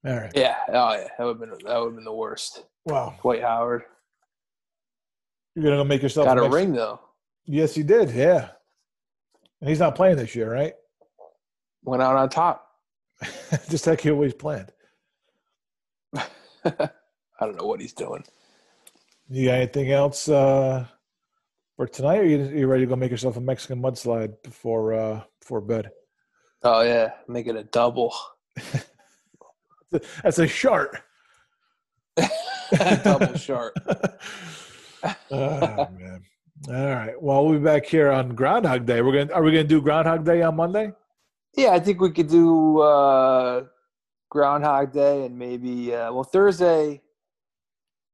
All 0.05 0.15
right. 0.15 0.31
Yeah. 0.35 0.55
Oh 0.69 0.93
yeah. 0.93 1.07
That 1.17 1.25
would 1.25 1.39
have 1.39 1.39
been 1.39 1.49
that 1.67 1.79
would 1.79 1.85
have 1.87 1.95
been 1.95 2.05
the 2.05 2.13
worst. 2.13 2.63
Well, 2.85 3.15
Dwight 3.21 3.41
Howard 3.41 3.83
you're 5.55 5.63
gonna 5.65 5.77
go 5.77 5.83
make 5.83 6.01
yourself 6.01 6.25
got 6.25 6.37
a 6.37 6.41
Mex- 6.43 6.53
ring 6.53 6.73
though. 6.73 6.99
Yes, 7.45 7.75
he 7.75 7.83
did. 7.83 8.11
Yeah, 8.11 8.49
and 9.59 9.69
he's 9.69 9.79
not 9.79 9.95
playing 9.95 10.15
this 10.17 10.35
year, 10.35 10.51
right? 10.51 10.73
Went 11.83 12.01
out 12.01 12.15
on 12.15 12.29
top. 12.29 12.67
Just 13.69 13.85
like 13.87 13.99
he 14.01 14.11
always 14.11 14.33
planned. 14.33 14.71
I 16.15 16.89
don't 17.41 17.57
know 17.57 17.65
what 17.65 17.81
he's 17.81 17.93
doing. 17.93 18.23
You 19.29 19.45
got 19.45 19.55
anything 19.55 19.91
else 19.91 20.27
uh, 20.27 20.85
for 21.75 21.87
tonight? 21.87 22.19
Or 22.19 22.25
you, 22.25 22.43
you 22.45 22.67
ready 22.67 22.83
to 22.83 22.89
go 22.89 22.95
make 22.95 23.11
yourself 23.11 23.37
a 23.37 23.41
Mexican 23.41 23.81
mudslide 23.81 24.41
before 24.43 24.93
uh, 24.93 25.21
before 25.39 25.61
bed? 25.61 25.91
Oh 26.63 26.81
yeah, 26.81 27.11
make 27.27 27.47
it 27.47 27.55
a 27.55 27.63
double. 27.63 28.13
That's 30.23 30.39
a 30.39 30.47
shark. 30.47 31.03
double 33.03 33.35
shark. 33.35 33.75
oh 35.31 35.87
man. 35.97 36.23
All 36.67 36.73
right. 36.73 37.21
Well, 37.21 37.45
we'll 37.45 37.57
be 37.57 37.63
back 37.63 37.85
here 37.85 38.11
on 38.11 38.35
Groundhog 38.35 38.85
Day. 38.85 39.01
We're 39.01 39.13
gonna 39.13 39.33
are 39.33 39.41
we 39.41 39.51
gonna 39.51 39.63
do 39.63 39.81
Groundhog 39.81 40.25
Day 40.25 40.41
on 40.41 40.55
Monday? 40.55 40.91
Yeah, 41.55 41.69
I 41.69 41.79
think 41.79 42.01
we 42.01 42.11
could 42.11 42.27
do 42.27 42.79
uh, 42.79 43.63
Groundhog 44.29 44.91
Day 44.93 45.25
and 45.25 45.37
maybe 45.37 45.93
uh, 45.93 46.11
well 46.13 46.23
Thursday. 46.23 47.01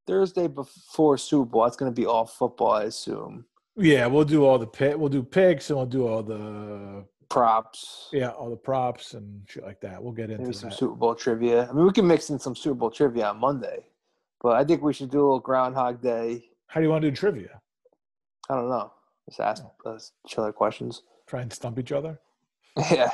Thursday 0.07 0.47
before 0.47 1.17
Super 1.17 1.45
Bowl, 1.45 1.65
it's 1.65 1.75
going 1.75 1.91
to 1.91 1.95
be 2.01 2.05
all 2.05 2.25
football, 2.27 2.73
I 2.73 2.83
assume. 2.83 3.43
Yeah, 3.75 4.05
we'll 4.05 4.23
do 4.23 4.45
all 4.45 4.59
the 4.59 4.67
pit. 4.67 4.99
We'll 4.99 5.09
do 5.09 5.23
picks 5.23 5.71
and 5.71 5.77
we'll 5.77 5.87
do 5.87 6.07
all 6.07 6.21
the 6.21 7.05
Props, 7.27 8.09
yeah 8.13 8.29
all 8.29 8.49
the 8.51 8.55
props 8.55 9.15
and 9.15 9.41
shit 9.47 9.63
like 9.63 9.81
that. 9.81 10.01
We'll 10.01 10.13
get 10.13 10.29
into 10.29 10.43
maybe 10.43 10.53
some 10.53 10.69
that. 10.69 10.77
Super 10.77 10.93
Bowl 10.93 11.15
trivia. 11.15 11.67
I 11.67 11.73
mean, 11.73 11.85
we 11.85 11.91
can 11.91 12.07
mix 12.07 12.29
in 12.29 12.37
some 12.39 12.55
Super 12.55 12.75
Bowl 12.75 12.91
trivia 12.91 13.29
on 13.29 13.39
Monday, 13.39 13.87
but 14.41 14.55
I 14.55 14.63
think 14.63 14.83
we 14.83 14.93
should 14.93 15.09
do 15.09 15.17
a 15.17 15.23
little 15.23 15.39
Groundhog 15.39 16.01
Day. 16.01 16.45
How 16.67 16.79
do 16.79 16.85
you 16.85 16.91
want 16.91 17.01
to 17.01 17.09
do 17.09 17.15
trivia? 17.15 17.59
I 18.49 18.55
don't 18.55 18.69
know. 18.69 18.93
Just 19.27 19.39
ask 19.39 19.63
us 19.85 20.11
each 20.25 20.37
other 20.37 20.51
questions. 20.51 21.01
Try 21.25 21.41
and 21.41 21.51
stump 21.51 21.79
each 21.79 21.91
other. 21.91 22.19
Yeah. 22.91 23.09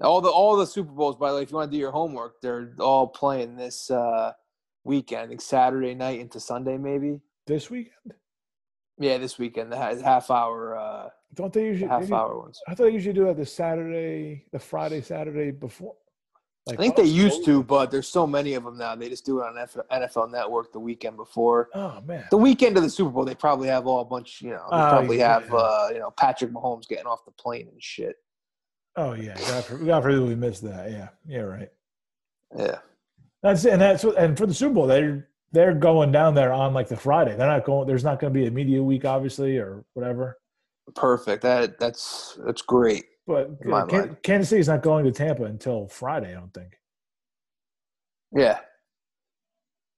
All 0.00 0.20
the 0.20 0.28
all 0.28 0.56
the 0.56 0.66
Super 0.66 0.92
Bowls, 0.92 1.16
by 1.16 1.30
the 1.30 1.36
way, 1.36 1.42
if 1.42 1.50
you 1.50 1.56
want 1.56 1.70
to 1.70 1.76
do 1.76 1.80
your 1.80 1.90
homework, 1.90 2.40
they're 2.40 2.72
all 2.78 3.06
playing 3.08 3.56
this 3.56 3.90
uh, 3.90 4.32
weekend. 4.84 5.22
I 5.22 5.26
think 5.26 5.40
Saturday 5.40 5.94
night 5.94 6.20
into 6.20 6.38
Sunday, 6.38 6.76
maybe. 6.78 7.20
This 7.46 7.68
weekend? 7.70 8.14
Yeah, 9.00 9.18
this 9.18 9.38
weekend, 9.38 9.72
the 9.72 9.76
ha- 9.76 9.94
half 10.02 10.30
hour, 10.30 10.76
uh, 10.76 11.08
Don't 11.34 11.52
they 11.52 11.60
the 11.62 11.66
usually? 11.66 11.88
half 11.90 12.06
they- 12.06 12.14
hour 12.14 12.38
ones. 12.38 12.60
I 12.68 12.74
thought 12.74 12.84
they 12.84 12.90
usually 12.92 13.14
do 13.14 13.24
that 13.26 13.36
the 13.36 13.46
Saturday, 13.46 14.44
the 14.52 14.58
Friday, 14.58 15.00
Saturday 15.00 15.50
before. 15.50 15.94
I 16.68 16.72
Like 16.72 16.80
think 16.80 16.96
they 16.96 17.04
used 17.04 17.44
to, 17.46 17.62
but 17.62 17.90
there's 17.90 18.08
so 18.08 18.26
many 18.26 18.52
of 18.54 18.62
them 18.64 18.76
now. 18.76 18.94
They 18.94 19.08
just 19.08 19.24
do 19.24 19.40
it 19.40 19.46
on 19.46 19.54
NFL 19.90 20.30
Network 20.30 20.70
the 20.72 20.78
weekend 20.80 21.16
before. 21.16 21.70
Oh 21.74 22.00
man. 22.04 22.26
The 22.30 22.36
weekend 22.36 22.76
of 22.76 22.82
the 22.82 22.90
Super 22.90 23.10
Bowl, 23.10 23.24
they 23.24 23.34
probably 23.34 23.68
have 23.68 23.86
all 23.86 24.00
a 24.00 24.04
bunch. 24.04 24.42
You 24.42 24.50
know, 24.50 24.66
they 24.70 24.76
Oh, 24.76 24.88
probably 24.90 25.18
yeah. 25.18 25.40
have 25.40 25.54
uh, 25.54 25.88
you 25.92 25.98
know 25.98 26.10
Patrick 26.10 26.50
Mahomes 26.52 26.86
getting 26.86 27.06
off 27.06 27.24
the 27.24 27.30
plane 27.32 27.68
and 27.72 27.82
shit. 27.82 28.16
Oh 28.98 29.12
yeah. 29.14 29.36
God, 29.38 29.86
God 29.86 30.02
forbid 30.02 30.20
we 30.22 30.34
missed 30.34 30.62
that. 30.64 30.90
Yeah. 30.90 31.08
Yeah. 31.26 31.40
Right. 31.40 31.70
Yeah, 32.56 32.78
That's 33.42 33.64
and 33.66 33.80
that's 33.80 34.02
and 34.04 34.36
for 34.36 34.46
the 34.46 34.54
Super 34.54 34.74
Bowl 34.74 34.86
they're 34.86 35.28
they're 35.52 35.74
going 35.74 36.10
down 36.12 36.34
there 36.34 36.52
on 36.52 36.72
like 36.74 36.88
the 36.88 36.96
Friday. 36.96 37.36
They're 37.36 37.46
not 37.46 37.64
going. 37.64 37.86
There's 37.86 38.04
not 38.04 38.18
going 38.20 38.32
to 38.32 38.38
be 38.40 38.46
a 38.46 38.50
media 38.50 38.82
week, 38.82 39.04
obviously, 39.04 39.58
or 39.58 39.84
whatever. 39.94 40.38
perfect. 40.94 41.42
That 41.42 41.78
that's 41.78 42.38
that's 42.44 42.62
great. 42.62 43.04
But 43.26 43.50
In 43.62 43.70
my 43.70 43.84
Kan- 43.86 43.98
mind. 44.00 44.16
Kansas 44.22 44.48
City's 44.48 44.68
not 44.68 44.82
going 44.82 45.04
to 45.04 45.12
Tampa 45.12 45.44
until 45.44 45.86
Friday. 45.88 46.30
I 46.30 46.40
don't 46.40 46.52
think. 46.54 46.78
Yeah. 48.34 48.58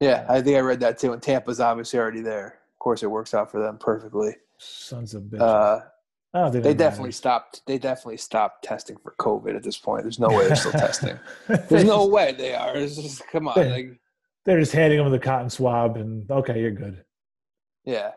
Yeah, 0.01 0.25
I 0.29 0.41
think 0.41 0.57
I 0.57 0.61
read 0.61 0.81
that 0.81 0.99
too. 0.99 1.13
And 1.13 1.23
Tampa's 1.23 1.61
obviously 1.61 1.99
already 2.01 2.23
there. 2.23 2.59
Of 2.75 2.79
course, 2.81 3.03
it 3.03 3.07
works 3.11 3.35
out 3.35 3.51
for 3.51 3.61
them 3.61 3.79
perfectly. 3.79 4.35
Sons 4.59 5.15
of 5.15 5.23
bitches. 5.25 5.41
Uh, 5.41 5.81
Oh, 6.33 6.45
I 6.45 6.51
don't 6.51 6.63
they 6.63 6.75
definitely 6.75 7.05
matters. 7.09 7.17
stopped. 7.17 7.63
They 7.67 7.79
definitely 7.79 8.17
stopped 8.19 8.63
testing 8.65 8.97
for 9.03 9.15
COVID 9.19 9.57
at 9.57 9.63
this 9.65 9.79
point. 9.79 10.03
There's 10.05 10.21
no 10.21 10.29
way 10.37 10.47
they're 10.47 10.57
still 10.57 10.73
testing. 10.73 11.19
There's 11.69 11.85
no 11.85 12.07
way 12.07 12.33
they 12.33 12.55
are. 12.55 12.77
It's 12.77 12.97
just, 12.97 13.27
come 13.29 13.49
on, 13.49 13.55
Yeah. 13.57 13.73
like, 13.73 14.01
They're 14.45 14.61
just 14.61 14.73
handing 14.73 14.99
them 15.03 15.11
the 15.11 15.19
cotton 15.19 15.51
swab 15.51 15.97
and 15.97 16.31
okay, 16.31 16.61
you're 16.61 16.71
good. 16.71 17.05
yeah, 17.85 18.13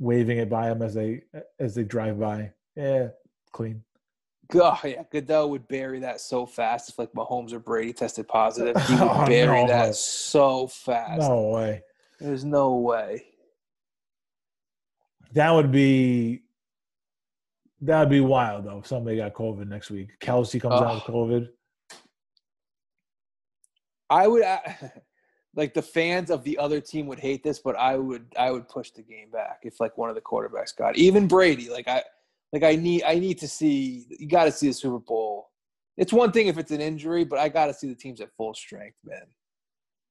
Waving 0.00 0.38
it 0.38 0.50
by 0.50 0.68
them 0.68 0.82
as 0.82 0.94
they 0.94 1.22
as 1.60 1.76
they 1.76 1.84
drive 1.84 2.18
by. 2.18 2.50
Yeah, 2.74 3.08
clean. 3.52 3.84
oh 4.54 4.80
yeah, 4.82 5.04
Goodell 5.12 5.48
would 5.50 5.68
bury 5.68 6.00
that 6.00 6.20
so 6.20 6.44
fast 6.44 6.88
if 6.88 6.98
like 6.98 7.12
Mahomes 7.12 7.52
or 7.52 7.60
Brady 7.60 7.92
tested 7.92 8.26
positive. 8.26 8.74
He 8.88 8.94
oh, 8.98 9.06
would 9.06 9.22
Oh, 9.22 9.26
bury 9.26 9.62
no. 9.62 9.68
that 9.68 9.94
so 9.94 10.66
fast. 10.66 11.20
No 11.20 11.50
way. 11.50 11.82
There's 12.18 12.44
no 12.44 12.74
way. 12.78 13.26
That 15.34 15.50
would 15.52 15.70
be 15.70 16.41
that 17.82 18.00
would 18.00 18.10
be 18.10 18.20
wild 18.20 18.64
though. 18.64 18.78
If 18.78 18.86
somebody 18.86 19.16
got 19.16 19.34
COVID 19.34 19.68
next 19.68 19.90
week. 19.90 20.18
Kelce 20.20 20.60
comes 20.60 20.80
out 20.80 21.06
with. 21.06 21.14
COVID. 21.14 21.48
I 24.08 24.28
would 24.28 24.44
like 25.56 25.74
the 25.74 25.82
fans 25.82 26.30
of 26.30 26.44
the 26.44 26.58
other 26.58 26.80
team 26.80 27.06
would 27.08 27.18
hate 27.18 27.42
this, 27.42 27.58
but 27.58 27.76
I 27.76 27.96
would 27.96 28.26
I 28.38 28.50
would 28.50 28.68
push 28.68 28.90
the 28.90 29.02
game 29.02 29.30
back 29.30 29.60
if 29.62 29.80
like 29.80 29.98
one 29.98 30.08
of 30.08 30.14
the 30.14 30.20
quarterbacks 30.20 30.76
got 30.76 30.96
it. 30.96 30.98
even 30.98 31.26
Brady. 31.26 31.70
Like 31.70 31.88
I 31.88 32.04
like 32.52 32.62
I 32.62 32.76
need 32.76 33.02
I 33.02 33.18
need 33.18 33.38
to 33.38 33.48
see 33.48 34.06
you 34.10 34.28
got 34.28 34.44
to 34.44 34.52
see 34.52 34.68
the 34.68 34.74
Super 34.74 35.00
Bowl. 35.00 35.50
It's 35.96 36.12
one 36.12 36.30
thing 36.30 36.46
if 36.46 36.58
it's 36.58 36.70
an 36.70 36.80
injury, 36.80 37.24
but 37.24 37.38
I 37.38 37.48
got 37.48 37.66
to 37.66 37.74
see 37.74 37.88
the 37.88 37.94
teams 37.94 38.20
at 38.20 38.32
full 38.36 38.54
strength, 38.54 38.96
man. 39.04 39.26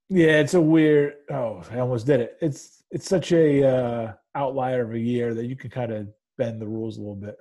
Yeah, 0.10 0.40
it's 0.40 0.56
a 0.56 0.62
weird. 0.62 1.14
Oh, 1.32 1.64
I 1.72 1.80
almost 1.80 2.06
did 2.06 2.20
it. 2.20 2.38
It's 2.42 2.84
it's 2.92 3.08
such 3.08 3.32
a 3.32 3.66
uh, 3.66 4.14
outlier 4.36 4.84
of 4.84 4.94
a 4.94 5.00
year 5.00 5.34
that 5.34 5.46
you 5.46 5.56
can 5.56 5.70
kind 5.70 5.94
of 5.94 6.08
bend 6.38 6.62
the 6.62 6.68
rules 6.68 6.98
a 6.98 7.00
little 7.00 7.16
bit. 7.16 7.38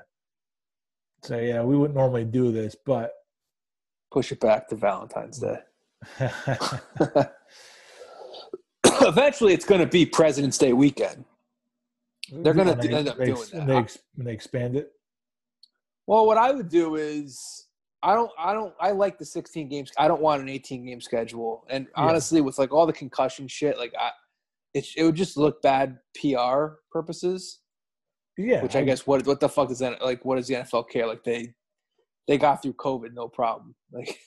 Say, 1.23 1.49
yeah, 1.49 1.63
we 1.63 1.77
wouldn't 1.77 1.97
normally 1.97 2.25
do 2.25 2.51
this, 2.53 2.75
but 2.75 3.13
Push 4.11 4.33
it 4.33 4.41
back 4.41 4.69
to 4.69 4.75
Valentine's 4.75 5.39
Day. 5.39 5.59
Eventually, 9.03 9.53
it's 9.53 9.65
going 9.65 9.81
to 9.81 9.87
be 9.87 10.05
President's 10.05 10.59
Day 10.59 10.73
weekend. 10.73 11.25
They're 12.33 12.55
going 12.55 12.67
to 12.77 12.93
end 12.93 13.09
up 13.09 13.19
they, 13.19 13.27
doing 13.27 13.49
that. 13.53 13.67
they, 13.69 13.77
ex- 13.77 13.99
they 14.17 14.33
expand 14.33 14.75
it. 14.77 14.91
Well, 16.09 16.27
what 16.27 16.39
I 16.39 16.51
would 16.51 16.69
do 16.69 16.97
is 16.97 17.69
I 18.03 18.15
don't 18.15 18.33
I 18.37 18.53
don't 18.53 18.75
I 18.81 18.91
like 18.91 19.17
the 19.19 19.25
16 19.25 19.69
games. 19.69 19.93
I 19.97 20.09
don't 20.09 20.21
want 20.21 20.43
an 20.43 20.49
18 20.49 20.85
game 20.87 21.01
schedule. 21.01 21.65
And 21.69 21.87
Yeah. 21.97 22.05
honestly, 22.05 22.41
with 22.41 22.59
like 22.59 22.73
all 22.73 22.87
the 22.87 22.93
concussion 22.93 23.47
shit, 23.47 23.79
like 23.79 23.93
I 23.99 24.11
it, 24.75 24.87
it 24.97 25.05
would 25.05 25.15
just 25.15 25.37
look 25.37 25.63
bad 25.63 25.99
PR 26.21 26.75
purposes. 26.91 27.61
Yeah. 28.41 28.63
Which 28.63 28.77
I 28.77 28.83
guess 28.83 29.07
what 29.07 29.27
what 29.27 29.41
the 29.41 29.49
fuck 29.49 29.69
does 29.69 29.81
that 29.81 30.03
like? 30.03 30.25
What 30.25 30.37
does 30.37 30.49
the 30.49 30.55
NFL 30.55 30.89
care? 30.89 31.07
Like 31.07 31.25
they 31.25 31.55
they 32.27 32.39
got 32.39 32.63
through 32.63 32.75
COVID, 32.75 33.13
no 33.15 33.29
problem. 33.29 33.75
Like, 33.93 34.21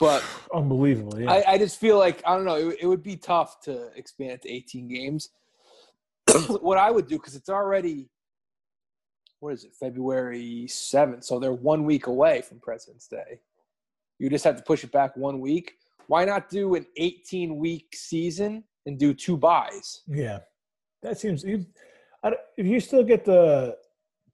but 0.00 0.24
Unbelievable. 0.54 1.20
Yeah. 1.20 1.30
I, 1.30 1.52
I 1.52 1.58
just 1.58 1.78
feel 1.78 1.98
like 1.98 2.22
I 2.26 2.34
don't 2.34 2.44
know. 2.44 2.56
It, 2.56 2.78
it 2.82 2.86
would 2.86 3.02
be 3.02 3.16
tough 3.16 3.60
to 3.62 3.88
expand 3.94 4.32
it 4.32 4.42
to 4.42 4.50
18 4.50 4.88
games. 4.88 5.30
what 6.60 6.78
I 6.78 6.90
would 6.90 7.06
do 7.06 7.16
because 7.16 7.36
it's 7.36 7.48
already 7.48 8.10
what 9.40 9.54
is 9.54 9.64
it 9.64 9.72
February 9.78 10.66
7th, 10.68 11.24
so 11.24 11.38
they're 11.38 11.52
one 11.52 11.84
week 11.84 12.06
away 12.08 12.42
from 12.42 12.60
President's 12.60 13.08
Day. 13.08 13.40
You 14.18 14.28
just 14.28 14.44
have 14.44 14.56
to 14.56 14.62
push 14.62 14.84
it 14.84 14.92
back 14.92 15.16
one 15.16 15.40
week. 15.40 15.72
Why 16.08 16.24
not 16.26 16.50
do 16.50 16.74
an 16.74 16.86
18 16.96 17.56
week 17.56 17.94
season 17.94 18.64
and 18.84 18.98
do 18.98 19.14
two 19.14 19.36
byes? 19.36 20.02
yeah. 20.06 20.40
That 21.02 21.18
seems. 21.18 21.44
I, 22.22 22.32
if 22.56 22.66
you 22.66 22.80
still 22.80 23.04
get 23.04 23.24
the. 23.24 23.76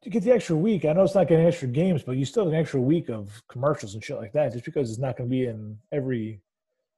You 0.03 0.12
get 0.12 0.22
the 0.22 0.30
extra 0.30 0.55
week. 0.55 0.84
I 0.84 0.93
know 0.93 1.03
it's 1.03 1.16
not 1.16 1.26
getting 1.26 1.47
extra 1.47 1.66
games, 1.66 2.05
but 2.05 2.16
you 2.16 2.24
still 2.24 2.45
have 2.45 2.53
an 2.53 2.59
extra 2.59 2.80
week 2.80 3.09
of 3.09 3.43
commercials 3.49 3.95
and 3.95 4.05
shit 4.05 4.18
like 4.18 4.32
that. 4.34 4.53
Just 4.53 4.64
because 4.64 4.89
it's 4.89 5.01
not 5.01 5.16
going 5.16 5.28
to 5.28 5.30
be 5.34 5.47
in 5.47 5.76
every, 5.91 6.41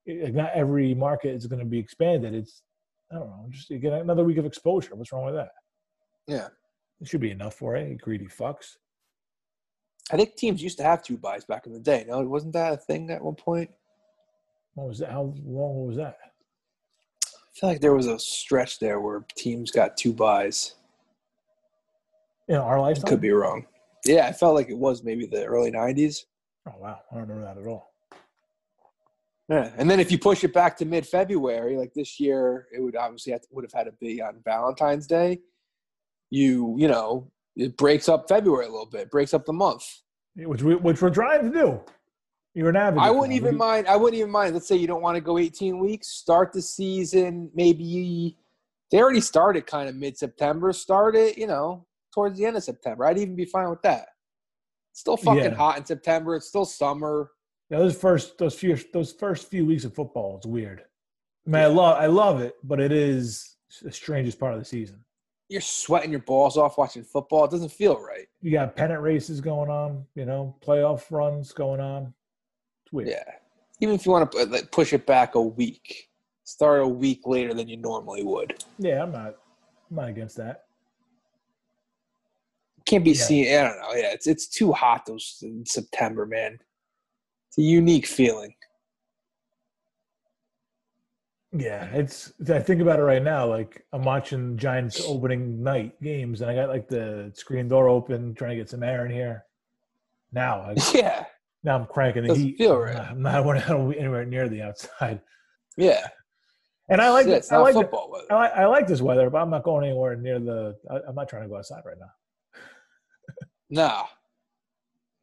eh, 0.06 0.24
like 0.24 0.34
not 0.34 0.50
every 0.54 0.94
market 0.94 1.34
is 1.34 1.46
going 1.46 1.60
to 1.60 1.64
be 1.64 1.78
expanded. 1.78 2.34
It's 2.34 2.62
I 3.10 3.14
don't 3.14 3.28
know. 3.28 3.46
Just 3.50 3.70
you 3.70 3.78
get 3.78 3.94
another 3.94 4.24
week 4.24 4.36
of 4.36 4.44
exposure. 4.44 4.94
What's 4.94 5.12
wrong 5.12 5.24
with 5.24 5.36
that? 5.36 5.52
Yeah. 6.26 6.48
It 7.00 7.08
should 7.08 7.20
be 7.20 7.30
enough 7.30 7.54
for 7.54 7.76
it. 7.76 7.88
You 7.88 7.96
greedy 7.96 8.26
fucks. 8.26 8.76
I 10.10 10.16
think 10.16 10.36
teams 10.36 10.62
used 10.62 10.78
to 10.78 10.84
have 10.84 11.02
two 11.02 11.16
byes 11.16 11.44
back 11.44 11.66
in 11.66 11.72
the 11.72 11.80
day. 11.80 12.04
No, 12.08 12.20
wasn't 12.22 12.54
that 12.54 12.72
a 12.72 12.76
thing 12.76 13.10
at 13.10 13.22
one 13.22 13.34
point? 13.34 13.70
What 14.74 14.88
was 14.88 14.98
that? 14.98 15.10
How 15.10 15.34
long 15.44 15.86
was 15.86 15.96
that? 15.96 16.18
I 17.24 17.60
feel 17.60 17.68
like 17.70 17.80
there 17.80 17.94
was 17.94 18.06
a 18.06 18.18
stretch 18.18 18.78
there 18.78 19.00
where 19.00 19.24
teams 19.36 19.70
got 19.70 19.96
two 19.96 20.12
byes. 20.12 20.74
In 22.48 22.56
our 22.56 22.80
lifetime? 22.80 23.06
Could 23.06 23.20
be 23.20 23.30
wrong. 23.30 23.66
Yeah, 24.04 24.26
I 24.26 24.32
felt 24.32 24.54
like 24.54 24.70
it 24.70 24.78
was 24.78 25.04
maybe 25.04 25.26
the 25.26 25.44
early 25.44 25.70
90s. 25.70 26.24
Oh 26.66 26.74
wow, 26.78 26.98
I 27.10 27.14
don't 27.14 27.28
remember 27.28 27.44
that 27.44 27.60
at 27.60 27.66
all. 27.66 27.92
Yeah, 29.48 29.70
and 29.76 29.90
then 29.90 30.00
if 30.00 30.12
you 30.12 30.18
push 30.18 30.44
it 30.44 30.52
back 30.52 30.76
to 30.78 30.84
mid-February, 30.84 31.76
like 31.76 31.94
this 31.94 32.20
year, 32.20 32.68
it 32.74 32.80
would 32.80 32.96
obviously 32.96 33.32
have 33.32 33.42
to, 33.42 33.48
would 33.52 33.64
have 33.64 33.72
had 33.72 33.84
to 33.84 33.92
be 33.98 34.20
on 34.20 34.40
Valentine's 34.44 35.06
Day. 35.06 35.40
You 36.30 36.76
you 36.78 36.88
know 36.88 37.30
it 37.56 37.76
breaks 37.76 38.08
up 38.08 38.28
February 38.28 38.66
a 38.66 38.70
little 38.70 38.86
bit, 38.86 39.10
breaks 39.10 39.34
up 39.34 39.44
the 39.46 39.52
month. 39.52 39.84
Which 40.36 40.62
we 40.62 40.76
which 40.76 41.02
we're 41.02 41.10
trying 41.10 41.50
to 41.50 41.50
do. 41.50 41.80
You're 42.54 42.70
an 42.70 42.76
advocate. 42.76 43.06
I 43.06 43.10
wouldn't 43.10 43.34
even 43.34 43.56
mind. 43.56 43.86
I 43.86 43.96
wouldn't 43.96 44.18
even 44.18 44.30
mind. 44.30 44.54
Let's 44.54 44.68
say 44.68 44.76
you 44.76 44.86
don't 44.86 45.02
want 45.02 45.16
to 45.16 45.20
go 45.20 45.38
18 45.38 45.78
weeks. 45.78 46.08
Start 46.08 46.52
the 46.52 46.62
season 46.62 47.50
maybe. 47.54 48.36
They 48.90 49.00
already 49.00 49.20
started 49.20 49.66
kind 49.66 49.88
of 49.88 49.96
mid-September. 49.96 50.72
Start 50.72 51.14
it, 51.14 51.36
you 51.36 51.46
know, 51.46 51.86
towards 52.18 52.36
the 52.36 52.44
end 52.46 52.56
of 52.56 52.64
September. 52.64 53.04
I'd 53.06 53.16
even 53.18 53.36
be 53.36 53.44
fine 53.44 53.70
with 53.70 53.80
that. 53.82 54.08
It's 54.90 55.00
still 55.00 55.16
fucking 55.16 55.44
Yeah. 55.44 55.54
hot 55.54 55.78
in 55.78 55.86
September. 55.86 56.34
It's 56.34 56.48
still 56.48 56.64
summer. 56.64 57.30
Yeah, 57.70 57.78
those 57.78 57.96
first 57.96 58.38
those 58.38 58.58
few 58.58 58.76
those 58.92 59.12
first 59.12 59.48
few 59.48 59.64
weeks 59.64 59.84
of 59.84 59.94
football 59.94 60.38
is 60.38 60.46
weird. 60.46 60.80
I 61.46 61.50
mean, 61.50 61.62
I 61.62 61.66
love 61.66 61.96
I 61.96 62.06
love 62.06 62.40
it, 62.40 62.56
but 62.64 62.80
it 62.80 62.90
is 62.90 63.56
the 63.82 63.92
strangest 63.92 64.40
part 64.40 64.52
of 64.54 64.58
the 64.58 64.64
season. 64.64 65.04
You're 65.48 65.60
sweating 65.60 66.10
your 66.10 66.20
balls 66.22 66.56
off 66.56 66.76
watching 66.76 67.04
football. 67.04 67.44
It 67.44 67.52
doesn't 67.52 67.70
feel 67.70 68.00
right. 68.00 68.26
You 68.40 68.50
got 68.50 68.74
pennant 68.74 69.00
races 69.00 69.40
going 69.40 69.70
on, 69.70 70.04
you 70.16 70.24
know, 70.26 70.56
playoff 70.60 71.10
runs 71.10 71.52
going 71.52 71.80
on. 71.80 72.12
It's 72.84 72.92
weird. 72.92 73.08
Yeah. 73.10 73.24
Even 73.80 73.94
if 73.94 74.04
you 74.04 74.10
want 74.12 74.32
to 74.32 74.44
like, 74.46 74.72
push 74.72 74.92
it 74.92 75.06
back 75.06 75.36
a 75.36 75.40
week, 75.40 76.10
start 76.42 76.80
a 76.82 76.88
week 76.88 77.20
later 77.26 77.54
than 77.54 77.68
you 77.68 77.76
normally 77.76 78.24
would. 78.24 78.64
Yeah, 78.78 79.02
I'm 79.04 79.12
not 79.12 79.36
I'm 79.90 79.96
not 79.96 80.08
against 80.08 80.36
that. 80.38 80.64
Can't 82.88 83.04
be 83.04 83.10
Yeah. 83.10 83.22
seen. 83.24 83.48
I 83.54 83.62
don't 83.62 83.78
know. 83.80 83.92
Yeah, 83.94 84.12
it's 84.14 84.26
it's 84.26 84.48
too 84.48 84.72
hot 84.72 85.04
those 85.06 85.38
in 85.42 85.64
September, 85.66 86.24
man. 86.24 86.58
It's 87.48 87.58
a 87.58 87.62
unique 87.62 88.06
feeling. 88.06 88.54
Yeah, 91.52 91.84
it's. 91.92 92.32
I 92.50 92.60
think 92.60 92.80
about 92.80 92.98
it 92.98 93.02
right 93.02 93.22
now. 93.22 93.46
Like 93.46 93.84
I'm 93.92 94.02
watching 94.02 94.56
Giants 94.56 95.00
opening 95.06 95.62
night 95.62 96.00
games, 96.02 96.40
and 96.40 96.50
I 96.50 96.54
got 96.54 96.68
like 96.70 96.88
the 96.88 97.30
screen 97.34 97.68
door 97.68 97.88
open, 97.88 98.34
trying 98.34 98.50
to 98.50 98.56
get 98.56 98.70
some 98.70 98.82
air 98.82 99.04
in 99.06 99.12
here. 99.12 99.44
Now, 100.32 100.60
I, 100.60 100.74
Yeah, 100.94 101.24
now 101.64 101.76
I'm 101.78 101.86
cranking 101.86 102.22
the 102.22 102.28
Doesn't 102.28 102.42
heat. 102.44 102.58
feel 102.58 102.82
I'm 102.82 102.94
not- 102.94 103.10
I'm 103.10 103.22
not, 103.22 103.34
I 103.34 103.40
want 103.40 103.64
to 103.64 103.98
anywhere 103.98 104.24
near 104.26 104.48
the 104.48 104.62
outside. 104.62 105.20
yeah. 105.76 106.06
And 106.90 107.02
I 107.02 107.10
like 107.10 107.26
Yeah, 107.26 107.40
I 107.50 107.58
like 107.58 107.74
weather. 107.74 107.90
I 108.30 108.34
like, 108.34 108.52
I 108.52 108.66
like 108.66 108.86
this 108.86 109.02
weather, 109.02 109.28
but 109.28 109.42
I'm 109.42 109.50
not 109.50 109.62
going 109.62 109.84
anywhere 109.86 110.16
near 110.16 110.38
the. 110.40 110.74
I, 110.90 111.00
I'm 111.08 111.14
not 111.14 111.28
trying 111.28 111.42
to 111.42 111.48
go 111.48 111.56
outside 111.58 111.82
right 111.84 111.98
now. 112.00 112.10
No, 113.70 114.04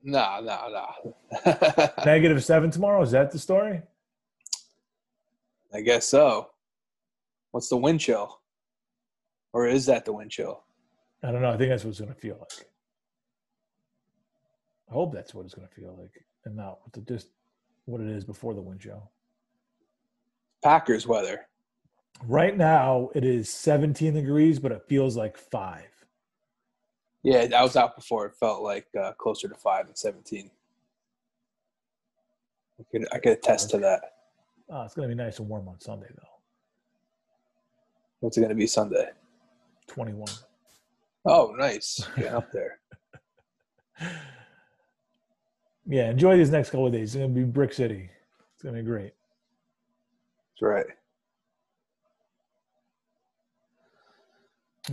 no, 0.04 0.40
no, 0.42 0.70
no. 1.44 1.90
Negative 2.06 2.44
seven 2.44 2.70
tomorrow. 2.70 3.02
Is 3.02 3.12
that 3.12 3.32
the 3.32 3.40
story? 3.40 3.82
I 5.74 5.82
guess 5.82 6.08
so. 6.08 6.52
What's 7.52 7.70
the 7.70 7.78
wind 7.78 8.00
chill? 8.00 8.40
Or 9.52 9.68
is 9.68 9.86
that 9.88 10.06
the 10.06 10.14
wind 10.14 10.30
chill? 10.30 10.64
I 11.24 11.32
don't 11.32 11.42
know. 11.42 11.50
I 11.50 11.58
think 11.58 11.70
that's 11.70 11.84
what 11.84 11.90
it's 11.90 12.00
going 12.00 12.14
to 12.14 12.20
feel 12.20 12.38
like. 12.40 12.68
I 14.90 14.94
hope 14.94 15.14
that's 15.14 15.34
what 15.34 15.46
it's 15.46 15.56
going 15.56 15.68
to 15.68 15.74
feel 15.74 15.98
like, 16.00 16.12
and 16.46 16.56
not 16.56 16.80
what 16.82 16.94
the, 16.94 17.02
just 17.02 17.30
what 17.86 18.02
it 18.02 18.08
is 18.08 18.24
before 18.24 18.54
the 18.54 18.62
wind 18.62 18.82
chill. 18.82 19.10
Packers 20.64 21.08
weather. 21.08 21.48
Right 22.26 22.56
now, 22.56 23.10
it 23.16 23.26
is 23.26 23.50
17 23.50 24.14
degrees, 24.14 24.60
but 24.60 24.72
it 24.72 24.84
feels 24.88 25.18
like 25.18 25.36
five. 25.36 25.88
Yeah, 27.26 27.48
I 27.58 27.64
was 27.64 27.76
out 27.76 27.96
before. 27.96 28.28
It 28.28 28.36
felt 28.36 28.62
like 28.62 28.86
uh, 29.02 29.14
closer 29.14 29.48
to 29.48 29.56
five 29.56 29.88
and 29.88 29.98
seventeen. 29.98 30.52
I 32.80 32.84
could 32.92 33.08
I 33.12 33.18
could 33.18 33.32
attest 33.34 33.72
to 33.72 33.80
that. 33.80 34.02
Oh, 34.70 34.84
it's 34.84 34.94
going 34.94 35.10
to 35.10 35.16
be 35.16 35.22
nice 35.22 35.40
and 35.40 35.48
warm 35.48 35.68
on 35.68 35.80
Sunday, 35.80 36.08
though. 36.16 36.28
What's 38.20 38.38
it 38.38 38.42
going 38.42 38.50
to 38.50 38.56
be 38.56 38.66
Sunday? 38.66 39.10
21. 39.88 40.28
Oh, 41.26 41.54
nice. 41.58 42.08
Get 42.16 42.34
up 42.34 42.52
there. 42.52 42.80
Yeah, 45.88 46.10
enjoy 46.10 46.36
these 46.36 46.50
next 46.50 46.72
couple 46.72 46.88
of 46.88 46.94
days. 46.94 47.14
It's 47.14 47.16
going 47.16 47.32
to 47.32 47.40
be 47.40 47.46
Brick 47.46 47.72
City. 47.72 48.10
It's 48.56 48.64
going 48.64 48.74
to 48.74 48.82
be 48.82 48.88
great. 48.88 49.14
That's 50.60 50.62
right. 50.62 50.86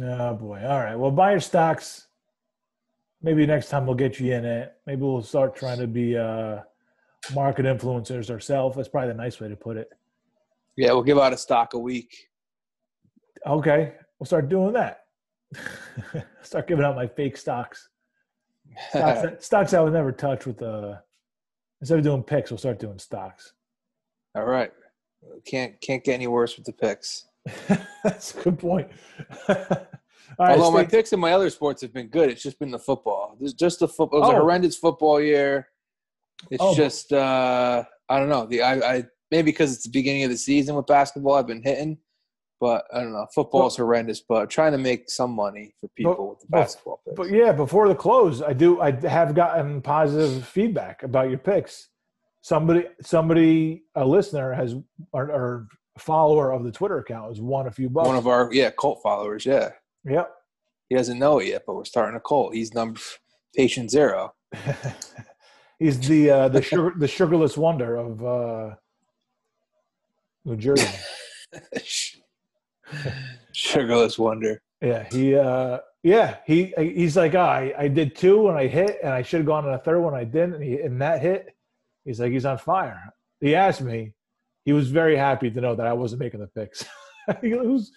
Oh 0.03 0.35
boy. 0.35 0.63
All 0.67 0.79
right. 0.79 0.95
Well, 0.95 1.11
buy 1.11 1.31
your 1.31 1.41
stocks. 1.41 2.09
Maybe 3.23 3.47
next 3.47 3.69
time 3.69 3.87
we'll 3.87 3.95
get 3.95 4.19
you 4.19 4.35
in 4.35 4.45
it. 4.45 4.75
Maybe 4.87 5.03
we'll 5.03 5.23
start 5.23 5.55
trying 5.55 5.79
to 5.79 5.87
be 5.87 6.17
uh, 6.17 6.59
market 7.35 7.67
influencers 7.67 8.31
ourselves. 8.31 8.77
That's 8.77 8.89
probably 8.89 9.09
the 9.09 9.15
nice 9.15 9.41
way 9.41 9.49
to 9.49 9.57
put 9.57 9.77
it. 9.77 9.89
Yeah, 10.77 10.93
we'll 10.93 11.03
give 11.03 11.19
out 11.19 11.33
a 11.33 11.37
stock 11.37 11.75
a 11.75 11.79
week. 11.79 12.29
Okay, 13.47 13.93
we'll 14.19 14.27
start 14.27 14.49
doing 14.49 14.73
that. 14.73 15.05
start 16.43 16.67
giving 16.67 16.85
out 16.85 16.97
my 16.97 17.07
fake 17.07 17.37
stocks. 17.37 17.89
Stocks 18.91 19.23
that, 19.23 19.45
stocks 19.45 19.75
I 19.75 19.81
would 19.81 19.93
never 19.93 20.13
touch 20.13 20.47
with 20.47 20.63
uh 20.63 20.97
instead 21.81 21.99
of 21.99 22.05
doing 22.05 22.23
picks, 22.23 22.51
we'll 22.51 22.59
start 22.59 22.79
doing 22.79 22.99
stocks. 22.99 23.53
All 24.35 24.45
right. 24.45 24.73
Can't 25.45 25.79
can't 25.81 26.03
get 26.03 26.15
any 26.15 26.27
worse 26.27 26.57
with 26.57 26.65
the 26.67 26.73
picks. 26.73 27.27
That's 28.03 28.35
a 28.35 28.43
good 28.43 28.59
point. 28.59 28.89
Right, 30.39 30.59
Although 30.59 30.71
my 30.71 30.85
picks 30.85 31.13
in 31.13 31.21
my 31.21 31.33
other 31.33 31.51
sports 31.51 31.83
have 31.83 31.93
been 31.93 32.09
good, 32.09 32.31
it's 32.31 32.43
just 32.43 32.59
been 32.59 32.71
the 32.71 32.79
football. 32.79 33.37
This 33.41 33.53
just 33.53 33.81
the 33.81 33.89
football. 33.89 34.19
It 34.19 34.23
was 34.23 34.31
a 34.31 34.37
Oh. 34.37 34.41
horrendous 34.41 34.77
football 34.77 35.21
year. 35.21 35.69
It's 36.51 36.63
Oh, 36.63 36.75
just 36.75 37.13
uh, 37.13 37.85
I 38.09 38.19
don't 38.19 38.29
know. 38.29 38.47
The 38.47 38.63
I, 38.63 38.95
I 38.97 39.05
maybe 39.31 39.51
because 39.53 39.75
it's 39.75 39.85
the 39.85 39.91
beginning 39.91 40.25
of 40.25 40.31
the 40.31 40.37
season 40.37 40.75
with 40.75 40.87
basketball, 40.87 41.35
I've 41.35 41.47
been 41.47 41.63
hitting, 41.63 41.99
but 42.61 42.85
I 42.93 43.01
don't 43.01 43.13
know. 43.13 43.27
Football 43.35 43.67
is 43.69 43.77
horrendous, 43.77 44.21
but 44.21 44.51
trying 44.51 44.73
to 44.73 44.79
make 44.79 45.09
some 45.11 45.31
money 45.33 45.75
for 45.81 45.89
people 45.97 46.31
with 46.31 46.41
the 46.41 46.47
but- 46.49 46.59
basketball 46.61 47.01
picks. 47.05 47.17
But 47.17 47.31
yeah, 47.31 47.53
before 47.53 47.89
the 47.89 47.95
close, 47.95 48.43
I 48.43 48.53
do. 48.55 48.81
I 48.81 48.91
have 49.07 49.35
gotten 49.35 49.83
positive 49.83 50.47
feedback 50.49 51.03
about 51.03 51.29
your 51.29 51.39
picks. 51.39 51.89
Somebody, 52.45 52.87
somebody, 53.03 53.85
a 53.95 54.05
listener 54.05 54.53
has 54.53 54.75
or, 55.13 55.31
or 55.31 55.69
follower 55.99 56.51
of 56.53 56.65
the 56.65 56.73
Twitter 56.73 56.99
account 56.99 57.29
has 57.29 57.41
won 57.41 57.69
a 57.69 57.71
few 57.71 57.89
bucks. 57.89 58.09
One 58.09 58.17
of 58.17 58.27
our 58.27 58.49
yeah 58.53 58.71
cult 58.71 59.01
followers, 59.01 59.47
yeah, 59.47 59.71
yep. 60.05 60.31
he 60.89 60.97
doesn't 60.97 61.19
know 61.19 61.39
it 61.39 61.49
yet, 61.49 61.63
but 61.67 61.75
we're 61.75 61.85
starting 61.85 62.17
a 62.17 62.21
cult. 62.21 62.55
He's 62.55 62.75
number 62.75 63.01
patient 63.55 63.91
zero. 63.91 64.35
He's 65.79 65.99
the 66.01 66.31
uh, 66.31 66.49
the 66.49 66.63
sugar 66.63 66.93
the 66.97 67.09
sugarless 67.09 67.57
wonder 67.57 67.97
of 67.97 68.25
uh, 68.25 68.75
New 70.45 70.57
Jersey. 70.57 70.89
Sugarless 73.53 74.19
wonder. 74.19 74.61
Yeah, 74.81 75.07
he 75.11 75.35
uh 75.35 75.79
yeah, 76.03 76.37
he 76.47 76.73
he's 76.77 77.17
like, 77.17 77.35
oh, 77.35 77.41
I, 77.41 77.73
I 77.77 77.89
did 77.89 78.17
two 78.17 78.49
and 78.49 78.59
I 78.59 78.67
hit 78.67 78.99
and 79.03 79.13
I 79.13 79.23
should 79.23 79.39
have 79.39 79.47
gone 79.47 79.67
on 79.67 79.75
a 79.75 79.79
third 79.79 80.01
one 80.01 80.15
I 80.15 80.25
didn't 80.25 80.55
and, 80.55 80.65
he, 80.65 80.81
and 80.81 81.01
that 81.01 81.21
hit. 81.21 81.55
He's 82.05 82.21
like, 82.21 82.33
he's 82.33 82.45
on 82.45 82.59
fire. 82.59 83.13
He 83.41 83.55
asked 83.55 83.81
me, 83.81 84.15
he 84.65 84.73
was 84.73 84.91
very 84.91 85.17
happy 85.17 85.51
to 85.51 85.61
know 85.61 85.75
that 85.77 85.87
I 85.87 85.93
wasn't 85.93 86.21
making 86.21 86.41
the 86.41 86.49
picks. 86.49 86.85
was, 87.43 87.93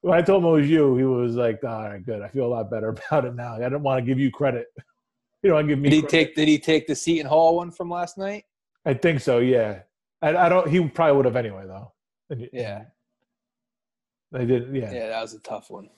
when 0.00 0.18
I 0.18 0.22
told 0.22 0.42
him 0.42 0.48
it 0.48 0.52
was 0.52 0.68
you, 0.70 0.96
he 0.96 1.04
was 1.04 1.34
like, 1.36 1.62
all 1.64 1.82
right, 1.84 2.04
good. 2.04 2.22
I 2.22 2.28
feel 2.28 2.46
a 2.46 2.48
lot 2.48 2.70
better 2.70 2.88
about 3.10 3.24
it 3.24 3.34
now. 3.34 3.54
I 3.54 3.68
don't 3.68 3.82
want 3.82 4.04
to 4.04 4.06
give 4.06 4.18
you 4.18 4.30
credit. 4.30 4.66
You 5.42 5.50
know, 5.50 5.58
I 5.58 5.62
give 5.62 5.78
me. 5.78 5.90
Did 5.90 5.96
he 5.96 6.00
credit. 6.00 6.10
take? 6.10 6.34
Did 6.36 6.48
he 6.48 6.58
take 6.58 6.86
the 6.86 6.94
Seton 6.94 7.26
Hall 7.26 7.56
one 7.56 7.70
from 7.70 7.90
last 7.90 8.16
night? 8.16 8.44
I 8.86 8.94
think 8.94 9.20
so. 9.20 9.40
Yeah. 9.40 9.80
I, 10.22 10.34
I 10.34 10.48
don't. 10.48 10.66
He 10.70 10.80
probably 10.88 11.16
would 11.16 11.26
have 11.26 11.36
anyway, 11.36 11.64
though. 11.66 11.92
Yeah. 12.50 12.84
They 14.32 14.46
did. 14.46 14.74
Yeah. 14.74 14.90
Yeah, 14.90 15.08
that 15.08 15.20
was 15.20 15.34
a 15.34 15.40
tough 15.40 15.68
one. 15.68 15.90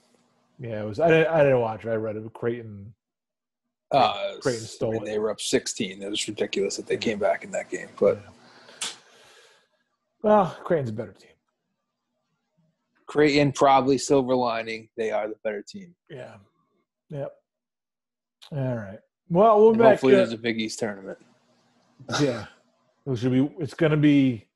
Yeah. 0.59 0.83
It 0.83 0.85
was. 0.85 0.99
I 0.99 1.07
didn't. 1.07 1.29
I 1.33 1.45
didn't 1.45 1.61
watch 1.61 1.85
it. 1.85 1.91
I 1.91 1.95
read 1.95 2.17
it. 2.17 2.33
Creighton. 2.33 2.93
Uh, 3.93 4.15
was- 4.35 4.41
Creighton 4.43 4.65
stole 4.65 4.91
I 4.91 4.95
mean, 4.95 5.05
they 5.05 5.21
were 5.21 5.31
up 5.31 5.41
16. 5.41 6.03
It 6.03 6.11
was 6.11 6.27
ridiculous 6.27 6.75
that 6.75 6.89
they 6.89 6.97
came 6.97 7.21
back 7.21 7.45
in 7.45 7.53
that 7.53 7.71
game. 7.71 7.91
But 8.01 8.21
Well, 10.23 10.57
Creighton's 10.65 10.91
a 10.91 10.93
better 10.93 11.13
team. 11.13 11.31
Creighton 13.07 13.53
probably 13.53 13.99
silver 13.99 14.35
lining. 14.35 14.89
They 14.97 15.11
are 15.11 15.29
the 15.29 15.37
better 15.45 15.63
team. 15.63 15.95
Yeah. 16.11 16.35
Yep. 17.11 17.33
All 18.53 18.77
right. 18.77 18.99
Well, 19.29 19.61
we'll 19.61 19.75
back. 19.75 19.93
hopefully, 19.93 20.15
there's 20.15 20.33
a 20.33 20.39
Big 20.39 20.61
East 20.61 20.79
tournament. 20.79 21.19
yeah. 22.21 22.47
It 23.07 23.17
should 23.17 23.33
be. 23.33 23.51
It's 23.59 23.75
going 23.75 23.91
to 23.91 23.97
be. 23.97 24.47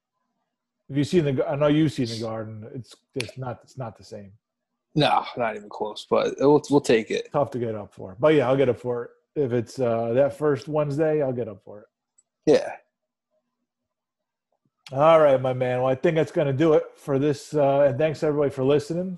If 0.88 0.96
you 0.96 1.04
see 1.04 1.18
in 1.18 1.36
the, 1.36 1.48
I 1.48 1.54
know 1.54 1.68
you 1.68 1.88
see 1.88 2.02
in 2.02 2.08
the 2.08 2.20
garden. 2.20 2.66
It's 2.74 2.94
it's 3.14 3.38
not. 3.38 3.60
It's 3.62 3.78
not 3.78 3.96
the 3.96 4.04
same. 4.04 4.32
No, 4.94 5.24
not 5.36 5.54
even 5.56 5.68
close. 5.68 6.06
But 6.08 6.34
we'll 6.38 6.62
we'll 6.70 6.80
take 6.80 7.10
it. 7.10 7.28
Tough 7.32 7.50
to 7.52 7.58
get 7.58 7.74
up 7.74 7.94
for. 7.94 8.16
But 8.18 8.34
yeah, 8.34 8.48
I'll 8.48 8.56
get 8.56 8.68
up 8.68 8.80
for 8.80 9.04
it. 9.04 9.10
If 9.36 9.52
it's 9.52 9.78
uh, 9.78 10.12
that 10.14 10.36
first 10.36 10.66
Wednesday, 10.66 11.22
I'll 11.22 11.32
get 11.32 11.48
up 11.48 11.62
for 11.64 11.80
it. 11.80 11.86
Yeah. 12.46 12.72
All 14.92 15.20
right, 15.20 15.40
my 15.40 15.52
man. 15.52 15.78
Well, 15.78 15.86
I 15.86 15.94
think 15.94 16.16
that's 16.16 16.32
going 16.32 16.48
to 16.48 16.52
do 16.52 16.72
it 16.74 16.84
for 16.96 17.18
this. 17.18 17.54
Uh, 17.54 17.86
and 17.88 17.98
thanks 17.98 18.22
everybody 18.24 18.50
for 18.50 18.64
listening. 18.64 19.16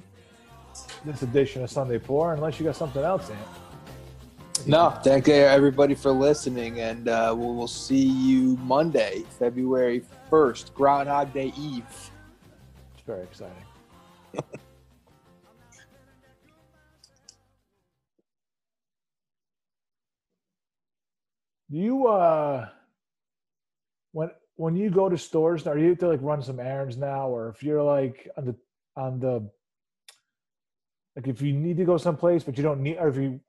This 1.05 1.23
edition 1.23 1.63
of 1.63 1.71
Sunday 1.71 1.99
Pour. 1.99 2.35
Unless 2.35 2.61
you 2.61 2.67
got 2.67 2.77
something 2.77 3.03
else, 3.03 3.31
Ant. 3.31 4.67
No, 4.67 4.91
thank 5.03 5.27
you 5.27 5.35
everybody 5.35 5.95
for 5.95 6.13
listening, 6.13 6.81
and 6.81 7.09
uh, 7.09 7.35
we'll, 7.37 7.55
we'll 7.55 7.67
see 7.67 8.05
you 8.05 8.57
Monday, 8.59 9.25
February 9.39 10.05
1st, 10.31 10.75
Groundhog 10.75 11.33
Day 11.33 11.53
Eve. 11.59 11.85
It's 12.95 13.03
very 13.07 13.23
exciting. 13.23 13.65
You 21.75 22.07
uh 22.07 22.69
when 24.57 24.77
you 24.77 24.91
go 24.91 25.09
to 25.09 25.17
stores, 25.17 25.67
are 25.67 25.79
you 25.79 25.95
to 25.97 26.09
like 26.09 26.23
run 26.23 26.43
some 26.43 26.61
errands 26.61 26.97
now, 26.97 27.29
or 27.29 27.49
if 27.49 27.63
you're 27.63 27.83
like 27.83 28.29
on 28.37 28.45
the 28.47 28.57
on 28.97 29.21
the 29.21 29.51
like 31.17 31.29
if 31.29 31.43
you 31.43 31.53
need 31.53 31.77
to 31.77 31.85
go 31.85 31.97
someplace 31.97 32.43
but 32.45 32.57
you 32.57 32.63
don't 32.63 32.83
need, 32.83 32.97
or 32.99 33.09
if 33.09 33.17
you 33.17 33.41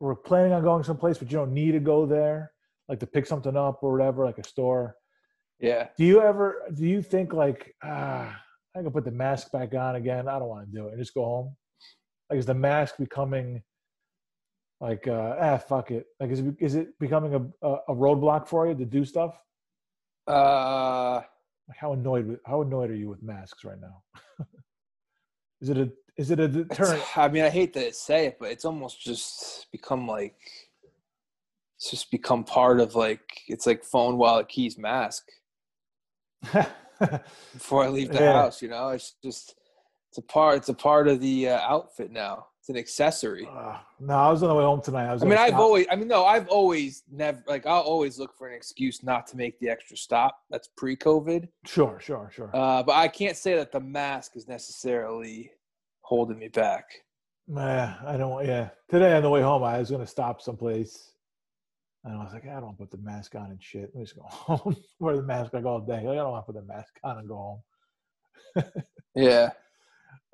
were 0.00 0.16
planning 0.16 0.52
on 0.52 0.62
going 0.62 0.82
someplace 0.82 1.18
but 1.18 1.30
you 1.30 1.38
don't 1.38 1.52
need 1.52 1.72
to 1.72 1.80
go 1.80 2.06
there, 2.06 2.52
like 2.88 3.00
to 3.00 3.06
pick 3.06 3.26
something 3.26 3.56
up 3.56 3.82
or 3.82 3.92
whatever, 3.92 4.24
like 4.24 4.38
a 4.38 4.44
store. 4.46 4.96
Yeah. 5.60 5.88
Do 5.96 6.04
you 6.04 6.20
ever 6.20 6.62
do 6.74 6.86
you 6.86 7.02
think 7.02 7.32
like 7.32 7.74
ah 7.82 8.36
I 8.74 8.82
can 8.82 8.90
put 8.90 9.04
the 9.04 9.10
mask 9.10 9.52
back 9.52 9.74
on 9.74 9.96
again? 9.96 10.28
I 10.28 10.38
don't 10.38 10.48
want 10.48 10.68
to 10.68 10.76
do 10.76 10.88
it 10.88 10.92
and 10.92 10.98
just 10.98 11.14
go 11.14 11.24
home. 11.24 11.56
Like 12.30 12.38
is 12.38 12.46
the 12.46 12.54
mask 12.54 12.96
becoming 12.98 13.62
like 14.80 15.06
uh 15.06 15.36
ah 15.40 15.58
fuck 15.58 15.90
it? 15.90 16.06
Like 16.18 16.30
is 16.30 16.40
it 16.40 16.54
is 16.58 16.74
it 16.74 16.98
becoming 16.98 17.52
a, 17.62 17.68
a 17.88 17.94
roadblock 17.94 18.48
for 18.48 18.66
you 18.66 18.74
to 18.74 18.84
do 18.84 19.04
stuff? 19.04 19.36
Uh, 20.26 21.22
how 21.74 21.92
annoyed 21.92 22.26
with 22.26 22.40
how 22.46 22.62
annoyed 22.62 22.90
are 22.90 22.96
you 22.96 23.08
with 23.08 23.22
masks 23.22 23.64
right 23.64 23.80
now? 23.80 24.02
is 25.60 25.68
it 25.68 25.78
a 25.78 25.90
is 26.16 26.30
it 26.30 26.40
a 26.40 26.48
deterrent? 26.48 27.02
I 27.16 27.28
mean, 27.28 27.44
I 27.44 27.50
hate 27.50 27.72
to 27.74 27.92
say 27.92 28.26
it, 28.26 28.36
but 28.38 28.50
it's 28.50 28.64
almost 28.64 29.00
just 29.00 29.66
become 29.72 30.06
like 30.06 30.36
it's 31.76 31.90
just 31.90 32.10
become 32.10 32.44
part 32.44 32.80
of 32.80 32.94
like 32.94 33.42
it's 33.48 33.66
like 33.66 33.84
phone, 33.84 34.16
wallet, 34.16 34.48
keys, 34.48 34.78
mask 34.78 35.24
before 37.52 37.84
I 37.84 37.88
leave 37.88 38.12
the 38.12 38.20
Yeah. 38.20 38.32
house. 38.32 38.62
You 38.62 38.68
know, 38.68 38.90
it's 38.90 39.14
just 39.24 39.56
it's 40.10 40.18
a 40.18 40.22
part. 40.22 40.58
It's 40.58 40.68
a 40.68 40.74
part 40.74 41.08
of 41.08 41.20
the 41.20 41.48
uh, 41.48 41.58
outfit 41.60 42.10
now. 42.12 42.46
It's 42.62 42.68
an 42.68 42.76
accessory. 42.76 43.48
Uh, 43.52 43.76
no, 43.98 44.14
I 44.14 44.30
was 44.30 44.40
on 44.44 44.48
the 44.48 44.54
way 44.54 44.62
home 44.62 44.80
tonight. 44.80 45.08
I 45.08 45.12
was. 45.12 45.24
I 45.24 45.26
mean, 45.26 45.36
I've 45.36 45.48
stop- 45.48 45.60
always, 45.62 45.86
I 45.90 45.96
mean, 45.96 46.06
no, 46.06 46.24
I've 46.24 46.46
always 46.46 47.02
never, 47.10 47.42
like, 47.48 47.66
I'll 47.66 47.80
always 47.80 48.20
look 48.20 48.36
for 48.38 48.46
an 48.46 48.54
excuse 48.54 49.02
not 49.02 49.26
to 49.28 49.36
make 49.36 49.58
the 49.58 49.68
extra 49.68 49.96
stop. 49.96 50.38
That's 50.48 50.68
pre 50.76 50.94
COVID. 50.96 51.48
Sure, 51.66 51.98
sure, 51.98 52.30
sure. 52.32 52.54
Uh, 52.54 52.84
but 52.84 52.92
I 52.92 53.08
can't 53.08 53.36
say 53.36 53.56
that 53.56 53.72
the 53.72 53.80
mask 53.80 54.36
is 54.36 54.46
necessarily 54.46 55.50
holding 56.02 56.38
me 56.38 56.46
back. 56.46 56.84
Yeah, 57.48 57.96
I 58.06 58.16
don't. 58.16 58.46
Yeah, 58.46 58.68
today 58.88 59.16
on 59.16 59.24
the 59.24 59.30
way 59.30 59.42
home, 59.42 59.64
I 59.64 59.78
was 59.80 59.90
gonna 59.90 60.06
stop 60.06 60.40
someplace, 60.40 61.14
and 62.04 62.14
I 62.14 62.22
was 62.22 62.32
like, 62.32 62.46
I 62.46 62.60
don't 62.60 62.78
put 62.78 62.92
the 62.92 62.98
mask 62.98 63.34
on 63.34 63.50
and 63.50 63.60
shit. 63.60 63.90
Let 63.92 63.96
me 63.96 64.04
just 64.04 64.14
go 64.14 64.22
home. 64.28 64.76
Wear 65.00 65.16
the 65.16 65.22
mask 65.24 65.52
like 65.52 65.64
all 65.64 65.80
day. 65.80 65.94
Like, 65.94 66.06
I 66.10 66.14
don't 66.14 66.30
want 66.30 66.46
to 66.46 66.52
put 66.52 66.60
the 66.60 66.72
mask 66.72 66.94
on 67.02 67.18
and 67.18 67.26
go 67.28 67.60
home. 68.54 68.72
Yeah. 69.16 69.50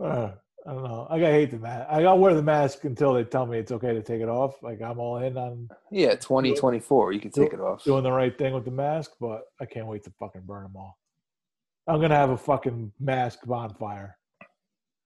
Uh, 0.01 0.33
I 0.67 0.73
don't 0.73 0.83
know. 0.85 1.07
I 1.09 1.19
gotta 1.19 1.33
hate 1.33 1.51
the 1.51 1.59
mask. 1.59 1.87
I 1.91 2.03
gotta 2.03 2.21
wear 2.21 2.35
the 2.35 2.43
mask 2.43 2.85
until 2.85 3.15
they 3.15 3.25
tell 3.25 3.47
me 3.47 3.59
it's 3.59 3.73
okay 3.73 3.95
to 3.95 4.03
take 4.03 4.21
it 4.21 4.29
off. 4.29 4.63
Like 4.63 4.83
I'm 4.83 4.99
all 4.99 5.17
in 5.19 5.37
on 5.37 5.69
Yeah. 5.91 6.15
2024, 6.17 7.13
you 7.13 7.21
can 7.21 7.31
take 7.31 7.53
it 7.53 7.61
off. 7.61 7.85
doing 7.85 8.03
the 8.03 8.13
right 8.13 8.37
thing 8.37 8.53
with 8.55 8.65
the 8.65 8.71
mask, 8.71 9.13
but 9.21 9.45
I 9.61 9.65
can't 9.67 9.87
wait 9.87 10.05
to 10.05 10.11
fucking 10.19 10.43
burn 10.43 10.65
them 10.65 10.77
all. 10.77 10.99
I'm 11.87 12.01
gonna 12.01 12.17
have 12.17 12.31
a 12.31 12.37
fucking 12.37 12.93
mask 13.01 13.41
bonfire 13.47 14.19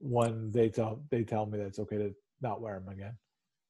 when 0.01 0.51
they 0.51 0.69
tell 0.69 1.01
they 1.11 1.23
tell 1.23 1.47
me 1.47 1.59
that 1.59 1.67
it's 1.67 1.79
okay 1.79 1.97
to 1.99 2.15
not 2.41 2.61
wear 2.61 2.81
them 2.81 2.89
again. 2.93 3.17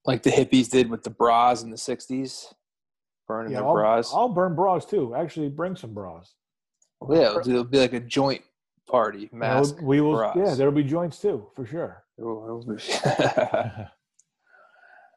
Like 0.07 0.23
the 0.23 0.31
hippies 0.31 0.71
did 0.71 0.89
with 0.89 1.03
the 1.03 1.11
bras 1.11 1.63
in 1.63 1.71
the 1.71 1.77
60s, 1.77 2.55
burning 3.29 3.53
Yeah, 3.53 3.59
their 3.59 3.67
I'll, 3.69 3.75
bras. 3.75 4.13
I'll 4.15 4.29
burn 4.31 4.55
bras 4.57 4.87
too. 4.87 5.15
Actually, 5.15 5.51
bring 5.51 5.77
some 5.77 5.93
bras. 5.93 6.35
Well, 7.01 7.21
yeah, 7.21 7.31
it'll, 7.39 7.49
it'll 7.51 7.65
be 7.65 7.79
like 7.79 7.93
a 7.93 8.01
joint 8.01 8.43
party, 8.93 9.29
mask. 9.33 9.77
we 9.83 10.01
will. 10.01 10.33
Yeah, 10.37 10.55
there'll 10.55 10.73
be 10.73 10.85
joints 10.85 11.19
too 11.19 11.49
for 11.57 11.67
sure. 11.67 12.05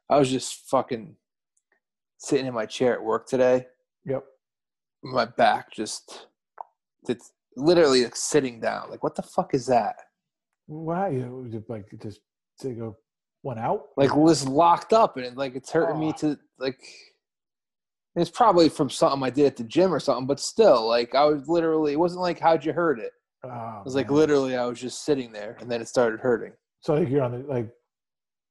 I 0.10 0.18
was 0.18 0.30
just 0.32 0.68
fucking 0.70 1.16
sitting 2.18 2.46
in 2.46 2.54
my 2.54 2.66
chair 2.66 2.94
at 2.94 3.04
work 3.04 3.28
today. 3.28 3.68
yep. 4.06 4.24
my 5.04 5.26
back 5.26 5.72
just 5.72 6.28
it's 7.08 7.34
literally 7.58 8.04
like 8.04 8.16
sitting 8.16 8.60
down 8.60 8.90
like 8.90 9.04
what 9.04 9.16
the 9.16 9.22
fuck 9.22 9.54
is 9.54 9.66
that 9.68 9.96
Why 10.66 11.10
you 11.10 11.64
like 11.70 11.86
just 12.02 12.22
take 12.60 12.78
a 12.80 12.94
one 13.44 13.60
out. 13.60 13.88
like 13.98 14.16
was 14.16 14.48
locked 14.48 14.94
up 14.94 15.18
and 15.18 15.26
it, 15.26 15.38
like 15.38 15.56
it's 15.56 15.72
hurting 15.72 16.00
me 16.00 16.10
Oh. 16.10 16.18
to 16.20 16.40
like 16.58 16.80
it's 18.16 18.32
probably 18.32 18.70
from 18.70 18.90
something 18.90 19.22
i 19.24 19.30
did 19.30 19.46
at 19.46 19.58
the 19.58 19.64
gym 19.64 19.94
or 19.94 20.00
something 20.00 20.26
but 20.26 20.40
still 20.40 20.88
like 20.88 21.14
i 21.14 21.24
was 21.26 21.48
literally 21.48 21.94
it 21.94 22.00
wasn't 22.00 22.22
like 22.22 22.40
how'd 22.40 22.66
you 22.66 22.74
hurt 22.74 23.00
it 23.00 23.12
Oh, 23.52 23.80
it 23.80 23.86
was 23.86 23.96
like 23.96 24.10
man. 24.10 24.18
literally 24.18 24.56
i 24.58 24.66
was 24.66 24.80
just 24.80 25.06
sitting 25.06 25.32
there 25.32 25.58
and 25.60 25.70
then 25.72 25.82
it 25.82 25.88
started 25.88 26.20
hurting 26.20 26.54
So 26.82 26.96
like 26.96 27.10
you're 27.10 27.24
on 27.24 27.32
the 27.32 27.40
like 27.48 27.70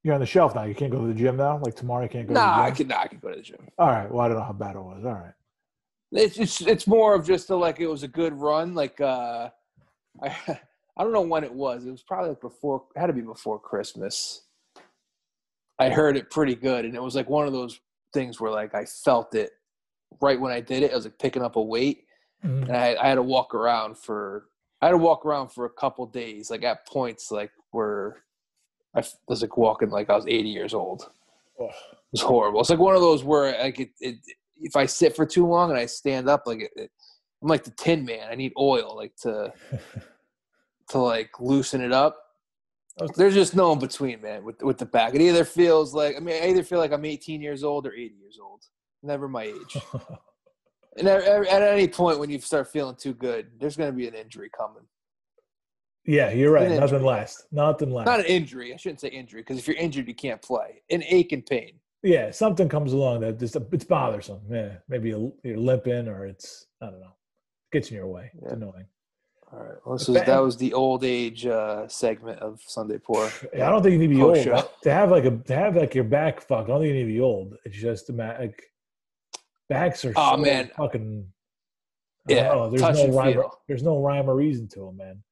you're 0.03 0.13
on 0.15 0.21
the 0.21 0.27
shelf 0.27 0.55
now. 0.55 0.65
You 0.65 0.75
can't 0.75 0.93
go 0.93 1.01
to 1.01 1.07
the 1.07 1.15
gym 1.15 1.39
now. 1.39 1.59
Like 1.63 1.77
tomorrow, 1.77 2.03
you 2.03 2.11
can't 2.11 2.29
go. 2.29 2.35
nah 2.35 2.57
to 2.57 2.61
i 2.63 2.71
the 2.71 2.77
gym? 2.77 2.77
could 2.77 2.89
nah, 2.89 3.01
i 3.03 3.07
could 3.07 3.21
go 3.23 3.31
to 3.31 3.37
the 3.37 3.43
gym 3.43 3.67
All 3.79 3.89
right. 3.89 4.11
Well, 4.11 4.21
I 4.21 4.29
don't 4.29 4.37
know 4.37 4.45
how 4.45 4.53
bad 4.53 4.77
it 4.77 4.81
was. 4.83 5.03
All 5.05 5.13
right. 5.13 5.33
it's 6.13 6.37
it's, 6.39 6.61
it's 6.61 6.87
more 6.87 7.15
of 7.15 7.27
just 7.27 7.49
a, 7.51 7.57
like 7.57 7.81
it 7.81 7.87
was 7.87 8.03
a 8.03 8.09
good 8.09 8.35
run 8.35 8.75
like 8.75 9.01
uh 9.01 9.49
i 10.23 10.29
i 10.97 11.03
don't 11.03 11.13
know 11.13 11.23
when 11.23 11.43
it 11.43 11.53
was 11.53 11.87
it 11.87 11.91
was 11.91 12.03
probably 12.03 12.31
like 12.31 12.41
before 12.41 12.85
it 12.95 13.01
had 13.01 13.07
to 13.07 13.13
be 13.15 13.21
before 13.23 13.59
christmas 13.59 14.43
i 15.79 15.89
heard 15.89 16.17
it 16.17 16.31
pretty 16.31 16.55
good 16.55 16.85
and 16.85 16.95
it 16.95 17.03
was 17.03 17.15
like 17.17 17.29
one 17.31 17.47
of 17.47 17.53
those 17.53 17.81
things 18.13 18.41
where 18.41 18.53
like 18.53 18.75
i 18.75 18.85
felt 18.85 19.35
it 19.35 19.51
right 20.21 20.41
when 20.41 20.53
i 20.53 20.61
did 20.61 20.83
it 20.83 20.93
i 20.93 20.95
was 20.95 21.05
like 21.05 21.19
picking 21.19 21.43
up 21.43 21.57
a 21.57 21.63
weight 21.63 22.05
Mhm. 22.45 22.69
and 22.69 22.77
i, 22.77 22.95
I 23.03 23.09
had 23.09 23.15
to 23.17 23.23
walk 23.23 23.55
around 23.55 23.97
for 23.97 24.45
i 24.85 24.89
had 24.89 24.93
to 24.93 24.99
walk 24.99 25.25
around 25.25 25.49
for 25.49 25.65
a 25.65 25.71
couple 25.71 26.07
days 26.07 26.51
like 26.51 26.63
at 26.63 26.87
points 26.87 27.31
like 27.31 27.51
where 27.71 28.23
I 28.97 29.03
was 29.27 29.43
like 29.43 29.57
walking 29.57 29.91
like 29.91 30.09
i 30.09 30.15
was 30.15 30.27
80 30.27 30.49
years 30.49 30.75
old 30.75 31.11
Oh, 31.59 31.67
it 31.67 31.73
was 32.13 32.21
horrible. 32.21 32.61
It's 32.61 32.71
like 32.71 32.79
one 32.79 32.95
of 32.95 33.01
those 33.01 33.23
where 33.23 33.57
like 33.63 33.79
it, 33.81 33.91
it 34.01 34.17
if 34.61 34.77
I 34.77 34.87
sit 34.87 35.15
for 35.15 35.27
too 35.27 35.47
long 35.47 35.71
and 35.71 35.79
I 35.79 35.87
stand 35.87 36.29
up, 36.29 36.43
like 36.47 36.61
it, 36.61 36.71
it, 36.77 36.91
I'm 37.43 37.49
like 37.49 37.65
the 37.65 37.71
Tin 37.73 38.05
Man. 38.05 38.29
I 38.31 38.35
need 38.35 38.53
oil, 38.59 38.97
like 38.97 39.15
to 39.23 39.53
to 40.91 40.99
like 40.99 41.31
loosen 41.41 41.81
it 41.81 41.93
up. 41.93 42.19
Okay. 43.01 43.13
There's 43.17 43.35
just 43.35 43.57
no 43.57 43.73
in 43.73 43.79
between, 43.79 44.21
man. 44.21 44.45
With 44.45 44.63
with 44.63 44.79
the 44.79 44.87
back, 44.87 45.15
it 45.15 45.21
either 45.21 45.45
feels 45.45 45.95
like 45.95 46.17
I 46.17 46.21
mean, 46.21 46.43
I 46.43 46.49
either 46.49 46.63
feel 46.63 46.79
like 46.79 46.93
I'm 46.93 47.05
18 47.05 47.41
years 47.41 47.63
old 47.63 47.87
or 47.87 47.93
80 47.93 48.15
years 48.21 48.39
old. 48.43 48.63
Never 49.03 49.29
my 49.29 49.45
age. 49.45 49.77
And 50.97 51.09
at, 51.09 51.23
at 51.25 51.63
any 51.63 51.89
point 51.89 52.19
when 52.19 52.31
you 52.31 52.39
start 52.41 52.69
feeling 52.69 52.97
too 52.97 53.15
good, 53.15 53.47
there's 53.59 53.77
going 53.77 53.91
to 53.91 53.97
be 53.97 54.07
an 54.07 54.15
injury 54.15 54.51
coming. 54.57 54.85
Yeah, 56.07 56.31
you're 56.31 56.53
right. 56.53 56.71
An 56.71 56.81
Nothing 56.81 57.03
lasts. 57.03 57.47
Nothing 57.51 57.91
lasts. 57.91 58.07
Not 58.07 58.21
an 58.21 58.27
injury. 58.27 58.75
I 58.75 58.77
shouldn't 58.77 59.01
say 59.01 59.09
injury 59.09 59.41
because 59.41 59.59
if 59.59 59.67
you're 59.67 59.77
injured, 59.77 60.07
you 60.07 60.15
can't 60.15 60.41
play. 60.43 60.83
An 60.91 61.03
ache 61.09 61.33
and 61.33 61.45
pain. 61.45 61.81
yeah, 62.03 62.31
something 62.31 62.69
comes 62.69 62.93
along 62.93 63.21
that 63.21 63.39
just 63.39 63.57
it's 63.73 63.85
bothersome. 63.85 64.41
Yeah, 64.51 64.73
maybe 64.89 65.09
you're 65.43 65.57
limping 65.59 66.07
or 66.09 66.27
it's 66.27 66.67
I 66.83 66.87
don't 66.91 67.01
know, 67.01 67.17
gets 67.73 67.89
in 67.91 67.97
your 67.97 68.07
way. 68.07 68.31
It's 68.43 68.53
annoying. 68.53 68.85
All 69.51 69.61
right. 69.61 69.77
Well, 69.87 69.97
this 69.97 70.09
was 70.09 70.23
that 70.23 70.39
was 70.39 70.57
the 70.59 70.75
old 70.75 71.05
age 71.05 71.47
uh, 71.47 71.89
segment 71.89 72.39
of 72.41 72.61
Sunday 72.67 72.99
Pour. 72.99 73.31
Yeah, 73.55 73.69
I 73.69 73.71
don't 73.71 73.83
think 73.83 73.95
you 73.95 73.99
need 73.99 74.09
to 74.09 74.15
be 74.15 74.23
old 74.23 74.37
show. 74.43 74.69
to 74.83 74.93
have 74.93 75.11
like 75.11 75.25
a 75.25 75.31
to 75.31 75.55
have 75.55 75.75
like 75.75 75.95
your 75.95 76.05
back 76.05 76.43
fucked. 76.43 76.69
I 76.69 76.73
don't 76.73 76.81
think 76.83 76.89
you 76.89 76.95
need 76.95 77.07
to 77.13 77.15
be 77.15 77.21
old. 77.21 77.55
It's 77.65 77.79
just 77.79 78.11
a 78.11 78.13
ma- 78.13 78.37
like 78.39 78.63
backs 79.69 80.05
are 80.05 80.13
Oh, 80.17 80.37
so 80.37 80.43
man. 80.43 80.71
fucking. 80.77 81.27
Yeah, 82.29 82.49
know, 82.49 82.71
there's 82.71 82.83
no 82.83 83.09
rhyme. 83.13 83.29
Or, 83.29 83.33
feel. 83.43 83.61
there's 83.69 83.83
no 83.83 84.01
rhyme 84.01 84.31
or 84.31 84.35
reason 84.35 84.67
to 84.69 84.81
them, 84.81 84.97
man. 84.97 85.23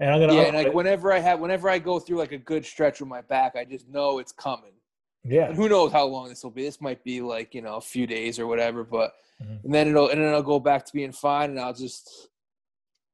And 0.00 0.10
I'm 0.10 0.20
gonna 0.20 0.34
Yeah, 0.34 0.42
and 0.48 0.56
like 0.56 0.74
whenever 0.74 1.12
I 1.12 1.18
have, 1.18 1.40
whenever 1.40 1.70
I 1.70 1.78
go 1.78 1.98
through 1.98 2.18
like 2.18 2.32
a 2.32 2.38
good 2.38 2.64
stretch 2.66 3.00
with 3.00 3.08
my 3.08 3.22
back, 3.22 3.56
I 3.56 3.64
just 3.64 3.88
know 3.88 4.18
it's 4.18 4.32
coming. 4.32 4.72
yeah, 5.24 5.46
And 5.46 5.54
who 5.56 5.68
knows 5.68 5.92
how 5.92 6.04
long 6.06 6.28
this 6.28 6.42
will 6.42 6.50
be? 6.50 6.64
This 6.64 6.80
might 6.80 7.02
be 7.04 7.20
like 7.22 7.54
you 7.54 7.62
know 7.62 7.76
a 7.76 7.80
few 7.80 8.06
days 8.06 8.38
or 8.38 8.46
whatever, 8.46 8.84
but 8.84 9.14
Mhm. 9.42 9.64
and 9.64 9.74
then 9.74 9.88
it'll 9.88 10.08
and 10.08 10.20
then 10.20 10.28
it'll 10.28 10.42
go 10.42 10.60
back 10.60 10.84
to 10.84 10.92
being 10.92 11.12
fine, 11.12 11.50
and 11.50 11.60
I'll 11.60 11.72
just 11.72 12.28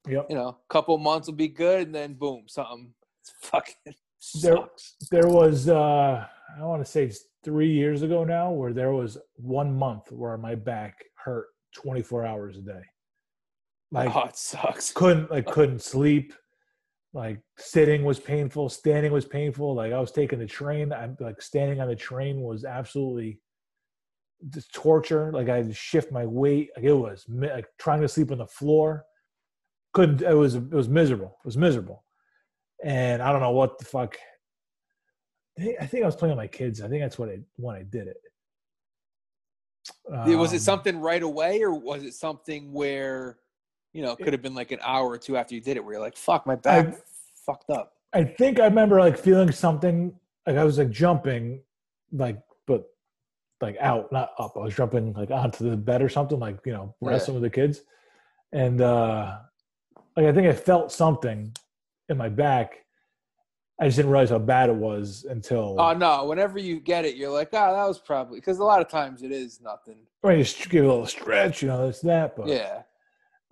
yep. 0.09 0.27
you 0.29 0.35
know 0.35 0.49
a 0.49 0.57
couple 0.73 0.97
months 0.99 1.29
will 1.29 1.35
be 1.35 1.49
good, 1.49 1.87
and 1.87 1.95
then 1.95 2.15
boom, 2.15 2.45
something 2.49 2.93
fucking 3.43 3.75
There- 4.43 4.57
sucks. 4.57 4.97
there 5.13 5.29
was 5.29 5.69
uh 5.69 6.27
i 6.59 6.65
want 6.65 6.85
to 6.85 6.91
say 6.91 7.13
three 7.45 7.71
years 7.71 8.03
ago 8.03 8.25
now 8.25 8.51
where 8.51 8.73
there 8.73 8.93
was 8.93 9.19
one 9.37 9.77
month 9.77 10.11
where 10.11 10.37
my 10.37 10.55
back 10.55 11.05
hurt 11.15 11.47
24 11.77 12.27
hours 12.27 12.59
a 12.59 12.63
day. 12.63 12.83
Like 13.91 14.15
oh, 14.15 14.25
it 14.25 14.37
sucks. 14.37 14.93
couldn't 14.93 15.31
like 15.31 15.47
couldn't 15.47 15.83
sleep. 15.83 16.35
Like 17.15 17.41
sitting 17.57 18.05
was 18.05 18.21
painful 18.21 18.69
standing 18.69 19.13
was 19.13 19.25
painful. 19.25 19.75
Like 19.75 19.93
i 19.93 20.01
was 20.01 20.13
taking 20.13 20.39
the 20.39 20.47
train. 20.47 20.93
I'm 20.93 21.17
like 21.21 21.41
standing 21.41 21.81
on 21.81 21.89
the 21.89 21.97
train 21.97 22.43
was 22.43 22.65
absolutely 22.65 23.41
just 24.51 24.73
torture. 24.75 25.33
Like 25.33 25.49
i 25.49 25.57
had 25.57 25.69
to 25.69 25.75
shift 25.75 26.13
my 26.13 26.27
weight. 26.27 26.71
Like 26.77 26.85
it 26.85 26.93
was 26.93 27.25
like 27.29 27.67
trying 27.79 28.03
to 28.03 28.09
sleep 28.09 28.31
on 28.31 28.39
the 28.39 28.47
floor. 28.47 29.05
Couldn't 29.95 30.21
it 30.21 30.35
was 30.35 30.57
it 30.57 30.71
was 30.71 30.89
miserable. 30.89 31.39
It 31.43 31.47
was 31.47 31.57
miserable. 31.57 32.05
And 32.85 33.23
i 33.23 33.33
don't 33.33 33.41
know 33.41 33.53
what 33.53 33.79
the 33.79 33.87
fuck 33.87 34.19
I 35.59 35.63
think- 35.63 35.77
I 35.81 35.87
think 35.87 36.03
I 36.03 36.07
was 36.07 36.17
playing 36.17 36.31
with 36.37 36.43
my 36.43 36.47
kids. 36.47 36.81
I 36.83 36.89
think 36.89 37.03
that's 37.03 37.19
what 37.19 37.29
I 37.29 37.41
when 37.57 37.75
I 37.75 37.83
did 37.83 38.07
it. 38.07 38.21
Yeah, 40.11 40.37
was 40.37 40.51
Um, 40.51 40.57
it 40.57 40.61
something 40.61 41.01
right 41.01 41.23
away, 41.23 41.63
or 41.63 41.73
was 41.73 42.03
it 42.05 42.15
something 42.15 42.73
where 42.73 43.39
you 43.93 44.03
know 44.03 44.13
it 44.13 44.19
could 44.19 44.33
have 44.33 44.43
been 44.43 44.55
like 44.55 44.71
an 44.71 44.79
hour 44.83 45.09
or 45.09 45.19
two 45.19 45.37
after 45.37 45.55
you 45.55 45.61
did 45.61 45.77
it, 45.77 45.85
where 45.85 45.95
you're 45.95 46.03
like, 46.03 46.17
"Fuck, 46.17 46.47
my 46.47 46.55
back 46.57 46.87
I- 46.89 46.97
fucked 47.35 47.71
up." 47.71 47.95
I 48.13 48.25
think 48.25 48.61
I 48.61 48.65
remember 48.65 48.99
like 49.01 49.19
feeling 49.19 49.51
something 49.53 50.19
like 50.47 50.57
I 50.57 50.65
was 50.65 50.79
like 50.79 50.91
jumping, 50.91 51.63
like 52.13 52.41
but 52.67 52.89
like 53.61 53.77
out, 53.81 54.13
not 54.13 54.33
up. 54.39 54.57
I 54.57 54.61
was 54.61 54.75
jumping 54.75 55.13
like 55.15 55.31
onto 55.31 55.69
the 55.69 55.77
bed 55.77 56.01
or 56.03 56.09
something, 56.09 56.39
like 56.39 56.59
you 56.65 56.73
know, 56.73 56.95
Yeah. 57.01 57.09
wrestling 57.11 57.35
with 57.41 57.51
the 57.51 57.55
kids, 57.55 57.83
and 58.53 58.81
uh 58.81 59.41
like 60.17 60.27
I 60.27 60.33
think 60.33 60.47
I 60.47 60.53
felt 60.53 60.93
something 60.93 61.53
in 62.09 62.17
my 62.17 62.29
back. 62.29 62.85
I 63.81 63.85
just 63.87 63.97
didn't 63.97 64.11
realize 64.11 64.31
how 64.31 64.39
bad 64.41 64.71
it 64.71 64.75
was 64.77 65.25
until 65.29 65.77
Oh 65.79 65.93
no! 65.95 66.25
Whenever 66.25 66.59
you 66.59 66.81
get 66.81 67.05
it, 67.05 67.15
you're 67.17 67.31
like, 67.31 67.51
"Ah, 67.53 67.73
that 67.73 67.87
was 67.87 67.99
probably," 67.99 68.39
because 68.41 68.59
a 68.59 68.65
lot 68.65 68.81
of 68.81 68.89
times 68.89 69.23
it 69.23 69.31
is 69.33 69.61
nothing. 69.61 69.97
or 70.23 70.33
you 70.33 70.43
just 70.43 70.69
give 70.69 70.83
it 70.85 70.87
a 70.87 70.91
little 70.91 71.07
stretch, 71.07 71.63
you 71.63 71.69
know, 71.69 71.87
this 71.87 72.01
that. 72.01 72.35
But 72.37 72.49
Yeah. 72.49 72.83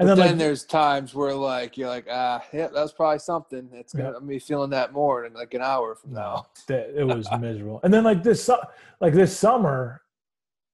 and 0.01 0.09
then 0.09 0.19
then, 0.19 0.27
like 0.31 0.39
there's 0.39 0.65
times 0.65 1.15
where 1.15 1.33
like 1.33 1.77
you're 1.79 1.89
like, 1.89 2.07
ah, 2.11 2.45
yeah, 2.53 2.63
that 2.67 2.73
was 2.75 2.93
probably 2.93 3.21
something. 3.21 3.69
It's 3.73 3.93
gonna 3.93 4.13
Yeah. 4.15 4.27
Be 4.27 4.41
feeling 4.41 4.71
that 4.71 4.93
more 4.93 5.25
in 5.27 5.33
like 5.33 5.55
an 5.55 5.63
hour 5.63 5.95
from 5.95 6.13
now. 6.15 6.47
that 6.67 6.91
it 6.99 7.05
was 7.05 7.29
miserable. 7.41 7.79
And 7.85 7.95
then 7.95 8.03
like 8.03 8.25
this, 8.25 8.51
like 9.01 9.15
this 9.15 9.37
summer, 9.37 10.03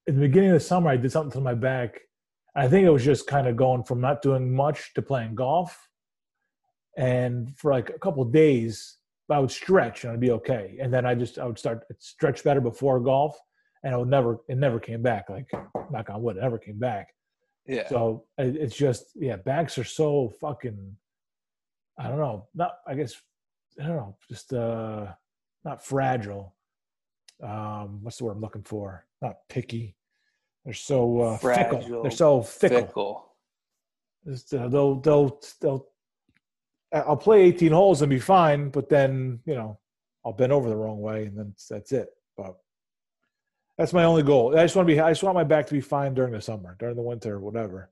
at 0.09 0.15
the 0.15 0.21
beginning 0.21 0.49
of 0.51 0.55
the 0.55 0.61
summer, 0.61 0.89
I 0.91 0.97
did 0.97 1.13
something 1.13 1.33
to 1.33 1.41
my 1.41 1.55
back. 1.55 2.01
I 2.57 2.69
think 2.69 2.87
it 2.87 2.91
was 2.91 3.05
just 3.05 3.27
kind 3.27 3.47
of 3.47 3.55
going 3.57 3.85
from 3.85 4.01
not 4.01 4.23
doing 4.23 4.55
much 4.55 4.95
to 4.95 5.03
playing 5.03 5.35
golf. 5.35 5.89
And 6.97 7.57
for 7.57 7.71
like 7.73 7.91
a 7.91 7.99
couple 7.99 8.23
of 8.23 8.33
days, 8.33 8.97
I 9.33 9.41
would 9.41 9.51
stretch 9.51 10.05
and 10.05 10.13
I'd 10.13 10.21
be 10.21 10.31
okay. 10.33 10.77
And 10.81 10.93
then 10.93 11.07
I 11.07 11.15
just 11.15 11.39
I 11.39 11.47
would 11.47 11.59
start 11.59 11.85
stretch 11.99 12.45
better 12.45 12.61
before 12.61 13.01
golf, 13.01 13.39
and 13.83 13.95
it 13.95 13.99
would 13.99 14.09
never 14.09 14.41
it 14.49 14.59
never 14.59 14.79
came 14.81 15.03
back. 15.03 15.29
Like 15.29 15.51
knock 15.91 16.11
on 16.11 16.23
wood, 16.23 16.37
it 16.37 16.41
never 16.43 16.59
came 16.59 16.79
back. 16.79 17.09
Yeah. 17.67 17.89
So 17.89 18.25
it's 18.39 18.77
just 18.77 19.07
yeah, 19.15 19.37
backs 19.37 19.79
are 19.79 19.85
so 19.85 20.33
fucking. 20.41 20.97
I 21.99 22.09
don't 22.09 22.19
know. 22.19 22.49
Not 22.55 22.73
I 22.87 22.95
guess 22.95 23.15
I 23.81 23.87
don't 23.87 23.97
know. 23.97 24.17
Just 24.29 24.53
uh, 24.53 25.07
not 25.65 25.85
fragile. 25.85 26.55
Um, 27.43 28.01
what's 28.03 28.19
the 28.19 28.25
word 28.25 28.33
I'm 28.33 28.41
looking 28.41 28.63
for? 28.63 29.07
Not 29.21 29.37
picky. 29.49 29.97
They're 30.65 30.75
so 30.75 31.21
uh, 31.21 31.39
fickle. 31.39 31.81
Fragile, 31.81 32.03
They're 32.03 32.11
so 32.11 32.43
fickle. 32.43 32.79
Fickle. 32.79 33.29
Just, 34.27 34.55
uh, 34.55 34.69
they'll 34.69 35.01
they'll 35.01 35.41
they'll. 35.61 35.87
I'll 36.93 37.17
play 37.17 37.43
18 37.43 37.73
holes 37.73 38.03
and 38.03 38.11
be 38.11 38.19
fine, 38.19 38.69
but 38.69 38.89
then 38.89 39.41
you 39.47 39.55
know 39.55 39.79
I'll 40.25 40.33
bend 40.33 40.53
over 40.53 40.69
the 40.69 40.77
wrong 40.77 41.01
way, 41.01 41.27
and 41.27 41.39
then 41.39 41.55
that's 41.69 41.93
it. 41.93 42.09
But 42.37 42.57
that's 43.79 43.93
my 43.93 44.05
only 44.05 44.23
goal. 44.23 44.57
I 44.57 44.63
just 44.63 44.77
want 44.77 44.89
to 44.89 44.95
be. 44.95 45.01
I 45.01 45.11
just 45.11 45.23
want 45.23 45.35
my 45.35 45.45
back 45.45 45.67
to 45.67 45.73
be 45.73 45.81
fine 45.81 46.15
during 46.15 46.33
the 46.33 46.41
summer, 46.41 46.77
during 46.79 46.97
the 46.97 47.03
winter, 47.03 47.41
whatever. 47.41 47.91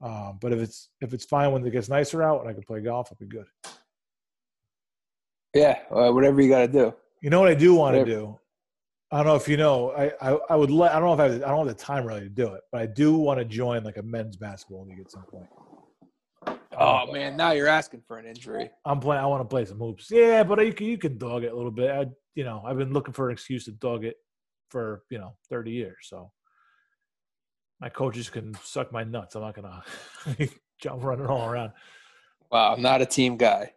Um, 0.00 0.38
but 0.40 0.52
if 0.52 0.60
it's 0.60 0.90
if 1.00 1.12
it's 1.12 1.24
fine 1.24 1.52
when 1.52 1.66
it 1.66 1.70
gets 1.70 1.88
nicer 1.88 2.22
out 2.22 2.40
and 2.40 2.50
I 2.50 2.52
can 2.52 2.62
play 2.62 2.80
golf, 2.80 3.08
I'll 3.10 3.18
be 3.18 3.26
good. 3.26 3.46
Yeah. 5.54 5.78
Uh, 5.90 6.10
whatever 6.12 6.40
you 6.40 6.48
got 6.48 6.60
to 6.60 6.68
do. 6.68 6.94
You 7.22 7.30
know 7.30 7.40
what 7.40 7.48
I 7.48 7.54
do 7.54 7.74
want 7.74 7.96
to 7.96 8.04
do? 8.04 8.38
I 9.10 9.16
don't 9.16 9.26
know 9.26 9.36
if 9.36 9.48
you 9.48 9.56
know. 9.56 9.90
I 9.92 10.12
I, 10.20 10.38
I 10.50 10.56
would 10.56 10.70
let. 10.70 10.92
I 10.92 11.00
don't 11.00 11.08
know 11.08 11.14
if 11.14 11.20
I, 11.20 11.32
have, 11.34 11.42
I 11.42 11.48
don't 11.48 11.66
have 11.66 11.76
the 11.76 11.82
time 11.82 12.06
really 12.06 12.20
to 12.20 12.28
do 12.28 12.52
it, 12.54 12.60
but 12.70 12.80
I 12.80 12.86
do 12.86 13.16
want 13.16 13.38
to 13.38 13.44
join 13.44 13.82
like 13.82 13.96
a 13.96 14.02
men's 14.02 14.36
basketball 14.36 14.86
league 14.86 15.00
at 15.00 15.10
some 15.10 15.22
point. 15.22 15.48
Oh, 16.78 17.04
oh 17.08 17.12
man, 17.12 17.36
now 17.36 17.52
you're 17.52 17.66
asking 17.66 18.02
for 18.06 18.18
an 18.18 18.26
injury. 18.26 18.70
I'm 18.84 19.00
playing. 19.00 19.22
I 19.22 19.26
want 19.26 19.42
to 19.42 19.48
play 19.48 19.64
some 19.64 19.78
hoops. 19.78 20.10
Yeah, 20.10 20.44
but 20.44 20.64
you 20.64 20.72
can, 20.72 20.86
you 20.86 20.98
can 20.98 21.18
dog 21.18 21.42
it 21.42 21.52
a 21.52 21.56
little 21.56 21.72
bit. 21.72 21.90
I, 21.90 22.06
you 22.34 22.44
know, 22.44 22.62
I've 22.64 22.78
been 22.78 22.92
looking 22.92 23.14
for 23.14 23.28
an 23.28 23.32
excuse 23.32 23.64
to 23.64 23.72
dog 23.72 24.04
it 24.04 24.16
for 24.70 25.02
you 25.10 25.18
know 25.18 25.34
30 25.50 25.72
years. 25.72 25.96
So 26.02 26.30
my 27.80 27.88
coaches 27.88 28.30
can 28.30 28.54
suck 28.62 28.92
my 28.92 29.04
nuts. 29.04 29.34
I'm 29.34 29.42
not 29.42 29.54
gonna 29.54 29.82
jump 30.80 31.02
running 31.02 31.26
all 31.26 31.48
around. 31.48 31.72
Wow, 32.50 32.74
I'm 32.74 32.82
not 32.82 33.02
a 33.02 33.06
team 33.06 33.36
guy. 33.36 33.72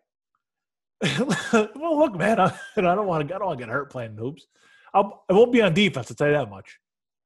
well, 1.19 1.99
look, 1.99 2.15
man, 2.15 2.39
I, 2.39 2.53
I 2.77 2.81
don't 2.81 3.07
want 3.07 3.27
to. 3.27 3.35
I 3.35 3.37
don't 3.39 3.47
want 3.47 3.59
to 3.59 3.65
get 3.65 3.71
hurt 3.71 3.91
playing 3.91 4.15
hoops. 4.15 4.45
I'll, 4.93 5.23
I 5.29 5.33
won't 5.33 5.51
be 5.51 5.61
on 5.61 5.73
defense. 5.73 6.11
I'll 6.11 6.15
tell 6.15 6.27
you 6.27 6.33
that 6.33 6.49
much. 6.49 6.77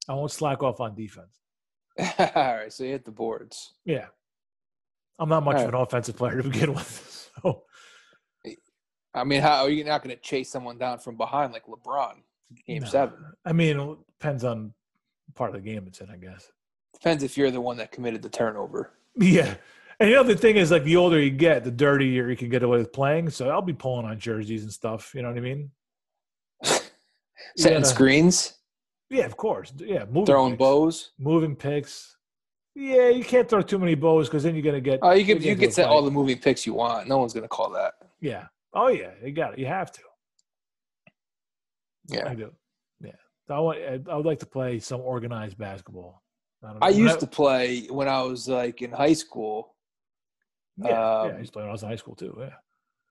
I 0.08 0.14
won't 0.14 0.30
slack 0.30 0.62
off 0.62 0.80
on 0.80 0.94
defense. 0.94 1.40
All 1.98 2.16
right, 2.34 2.72
so 2.72 2.84
you 2.84 2.90
hit 2.90 3.04
the 3.04 3.10
boards. 3.10 3.74
Yeah, 3.84 4.06
I'm 5.18 5.28
not 5.28 5.44
much 5.44 5.56
All 5.56 5.62
of 5.62 5.68
an 5.68 5.74
offensive 5.74 6.16
player 6.16 6.42
to 6.42 6.48
begin 6.48 6.74
with. 6.74 7.12
So 7.42 7.64
I 9.14 9.24
mean, 9.24 9.40
how 9.42 9.62
are 9.64 9.70
you 9.70 9.84
not 9.84 10.02
going 10.02 10.14
to 10.14 10.20
chase 10.22 10.50
someone 10.50 10.78
down 10.78 10.98
from 10.98 11.16
behind 11.16 11.52
like 11.52 11.64
LeBron? 11.66 12.16
Game 12.66 12.82
No. 12.82 12.88
seven. 12.88 13.14
I 13.44 13.52
mean, 13.52 13.78
it 13.78 13.98
depends 14.18 14.42
on 14.44 14.72
part 15.34 15.50
of 15.54 15.54
the 15.56 15.60
game 15.70 15.84
it's 15.86 16.00
in, 16.00 16.10
I 16.10 16.16
guess. 16.16 16.50
Depends 16.94 17.22
if 17.22 17.36
you're 17.36 17.50
the 17.50 17.60
one 17.60 17.76
that 17.78 17.92
committed 17.92 18.22
the 18.22 18.28
turnover. 18.28 18.92
Yeah. 19.18 19.54
And 20.00 20.10
the 20.10 20.16
other 20.16 20.34
thing 20.34 20.56
is 20.56 20.70
like 20.70 20.84
the 20.84 20.96
older 20.96 21.20
you 21.20 21.30
get, 21.30 21.64
the 21.64 21.70
dirtier 21.70 22.28
you 22.30 22.36
can 22.36 22.48
get 22.50 22.62
away 22.62 22.78
with 22.78 22.92
playing. 22.92 23.30
So 23.30 23.48
I'll 23.50 23.62
be 23.62 23.72
pulling 23.74 24.06
on 24.06 24.18
jerseys 24.18 24.62
and 24.62 24.72
stuff. 24.72 25.14
You 25.14 25.22
know 25.22 25.28
what 25.28 25.38
I 25.38 25.40
mean? 25.40 25.70
Setting 27.56 27.78
gotta- 27.80 27.84
screens, 27.84 28.54
Yeah, 29.10 29.24
of 29.24 29.36
course. 29.36 29.72
Yeah, 29.76 30.04
moving 30.06 30.26
throwing 30.26 30.52
picks. 30.52 30.58
bows. 30.58 31.10
moving 31.18 31.54
picks. 31.56 32.15
Yeah, 32.78 33.08
you 33.08 33.24
can't 33.24 33.48
throw 33.48 33.62
too 33.62 33.78
many 33.78 33.94
bows 33.94 34.28
because 34.28 34.42
then 34.42 34.54
you're 34.54 34.62
gonna 34.62 34.82
get. 34.82 34.98
Oh, 35.00 35.12
you 35.12 35.24
can 35.24 35.42
you 35.42 35.56
can 35.56 35.72
set 35.72 35.88
all 35.88 36.02
the 36.02 36.10
moving 36.10 36.38
picks 36.38 36.66
you 36.66 36.74
want. 36.74 37.08
No 37.08 37.16
one's 37.16 37.32
going 37.32 37.42
to 37.42 37.48
call 37.48 37.70
that. 37.70 37.94
Yeah. 38.20 38.48
Oh 38.74 38.88
yeah, 38.88 39.12
you 39.24 39.32
got 39.32 39.54
it. 39.54 39.58
You 39.58 39.64
have 39.64 39.90
to. 39.92 40.02
Yeah. 42.08 42.28
I 42.28 42.34
do. 42.34 42.52
Yeah. 43.02 43.12
So 43.48 43.54
I 43.54 43.58
want. 43.60 43.78
I 43.78 44.12
I 44.12 44.16
would 44.16 44.26
like 44.26 44.40
to 44.40 44.46
play 44.46 44.78
some 44.78 45.00
organized 45.00 45.56
basketball. 45.56 46.22
don't 46.62 46.76
I 46.82 46.90
know. 46.90 46.96
used 46.98 47.18
to 47.20 47.26
play 47.26 47.86
when 47.86 48.08
I 48.08 48.20
was 48.20 48.46
like 48.46 48.82
in 48.82 48.92
high 48.92 49.14
school. 49.14 49.74
Yeah, 50.76 50.90
yeah, 50.90 51.00
I 51.00 51.30
um, 51.30 51.38
used 51.38 51.52
to 51.52 51.52
play 51.54 51.62
when 51.62 51.70
I 51.70 51.72
was 51.72 51.82
in 51.82 51.88
high 51.88 51.96
school 51.96 52.14
too. 52.14 52.36
Yeah. 52.38 52.50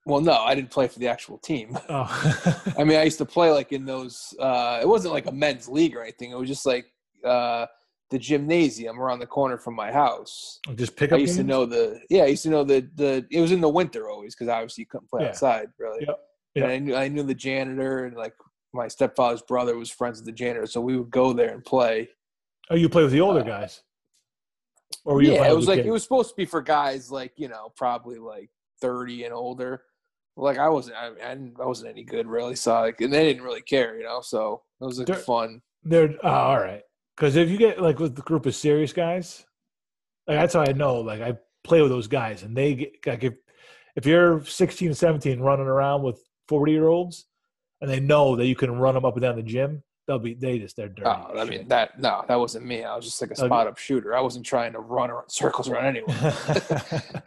Well, 0.05 0.21
no, 0.21 0.33
I 0.33 0.53
didn't 0.53 0.69
play 0.69 0.87
for 0.87 0.99
the 0.99 1.07
actual 1.07 1.39
team. 1.39 1.75
Oh. 1.89 2.75
I 2.77 2.83
mean, 2.83 2.99
I 2.99 3.03
used 3.03 3.17
to 3.17 3.25
play 3.25 3.49
like 3.49 3.71
in 3.71 3.85
those. 3.85 4.35
Uh, 4.39 4.77
it 4.79 4.87
wasn't 4.87 5.15
like 5.15 5.25
a 5.25 5.31
men's 5.31 5.67
league 5.67 5.95
or 5.95 6.03
anything. 6.03 6.29
It 6.29 6.37
was 6.37 6.47
just 6.47 6.67
like 6.67 6.85
uh, 7.23 7.65
the 8.11 8.19
gymnasium 8.19 8.99
around 9.01 9.19
the 9.19 9.25
corner 9.25 9.57
from 9.57 9.75
my 9.75 9.91
house. 9.91 10.59
just 10.75 10.95
pick 10.95 11.11
up. 11.11 11.17
I 11.17 11.21
used 11.21 11.37
to 11.37 11.43
know 11.43 11.65
the 11.65 12.01
yeah. 12.09 12.23
I 12.23 12.27
used 12.27 12.43
to 12.43 12.49
know 12.49 12.63
the 12.63 12.87
the. 12.95 13.25
It 13.31 13.41
was 13.41 13.51
in 13.51 13.61
the 13.61 13.69
winter 13.69 14.09
always 14.09 14.35
because 14.35 14.47
obviously 14.47 14.83
you 14.83 14.87
couldn't 14.87 15.09
play 15.09 15.23
Yeah. 15.23 15.29
outside 15.29 15.67
really. 15.79 16.05
Yep. 16.05 16.19
And 16.55 16.65
I 16.65 16.77
knew 16.77 16.95
I 16.95 17.07
knew 17.07 17.23
the 17.23 17.33
janitor 17.33 18.05
and 18.05 18.15
like 18.15 18.33
my 18.73 18.87
stepfather's 18.87 19.41
brother 19.41 19.77
was 19.77 19.89
friends 19.89 20.19
with 20.19 20.25
the 20.25 20.31
janitor, 20.31 20.67
so 20.67 20.81
we 20.81 20.97
would 20.97 21.09
go 21.09 21.33
there 21.33 21.53
and 21.53 21.63
play. 21.63 22.09
Oh, 22.69 22.75
you 22.75 22.89
play 22.89 23.03
with 23.03 23.11
the 23.11 23.21
older 23.21 23.41
uh, 23.41 23.43
guys. 23.43 23.81
Or 25.03 25.15
were 25.15 25.21
you 25.21 25.33
yeah, 25.33 25.49
it 25.49 25.55
was 25.55 25.67
like 25.67 25.79
kid? 25.79 25.87
it 25.87 25.91
was 25.91 26.03
supposed 26.03 26.29
to 26.29 26.35
be 26.35 26.45
for 26.45 26.61
guys 26.61 27.11
like 27.11 27.33
you 27.37 27.47
know 27.47 27.71
probably 27.75 28.19
like 28.19 28.49
thirty 28.81 29.23
and 29.23 29.33
older. 29.33 29.83
Like 30.37 30.57
I 30.57 30.67
wasn't, 30.67 30.97
I, 30.97 31.11
I, 31.23 31.31
I 31.61 31.65
wasn't 31.65 31.91
any 31.91 32.03
good 32.03 32.27
really. 32.27 32.55
So 32.55 32.73
like, 32.81 32.99
and 32.99 33.13
they 33.13 33.23
didn't 33.23 33.43
really 33.43 33.61
care, 33.61 33.97
you 33.97 34.03
know. 34.03 34.19
So 34.21 34.63
it 34.81 34.85
was 34.85 34.99
like 34.99 35.17
fun. 35.19 35.61
They're 35.83 36.13
oh, 36.23 36.29
all 36.29 36.59
right. 36.59 36.81
Because 37.15 37.35
if 37.35 37.49
you 37.49 37.57
get 37.57 37.81
like 37.81 37.99
with 37.99 38.15
the 38.15 38.21
group 38.21 38.45
of 38.45 38.55
serious 38.55 38.93
guys, 38.93 39.45
like 40.27 40.37
that's 40.37 40.53
how 40.53 40.61
I 40.61 40.73
know. 40.73 40.99
Like 40.99 41.21
I 41.21 41.37
play 41.63 41.81
with 41.81 41.91
those 41.91 42.07
guys, 42.07 42.43
and 42.43 42.55
they 42.55 42.75
get 42.75 42.93
like 43.05 43.23
if 43.23 43.33
if 43.95 44.05
you're 44.05 44.43
16, 44.43 44.93
17 44.93 45.39
running 45.39 45.67
around 45.67 46.03
with 46.03 46.21
40 46.49 46.71
year 46.71 46.87
olds, 46.87 47.25
and 47.79 47.89
they 47.89 47.99
know 47.99 48.35
that 48.35 48.45
you 48.45 48.55
can 48.55 48.75
run 48.75 48.95
them 48.95 49.05
up 49.05 49.13
and 49.13 49.21
down 49.21 49.37
the 49.37 49.43
gym, 49.43 49.81
they'll 50.07 50.19
be 50.19 50.33
they 50.33 50.59
just 50.59 50.75
they're 50.75 50.89
dirty. 50.89 51.09
Oh, 51.09 51.39
I 51.39 51.45
mean 51.45 51.69
that 51.69 51.97
no, 51.99 52.25
that 52.27 52.35
wasn't 52.37 52.65
me. 52.65 52.83
I 52.83 52.95
was 52.95 53.05
just 53.05 53.21
like 53.21 53.31
a 53.31 53.35
spot 53.35 53.67
up 53.67 53.77
shooter. 53.77 54.15
I 54.15 54.19
wasn't 54.21 54.45
trying 54.45 54.73
to 54.73 54.79
run 54.79 55.09
around 55.09 55.29
circles 55.29 55.69
around 55.69 55.85
anyone. 55.85 56.15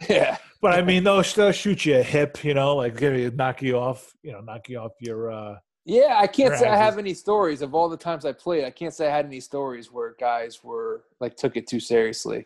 yeah, 0.09 0.37
but 0.61 0.73
I 0.73 0.83
mean, 0.83 1.03
they'll, 1.03 1.23
they'll 1.23 1.51
shoot 1.51 1.85
you 1.85 1.97
a 1.97 2.03
hip, 2.03 2.43
you 2.43 2.53
know, 2.53 2.75
like 2.75 2.95
give 2.95 3.15
you 3.15 3.31
knock 3.31 3.63
you 3.63 3.77
off, 3.77 4.13
you 4.21 4.33
know, 4.33 4.41
knock 4.41 4.69
you 4.69 4.77
off 4.77 4.91
your. 4.99 5.31
uh 5.31 5.55
yeah. 5.89 6.17
I 6.19 6.27
can't 6.27 6.55
say 6.55 6.67
I 6.67 6.77
have 6.77 6.97
any 6.97 7.13
stories 7.13 7.61
of 7.61 7.73
all 7.73 7.89
the 7.89 7.97
times 7.97 8.25
I 8.25 8.31
played. 8.31 8.63
I 8.63 8.71
can't 8.71 8.93
say 8.93 9.07
I 9.07 9.15
had 9.15 9.25
any 9.25 9.39
stories 9.39 9.91
where 9.91 10.15
guys 10.19 10.63
were 10.63 11.03
like 11.19 11.35
took 11.35 11.57
it 11.57 11.67
too 11.67 11.79
seriously. 11.79 12.45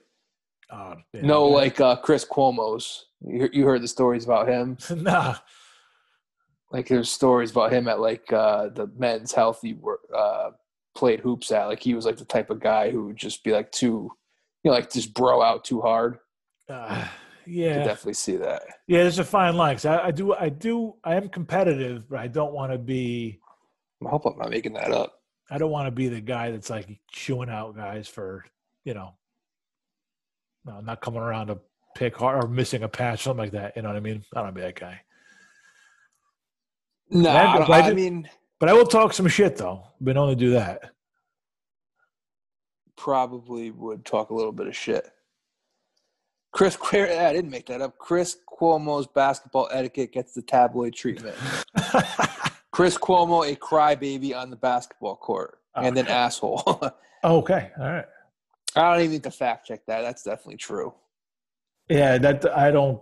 Oh, 0.72 0.96
yeah. 1.14 1.22
No, 1.22 1.46
like 1.46 1.80
uh, 1.80 1.98
Chris 1.98 2.26
Cuomo's. 2.26 3.06
You, 3.22 3.50
you 3.54 3.66
heard 3.66 3.82
the 3.82 3.88
stories 3.88 4.26
about 4.26 4.48
him. 4.48 4.78
nah. 4.96 5.36
Like 6.72 6.88
there's 6.88 7.12
stories 7.12 7.52
about 7.52 7.72
him 7.72 7.88
at 7.88 8.00
like 8.00 8.32
uh, 8.34 8.70
the 8.70 8.88
men's 8.98 9.32
healthy 9.32 9.78
uh, 10.16 10.52
played 10.96 11.20
hoops 11.20 11.52
at. 11.52 11.66
Like 11.66 11.82
he 11.82 11.94
was 11.94 12.06
like 12.06 12.18
the 12.18 12.26
type 12.26 12.50
of 12.50 12.60
guy 12.60 12.90
who 12.90 13.08
would 13.08 13.18
just 13.18 13.44
be 13.44 13.52
like 13.52 13.72
too, 13.72 14.10
you 14.64 14.72
know, 14.72 14.72
like 14.72 14.92
just 14.92 15.14
bro 15.14 15.42
out 15.42 15.64
too 15.64 15.82
hard. 15.82 16.18
Uh, 16.68 17.08
Could 17.44 17.54
yeah, 17.54 17.84
definitely 17.84 18.14
see 18.14 18.38
that. 18.38 18.64
yeah. 18.88 19.02
There's 19.04 19.20
a 19.20 19.24
fine 19.24 19.56
line. 19.58 19.76
'cause 19.76 19.86
I, 19.86 20.08
I 20.08 20.12
do, 20.12 20.34
I 20.34 20.50
do, 20.50 20.96
I 21.04 21.16
am 21.16 21.30
competitive, 21.30 22.10
but 22.10 22.20
I 22.20 22.28
don't 22.28 22.54
want 22.54 22.72
to 22.72 22.78
be. 22.78 23.40
I 24.06 24.10
hope 24.10 24.26
I'm 24.26 24.38
not 24.38 24.50
making 24.50 24.74
that 24.74 24.92
up. 24.92 25.22
I 25.50 25.58
don't 25.58 25.72
want 25.72 25.88
to 25.88 25.92
be 25.92 26.08
the 26.08 26.22
guy 26.22 26.52
that's 26.52 26.70
like 26.70 27.00
chewing 27.12 27.50
out 27.50 27.76
guys 27.76 28.08
for, 28.08 28.46
you 28.86 28.94
know, 28.94 29.14
no, 30.66 30.80
not 30.82 31.02
coming 31.02 31.20
around 31.22 31.48
to 31.48 31.60
pick 31.96 32.16
hard 32.18 32.44
or 32.44 32.48
missing 32.48 32.84
a 32.84 32.88
patch, 32.90 33.24
something 33.24 33.40
like 33.44 33.52
that. 33.52 33.76
You 33.76 33.82
know 33.82 33.90
what 33.90 33.98
I 33.98 34.02
mean? 34.02 34.24
I 34.34 34.38
don't 34.38 34.44
want 34.46 34.56
to 34.56 34.62
be 34.62 34.66
that 34.66 34.80
guy. 34.80 35.02
No, 37.10 37.30
I- 37.30 37.56
I, 37.56 37.58
but 37.60 37.70
I 37.72 37.90
I 37.90 37.94
mean, 37.94 38.30
But 38.60 38.70
I 38.70 38.74
will 38.74 38.86
talk 38.86 39.14
some 39.14 39.28
shit 39.28 39.58
though. 39.58 39.84
Been 40.02 40.18
only 40.18 40.36
do 40.36 40.52
that. 40.52 40.92
probably 42.96 43.70
would 43.72 44.06
talk 44.06 44.30
a 44.30 44.34
little 44.34 44.52
bit 44.54 44.68
of 44.68 44.76
shit. 44.76 45.10
Chris, 46.54 46.78
I 46.94 47.34
didn't 47.34 47.50
make 47.50 47.66
that 47.66 47.82
up. 47.82 47.98
Chris 47.98 48.38
Cuomo's 48.48 49.08
basketball 49.08 49.68
etiquette 49.72 50.12
gets 50.14 50.34
the 50.34 50.42
tabloid 50.44 50.94
treatment. 50.94 51.36
Chris 52.72 52.98
Cuomo, 52.98 53.52
a 53.52 53.56
crybaby 53.56 54.36
on 54.36 54.50
the 54.52 54.56
basketball 54.56 55.16
court, 55.16 55.60
and 55.76 55.98
an 55.98 56.06
Okay. 56.06 56.14
asshole. 56.14 56.64
okay, 57.24 57.72
all 57.80 57.86
right. 57.86 58.06
I 58.76 58.82
don't 58.92 59.00
even 59.02 59.12
need 59.12 59.24
to 59.24 59.32
fact 59.32 59.68
check 59.68 59.82
that. 59.88 60.02
That's 60.02 60.24
definitely 60.24 60.58
true. 60.58 60.94
Yeah, 61.90 62.18
that 62.20 62.46
I 62.58 62.72
don't. 62.72 63.02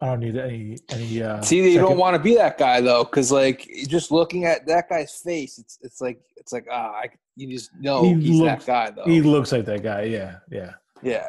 I 0.00 0.06
don't 0.06 0.20
need 0.20 0.36
any 0.36 0.76
any. 0.90 1.22
Uh, 1.22 1.40
See, 1.42 1.72
you 1.72 1.78
don't 1.78 1.96
want 1.96 2.14
to 2.16 2.22
be 2.22 2.34
that 2.34 2.58
guy 2.58 2.82
though, 2.82 3.04
because 3.04 3.32
like 3.32 3.66
just 3.88 4.10
looking 4.10 4.44
at 4.44 4.66
that 4.66 4.88
guy's 4.90 5.14
face, 5.16 5.58
it's 5.58 5.78
it's 5.82 6.00
like 6.02 6.20
it's 6.36 6.52
like 6.52 6.66
ah, 6.70 6.92
I, 6.92 7.08
you 7.36 7.48
just 7.56 7.70
know 7.80 8.02
He 8.02 8.14
he's 8.14 8.40
looks- 8.40 8.66
that 8.66 8.66
guy 8.66 8.90
though. 8.90 9.04
He 9.10 9.22
looks 9.22 9.52
like 9.52 9.64
that 9.66 9.82
guy. 9.82 10.02
Yeah, 10.02 10.36
yeah. 10.50 10.72
yeah. 11.02 11.28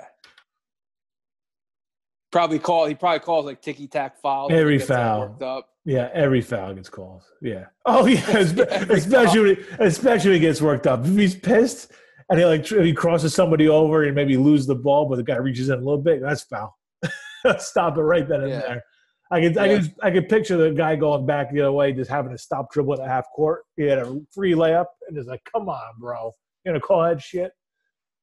Probably 2.32 2.60
call. 2.60 2.86
He 2.86 2.96
probably 2.96 3.20
calls 3.20 3.46
like 3.46 3.62
ticky 3.62 3.88
tack 3.88 4.20
foul. 4.22 4.52
Every 4.52 4.74
He 4.74 4.80
gets 4.80 4.92
all 4.92 5.36
foul. 5.40 5.58
up. 5.58 5.70
Yeah, 5.86 6.10
every 6.14 6.42
foul 6.42 6.74
gets 6.74 6.90
called. 6.90 7.24
Yeah. 7.42 7.66
Oh 7.86 8.06
yeah, 8.06 8.20
espe- 8.22 8.90
especially 8.90 9.56
when, 9.56 9.66
especially 9.80 10.34
he 10.34 10.40
gets 10.40 10.62
worked 10.62 10.88
up. 10.88 11.06
If 11.06 11.16
he's 11.16 11.36
pissed 11.36 11.92
and 12.30 12.38
he 12.40 12.46
like 12.46 12.66
he 12.66 12.94
crosses 12.94 13.34
somebody 13.34 13.70
over 13.70 14.04
and 14.04 14.14
maybe 14.14 14.36
lose 14.36 14.66
the 14.68 14.76
ball, 14.76 15.08
but 15.08 15.16
the 15.16 15.24
guy 15.24 15.38
reaches 15.38 15.70
in 15.70 15.76
a 15.76 15.82
little 15.82 16.02
bit, 16.02 16.22
that's 16.22 16.44
foul. 16.44 16.78
Stop 17.60 17.98
it 17.98 18.02
right 18.02 18.28
then 18.28 18.42
and 18.42 18.50
Yeah. 18.50 18.60
there. 18.60 18.84
I 19.32 19.42
can 19.42 19.58
I 19.58 19.66
Yeah. 19.66 19.78
can 19.80 19.96
I 20.04 20.12
can 20.12 20.26
picture 20.26 20.58
the 20.58 20.72
guy 20.72 20.98
going 20.98 21.26
back 21.26 21.52
the 21.54 21.62
other 21.62 21.72
way, 21.72 21.94
just 21.94 22.10
having 22.12 22.32
to 22.34 22.38
stop 22.38 22.72
dribbling 22.74 23.00
at 23.02 23.08
half 23.08 23.26
court. 23.34 23.64
He 23.78 23.84
had 23.84 24.00
a 24.00 24.20
free 24.34 24.54
layup 24.54 24.86
and 25.08 25.16
just 25.16 25.30
like, 25.30 25.42
come 25.50 25.70
on, 25.70 25.94
bro, 26.00 26.34
you 26.66 26.72
gonna 26.72 26.82
call 26.82 27.04
that 27.04 27.22
shit? 27.22 27.52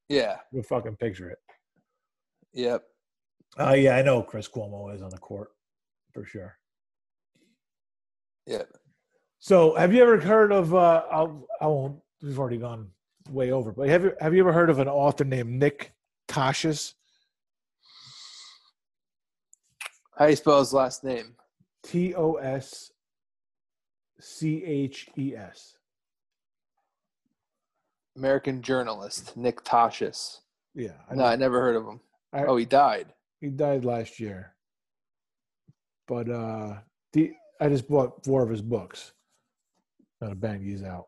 Yeah. 0.09 0.37
You 0.51 0.61
fucking 0.61 0.97
picture 0.97 1.31
it. 1.31 1.39
Yep. 2.53 2.83
Oh 3.57 3.73
yeah, 3.73 3.95
I 3.95 4.01
know 4.01 4.21
Chris 4.21 4.47
Cuomo 4.49 4.93
is 4.93 5.01
on 5.01 5.09
the 5.09 5.17
court 5.17 5.49
for 6.13 6.25
sure. 6.25 6.57
Yeah. 8.45 8.63
So, 9.39 9.75
have 9.75 9.93
you 9.93 10.01
ever 10.01 10.19
heard 10.19 10.51
of? 10.51 10.73
Uh, 10.73 11.03
I'll, 11.11 11.47
I 11.61 11.67
won't. 11.67 11.99
We've 12.21 12.39
already 12.39 12.57
gone 12.57 12.89
way 13.29 13.51
over, 13.51 13.71
but 13.71 13.87
have 13.89 14.03
you 14.03 14.13
have 14.19 14.33
you 14.33 14.39
ever 14.41 14.53
heard 14.53 14.69
of 14.69 14.79
an 14.79 14.87
author 14.87 15.23
named 15.23 15.49
Nick 15.51 15.93
Tosches? 16.27 16.93
How 20.17 20.25
do 20.25 20.31
you 20.31 20.35
spell 20.35 20.59
his 20.59 20.73
last 20.73 21.03
name? 21.03 21.35
T 21.83 22.15
O 22.15 22.33
S 22.35 22.91
C 24.19 24.63
H 24.63 25.09
E 25.17 25.35
S. 25.35 25.77
American 28.17 28.61
journalist 28.61 29.35
Nick 29.35 29.63
Tosches. 29.63 30.39
Yeah, 30.73 30.93
I 31.09 31.15
No. 31.15 31.25
I 31.25 31.35
never 31.35 31.59
heard 31.61 31.75
of 31.75 31.85
him. 31.85 31.99
I- 32.33 32.45
Oh, 32.45 32.55
he 32.57 32.65
died. 32.65 33.13
He 33.45 33.51
died 33.51 33.85
last 33.85 34.19
year. 34.19 34.53
But 36.07 36.29
uh, 36.29 36.75
the 37.13 37.31
I 37.61 37.69
just 37.69 37.87
bought 37.87 38.23
four 38.25 38.43
of 38.43 38.49
his 38.49 38.61
books. 38.61 39.13
I'm 40.21 40.27
gonna 40.27 40.35
bang 40.35 40.63
these 40.63 40.83
out. 40.83 41.07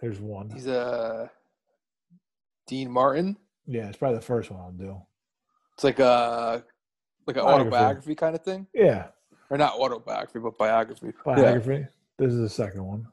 Here's 0.00 0.20
one. 0.20 0.50
He's 0.50 0.66
a 0.66 1.30
Dean 2.66 2.90
Martin. 2.90 3.36
Yeah, 3.66 3.88
it's 3.88 3.98
probably 3.98 4.18
the 4.18 4.24
first 4.24 4.50
one 4.50 4.60
I'll 4.60 4.72
do. 4.72 4.96
It's 5.74 5.84
like 5.84 5.98
a 5.98 6.64
like 7.26 7.36
an 7.36 7.42
Biography. 7.42 7.66
autobiography 7.68 8.14
kind 8.14 8.34
of 8.34 8.42
thing, 8.42 8.66
Yeah, 8.72 9.08
or 9.50 9.58
not 9.58 9.74
autobiography, 9.74 10.38
but 10.38 10.56
biography. 10.56 11.06
Yeah. 11.06 11.12
biography. 11.34 11.86
This 12.18 12.32
is 12.32 12.40
the 12.40 12.48
second 12.48 12.84
one. 12.84 13.06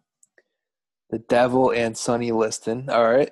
The 1.09 1.19
Devil 1.19 1.71
and 1.71 1.95
Sonny 1.97 2.31
Liston. 2.31 2.89
All 2.89 3.03
right. 3.05 3.31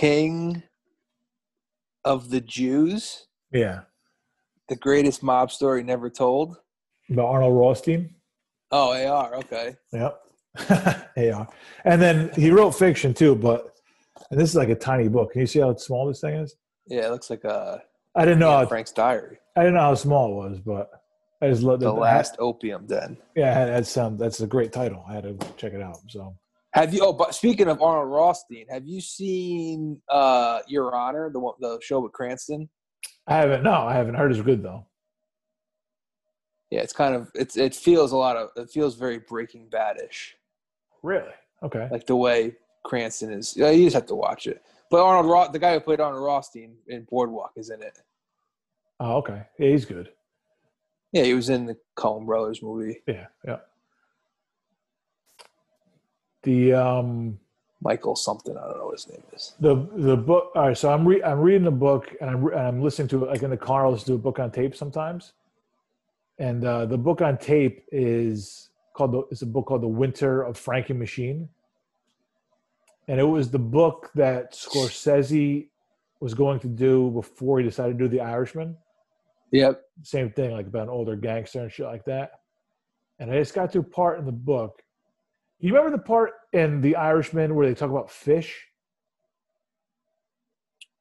King 0.00 0.62
of 2.06 2.30
the 2.30 2.40
Jews, 2.40 3.26
Yeah, 3.52 3.80
the 4.70 4.76
greatest 4.76 5.22
mob 5.22 5.50
story 5.52 5.82
never 5.82 6.08
told. 6.08 6.56
about 7.10 7.26
Arnold 7.26 7.54
Rothstein. 7.58 8.14
Oh, 8.70 8.92
AR. 8.94 9.34
Okay. 9.34 9.76
Yep. 9.92 10.20
AR. 11.18 11.46
And 11.84 12.00
then 12.00 12.30
he 12.34 12.50
wrote 12.50 12.70
fiction 12.70 13.12
too, 13.12 13.34
but 13.34 13.74
and 14.30 14.40
this 14.40 14.48
is 14.48 14.56
like 14.56 14.70
a 14.70 14.74
tiny 14.74 15.08
book. 15.08 15.32
Can 15.32 15.42
you 15.42 15.46
see 15.46 15.58
how 15.60 15.74
small 15.76 16.06
this 16.08 16.22
thing 16.22 16.34
is? 16.36 16.56
Yeah, 16.86 17.08
it 17.08 17.10
looks 17.10 17.28
like 17.28 17.44
a 17.44 17.82
I 18.14 18.24
didn't 18.24 18.38
know. 18.38 18.50
How, 18.52 18.64
Frank's 18.66 18.92
diary. 18.92 19.36
I 19.54 19.60
didn't 19.60 19.74
know 19.74 19.80
how 19.80 19.94
small 19.96 20.30
it 20.32 20.48
was, 20.50 20.60
but 20.60 20.88
I 21.42 21.48
just 21.50 21.62
loved 21.62 21.82
The 21.82 21.90
it. 21.94 21.98
last 21.98 22.36
opium 22.38 22.86
den. 22.86 23.18
Yeah, 23.36 23.66
that 23.66 23.86
sound. 23.86 24.18
That's 24.18 24.40
a 24.40 24.46
great 24.46 24.72
title. 24.72 25.04
I 25.06 25.12
had 25.12 25.24
to 25.24 25.36
check 25.58 25.74
it 25.74 25.82
out. 25.82 25.98
So 26.08 26.34
Have 26.72 26.94
you? 26.94 27.00
Oh, 27.04 27.12
but 27.12 27.34
speaking 27.34 27.68
of 27.68 27.82
Arnold 27.82 28.10
Rothstein, 28.12 28.66
have 28.70 28.86
you 28.86 29.00
seen 29.00 30.00
uh, 30.08 30.60
Your 30.68 30.94
Honor, 30.94 31.30
the 31.32 31.40
the 31.60 31.78
show 31.82 32.00
with 32.00 32.12
Cranston? 32.12 32.68
I 33.26 33.36
haven't. 33.36 33.62
No, 33.64 33.72
I 33.72 33.94
haven't 33.94 34.14
heard 34.14 34.30
it's 34.30 34.40
good 34.40 34.62
though. 34.62 34.86
Yeah, 36.70 36.80
it's 36.80 36.92
kind 36.92 37.14
of 37.16 37.28
it's 37.34 37.56
it 37.56 37.74
feels 37.74 38.12
a 38.12 38.16
lot 38.16 38.36
of 38.36 38.50
it 38.56 38.70
feels 38.70 38.94
very 38.94 39.18
Breaking 39.18 39.68
Badish, 39.68 40.34
Really? 41.02 41.32
Okay. 41.62 41.88
like 41.90 42.06
the 42.06 42.16
way 42.16 42.54
Cranston 42.84 43.32
is. 43.32 43.54
Yeah, 43.56 43.70
you 43.70 43.84
just 43.84 43.94
have 43.94 44.06
to 44.06 44.14
watch 44.14 44.46
it. 44.46 44.62
But 44.90 45.04
Arnold 45.04 45.30
Roth, 45.30 45.52
the 45.52 45.58
guy 45.58 45.74
who 45.74 45.80
played 45.80 46.00
Arnold 46.00 46.22
Rothstein 46.24 46.76
in 46.88 47.06
Boardwalk, 47.10 47.52
is 47.56 47.70
in 47.70 47.82
it. 47.82 47.98
Oh, 49.00 49.16
okay. 49.18 49.42
Yeah, 49.58 49.70
he's 49.70 49.84
good. 49.84 50.10
Yeah, 51.12 51.24
he 51.24 51.34
was 51.34 51.48
in 51.48 51.66
the 51.66 51.76
Coen 51.98 52.24
Brothers 52.26 52.62
movie. 52.62 53.02
Yeah, 53.06 53.26
yeah. 53.44 53.56
The 56.42 56.72
um 56.74 57.38
Michael 57.82 58.14
something. 58.14 58.56
I 58.56 58.60
don't 58.60 58.78
know 58.78 58.86
what 58.86 59.00
his 59.00 59.08
name 59.08 59.22
is. 59.32 59.54
the 59.60 59.74
the 59.94 60.16
book. 60.16 60.52
All 60.54 60.68
right, 60.68 60.76
so 60.76 60.92
I'm 60.92 61.06
re- 61.06 61.22
I'm 61.22 61.40
reading 61.40 61.64
the 61.64 61.70
book 61.70 62.14
and 62.20 62.28
I'm 62.30 62.42
re- 62.44 62.54
and 62.56 62.66
I'm 62.66 62.82
listening 62.82 63.08
to 63.08 63.24
it 63.24 63.28
like 63.30 63.42
in 63.42 63.50
the 63.50 63.56
car. 63.56 63.86
I'll 63.86 63.92
listen 63.92 64.08
to 64.08 64.14
a 64.14 64.18
book 64.18 64.38
on 64.38 64.50
tape 64.50 64.76
sometimes. 64.76 65.32
And 66.38 66.64
uh, 66.64 66.86
the 66.86 66.96
book 66.98 67.20
on 67.20 67.36
tape 67.36 67.84
is 67.92 68.70
called 68.94 69.12
the, 69.12 69.18
it's 69.30 69.42
a 69.42 69.46
book 69.46 69.66
called 69.66 69.82
The 69.82 69.88
Winter 69.88 70.42
of 70.42 70.56
Frankie 70.56 70.94
Machine. 70.94 71.48
And 73.08 73.20
it 73.20 73.24
was 73.24 73.50
the 73.50 73.58
book 73.58 74.10
that 74.14 74.52
Scorsese 74.52 75.68
was 76.20 76.32
going 76.32 76.60
to 76.60 76.68
do 76.68 77.10
before 77.10 77.58
he 77.58 77.64
decided 77.64 77.98
to 77.98 78.04
do 78.04 78.08
The 78.08 78.20
Irishman. 78.22 78.76
Yep. 79.52 79.82
Same 80.02 80.30
thing, 80.30 80.52
like 80.52 80.66
about 80.66 80.84
an 80.84 80.90
older 80.90 81.16
gangster 81.16 81.60
and 81.60 81.70
shit 81.70 81.86
like 81.86 82.04
that. 82.06 82.40
And 83.18 83.30
I 83.30 83.38
just 83.38 83.52
got 83.52 83.70
to 83.72 83.80
a 83.80 83.82
part 83.82 84.18
in 84.18 84.24
the 84.24 84.32
book 84.32 84.82
You 85.60 85.74
remember 85.74 85.96
the 85.96 86.02
part 86.02 86.32
in 86.52 86.80
The 86.80 86.96
Irishman 86.96 87.54
where 87.54 87.66
they 87.68 87.74
talk 87.74 87.90
about 87.90 88.10
fish? 88.10 88.66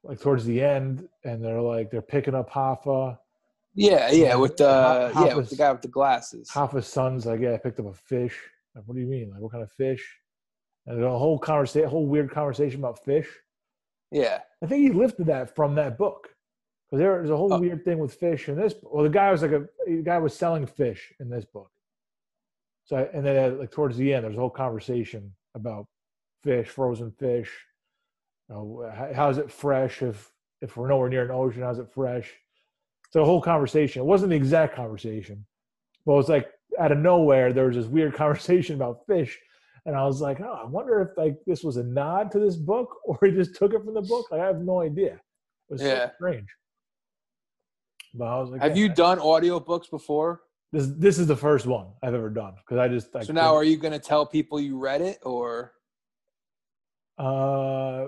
Like 0.03 0.19
towards 0.19 0.45
the 0.45 0.61
end, 0.61 1.07
and 1.25 1.43
they're 1.43 1.61
like 1.61 1.91
they're 1.91 2.01
picking 2.01 2.35
up 2.35 2.49
Hoffa. 2.49 3.17
Yeah, 3.75 4.11
yeah, 4.11 4.35
with 4.35 4.57
the 4.57 5.11
Hop- 5.13 5.27
yeah, 5.27 5.35
with 5.35 5.49
the 5.49 5.55
guy 5.55 5.71
with 5.71 5.81
the 5.81 5.87
glasses. 5.89 6.49
Hoffa's 6.49 6.87
son's 6.87 7.25
like, 7.25 7.39
yeah, 7.41 7.53
I 7.53 7.57
picked 7.57 7.79
up 7.79 7.85
a 7.85 7.93
fish. 7.93 8.37
Like, 8.75 8.85
what 8.87 8.95
do 8.95 9.01
you 9.01 9.07
mean? 9.07 9.29
Like, 9.31 9.41
what 9.41 9.51
kind 9.51 9.63
of 9.63 9.71
fish? 9.71 10.05
And 10.87 11.03
a 11.03 11.09
whole 11.17 11.37
conversation, 11.37 11.85
a 11.85 11.89
whole 11.89 12.07
weird 12.07 12.31
conversation 12.31 12.79
about 12.79 13.03
fish. 13.03 13.27
Yeah, 14.11 14.39
I 14.63 14.67
think 14.67 14.81
he 14.83 14.89
lifted 14.97 15.27
that 15.27 15.55
from 15.55 15.75
that 15.75 15.97
book 15.97 16.29
because 16.87 16.99
there's 16.99 17.29
a 17.29 17.37
whole 17.37 17.53
Oh. 17.53 17.59
weird 17.59 17.83
thing 17.85 17.99
with 17.99 18.13
fish 18.13 18.47
in 18.49 18.55
this. 18.55 18.73
Well, 18.81 19.03
the 19.03 19.09
guy 19.09 19.31
was 19.31 19.41
like 19.41 19.51
a 19.51 19.67
the 19.85 20.01
guy 20.01 20.17
was 20.17 20.33
selling 20.33 20.65
fish 20.65 21.13
in 21.19 21.29
this 21.29 21.45
book. 21.45 21.69
So 22.89 22.97
I- 22.97 23.15
and 23.15 23.23
then 23.23 23.53
uh, 23.53 23.55
like 23.57 23.69
towards 23.69 23.97
the 23.97 24.11
end, 24.11 24.23
there's 24.25 24.35
a 24.35 24.39
whole 24.39 24.49
conversation 24.49 25.31
about 25.53 25.85
fish, 26.43 26.67
frozen 26.69 27.11
fish. 27.11 27.55
You 28.49 28.55
know, 28.55 28.91
how, 28.91 29.13
how's 29.13 29.37
it 29.37 29.51
fresh 29.51 30.01
if 30.01 30.31
if 30.61 30.75
we're 30.75 30.87
nowhere 30.87 31.07
near 31.07 31.23
an 31.23 31.29
ocean? 31.29 31.61
How's 31.61 31.77
it 31.77 31.93
fresh? 31.93 32.33
So 33.11 33.21
a 33.21 33.25
whole 33.25 33.41
conversation. 33.43 34.01
It 34.01 34.05
wasn't 34.05 34.31
the 34.31 34.35
exact 34.37 34.75
conversation, 34.75 35.45
but 36.03 36.13
it 36.13 36.15
was 36.15 36.29
like 36.29 36.47
out 36.79 36.91
of 36.91 36.97
nowhere 36.97 37.53
there 37.53 37.67
was 37.67 37.75
this 37.75 37.85
weird 37.85 38.15
conversation 38.23 38.75
about 38.75 39.05
fish. 39.05 39.37
And 39.85 39.95
I 39.95 40.03
was 40.05 40.19
like, 40.19 40.41
oh, 40.41 40.59
I 40.63 40.65
wonder 40.65 40.99
if 41.01 41.15
like 41.15 41.37
this 41.45 41.63
was 41.63 41.77
a 41.77 41.83
nod 41.83 42.31
to 42.31 42.39
this 42.39 42.55
book 42.55 42.89
or 43.05 43.19
he 43.23 43.29
just 43.31 43.53
took 43.55 43.75
it 43.75 43.83
from 43.85 43.93
the 43.93 44.01
book. 44.01 44.31
Like, 44.31 44.41
I 44.41 44.45
have 44.47 44.61
no 44.61 44.81
idea. 44.81 45.13
It 45.13 45.73
was 45.73 45.81
Yeah. 45.83 46.07
so 46.07 46.11
strange. 46.15 46.47
But 48.15 48.25
I 48.25 48.39
was 48.39 48.49
like, 48.49 48.61
have 48.63 48.75
yeah, 48.75 48.83
you 48.83 48.89
done 48.89 49.19
audiobooks 49.19 49.91
before? 49.91 50.41
This 50.71 50.87
this 50.97 51.17
is 51.17 51.27
the 51.27 51.35
first 51.35 51.65
one 51.65 51.87
I've 52.03 52.13
ever 52.13 52.29
done 52.29 52.53
because 52.57 52.77
I 52.77 52.87
just 52.87 53.13
like 53.13 53.23
So 53.23 53.33
now, 53.33 53.55
are 53.55 53.63
you 53.63 53.77
going 53.77 53.93
to 53.93 53.99
tell 53.99 54.25
people 54.25 54.59
you 54.59 54.77
read 54.77 55.01
it, 55.01 55.19
or 55.23 55.73
uh 57.17 58.05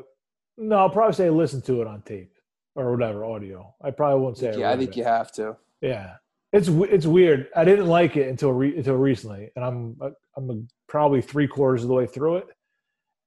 no 0.57 0.77
I'll 0.77 0.89
probably 0.89 1.13
say 1.13 1.29
listen 1.29 1.61
to 1.63 1.81
it 1.81 1.87
on 1.87 2.01
tape 2.03 2.33
or 2.75 2.91
whatever 2.91 3.25
audio. 3.25 3.73
I 3.83 3.91
probably 3.91 4.21
won't 4.21 4.37
say 4.37 4.57
yeah, 4.57 4.67
I 4.67 4.71
read 4.71 4.79
think 4.79 4.91
it. 4.91 4.97
you 4.97 5.03
have 5.03 5.31
to. 5.33 5.57
Yeah, 5.81 6.15
it's 6.53 6.67
it's 6.67 7.05
weird. 7.05 7.47
I 7.55 7.65
didn't 7.65 7.87
like 7.87 8.15
it 8.15 8.29
until 8.29 8.51
re- 8.51 8.77
until 8.77 8.95
recently, 8.95 9.49
and 9.55 9.65
I'm 9.65 9.99
I'm 10.37 10.67
probably 10.87 11.21
three 11.21 11.47
quarters 11.47 11.81
of 11.81 11.89
the 11.89 11.95
way 11.95 12.05
through 12.05 12.37
it, 12.37 12.47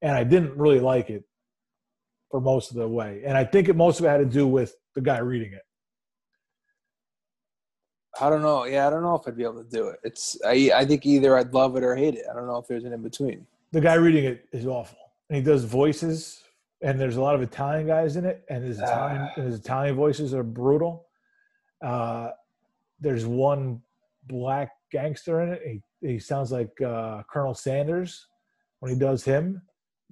and 0.00 0.12
I 0.12 0.24
didn't 0.24 0.56
really 0.56 0.80
like 0.80 1.10
it 1.10 1.24
for 2.30 2.40
most 2.40 2.70
of 2.70 2.76
the 2.76 2.88
way. 2.88 3.22
And 3.26 3.36
I 3.36 3.44
think 3.44 3.68
it 3.68 3.76
most 3.76 3.98
of 3.98 4.06
it 4.06 4.10
had 4.10 4.18
to 4.18 4.24
do 4.26 4.46
with 4.46 4.74
the 4.94 5.00
guy 5.00 5.18
reading 5.18 5.52
it. 5.52 5.62
I 8.20 8.30
don't 8.30 8.42
know. 8.42 8.64
Yeah, 8.64 8.86
I 8.86 8.90
don't 8.90 9.02
know 9.02 9.14
if 9.16 9.26
I'd 9.26 9.36
be 9.36 9.42
able 9.42 9.62
to 9.64 9.68
do 9.70 9.88
it. 9.88 9.98
It's 10.04 10.38
I 10.44 10.70
I 10.74 10.84
think 10.84 11.04
either 11.06 11.36
I'd 11.36 11.52
love 11.52 11.76
it 11.76 11.82
or 11.84 11.94
hate 11.96 12.14
it. 12.14 12.24
I 12.30 12.34
don't 12.34 12.46
know 12.46 12.58
if 12.58 12.66
there's 12.68 12.84
an 12.84 12.92
in 12.92 13.02
between. 13.02 13.46
The 13.72 13.80
guy 13.80 13.94
reading 13.94 14.24
it 14.24 14.46
is 14.52 14.66
awful, 14.66 14.98
and 15.28 15.36
he 15.36 15.42
does 15.42 15.64
voices, 15.64 16.42
and 16.80 16.98
there's 17.00 17.16
a 17.16 17.20
lot 17.20 17.34
of 17.34 17.42
Italian 17.42 17.86
guys 17.88 18.16
in 18.16 18.24
it, 18.24 18.44
and 18.48 18.62
his 18.64 18.78
Italian 18.78 19.22
Ah. 19.22 19.32
and 19.36 19.46
his 19.46 19.58
Italian 19.58 19.96
voices 19.96 20.32
are 20.32 20.44
brutal. 20.44 21.06
Uh, 21.82 22.30
there's 23.00 23.26
one 23.26 23.82
black 24.26 24.70
gangster 24.92 25.40
in 25.42 25.48
it. 25.54 25.62
He 25.66 25.82
he 26.08 26.18
sounds 26.18 26.52
like 26.52 26.80
uh, 26.80 27.22
Colonel 27.30 27.54
Sanders 27.54 28.26
when 28.80 28.92
he 28.92 28.98
does 28.98 29.24
him. 29.24 29.60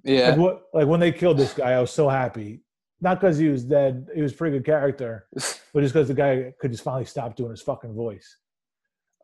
Yeah, 0.03 0.29
Like 0.31 0.37
what? 0.39 0.61
Like 0.73 0.87
when 0.87 0.99
they 0.99 1.11
killed 1.13 1.37
this 1.37 1.53
guy, 1.53 1.71
I 1.71 1.79
was 1.79 1.91
so 1.91 2.09
happy. 2.09 2.62
Not 3.03 3.19
because 3.19 3.37
he 3.37 3.49
was 3.49 3.65
dead; 3.65 4.07
he 4.15 4.21
was 4.21 4.31
a 4.31 4.35
pretty 4.35 4.57
good 4.57 4.65
character, 4.65 5.27
but 5.33 5.81
just 5.81 5.93
because 5.93 6.07
the 6.07 6.13
guy 6.13 6.53
could 6.59 6.71
just 6.71 6.85
finally 6.85 7.03
stop 7.03 7.35
doing 7.35 7.51
his 7.51 7.61
fucking 7.61 7.93
voice. 7.93 8.37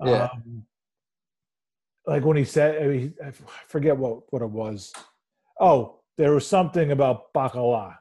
Yeah. 0.05 0.27
Um, 0.33 0.65
like 2.05 2.25
when 2.25 2.35
he 2.35 2.43
said, 2.43 2.83
I, 2.83 2.87
mean, 2.87 3.13
I 3.25 3.31
forget 3.69 3.95
what 3.95 4.31
what 4.33 4.41
it 4.41 4.49
was. 4.49 4.91
Oh, 5.61 6.01
there 6.17 6.33
was 6.33 6.45
something 6.45 6.91
about 6.91 7.31
bacala, 7.33 7.95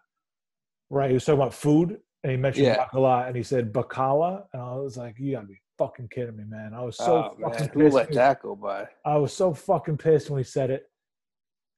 right? 0.91 1.11
He 1.11 1.15
was 1.15 1.25
talking 1.25 1.41
about 1.41 1.55
food, 1.55 2.01
and 2.25 2.31
he 2.33 2.37
mentioned 2.37 2.67
Yeah. 2.67 2.85
bacala, 2.87 3.29
and 3.29 3.37
he 3.37 3.45
said 3.45 3.73
bacala, 3.73 4.47
and 4.53 4.61
I 4.61 4.75
was 4.75 4.97
like, 4.97 5.17
"You 5.21 5.37
gotta 5.37 5.47
be 5.47 5.61
fucking 5.79 6.09
kidding 6.09 6.37
me, 6.37 6.43
man!" 6.43 6.75
I 6.75 6.83
was 6.83 6.97
so 6.97 7.19
oh 7.19 7.37
fucking 7.41 7.67
man, 7.67 7.71
who 7.73 7.81
pissed. 7.85 7.95
let 7.95 8.13
that 8.15 8.43
go 8.43 8.57
by? 8.57 8.89
I 9.05 9.17
was 9.17 9.33
so 9.33 9.55
fucking 9.55 9.99
pissed 9.99 10.29
when 10.29 10.39
he 10.39 10.45
said 10.45 10.71
it. 10.71 10.91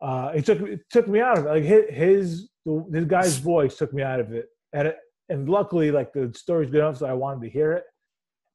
Uh, 0.01 0.33
it 0.35 0.47
took 0.47 0.61
it 0.63 0.89
took 0.89 1.07
me 1.07 1.21
out 1.21 1.37
of 1.37 1.45
it. 1.45 1.49
Like 1.51 1.65
his 1.65 1.85
his 1.91 2.50
his 2.93 3.05
guy's 3.07 3.39
voice 3.39 3.77
took 3.77 3.93
me 3.93 4.03
out 4.03 4.21
of 4.21 4.33
it, 4.33 4.49
and 4.73 4.89
it, 4.89 4.97
and 5.29 5.49
luckily, 5.49 5.91
like 5.91 6.13
the 6.13 6.33
story's 6.35 6.71
good 6.71 6.81
enough, 6.81 6.99
so 6.99 7.07
I 7.07 7.13
wanted 7.13 7.43
to 7.43 7.51
hear 7.51 7.73
it. 7.73 7.85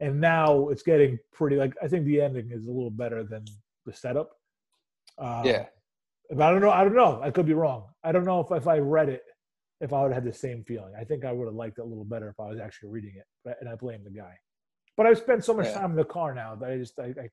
And 0.02 0.20
now 0.20 0.68
it's 0.70 0.84
getting 0.84 1.18
pretty. 1.34 1.56
Like 1.56 1.74
I 1.82 1.88
think 1.88 2.06
the 2.06 2.22
ending 2.22 2.52
is 2.52 2.68
a 2.68 2.72
little 2.72 2.92
better 2.92 3.24
than 3.24 3.46
the 3.86 3.94
setup. 3.94 4.30
Uh, 5.18 5.42
yeah, 5.46 5.66
but 6.30 6.42
I 6.42 6.52
don't 6.52 6.62
know. 6.62 6.72
I 6.72 6.84
don't 6.84 6.96
know. 6.96 7.22
I 7.24 7.32
could 7.32 7.46
be 7.46 7.54
wrong. 7.54 7.86
I 8.04 8.12
don't 8.12 8.26
know 8.26 8.42
if 8.42 8.52
if 8.52 8.68
I 8.68 8.80
read 8.80 9.08
it, 9.10 9.24
if 9.80 9.94
I 9.94 10.02
would 10.02 10.12
have 10.12 10.24
had 10.24 10.34
the 10.34 10.38
same 10.38 10.64
feeling. 10.66 10.94
I 11.00 11.06
think 11.06 11.24
I 11.24 11.32
would 11.32 11.46
have 11.46 11.56
liked 11.56 11.78
it 11.80 11.84
a 11.84 11.86
little 11.86 12.04
better 12.04 12.28
if 12.30 12.40
I 12.40 12.48
was 12.50 12.60
actually 12.60 12.90
reading 12.90 13.14
it. 13.16 13.26
But, 13.46 13.58
and 13.62 13.70
I 13.70 13.76
blame 13.76 14.04
the 14.04 14.10
guy. 14.12 14.34
But 14.98 15.06
I've 15.06 15.18
spent 15.18 15.44
so 15.46 15.54
much 15.54 15.68
Yeah. 15.68 15.80
time 15.80 15.92
in 15.92 15.98
the 15.98 16.04
car 16.06 16.34
now 16.34 16.56
that 16.56 16.70
I 16.72 16.78
just 16.78 17.00
I, 17.00 17.14
I 17.20 17.30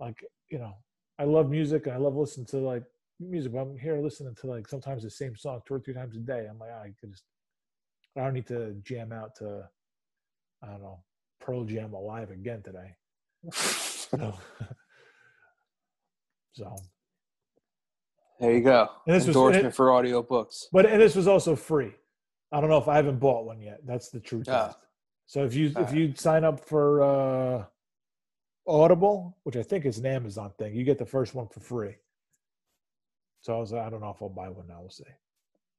like 0.00 0.24
you 0.48 0.58
know 0.58 0.74
I 1.18 1.24
love 1.24 1.50
music 1.50 1.86
and 1.86 1.94
I 1.94 1.98
love 1.98 2.14
listening 2.16 2.46
to 2.46 2.58
like 2.58 2.84
music. 3.30 3.52
But 3.52 3.60
I'm 3.60 3.76
here 3.76 3.98
listening 4.00 4.34
to 4.40 4.46
like 4.46 4.68
sometimes 4.68 5.02
the 5.02 5.10
same 5.10 5.36
song 5.36 5.60
two 5.66 5.74
or 5.74 5.80
three 5.80 5.94
times 5.94 6.16
a 6.16 6.20
day. 6.20 6.46
I'm 6.48 6.58
like 6.58 6.70
"Ah, 6.74 6.82
I 6.82 6.92
could 7.00 7.10
just 7.10 7.24
I 8.16 8.20
don't 8.24 8.34
need 8.34 8.46
to 8.48 8.74
jam 8.82 9.12
out 9.12 9.34
to 9.36 9.68
I 10.62 10.66
don't 10.68 10.82
know 10.82 11.02
Pearl 11.40 11.64
Jam 11.64 11.92
alive 11.94 12.30
again 12.30 12.62
today. 12.62 12.94
So, 14.12 14.34
so 16.52 16.76
there 18.38 18.52
you 18.52 18.60
go. 18.60 18.88
And 19.06 19.16
this 19.16 19.26
was- 19.26 19.34
Endorsement 19.34 19.74
for 19.74 19.86
audiobooks. 19.86 20.64
But 20.70 20.84
and 20.84 21.00
this 21.00 21.14
was 21.14 21.26
also 21.26 21.56
free. 21.56 21.92
I 22.52 22.60
don't 22.60 22.68
know 22.68 22.76
if 22.76 22.88
I 22.88 22.96
haven't 22.96 23.18
bought 23.18 23.46
one 23.46 23.60
yet. 23.62 23.80
That's 23.86 24.10
the 24.10 24.20
truth. 24.20 24.48
Ah. 24.50 24.76
So 25.26 25.44
if 25.44 25.54
you 25.54 25.68
if 25.68 25.76
Alright. 25.76 25.94
you 25.94 26.12
sign 26.14 26.44
up 26.44 26.60
for 26.60 27.02
uh, 27.02 27.64
Audible, 28.66 29.38
which 29.44 29.56
I 29.56 29.62
think 29.62 29.86
is 29.86 29.96
an 29.98 30.04
Amazon 30.04 30.52
thing, 30.58 30.74
you 30.74 30.84
get 30.84 30.98
the 30.98 31.06
first 31.06 31.34
one 31.34 31.48
for 31.48 31.60
free. 31.60 31.94
So 33.42 33.56
I 33.56 33.58
was 33.58 33.72
like, 33.72 33.84
I 33.84 33.90
don't 33.90 34.00
know 34.00 34.10
if 34.10 34.22
I'll 34.22 34.28
buy 34.28 34.48
one 34.48 34.68
now. 34.68 34.80
We'll 34.80 34.90
see. 34.90 35.04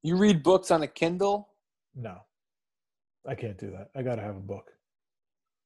You 0.04 0.18
read 0.18 0.44
books 0.44 0.70
on 0.70 0.84
a 0.84 0.88
Kindle? 0.88 1.50
No, 1.96 2.18
I 3.28 3.36
can't 3.36 3.58
do 3.58 3.72
that. 3.72 3.90
I 3.96 4.04
got 4.04 4.16
to 4.16 4.22
have 4.22 4.36
a 4.36 4.42
book. 4.42 4.72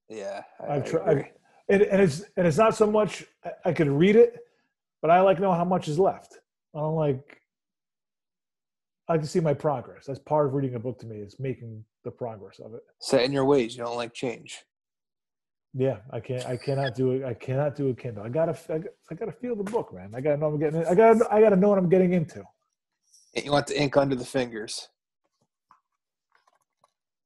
Yeah, 0.10 0.44
I, 0.62 0.76
I've 0.76 0.86
tried, 0.86 1.32
and, 1.68 1.82
and 1.82 2.02
it's 2.02 2.24
and 2.38 2.48
it's 2.48 2.58
not 2.58 2.76
so 2.76 2.90
much 2.90 3.26
I, 3.44 3.52
I 3.66 3.74
could 3.74 3.90
read 3.90 4.16
it, 4.16 4.38
but 5.02 5.10
I 5.12 5.22
like 5.22 5.40
know 5.40 5.54
how 5.54 5.66
much 5.66 5.88
is 5.88 6.00
left. 6.00 6.38
I 6.76 6.80
don't 6.80 6.96
like. 6.96 7.42
I 9.10 9.14
like 9.14 9.22
to 9.22 9.28
see 9.28 9.40
my 9.40 9.54
progress. 9.54 10.06
That's 10.06 10.20
part 10.20 10.48
of 10.48 10.54
reading 10.54 10.76
a 10.76 10.80
book 10.80 11.00
to 11.00 11.08
me 11.08 11.18
is 11.18 11.40
making 11.40 11.84
the 12.04 12.12
progress 12.12 12.60
of 12.60 12.74
it. 12.74 12.82
Set 13.00 13.24
in 13.24 13.32
your 13.32 13.46
ways. 13.46 13.76
You 13.76 13.84
don't 13.84 13.96
like 13.96 14.14
change. 14.14 14.64
Yeah, 15.74 15.98
I 16.12 16.20
can't. 16.20 16.46
I 16.46 16.58
cannot 16.58 16.96
do 16.96 17.12
it. 17.12 17.24
I 17.24 17.34
cannot 17.34 17.76
do 17.76 17.90
a 17.90 17.94
Kindle. 17.94 18.24
I 18.24 18.30
gotta. 18.30 18.58
I, 18.74 18.78
got- 18.80 18.94
I 19.12 19.16
gotta 19.16 19.32
feel 19.32 19.56
the 19.56 19.64
book, 19.64 19.94
man. 19.94 20.14
I 20.16 20.22
gotta 20.22 20.38
know 20.38 20.48
I'm 20.48 20.60
getting. 20.60 20.86
I 20.86 20.96
gotta. 20.96 21.28
I 21.32 21.42
gotta 21.42 21.56
know 21.56 21.70
what 21.70 21.78
I'm 21.78 21.90
getting 21.90 22.14
into. 22.14 22.44
You 23.36 23.52
want 23.52 23.68
the 23.68 23.80
ink 23.80 23.96
under 23.98 24.16
the 24.16 24.26
fingers. 24.26 24.88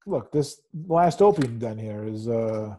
Look, 0.05 0.31
this 0.31 0.61
last 0.87 1.21
opium 1.21 1.59
den 1.59 1.77
here 1.77 2.03
is 2.03 2.27
uh, 2.27 2.75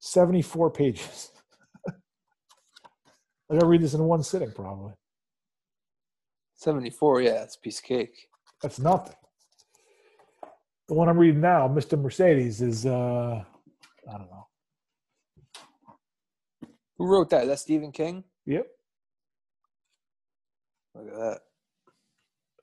74 0.00 0.70
pages. 0.70 1.30
I 1.88 3.54
gotta 3.54 3.66
read 3.66 3.82
this 3.82 3.94
in 3.94 4.02
one 4.04 4.22
sitting, 4.22 4.52
probably. 4.52 4.92
74, 6.56 7.22
yeah, 7.22 7.42
it's 7.44 7.56
a 7.56 7.60
piece 7.60 7.78
of 7.78 7.84
cake. 7.84 8.26
That's 8.62 8.78
nothing. 8.80 9.14
The 10.88 10.94
one 10.94 11.08
I'm 11.08 11.16
reading 11.18 11.40
now, 11.40 11.68
Mr. 11.68 12.00
Mercedes, 12.00 12.60
is 12.60 12.84
uh, 12.84 13.42
I 14.08 14.12
don't 14.18 14.30
know. 14.30 14.47
Who 16.98 17.06
wrote 17.06 17.30
that? 17.30 17.42
Is 17.44 17.48
that 17.48 17.58
Stephen 17.60 17.92
King? 17.92 18.24
Yep. 18.46 18.66
Look 20.94 21.08
at 21.08 21.40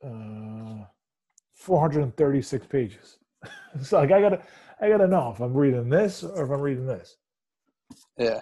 that. 0.03 0.07
uh, 0.07 0.85
436 1.55 2.67
pages. 2.67 3.17
so 3.81 3.99
like 3.99 4.11
I 4.11 4.21
gotta 4.21 4.41
I 4.81 4.89
gotta 4.89 5.07
know 5.07 5.31
if 5.33 5.39
I'm 5.41 5.53
reading 5.53 5.89
this 5.89 6.23
or 6.23 6.45
if 6.45 6.51
I'm 6.51 6.61
reading 6.61 6.85
this. 6.85 7.17
Yeah. 8.17 8.41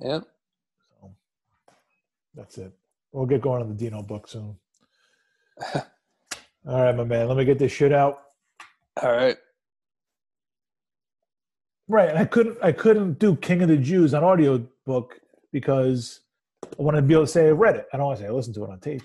Yep. 0.00 0.24
So 1.00 1.14
that's 2.34 2.58
it. 2.58 2.72
We'll 3.12 3.26
get 3.26 3.40
going 3.42 3.62
on 3.62 3.68
the 3.68 3.74
Dino 3.74 4.02
book 4.02 4.28
soon. 4.28 4.56
All 5.74 5.82
right, 6.82 6.94
my 6.96 7.04
man. 7.04 7.28
Let 7.28 7.36
me 7.36 7.44
get 7.44 7.58
this 7.58 7.72
shit 7.72 7.92
out. 7.92 8.18
All 9.02 9.12
right. 9.12 9.36
Right, 11.88 12.08
and 12.10 12.18
I 12.18 12.26
couldn't 12.26 12.58
I 12.62 12.72
couldn't 12.72 13.18
do 13.18 13.36
King 13.36 13.62
of 13.62 13.68
the 13.68 13.76
Jews 13.76 14.12
on 14.12 14.22
audio 14.22 14.64
book 14.84 15.20
because 15.52 16.20
I 16.78 16.82
wanted 16.82 17.00
to 17.00 17.06
be 17.06 17.14
able 17.14 17.24
to 17.24 17.32
say 17.32 17.46
I 17.46 17.50
read 17.50 17.76
it. 17.76 17.86
I 17.92 17.96
don't 17.96 18.06
want 18.06 18.18
to 18.18 18.24
say 18.24 18.28
I 18.28 18.32
listened 18.32 18.54
to 18.56 18.64
it 18.64 18.70
on 18.70 18.80
tape. 18.80 19.02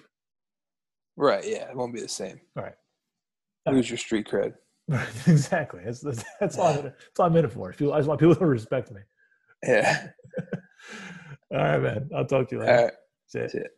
Right. 1.16 1.46
Yeah. 1.48 1.70
It 1.70 1.76
won't 1.76 1.94
be 1.94 2.02
the 2.02 2.10
same. 2.10 2.42
All 2.58 2.64
right. 2.64 2.74
Lose 3.68 3.90
your 3.90 3.98
street 3.98 4.28
cred. 4.28 4.56
Right, 4.90 5.08
exactly. 5.28 5.82
That's 5.86 6.02
that's, 6.02 6.24
that's 6.40 6.58
all. 6.58 6.68
I'm, 6.68 6.80
in 6.80 6.84
that's 6.84 7.20
all 7.20 7.28
I'm 7.28 7.36
in 7.38 7.46
it 7.46 7.54
for. 7.54 7.72
People, 7.72 7.94
I 7.94 8.00
just 8.00 8.10
want 8.10 8.20
people 8.20 8.36
to 8.36 8.46
respect 8.46 8.92
me. 8.92 9.02
Yeah. 9.64 10.08
All 11.52 11.58
right, 11.58 11.82
man. 11.82 12.10
I'll 12.14 12.26
talk 12.26 12.50
to 12.50 12.56
you 12.56 12.62
later. 12.62 12.74
right. 12.74 12.92
That's 13.34 13.36
it. 13.36 13.40
That's 13.40 13.66
it. 13.66 13.72